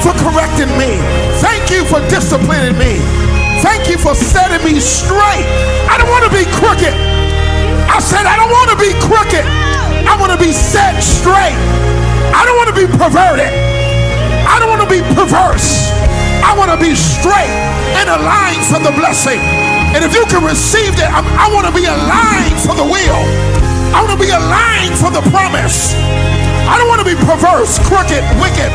for 0.00 0.16
correcting 0.24 0.72
me. 0.80 0.96
Thank 1.44 1.68
you 1.68 1.84
for 1.84 2.00
disciplining 2.08 2.80
me. 2.80 2.96
Thank 3.60 3.92
you 3.92 4.00
for 4.00 4.16
setting 4.16 4.64
me 4.64 4.80
straight. 4.80 5.44
I 5.86 6.00
don't 6.00 6.08
want 6.08 6.24
to 6.24 6.32
be 6.32 6.48
crooked. 6.56 6.96
I 7.86 8.00
said 8.00 8.24
I 8.24 8.40
don't 8.40 8.50
want 8.50 8.72
to 8.72 8.78
be 8.80 8.96
crooked. 9.04 9.44
I 10.08 10.16
want 10.16 10.32
to 10.32 10.40
be 10.40 10.52
set 10.56 11.04
straight. 11.04 11.58
I 12.32 12.48
don't 12.48 12.56
want 12.56 12.72
to 12.72 12.78
be 12.80 12.88
perverted. 12.88 13.79
To 14.90 14.98
be 14.98 15.06
perverse. 15.14 15.94
I 16.42 16.50
want 16.58 16.74
to 16.74 16.74
be 16.74 16.98
straight 16.98 17.54
and 17.94 18.10
aligned 18.10 18.58
for 18.66 18.82
the 18.82 18.90
blessing. 18.98 19.38
And 19.94 20.02
if 20.02 20.10
you 20.10 20.26
can 20.26 20.42
receive 20.42 20.98
that, 20.98 21.14
I, 21.14 21.22
I 21.22 21.46
want 21.54 21.70
to 21.70 21.74
be 21.74 21.86
aligned 21.86 22.58
for 22.58 22.74
the 22.74 22.82
will. 22.82 23.22
I 23.94 24.02
want 24.02 24.10
to 24.10 24.18
be 24.18 24.34
aligned 24.34 24.98
for 24.98 25.14
the 25.14 25.22
promise. 25.30 25.94
I 26.66 26.74
don't 26.74 26.90
want 26.90 26.98
to 26.98 27.06
be 27.06 27.14
perverse, 27.14 27.78
crooked, 27.86 28.18
wicked. 28.42 28.66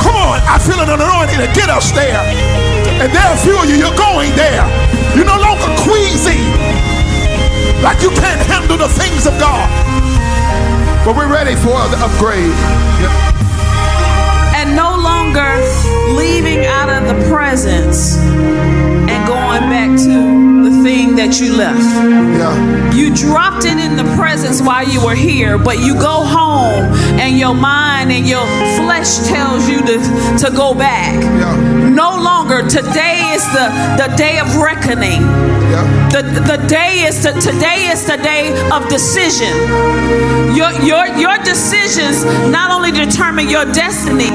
Come 0.00 0.16
on, 0.16 0.40
I 0.48 0.56
feel 0.56 0.80
an 0.80 0.88
anointing 0.88 1.36
to 1.36 1.52
get 1.52 1.68
us 1.68 1.92
there. 1.92 2.24
And 2.96 3.12
there 3.12 3.28
are 3.28 3.36
few 3.44 3.60
of 3.60 3.68
you, 3.68 3.76
you're 3.76 4.00
going 4.00 4.32
there. 4.40 4.64
You're 5.12 5.28
no 5.28 5.36
longer 5.36 5.68
queasy, 5.84 6.40
like 7.84 8.00
you 8.00 8.08
can't 8.16 8.40
handle 8.48 8.80
the 8.80 8.88
things 8.88 9.28
of 9.28 9.36
God. 9.36 9.68
But 11.04 11.12
we're 11.12 11.28
ready 11.28 11.60
for 11.60 11.76
the 11.92 12.00
upgrade. 12.00 13.33
Longer 15.34 16.14
leaving 16.16 16.64
out 16.66 16.88
of 16.88 17.08
the 17.08 17.28
presence 17.28 18.16
and 18.16 19.26
going 19.26 19.68
back 19.68 19.90
to 19.98 20.64
the 20.64 20.82
thing 20.82 21.16
that 21.16 21.40
you 21.40 21.56
left. 21.56 21.78
Yeah. 21.78 22.92
You 22.92 23.14
dropped 23.14 23.64
it 23.64 23.78
in 23.78 23.96
the 23.96 24.04
presence 24.16 24.60
while 24.62 24.86
you 24.86 25.04
were 25.04 25.14
here, 25.14 25.58
but 25.58 25.78
you 25.78 25.94
go 25.94 26.24
home 26.24 26.84
and 27.18 27.38
your 27.38 27.54
mind 27.54 28.12
and 28.12 28.26
your 28.26 28.46
flesh 28.78 29.18
tells 29.26 29.68
you 29.68 29.80
to, 29.80 29.98
to 30.46 30.56
go 30.56 30.74
back. 30.74 31.14
Yeah. 31.14 31.88
No 31.88 32.10
longer. 32.10 32.62
Today 32.62 33.32
is 33.32 33.44
the, 33.52 33.68
the 33.98 34.14
day 34.16 34.38
of 34.38 34.56
reckoning. 34.56 35.63
Yeah. 35.70 36.08
The, 36.10 36.22
the 36.22 36.66
day 36.68 37.04
is 37.08 37.22
the, 37.22 37.32
today 37.32 37.88
is 37.90 38.06
the 38.06 38.16
day 38.16 38.52
of 38.70 38.88
decision. 38.88 39.52
Your, 40.54 40.70
your, 40.82 41.06
your 41.18 41.36
decisions 41.42 42.24
not 42.50 42.70
only 42.70 42.92
determine 42.92 43.48
your 43.48 43.64
destiny, 43.72 44.30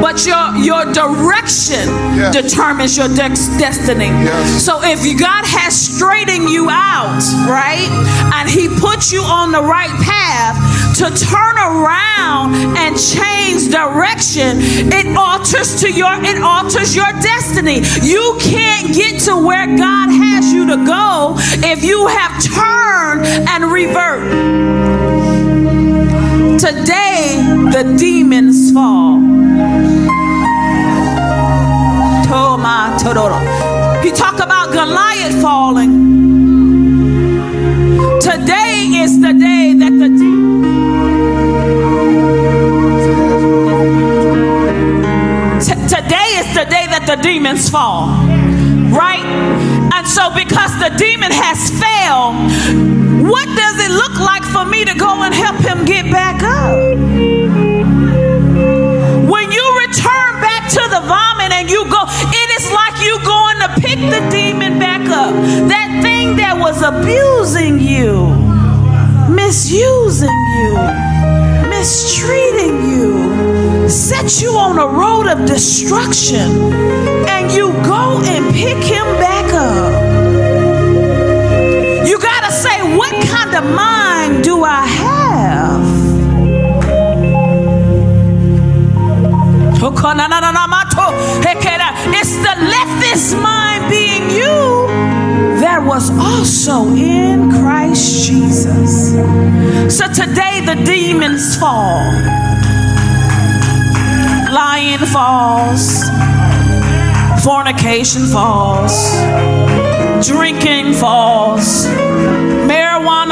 but 0.00 0.24
your, 0.26 0.54
your 0.62 0.84
direction 0.92 1.84
determines 2.30 2.96
your 2.96 3.08
dex 3.08 3.48
destiny. 3.58 4.06
Yes. 4.06 4.64
So 4.64 4.80
if 4.82 5.02
God 5.18 5.44
has 5.46 5.74
straightened 5.74 6.50
you 6.50 6.70
out, 6.70 7.18
right, 7.50 7.90
and 8.34 8.48
He 8.48 8.68
put 8.78 9.10
you 9.10 9.22
on 9.22 9.50
the 9.50 9.62
right 9.62 9.94
path 10.02 10.54
to 10.98 11.10
turn 11.10 11.56
around 11.58 12.54
and 12.78 12.94
change 12.94 13.70
direction, 13.74 14.62
it 14.94 15.06
alters 15.16 15.80
to 15.82 15.90
your 15.90 16.14
it 16.22 16.40
alters 16.42 16.94
your 16.94 17.10
destiny. 17.20 17.82
You 18.02 18.38
can't 18.40 18.94
get 18.94 19.20
to 19.26 19.34
where 19.36 19.66
God 19.66 20.10
has 20.10 20.33
you 20.42 20.66
to 20.66 20.76
go 20.84 21.34
if 21.62 21.84
you 21.84 22.06
have 22.06 22.42
turned 22.42 23.26
and 23.48 23.70
revert. 23.70 24.22
Today, 26.58 27.42
the 27.70 27.94
demons 27.98 28.72
fall. 28.72 29.20
He 34.04 34.10
talk 34.10 34.34
about 34.40 34.72
Goliath 34.72 35.40
falling. 35.40 35.92
Today 38.20 38.90
is 39.02 39.20
the 39.20 39.32
day 39.32 39.74
that 39.78 39.92
the 39.98 40.08
T- 45.64 45.88
today 45.88 46.28
is 46.40 46.54
the 46.54 46.64
day 46.64 46.86
that 46.86 47.04
the 47.06 47.16
demons 47.22 47.70
fall. 47.70 48.13
And 50.04 50.12
so 50.12 50.28
because 50.34 50.68
the 50.80 50.92
demon 50.98 51.32
has 51.32 51.72
failed, 51.80 52.36
what 53.24 53.48
does 53.56 53.76
it 53.80 53.90
look 53.90 54.20
like 54.20 54.44
for 54.44 54.68
me 54.68 54.84
to 54.84 54.92
go 54.92 55.22
and 55.22 55.32
help 55.32 55.56
him 55.64 55.86
get 55.86 56.12
back 56.12 56.42
up? 56.42 56.76
When 59.24 59.46
you 59.48 59.64
return 59.80 60.32
back 60.44 60.68
to 60.76 60.82
the 60.92 61.00
vomit 61.08 61.56
and 61.56 61.70
you 61.70 61.88
go, 61.88 62.04
it 62.04 62.48
is 62.52 62.68
like 62.68 63.00
you 63.00 63.16
going 63.24 63.58
to 63.64 63.68
pick 63.80 63.96
the 64.12 64.20
demon 64.28 64.78
back 64.78 65.08
up. 65.08 65.32
That 65.72 65.88
thing 66.02 66.36
that 66.36 66.60
was 66.60 66.82
abusing 66.82 67.80
you, 67.80 68.28
misusing 69.32 70.28
you, 70.28 70.76
mistreating 71.72 72.76
you, 72.92 73.88
set 73.88 74.42
you 74.42 74.50
on 74.52 74.78
a 74.78 74.86
road 74.86 75.28
of 75.28 75.48
destruction, 75.48 76.74
and 77.24 77.50
you 77.50 77.72
go 77.88 78.20
and 78.20 78.52
pick 78.52 78.84
him 78.84 79.06
back 79.16 79.50
up. 79.54 79.93
Kind 83.22 83.54
of 83.54 83.64
mind 83.74 84.44
do 84.44 84.64
I 84.64 84.86
have? 84.86 85.84
Oh, 90.96 91.40
it's 92.16 92.36
the 92.36 92.54
let 92.74 93.00
this 93.00 93.34
mind 93.34 93.90
be 93.90 94.16
in 94.16 94.30
you 94.30 94.86
that 95.60 95.82
was 95.84 96.10
also 96.10 96.94
in 96.94 97.50
Christ 97.50 98.26
Jesus. 98.26 99.12
So 99.94 100.06
today 100.12 100.62
the 100.64 100.82
demons 100.84 101.56
fall. 101.56 102.00
Lying 104.52 105.04
falls. 105.12 106.04
Fornication 107.44 108.26
falls. 108.26 109.12
Drinking 110.26 110.94
falls. 110.94 111.86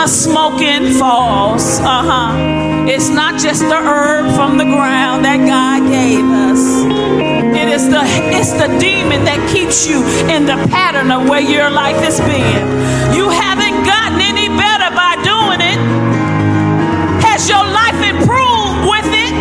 Marijuana 0.03 0.09
smoking 0.09 0.99
falls. 0.99 1.79
Uh 1.81 2.03
huh. 2.03 2.89
It's 2.89 3.09
not 3.09 3.41
just 3.41 3.61
the 3.61 3.77
herb 3.77 4.35
from 4.35 4.59
the 4.59 4.65
ground 4.65 5.25
that 5.25 5.39
God 5.47 5.89
gave 5.91 6.25
us. 6.25 6.63
It 7.55 7.69
is 7.69 7.89
the 7.89 8.03
it's 8.35 8.53
the 8.53 8.69
demon 8.79 9.25
that 9.25 9.39
keeps 9.53 9.87
you 9.87 10.03
in 10.29 10.47
the 10.47 10.59
pattern 10.71 11.11
of 11.11 11.29
where 11.29 11.41
your 11.41 11.71
life 11.71 11.97
has 12.03 12.19
been. 12.21 12.67
You 13.15 13.29
haven't 13.31 13.85
gotten 13.87 14.21
any 14.21 14.49
better 14.49 14.91
by 14.95 15.15
doing 15.23 15.61
it. 15.63 15.81
Has 17.23 17.49
your 17.49 17.63
life 17.63 18.01
improved 18.03 18.91
with 18.91 19.07
it? 19.07 19.33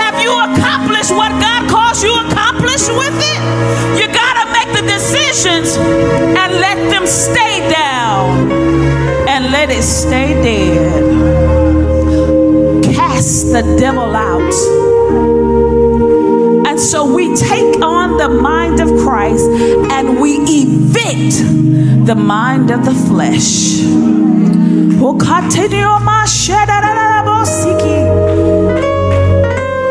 Have 0.00 0.16
you 0.22 0.32
accomplished 0.32 1.12
what 1.12 1.32
God 1.36 1.68
calls 1.68 2.02
you 2.02 2.12
accomplish 2.14 2.88
with 2.88 3.16
it? 3.20 3.40
You 4.00 4.06
gotta 4.08 4.48
make 4.52 4.70
the 4.72 4.86
decisions 4.88 5.76
and 5.76 6.50
let 6.60 6.78
them 6.90 7.06
stay 7.06 7.40
and 7.60 7.89
let 9.50 9.70
it 9.70 9.82
stay 9.82 10.34
dead. 10.42 11.04
Cast 12.94 13.52
the 13.52 13.62
devil 13.78 14.14
out. 14.14 14.54
And 16.68 16.78
so 16.78 17.04
we 17.12 17.34
take 17.34 17.82
on 17.82 18.16
the 18.16 18.28
mind 18.28 18.80
of 18.80 18.88
Christ 19.00 19.46
and 19.90 20.20
we 20.20 20.38
evict 20.38 22.06
the 22.06 22.14
mind 22.14 22.70
of 22.70 22.84
the 22.84 22.94
flesh. 22.94 23.82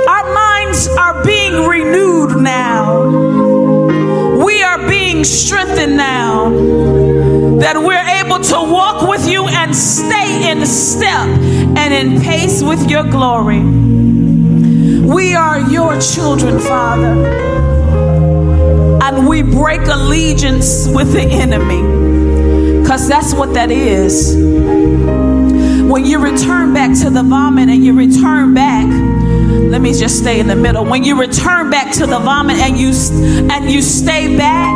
Our 0.08 0.34
minds 0.34 0.88
are 0.88 1.24
being 1.26 1.68
renewed 1.68 2.42
now. 2.42 3.10
We 4.46 4.64
are 4.64 4.88
being 4.88 5.24
strengthened 5.26 5.98
now. 5.98 6.79
Able 8.30 8.44
to 8.44 8.72
walk 8.72 9.10
with 9.10 9.28
you 9.28 9.48
and 9.48 9.76
stay 9.76 10.52
in 10.52 10.64
step 10.68 11.28
and 11.28 11.92
in 11.92 12.22
pace 12.22 12.62
with 12.62 12.88
your 12.88 13.02
glory. 13.02 13.60
We 13.60 15.34
are 15.34 15.60
your 15.72 16.00
children, 16.00 16.60
Father. 16.60 17.26
And 19.02 19.28
we 19.28 19.42
break 19.42 19.82
allegiance 19.88 20.88
with 20.88 21.12
the 21.12 21.24
enemy. 21.24 21.82
Because 22.84 23.08
that's 23.08 23.34
what 23.34 23.56
that 23.56 23.72
is. 23.72 24.36
When 25.92 26.06
you 26.06 26.20
return 26.20 26.72
back 26.72 26.96
to 27.00 27.10
the 27.10 27.24
vomit 27.24 27.70
and 27.70 27.84
you 27.84 27.98
return 27.98 28.54
back, 28.54 28.86
let 29.72 29.82
me 29.82 29.92
just 29.92 30.20
stay 30.20 30.40
in 30.40 30.46
the 30.46 30.56
middle. 30.56 30.86
When 30.86 31.04
you 31.04 31.20
return 31.20 31.72
back 31.72 31.96
to 31.96 32.06
the 32.06 32.20
vomit 32.20 32.58
and 32.58 32.78
you 32.78 32.90
and 33.52 33.72
you 33.72 33.82
stay 33.82 34.38
back, 34.38 34.72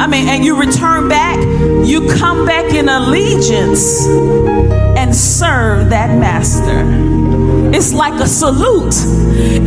I 0.00 0.08
mean, 0.08 0.26
and 0.26 0.44
you 0.44 0.58
return 0.58 1.08
back, 1.08 1.38
you 1.84 2.08
come 2.16 2.46
back 2.46 2.72
in 2.72 2.88
allegiance 2.88 4.06
and 4.96 5.14
serve 5.14 5.90
that 5.90 6.16
master. 6.18 6.84
It's 7.74 7.92
like 7.92 8.20
a 8.20 8.26
salute. 8.26 8.94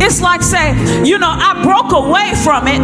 It's 0.02 0.20
like 0.20 0.42
saying, 0.42 1.06
you 1.06 1.18
know, 1.18 1.30
I 1.30 1.62
broke 1.62 1.92
away 1.92 2.34
from 2.42 2.66
it, 2.66 2.80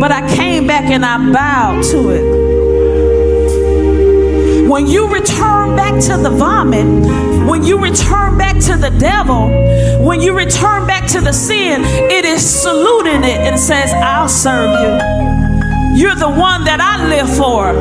but 0.00 0.12
I 0.12 0.26
came 0.34 0.66
back 0.66 0.90
and 0.90 1.04
I 1.04 1.32
bowed 1.32 1.82
to 1.84 2.10
it. 2.10 2.40
When 4.68 4.86
you 4.86 5.08
return 5.08 5.74
back 5.76 6.00
to 6.04 6.16
the 6.16 6.30
vomit, 6.30 6.86
when 7.48 7.64
you 7.64 7.78
return 7.78 8.38
back 8.38 8.58
to 8.60 8.76
the 8.76 8.90
devil, 8.90 9.48
when 10.04 10.20
you 10.20 10.36
return 10.36 10.86
back 10.86 11.08
to 11.08 11.20
the 11.20 11.32
sin, 11.32 11.82
it 11.84 12.24
is 12.24 12.42
saluting 12.48 13.24
it 13.24 13.40
and 13.40 13.58
says, 13.58 13.92
I'll 13.92 14.28
serve 14.28 14.70
you. 14.80 15.39
You're 15.92 16.14
the 16.14 16.30
one 16.30 16.64
that 16.64 16.78
I 16.78 17.02
live 17.10 17.28
for. 17.28 17.74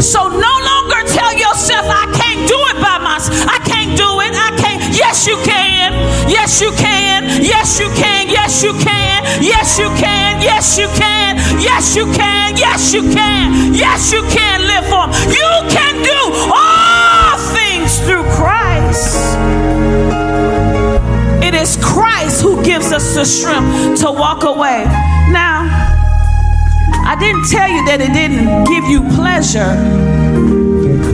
So 0.00 0.28
no 0.28 0.54
longer 0.62 1.00
tell 1.10 1.34
yourself, 1.34 1.86
I 1.90 2.06
can't 2.14 2.46
do 2.46 2.58
it 2.70 2.78
by 2.78 2.98
myself. 3.02 3.44
I 3.50 3.58
can't 3.66 3.96
do 3.98 4.08
it. 4.22 4.32
I 4.34 4.54
can't. 4.56 4.80
Yes, 4.94 5.26
you 5.26 5.36
can. 5.42 5.92
Yes, 6.30 6.60
you 6.60 6.70
can. 6.78 7.42
Yes, 7.42 7.80
you 7.80 7.90
can. 7.98 8.30
Yes, 8.30 8.62
you 8.62 8.72
can. 8.78 9.42
Yes, 9.42 9.78
you 9.78 9.90
can. 9.98 10.42
Yes, 10.42 10.78
you 10.78 10.88
can. 10.94 11.36
Yes, 11.58 11.96
you 11.96 12.06
can. 12.14 12.56
Yes, 12.56 12.94
you 12.94 13.02
can. 13.10 13.74
Yes, 13.74 14.12
you 14.12 14.22
can 14.30 14.62
live 14.62 14.86
for 14.86 15.06
him. 15.06 15.12
You 15.34 15.50
can 15.70 15.94
do 16.02 16.20
all 16.54 17.38
things 17.50 17.98
through 18.06 18.24
Christ. 18.38 19.18
It 21.42 21.54
is 21.54 21.76
Christ 21.82 22.40
who 22.42 22.62
gives 22.64 22.92
us 22.92 23.14
the 23.14 23.24
strength 23.24 24.00
to 24.00 24.10
walk 24.10 24.44
away. 24.44 24.84
Now, 25.30 25.61
I 27.12 27.16
didn't 27.16 27.44
tell 27.50 27.68
you 27.68 27.84
that 27.84 28.00
it 28.00 28.14
didn't 28.14 28.64
give 28.64 28.84
you 28.84 29.02
pleasure. 29.14 29.60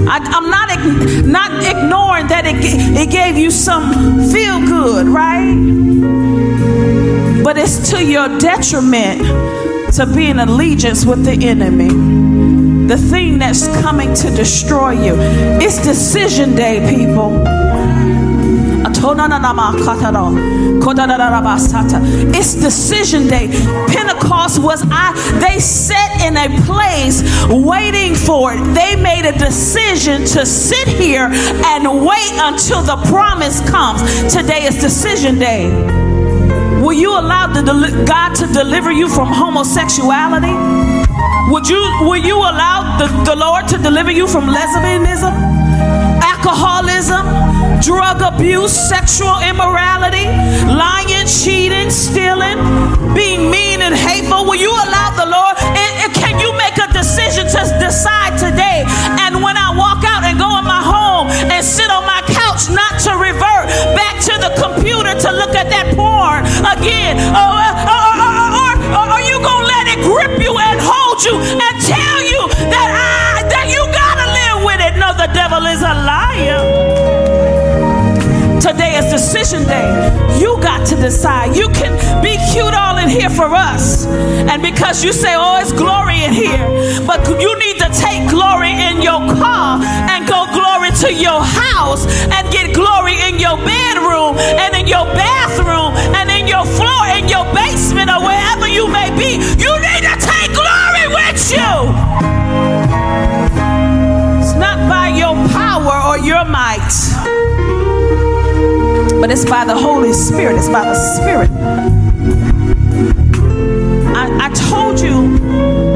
I, 0.08 0.18
am 0.32 0.48
not 0.48 0.68
not 1.26 1.50
ignoring 1.66 2.28
that 2.28 2.46
it, 2.46 2.54
it 2.96 3.10
gave 3.10 3.36
you 3.36 3.50
some 3.50 3.90
feel 4.30 4.60
good, 4.60 5.08
right? 5.08 5.56
But 7.42 7.58
it's 7.58 7.90
to 7.90 8.04
your 8.04 8.28
detriment 8.38 9.22
to 9.96 10.06
be 10.06 10.28
in 10.28 10.38
allegiance 10.38 11.04
with 11.04 11.24
the 11.24 11.32
enemy. 11.32 11.88
the 12.86 12.96
thing 12.96 13.40
that's 13.40 13.66
coming 13.82 14.14
to 14.14 14.30
destroy 14.30 14.92
you. 14.92 15.14
It's 15.60 15.82
decision 15.82 16.54
day, 16.54 16.78
people. 16.94 17.67
It's 22.34 22.54
decision 22.54 23.26
day. 23.26 23.48
Pentecost 23.88 24.60
was 24.60 24.82
I 24.90 25.12
they 25.40 25.58
sat 25.60 26.20
in 26.26 26.36
a 26.36 26.48
place 26.66 27.22
waiting 27.48 28.14
for 28.14 28.54
it. 28.54 28.60
They 28.74 28.96
made 28.96 29.24
a 29.24 29.36
decision 29.38 30.24
to 30.36 30.44
sit 30.44 30.88
here 30.88 31.28
and 31.72 32.04
wait 32.04 32.32
until 32.36 32.82
the 32.82 32.96
promise 33.08 33.60
comes. 33.70 34.02
Today 34.32 34.64
is 34.64 34.80
decision 34.80 35.38
day. 35.38 35.70
Will 36.82 36.92
you 36.92 37.10
allow 37.10 37.46
God 38.04 38.34
to 38.36 38.46
deliver 38.52 38.92
you 38.92 39.08
from 39.08 39.28
homosexuality? 39.28 40.54
Would 41.50 41.68
you 41.68 41.80
will 42.02 42.22
you 42.22 42.36
allow 42.36 42.98
the, 42.98 43.06
the 43.24 43.36
Lord 43.36 43.68
to 43.68 43.78
deliver 43.78 44.10
you 44.10 44.26
from 44.28 44.44
lesbianism? 44.44 45.58
alcoholism, 46.48 47.26
drug 47.82 48.20
abuse, 48.22 48.72
sexual 48.72 49.38
immorality, 49.40 50.26
lying, 50.68 51.26
cheating, 51.26 51.90
stealing, 51.90 52.58
being 53.14 53.50
mean 53.50 53.82
and 53.82 53.94
hateful? 53.94 54.44
Will 54.44 54.60
you 54.60 54.70
allow 54.70 55.10
the 55.14 55.26
Lord? 55.26 55.54
And, 55.60 55.92
and 56.04 56.10
can 56.14 56.40
you 56.40 56.50
make 56.56 56.76
a 56.78 56.88
decision 56.92 57.46
to 57.46 57.60
decide 57.78 58.38
today? 58.38 58.84
And 59.22 59.42
when 59.42 59.56
I 59.56 59.74
walk 59.76 60.04
out 60.04 60.24
and 60.24 60.38
go 60.38 60.50
in 60.58 60.64
my 60.64 60.82
home 60.82 61.28
and 61.52 61.64
sit 61.64 61.90
on 61.90 62.04
my 62.04 62.22
couch, 62.26 62.68
not 62.70 63.00
to 63.06 63.16
revert 63.16 63.66
back 63.94 64.20
to 64.28 64.34
the 64.40 64.52
computer 64.58 65.14
to 65.14 65.28
look 65.32 65.54
at 65.54 65.68
that 65.70 65.94
porn 65.94 66.44
again? 66.64 67.16
Or, 67.32 67.62
or, 67.86 68.10
or, 68.18 68.72
or 68.96 69.04
are 69.14 69.24
you 69.24 69.38
going 69.40 69.64
to 69.64 69.72
let 69.72 69.84
it 69.94 70.00
grip 70.02 70.34
you 70.40 70.52
and 70.56 70.78
hold 70.80 71.22
you 71.24 71.36
and 71.36 71.74
tell 71.84 72.20
you 72.24 72.42
that 72.72 72.88
I, 72.90 73.46
that 73.46 73.66
you 73.70 73.82
got 73.92 74.14
to 74.20 74.26
live 74.28 74.58
with 74.64 74.80
it? 74.82 74.98
No, 74.98 75.12
the 75.14 75.30
devil 75.32 75.64
is 75.66 75.82
a 75.82 75.94
liar. 75.94 76.17
Today 78.60 78.98
is 78.98 79.06
decision 79.10 79.62
day. 79.64 79.86
You 80.40 80.58
got 80.60 80.84
to 80.88 80.96
decide. 80.96 81.54
You 81.54 81.68
can 81.68 81.94
be 82.20 82.36
cute 82.52 82.74
all 82.74 82.98
in 82.98 83.08
here 83.08 83.30
for 83.30 83.54
us. 83.54 84.04
And 84.06 84.60
because 84.60 85.04
you 85.04 85.12
say, 85.12 85.34
oh, 85.36 85.60
it's 85.60 85.72
glory 85.72 86.24
in 86.24 86.32
here, 86.32 86.66
but 87.06 87.22
you 87.40 87.58
need 87.60 87.78
to 87.78 87.88
take 87.94 88.28
glory 88.28 88.72
in 88.72 89.00
your 89.00 89.22
car 89.38 89.78
and 89.80 90.26
go 90.26 90.44
glory 90.50 90.90
to 91.06 91.14
your 91.14 91.40
house 91.40 92.04
and 92.34 92.50
get 92.50 92.74
glory 92.74 93.14
in 93.30 93.38
your 93.38 93.56
bedroom 93.62 94.34
and 94.36 94.74
in 94.74 94.88
your 94.88 95.06
bathroom 95.14 95.94
and 96.18 96.28
in 96.28 96.48
your 96.48 96.66
floor, 96.66 97.06
in 97.14 97.28
your 97.28 97.46
basement, 97.54 98.10
or 98.10 98.20
wherever 98.26 98.66
you 98.66 98.88
may 98.88 99.10
be. 99.14 99.38
You 99.54 99.72
need 99.78 100.02
to 100.02 100.16
take 100.18 100.50
glory 100.50 101.06
with 101.14 101.40
you. 101.54 101.74
It's 104.42 104.54
not 104.58 104.82
by 104.90 105.14
your 105.14 105.36
power 105.54 105.94
or 106.10 106.18
your 106.18 106.44
might 106.44 107.37
but 109.20 109.30
it's 109.30 109.44
by 109.44 109.64
the 109.64 109.76
Holy 109.76 110.12
Spirit. 110.12 110.56
It's 110.56 110.68
by 110.68 110.84
the 110.84 110.94
Spirit. 110.94 111.50
I, 114.16 114.46
I 114.46 114.50
told 114.70 115.00
you, 115.00 115.36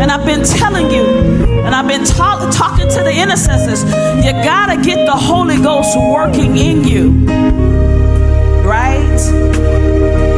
and 0.01 0.11
I've 0.11 0.27
been 0.27 0.45
telling 0.45 0.91
you, 0.91 1.05
and 1.65 1.75
I've 1.75 1.87
been 1.87 2.05
ta- 2.05 2.51
talking 2.53 2.89
to 2.89 3.03
the 3.03 3.13
intercessors. 3.15 3.85
You 4.25 4.33
gotta 4.33 4.81
get 4.83 5.07
the 5.07 5.13
Holy 5.13 5.57
Ghost 5.57 5.97
working 5.97 6.57
in 6.57 6.85
you, 6.87 7.11
right? 8.67 9.21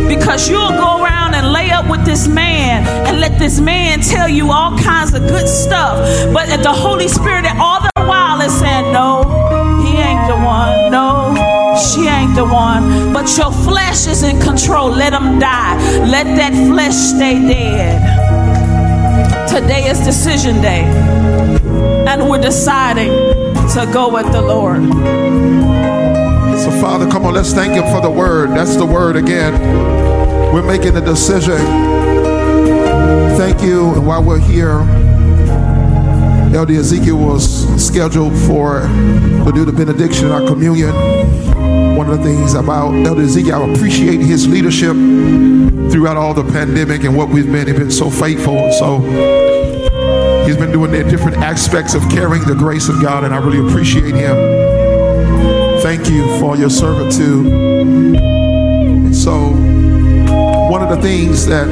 Because 0.09 0.49
you'll 0.49 0.69
go 0.69 1.03
around 1.03 1.35
and 1.35 1.53
lay 1.53 1.71
up 1.71 1.89
with 1.91 2.05
this 2.05 2.29
man 2.29 2.87
and 3.07 3.21
let 3.21 3.39
this 3.39 3.61
man 3.61 4.01
tell 4.01 4.29
you 4.29 4.51
all 4.51 4.77
kinds 4.79 5.15
of 5.15 5.23
good 5.23 5.49
stuff, 5.49 5.99
but 6.33 6.49
if 6.51 6.63
the 6.63 6.73
Holy 6.73 7.09
Spirit 7.09 7.47
all 7.59 7.81
the 7.81 7.91
while 8.07 8.41
is 8.41 8.53
saying, 8.59 8.93
No, 8.93 9.23
she 11.85 12.09
ain't 12.09 12.35
the 12.35 12.45
one. 12.45 13.13
But 13.13 13.37
your 13.37 13.53
flesh 13.53 14.07
is 14.07 14.23
in 14.23 14.41
control. 14.41 14.91
Let 14.91 15.11
them 15.11 15.39
die. 15.39 15.77
Let 16.07 16.25
that 16.37 16.53
flesh 16.69 16.95
stay 16.95 17.41
dead. 17.41 18.01
Today 19.49 19.89
is 19.89 20.01
decision 20.01 20.61
day. 20.61 20.85
And 22.09 22.29
we're 22.29 22.41
deciding 22.41 23.11
to 23.75 23.91
go 23.93 24.13
with 24.13 24.31
the 24.33 24.43
Lord. 24.43 24.83
So, 26.61 26.71
Father, 26.81 27.11
come 27.11 27.25
on, 27.27 27.35
let's 27.35 27.53
thank 27.53 27.75
Him 27.75 27.85
for 27.93 28.01
the 28.01 28.11
word. 28.11 28.51
That's 28.51 28.77
the 28.77 28.87
word 28.87 29.17
again. 29.17 29.53
We're 30.53 30.67
making 30.67 30.97
a 30.97 31.01
decision. 31.01 31.59
Thank 33.37 33.63
you. 33.63 33.93
And 33.95 34.07
while 34.07 34.23
we're 34.23 34.39
here, 34.39 34.81
Elder 36.55 36.75
Ezekiel 36.75 37.17
was 37.17 37.85
scheduled 37.85 38.37
for 38.47 38.81
to 38.83 39.53
do 39.53 39.65
the 39.65 39.73
benediction 39.73 40.27
in 40.27 40.33
our 40.33 40.47
communion 40.47 40.93
one 41.97 42.11
of 42.11 42.19
the 42.19 42.25
things 42.25 42.55
about 42.55 42.93
Elder 43.07 43.23
Ezekiel, 43.23 43.63
I 43.63 43.73
appreciate 43.73 44.21
his 44.21 44.49
leadership 44.49 44.95
throughout 45.93 46.17
all 46.17 46.35
the 46.35 46.43
pandemic 46.43 47.05
and 47.05 47.17
what 47.17 47.29
we've 47.29 47.51
been. 47.51 47.69
He's 47.69 47.79
been 47.79 47.91
so 47.91 48.11
faithful. 48.11 48.73
So 48.73 48.99
he's 50.45 50.57
been 50.57 50.73
doing 50.73 50.91
the 50.91 51.05
different 51.09 51.37
aspects 51.37 51.95
of 51.95 52.03
carrying 52.11 52.45
the 52.45 52.55
grace 52.55 52.89
of 52.89 53.01
God, 53.01 53.23
and 53.23 53.33
I 53.33 53.39
really 53.39 53.67
appreciate 53.67 54.15
him. 54.15 54.35
Thank 55.83 56.11
you 56.11 56.27
for 56.41 56.57
your 56.57 56.71
servitude. 56.71 57.47
And 57.47 59.15
so 59.15 59.51
one 60.69 60.83
of 60.83 60.89
the 60.89 61.01
things 61.01 61.47
that 61.47 61.69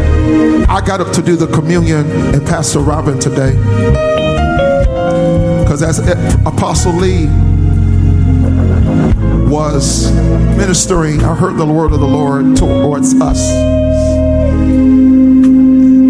I 0.69 0.81
got 0.87 1.01
up 1.01 1.13
to 1.15 1.23
do 1.23 1.35
the 1.35 1.49
communion 1.49 2.09
and 2.33 2.47
Pastor 2.47 2.79
Robin 2.79 3.19
today, 3.19 3.57
because 5.73 5.99
as 5.99 6.07
eh, 6.07 6.36
Apostle 6.44 6.93
Lee 6.93 7.28
was 9.51 10.12
ministering, 10.55 11.24
I 11.24 11.35
heard 11.35 11.57
the 11.57 11.65
word 11.65 11.93
of 11.93 12.01
the 12.01 12.07
Lord 12.07 12.59
towards 12.59 13.15
us. 13.15 13.40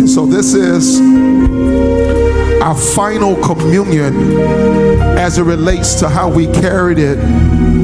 And 0.00 0.10
so 0.10 0.26
this 0.26 0.54
is 0.54 1.00
our 2.60 2.74
final 2.74 3.36
communion 3.36 4.32
as 5.16 5.38
it 5.38 5.44
relates 5.44 5.94
to 6.00 6.08
how 6.08 6.28
we 6.28 6.48
carried 6.48 6.98
it 6.98 7.18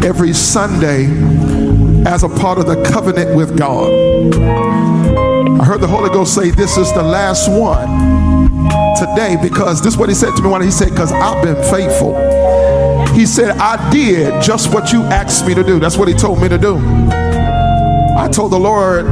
every 0.05 0.33
Sunday 0.33 1.05
as 2.09 2.25
a 2.25 2.29
part 2.29 2.59
of 2.59 2.67
the 2.67 2.83
covenant 2.91 3.37
with 3.37 3.57
God. 3.57 3.93
I 5.61 5.65
heard 5.65 5.81
the 5.81 5.87
Holy 5.87 6.11
Ghost 6.11 6.35
say, 6.35 6.51
This 6.51 6.77
is 6.77 6.93
the 6.93 7.05
last 7.05 7.49
one 7.49 8.18
today 8.99 9.37
because 9.41 9.83
this 9.83 9.95
is 9.95 9.99
what 9.99 10.09
He 10.09 10.15
said 10.15 10.35
to 10.37 10.43
me 10.43 10.49
when 10.49 10.63
He 10.63 10.71
said, 10.71 10.91
Because 10.91 11.13
I've 11.13 11.43
been 11.43 11.63
faithful. 11.71 12.15
He 13.19 13.27
said, 13.27 13.57
I 13.59 13.91
did 13.91 14.41
just 14.41 14.73
what 14.73 14.93
you 14.93 15.03
asked 15.03 15.45
me 15.45 15.53
to 15.55 15.65
do. 15.65 15.81
That's 15.81 15.97
what 15.97 16.07
he 16.07 16.15
told 16.15 16.41
me 16.41 16.49
to 16.49 16.59
do. 16.59 16.77
I 16.77 18.29
told 18.31 18.53
the 18.53 18.59
Lord 18.59 19.07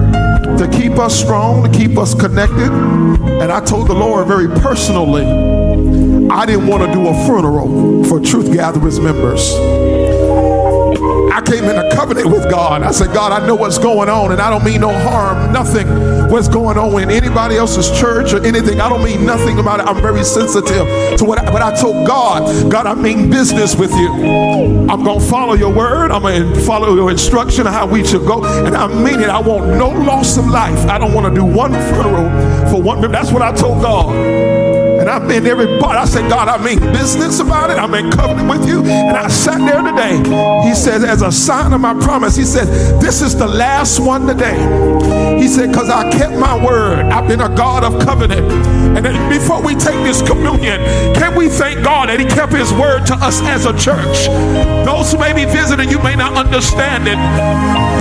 to 0.58 0.68
keep 0.72 0.92
us 0.92 1.18
strong, 1.18 1.64
to 1.64 1.76
keep 1.76 1.98
us 1.98 2.14
connected. 2.14 2.70
And 2.70 3.50
I 3.50 3.64
told 3.64 3.88
the 3.88 3.94
Lord 3.94 4.28
very 4.28 4.48
personally, 4.60 5.24
I 6.30 6.46
didn't 6.46 6.68
want 6.68 6.84
to 6.86 6.92
do 6.92 7.08
a 7.08 7.24
funeral 7.24 8.04
for 8.04 8.20
Truth 8.20 8.52
Gatherers 8.52 9.00
members. 9.00 9.54
I 11.36 11.42
came 11.42 11.64
in 11.64 11.76
a 11.76 11.94
covenant 11.94 12.28
with 12.28 12.50
God. 12.50 12.82
I 12.82 12.90
said, 12.92 13.12
God, 13.12 13.30
I 13.30 13.46
know 13.46 13.54
what's 13.54 13.76
going 13.76 14.08
on, 14.08 14.32
and 14.32 14.40
I 14.40 14.48
don't 14.48 14.64
mean 14.64 14.80
no 14.80 14.90
harm, 14.90 15.52
nothing. 15.52 15.86
What's 16.30 16.48
going 16.48 16.78
on 16.78 17.02
in 17.02 17.10
anybody 17.10 17.56
else's 17.56 17.90
church 17.90 18.32
or 18.32 18.42
anything, 18.42 18.80
I 18.80 18.88
don't 18.88 19.04
mean 19.04 19.26
nothing 19.26 19.58
about 19.58 19.80
it. 19.80 19.86
I'm 19.86 20.00
very 20.00 20.24
sensitive 20.24 21.18
to 21.18 21.24
what 21.26 21.38
I, 21.38 21.44
but 21.52 21.60
I 21.60 21.78
told 21.78 22.06
God, 22.06 22.72
God, 22.72 22.86
I 22.86 22.94
mean 22.94 23.28
business 23.28 23.76
with 23.76 23.90
you. 23.90 24.08
I'm 24.88 25.04
going 25.04 25.20
to 25.20 25.26
follow 25.26 25.52
your 25.52 25.74
word. 25.74 26.10
I'm 26.10 26.22
going 26.22 26.54
to 26.54 26.60
follow 26.62 26.94
your 26.94 27.10
instruction 27.10 27.66
of 27.66 27.74
how 27.74 27.86
we 27.86 28.02
should 28.02 28.24
go. 28.26 28.42
And 28.42 28.74
I 28.74 28.86
mean 28.86 29.20
it. 29.20 29.28
I 29.28 29.38
want 29.38 29.66
no 29.76 29.90
loss 29.90 30.38
of 30.38 30.46
life. 30.46 30.88
I 30.88 30.96
don't 30.96 31.12
want 31.12 31.26
to 31.26 31.38
do 31.38 31.44
one 31.44 31.72
funeral 31.72 32.70
for 32.70 32.80
one. 32.80 33.02
That's 33.12 33.30
what 33.30 33.42
I 33.42 33.52
told 33.54 33.82
God. 33.82 34.55
And 35.06 35.14
I 35.14 35.24
meant 35.24 35.46
every 35.46 35.78
part. 35.78 35.96
I 35.96 36.04
said, 36.04 36.28
God, 36.28 36.48
I 36.48 36.58
mean 36.58 36.80
business 36.92 37.38
about 37.38 37.70
it. 37.70 37.78
I'm 37.78 37.94
in 37.94 38.10
covenant 38.10 38.50
with 38.50 38.68
you. 38.68 38.84
And 38.84 39.16
I 39.16 39.28
sat 39.28 39.58
there 39.58 39.80
today. 39.80 40.16
He 40.66 40.74
says, 40.74 41.04
as 41.04 41.22
a 41.22 41.30
sign 41.30 41.72
of 41.72 41.80
my 41.80 41.94
promise, 41.94 42.34
he 42.34 42.42
said, 42.42 42.66
this 43.00 43.22
is 43.22 43.36
the 43.36 43.46
last 43.46 44.00
one 44.00 44.26
today. 44.26 44.58
He 45.38 45.46
said, 45.46 45.70
because 45.70 45.90
I 45.90 46.10
kept 46.10 46.32
my 46.32 46.58
word. 46.58 47.06
I've 47.06 47.28
been 47.28 47.40
a 47.40 47.48
God 47.54 47.84
of 47.84 48.04
covenant. 48.04 48.50
And 48.96 49.04
then 49.04 49.30
before 49.30 49.62
we 49.62 49.76
take 49.76 49.94
this 50.02 50.22
communion, 50.22 50.82
can 51.14 51.36
we 51.36 51.48
thank 51.50 51.84
God 51.84 52.08
that 52.08 52.18
he 52.18 52.26
kept 52.26 52.52
his 52.52 52.72
word 52.72 53.06
to 53.06 53.14
us 53.14 53.40
as 53.42 53.64
a 53.64 53.78
church? 53.78 54.26
Those 54.84 55.12
who 55.12 55.18
may 55.18 55.32
be 55.32 55.44
visiting, 55.44 55.88
you 55.88 56.02
may 56.02 56.16
not 56.16 56.34
understand 56.34 57.06
it. 57.06 57.18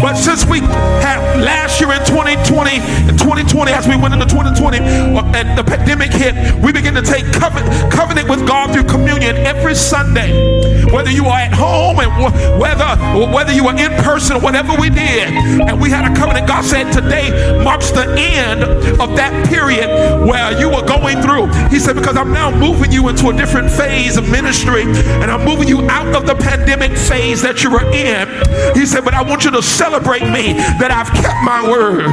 But 0.02 0.16
since 0.16 0.44
we 0.46 0.62
had 1.06 1.22
last 1.40 1.80
year 1.80 1.94
in 1.94 2.02
2020, 2.06 2.82
in 3.10 3.18
2020, 3.18 3.72
as 3.72 3.88
we 3.88 3.96
went 3.96 4.16
into 4.16 4.26
2020, 4.26 4.80
uh, 4.80 5.38
and 5.38 5.58
the 5.58 5.64
pandemic 5.64 6.12
hit, 6.12 6.34
we 6.64 6.72
began 6.72 6.95
to 6.96 7.02
take 7.02 7.26
covenant, 7.34 7.92
covenant 7.92 8.30
with 8.30 8.48
God 8.48 8.74
through 8.74 8.86
communion 8.86 9.36
every 9.38 9.76
Sunday. 9.76 10.75
Whether 10.94 11.12
you 11.12 11.26
are 11.26 11.40
at 11.40 11.54
home 11.54 12.00
and 12.00 12.60
whether 12.60 12.86
whether 13.34 13.52
you 13.52 13.64
were 13.66 13.76
in 13.76 13.92
person 14.04 14.38
or 14.38 14.40
whatever 14.40 14.76
we 14.80 14.90
did, 14.90 15.34
and 15.34 15.80
we 15.82 15.90
had 15.90 16.10
a 16.10 16.16
covenant. 16.16 16.48
God 16.48 16.64
said 16.64 16.92
today 16.92 17.64
marks 17.64 17.92
the 17.92 18.06
end 18.18 18.64
of 18.64 19.16
that 19.16 19.48
period 19.48 19.88
where 20.28 20.58
you 20.60 20.70
were 20.70 20.86
going 20.86 21.22
through. 21.22 21.48
He 21.70 21.80
said, 21.80 21.96
because 21.96 22.18
I'm 22.18 22.32
now 22.32 22.52
moving 22.52 22.92
you 22.92 23.10
into 23.10 23.30
a 23.30 23.34
different 23.34 23.72
phase 23.72 24.18
of 24.18 24.30
ministry, 24.30 24.84
and 24.84 25.32
I'm 25.32 25.44
moving 25.44 25.68
you 25.68 25.82
out 25.90 26.16
of 26.16 26.26
the 26.26 26.36
pandemic 26.36 26.92
phase 26.98 27.42
that 27.42 27.64
you 27.64 27.72
were 27.72 27.86
in. 27.92 28.28
He 28.76 28.86
said, 28.86 29.04
but 29.04 29.14
I 29.14 29.22
want 29.22 29.44
you 29.44 29.52
to 29.52 29.62
celebrate 29.62 30.24
me 30.24 30.54
that 30.80 30.92
I've 30.92 31.10
kept 31.10 31.42
my 31.44 31.68
word 31.70 32.06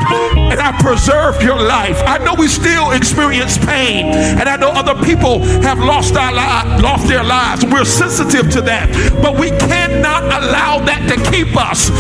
and 0.53 0.61
I 0.61 0.73
preserved 0.81 1.43
your 1.43 1.61
life. 1.61 2.01
I 2.07 2.19
know 2.19 2.35
we 2.39 2.49
still 2.49 2.93
experience 2.93 3.59
pain, 3.59 4.07
and 4.07 4.49
I 4.49 4.57
know 4.57 4.71
other 4.71 4.95
people 5.05 5.41
have 5.63 5.79
lost 5.79 6.17
our 6.17 6.33
li- 6.33 6.83
lost 6.83 7.09
their 7.09 7.25
lives. 7.25 7.65
We're 7.65 7.85
sensitive 7.85 8.51
to 8.53 8.62
that, 8.67 8.91
but 9.23 9.39
we 9.39 9.51
cannot 9.51 10.25
allow 10.25 10.79
that 10.85 11.09
to 11.09 11.17
keep 11.31 11.57
us 11.57 11.91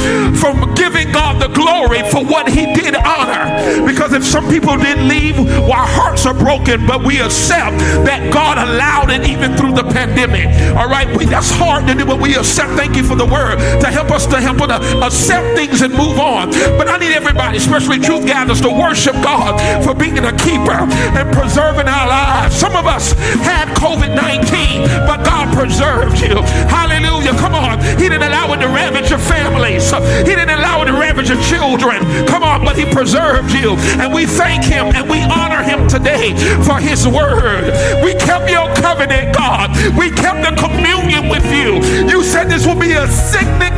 from 0.40 0.74
giving 0.74 1.12
God 1.12 1.40
the 1.40 1.48
glory 1.48 2.02
for 2.10 2.24
what 2.24 2.48
He 2.48 2.66
did 2.74 2.94
honor. 2.96 3.86
Because 3.86 4.12
if 4.12 4.24
some 4.24 4.48
people 4.48 4.76
didn't 4.76 5.08
leave, 5.08 5.38
well, 5.38 5.72
our 5.72 5.86
hearts 5.86 6.26
are 6.26 6.34
broken, 6.34 6.86
but 6.86 7.04
we 7.04 7.20
accept 7.20 7.78
that 8.06 8.32
God 8.32 8.58
allowed 8.58 9.10
it 9.10 9.28
even 9.28 9.56
through 9.56 9.72
the 9.72 9.84
pandemic. 9.84 10.46
All 10.76 10.88
right, 10.88 11.08
we 11.16 11.26
that's 11.26 11.50
hard 11.50 11.86
to 11.86 11.94
do, 11.94 12.04
but 12.06 12.20
we 12.20 12.36
accept. 12.36 12.72
Thank 12.72 12.96
you 12.96 13.02
for 13.02 13.16
the 13.16 13.26
word 13.26 13.58
to 13.80 13.86
help 13.88 14.10
us 14.10 14.26
to 14.26 14.40
help 14.40 14.60
us 14.60 14.68
to 14.68 15.06
accept 15.06 15.56
things 15.56 15.82
and 15.82 15.92
move 15.92 16.18
on. 16.18 16.50
But 16.78 16.88
I 16.88 16.98
need 16.98 17.12
everybody, 17.12 17.58
especially 17.58 17.98
truth 17.98 18.26
gatherers, 18.26 18.60
to 18.62 18.70
worship 18.70 19.14
God 19.22 19.58
for 19.84 19.94
being 19.94 20.18
a 20.18 20.32
keeper 20.36 20.78
and 21.18 21.32
preserving 21.32 21.88
our 21.88 22.08
lives. 22.08 22.56
Some 22.56 22.76
of 22.76 22.86
us 22.86 23.12
had 23.42 23.68
COVID 23.76 24.14
19, 24.14 24.82
but 25.06 25.24
God 25.24 25.52
preserved 25.56 26.20
you. 26.20 26.36
Hallelujah. 26.68 27.32
Come 27.38 27.54
on. 27.54 27.80
He 27.98 28.08
didn't 28.08 28.22
allow 28.22 28.52
it 28.52 28.58
to 28.58 28.68
ravage 28.68 29.10
your 29.10 29.18
families, 29.18 29.90
He 30.26 30.34
didn't 30.34 30.50
allow 30.50 30.82
it 30.82 30.86
to 30.86 30.92
ravage 30.92 31.28
your 31.28 31.42
children. 31.42 32.02
Come 32.26 32.42
on, 32.42 32.64
but 32.64 32.76
He 32.76 32.84
preserved 32.84 33.52
you. 33.52 33.76
And 34.00 34.12
we 34.12 34.26
thank 34.26 34.64
Him 34.64 34.94
and 34.94 35.08
we 35.08 35.20
honor 35.22 35.62
Him 35.62 35.88
today 35.88 36.34
for 36.64 36.78
His 36.78 37.06
word. 37.06 37.72
We 38.04 38.14
kept 38.14 38.50
your 38.50 38.72
covenant, 38.76 39.34
God. 39.34 39.70
We 39.96 40.10
kept 40.10 40.42
the 40.42 40.54
communion 40.56 41.28
with 41.28 41.44
you. 41.52 41.80
You 42.08 42.22
said 42.22 42.48
this 42.48 42.66
will 42.66 42.78
be 42.78 42.92
a 42.92 43.06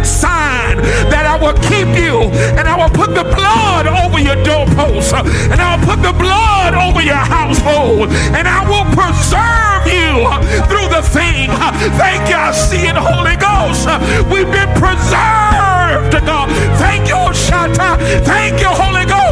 sign 0.04 0.76
that 1.08 1.24
I 1.24 1.36
will 1.40 1.56
keep 1.64 1.88
you 1.96 2.28
and 2.56 2.68
I 2.68 2.76
will 2.76 2.92
put 2.92 3.16
the 3.16 3.24
blood 3.24 3.88
over 3.88 4.20
your 4.20 4.36
doorposts 4.44 5.12
and 5.12 5.58
I 5.60 5.76
will 5.76 5.84
put 5.84 6.00
the 6.04 6.12
blood 6.12 6.76
over 6.76 7.00
your 7.00 7.20
household 7.20 8.12
and 8.36 8.46
I 8.46 8.62
will 8.68 8.86
preserve 8.92 9.84
you 9.88 10.28
through 10.68 10.88
the 10.92 11.02
thing. 11.02 11.50
Thank 11.96 12.28
you, 12.28 12.36
It, 12.72 12.96
Holy 12.96 13.36
Ghost. 13.36 13.86
We've 14.32 14.50
been 14.50 14.68
preserved, 14.80 16.12
God. 16.26 16.48
Thank 16.78 17.08
you, 17.08 17.14
Shatta. 17.32 17.98
Thank 18.24 18.60
you, 18.60 18.68
Holy 18.68 19.04
Ghost. 19.04 19.23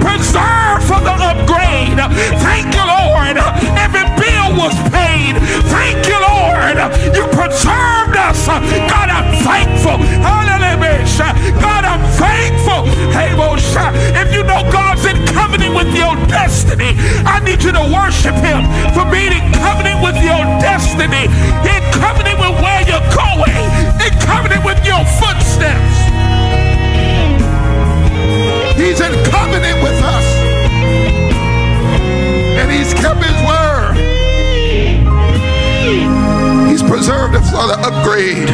Preserved 0.00 0.84
for 0.84 1.00
the 1.00 1.14
upgrade. 1.16 1.98
Thank 2.44 2.74
you, 2.74 2.84
Lord. 2.84 3.36
Every 3.80 4.06
bill 4.20 4.48
was 4.56 4.74
paid. 4.92 5.36
Thank 5.72 6.06
you, 6.06 6.18
Lord. 6.20 6.76
You 7.16 7.24
preserved 7.32 8.16
us. 8.16 8.46
God, 8.46 9.08
I'm 9.08 9.28
thankful. 9.44 9.98
Hallelujah. 10.20 10.56
God, 11.60 11.84
I'm 11.84 12.04
thankful. 12.20 12.84
Hey, 13.12 13.32
if 14.16 14.32
you 14.34 14.42
know 14.42 14.62
God's 14.72 15.04
in 15.04 15.16
covenant 15.26 15.74
with 15.74 15.94
your 15.94 16.14
destiny, 16.26 16.94
I 17.24 17.40
need 17.44 17.62
you 17.62 17.72
to 17.72 17.84
worship 17.92 18.34
Him 18.36 18.64
for 18.94 19.04
being 19.10 19.32
in 19.32 19.52
covenant 19.52 20.02
with 20.02 20.16
your 20.22 20.40
destiny, 20.60 21.28
in 21.64 21.82
covenant 21.92 22.38
with 22.40 22.56
where 22.60 22.82
you're 22.88 23.08
going, 23.12 23.60
in 24.00 24.12
covenant 24.24 24.64
with 24.64 24.80
your 24.84 25.04
footsteps. 25.20 26.85
He's 28.76 29.00
in 29.00 29.12
covenant 29.30 29.82
with 29.82 30.02
us, 30.02 30.24
and 32.58 32.70
He's 32.70 32.92
kept 32.94 33.22
His 33.24 33.38
word. 33.46 33.94
He's 36.68 36.82
preserved 36.82 37.34
us 37.36 37.50
for 37.50 37.66
the 37.66 37.78
upgrade. 37.80 38.50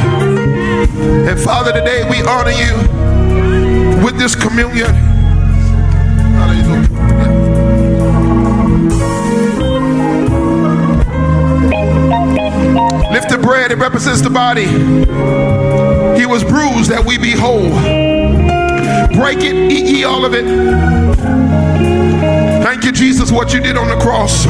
And 1.28 1.40
Father, 1.40 1.72
today 1.72 2.08
we 2.08 2.22
honor 2.22 2.50
you 2.50 2.76
with 4.04 4.18
this 4.18 4.34
communion. 4.34 5.10
Lift 13.12 13.28
the 13.28 13.38
bread, 13.38 13.70
it 13.72 13.78
represents 13.78 14.20
the 14.22 14.30
body. 14.30 14.66
He 16.18 16.26
was 16.26 16.42
bruised 16.44 16.90
that 16.90 17.04
we 17.06 17.18
be 17.18 17.32
whole. 17.32 18.11
Break 19.14 19.38
it, 19.38 19.54
eat 19.70 19.86
ye 19.86 20.04
all 20.04 20.24
of 20.24 20.34
it. 20.34 20.44
Thank 22.64 22.84
you, 22.84 22.92
Jesus, 22.92 23.30
what 23.30 23.52
you 23.52 23.60
did 23.60 23.76
on 23.76 23.88
the 23.88 23.96
cross. 23.96 24.46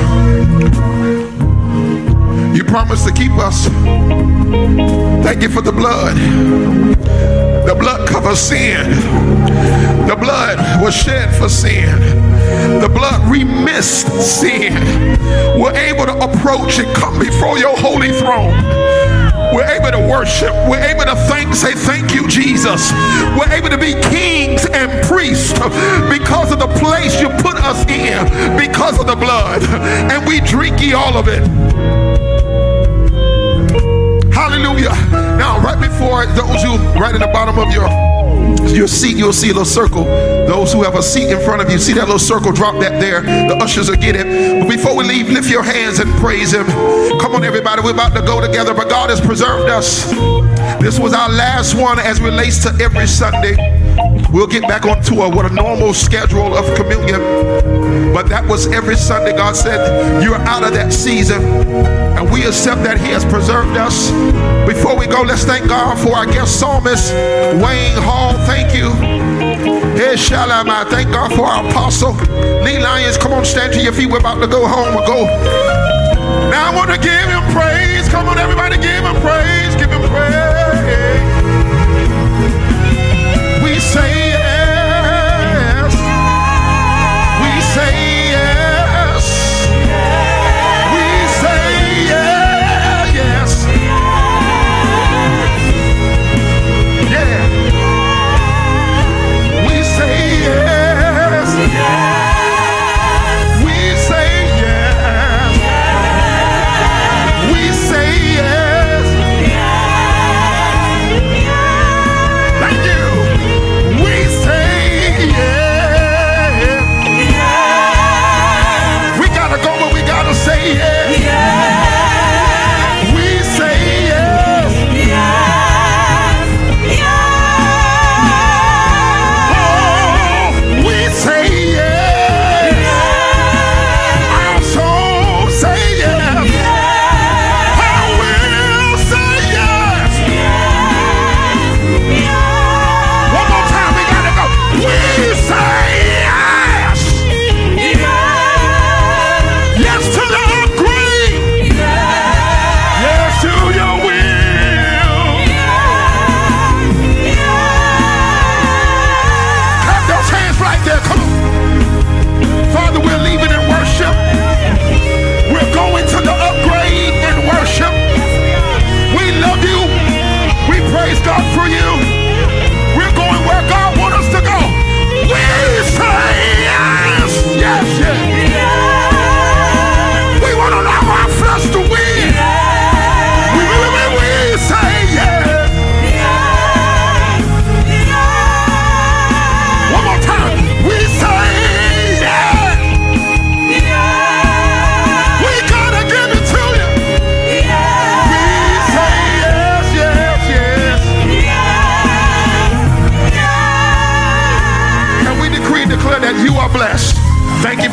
You 2.57 2.65
promised 2.65 3.07
to 3.07 3.13
keep 3.13 3.33
us. 3.33 3.67
Thank 5.25 5.43
you 5.43 5.49
for 5.49 5.63
the 5.63 5.73
blood. 5.73 6.17
The 7.67 7.75
blood 7.79 8.09
covers 8.09 8.39
sin. 8.39 8.91
The 10.07 10.17
blood 10.17 10.83
was 10.83 10.95
shed 10.95 11.35
for 11.35 11.49
sin. 11.49 11.99
The 12.81 12.89
blood 12.89 13.31
remissed 13.31 14.09
sin. 14.21 14.75
We're 15.61 15.75
able 15.75 16.07
to 16.07 16.17
approach 16.19 16.79
and 16.79 16.95
come 16.95 17.19
before 17.19 17.59
your 17.59 17.77
holy 17.77 18.13
throne. 18.13 18.53
We're 19.53 19.69
able 19.69 19.91
to 19.91 20.01
worship. 20.09 20.53
We're 20.67 20.83
able 20.83 21.05
to 21.05 21.15
thank, 21.29 21.55
say 21.55 21.75
thank 21.75 22.15
you, 22.15 22.27
Jesus. 22.27 22.91
We're 23.37 23.53
able 23.53 23.69
to 23.69 23.79
be 23.79 23.93
kings 24.09 24.65
and 24.65 25.05
priests 25.07 25.53
because 26.09 26.53
of 26.53 26.59
the 26.59 26.73
place 26.81 27.21
you 27.21 27.29
put 27.29 27.57
us 27.57 27.87
in, 27.89 28.25
because 28.57 28.99
of 28.99 29.07
the 29.07 29.17
blood. 29.17 29.63
And 30.11 30.27
we 30.27 30.41
drink 30.41 30.81
ye 30.81 30.95
all 30.95 31.17
of 31.17 31.29
it. 31.29 31.47
Hallelujah. 34.33 34.95
Now, 35.37 35.61
right 35.61 35.81
before 35.81 36.27
those 36.27 36.63
who 36.63 36.77
right 36.99 37.15
in 37.15 37.21
the 37.21 37.31
bottom 37.33 37.59
of 37.59 37.73
your 37.73 37.89
your 38.75 38.89
seat, 38.89 39.17
you'll 39.17 39.33
see 39.33 39.51
a 39.51 39.53
little 39.53 39.65
circle. 39.65 40.05
Those 40.05 40.73
who 40.73 40.83
have 40.83 40.95
a 40.95 41.03
seat 41.03 41.31
in 41.31 41.41
front 41.41 41.63
of 41.63 41.71
you, 41.71 41.79
see 41.79 41.93
that 41.95 42.05
little 42.05 42.19
circle, 42.19 42.53
drop 42.53 42.81
that 42.81 43.01
there. 43.01 43.23
The 43.23 43.57
ushers 43.61 43.89
will 43.89 43.97
get 43.97 44.17
it. 44.17 44.61
But 44.61 44.69
before 44.69 44.97
we 44.97 45.05
leave, 45.05 45.29
lift 45.29 45.51
your 45.51 45.63
hands 45.63 45.99
and 45.99 46.11
praise 46.15 46.53
Him. 46.53 46.67
Come 47.21 47.35
on, 47.35 47.45
everybody, 47.45 47.83
we're 47.83 47.93
about 47.93 48.15
to 48.15 48.23
go 48.23 48.41
together, 48.41 48.75
but 48.75 48.89
God 48.89 49.11
has 49.11 49.21
preserved 49.21 49.69
us. 49.71 50.11
This 50.81 50.99
was 50.99 51.13
our 51.13 51.29
last 51.29 51.75
one 51.75 51.99
as 51.99 52.21
relates 52.21 52.63
to 52.65 52.77
every 52.83 53.07
Sunday. 53.07 53.82
We'll 54.33 54.47
get 54.47 54.63
back 54.63 54.87
onto 54.87 55.23
a, 55.23 55.29
what 55.29 55.51
a 55.51 55.55
normal 55.55 55.93
schedule 55.93 56.57
of 56.57 56.65
communion. 56.77 57.21
But 58.13 58.29
that 58.29 58.47
was 58.47 58.67
every 58.69 58.97
Sunday. 58.97 59.33
God 59.33 59.57
said, 59.57 60.23
You're 60.23 60.37
out 60.37 60.65
of 60.65 60.73
that 60.75 60.93
season. 60.93 61.43
And 61.43 62.31
we 62.31 62.45
accept 62.47 62.83
that 62.85 62.99
He 62.99 63.09
has 63.09 63.25
preserved 63.25 63.77
us. 63.77 64.11
Before 64.67 64.97
we 64.97 65.07
go, 65.07 65.23
let's 65.23 65.45
thank 65.45 65.69
God 65.69 65.99
for 65.99 66.15
our 66.17 66.27
guest 66.27 66.59
psalmist, 66.61 67.13
Wayne 67.13 67.97
Hall. 68.01 68.35
Thank 68.47 68.75
you. 68.75 68.91
Hey, 69.97 70.17
Shalom. 70.17 70.71
I 70.71 70.85
thank 70.85 71.11
God 71.11 71.33
for 71.35 71.47
our 71.47 71.69
apostle, 71.69 72.13
Lee 72.65 72.79
Lyons. 72.79 73.19
Come 73.19 73.33
on, 73.33 73.45
stand 73.45 73.73
to 73.75 73.83
your 73.83 73.93
feet. 73.93 74.11
We're 74.11 74.21
about 74.21 74.41
to 74.41 74.47
go 74.47 74.67
home. 74.67 74.95
We'll 74.95 75.07
go. 75.07 75.25
Now 76.51 76.71
I 76.71 76.75
want 76.75 76.91
to 76.91 76.99
give 76.99 77.29
him 77.29 77.45
praise. 77.53 78.09
Come 78.09 78.29
on, 78.29 78.39
everybody, 78.39 78.77
give 78.77 79.05
him 79.05 79.17
praise. 79.21 79.75
Give 79.77 79.91
him 79.91 80.03
praise. 80.09 81.32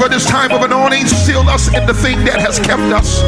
For 0.10 0.16
this 0.16 0.26
time 0.26 0.52
of 0.52 0.62
anointing. 0.62 1.08
Seal 1.08 1.48
us 1.50 1.68
in 1.74 1.86
the 1.86 1.94
thing 1.94 2.18
that 2.26 2.40
has 2.40 2.60
kept 2.60 2.82
us. 2.94 3.22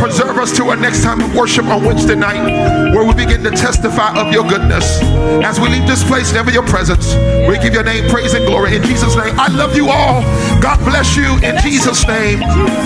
Preserve 0.00 0.38
us 0.38 0.56
to 0.56 0.64
our 0.66 0.76
next 0.76 1.02
time 1.02 1.20
of 1.20 1.34
worship 1.34 1.64
on 1.66 1.84
Wednesday 1.84 2.14
night, 2.14 2.94
where 2.94 3.04
we 3.06 3.14
begin 3.14 3.42
to 3.44 3.50
testify 3.50 4.18
of 4.18 4.32
your 4.32 4.44
goodness. 4.44 5.00
As 5.44 5.60
we 5.60 5.68
leave 5.68 5.86
this 5.86 6.04
place, 6.04 6.32
never 6.32 6.50
your 6.50 6.66
presence, 6.66 7.14
we 7.48 7.58
give 7.58 7.74
your 7.74 7.84
name 7.84 8.08
praise 8.10 8.34
and 8.34 8.44
glory 8.46 8.76
in 8.76 8.82
Jesus' 8.82 9.16
name. 9.16 9.38
I 9.38 9.48
love 9.48 9.76
you 9.76 9.88
all. 9.88 10.22
God 10.60 10.78
bless 10.80 11.16
you 11.16 11.38
in 11.42 11.60
Jesus' 11.62 12.06
name. 12.06 12.40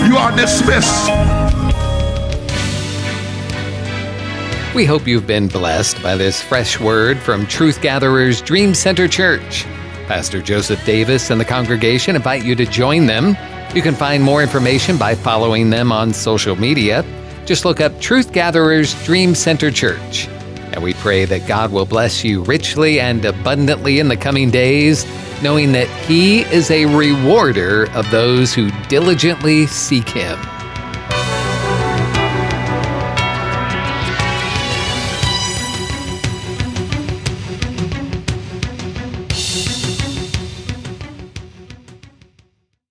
You 0.06 0.16
are 0.16 0.34
dismissed. 0.36 1.08
We 4.74 4.84
hope 4.84 5.06
you've 5.06 5.26
been 5.26 5.48
blessed 5.48 6.02
by 6.02 6.16
this 6.16 6.40
fresh 6.40 6.78
word 6.78 7.18
from 7.18 7.46
Truth 7.46 7.80
Gatherers 7.80 8.42
Dream 8.42 8.74
Center 8.74 9.08
Church. 9.08 9.66
Pastor 10.08 10.40
Joseph 10.40 10.82
Davis 10.86 11.28
and 11.28 11.38
the 11.38 11.44
congregation 11.44 12.16
invite 12.16 12.42
you 12.42 12.54
to 12.54 12.64
join 12.64 13.04
them. 13.04 13.36
You 13.74 13.82
can 13.82 13.94
find 13.94 14.22
more 14.22 14.42
information 14.42 14.96
by 14.96 15.14
following 15.14 15.68
them 15.68 15.92
on 15.92 16.14
social 16.14 16.56
media. 16.56 17.04
Just 17.44 17.66
look 17.66 17.82
up 17.82 18.00
Truth 18.00 18.32
Gatherers 18.32 18.94
Dream 19.04 19.34
Center 19.34 19.70
Church. 19.70 20.26
And 20.72 20.82
we 20.82 20.94
pray 20.94 21.26
that 21.26 21.46
God 21.46 21.72
will 21.72 21.84
bless 21.84 22.24
you 22.24 22.42
richly 22.44 22.98
and 23.00 23.22
abundantly 23.22 23.98
in 23.98 24.08
the 24.08 24.16
coming 24.16 24.50
days, 24.50 25.04
knowing 25.42 25.72
that 25.72 25.88
He 26.06 26.40
is 26.40 26.70
a 26.70 26.86
rewarder 26.86 27.90
of 27.92 28.10
those 28.10 28.54
who 28.54 28.70
diligently 28.88 29.66
seek 29.66 30.08
Him. 30.08 30.38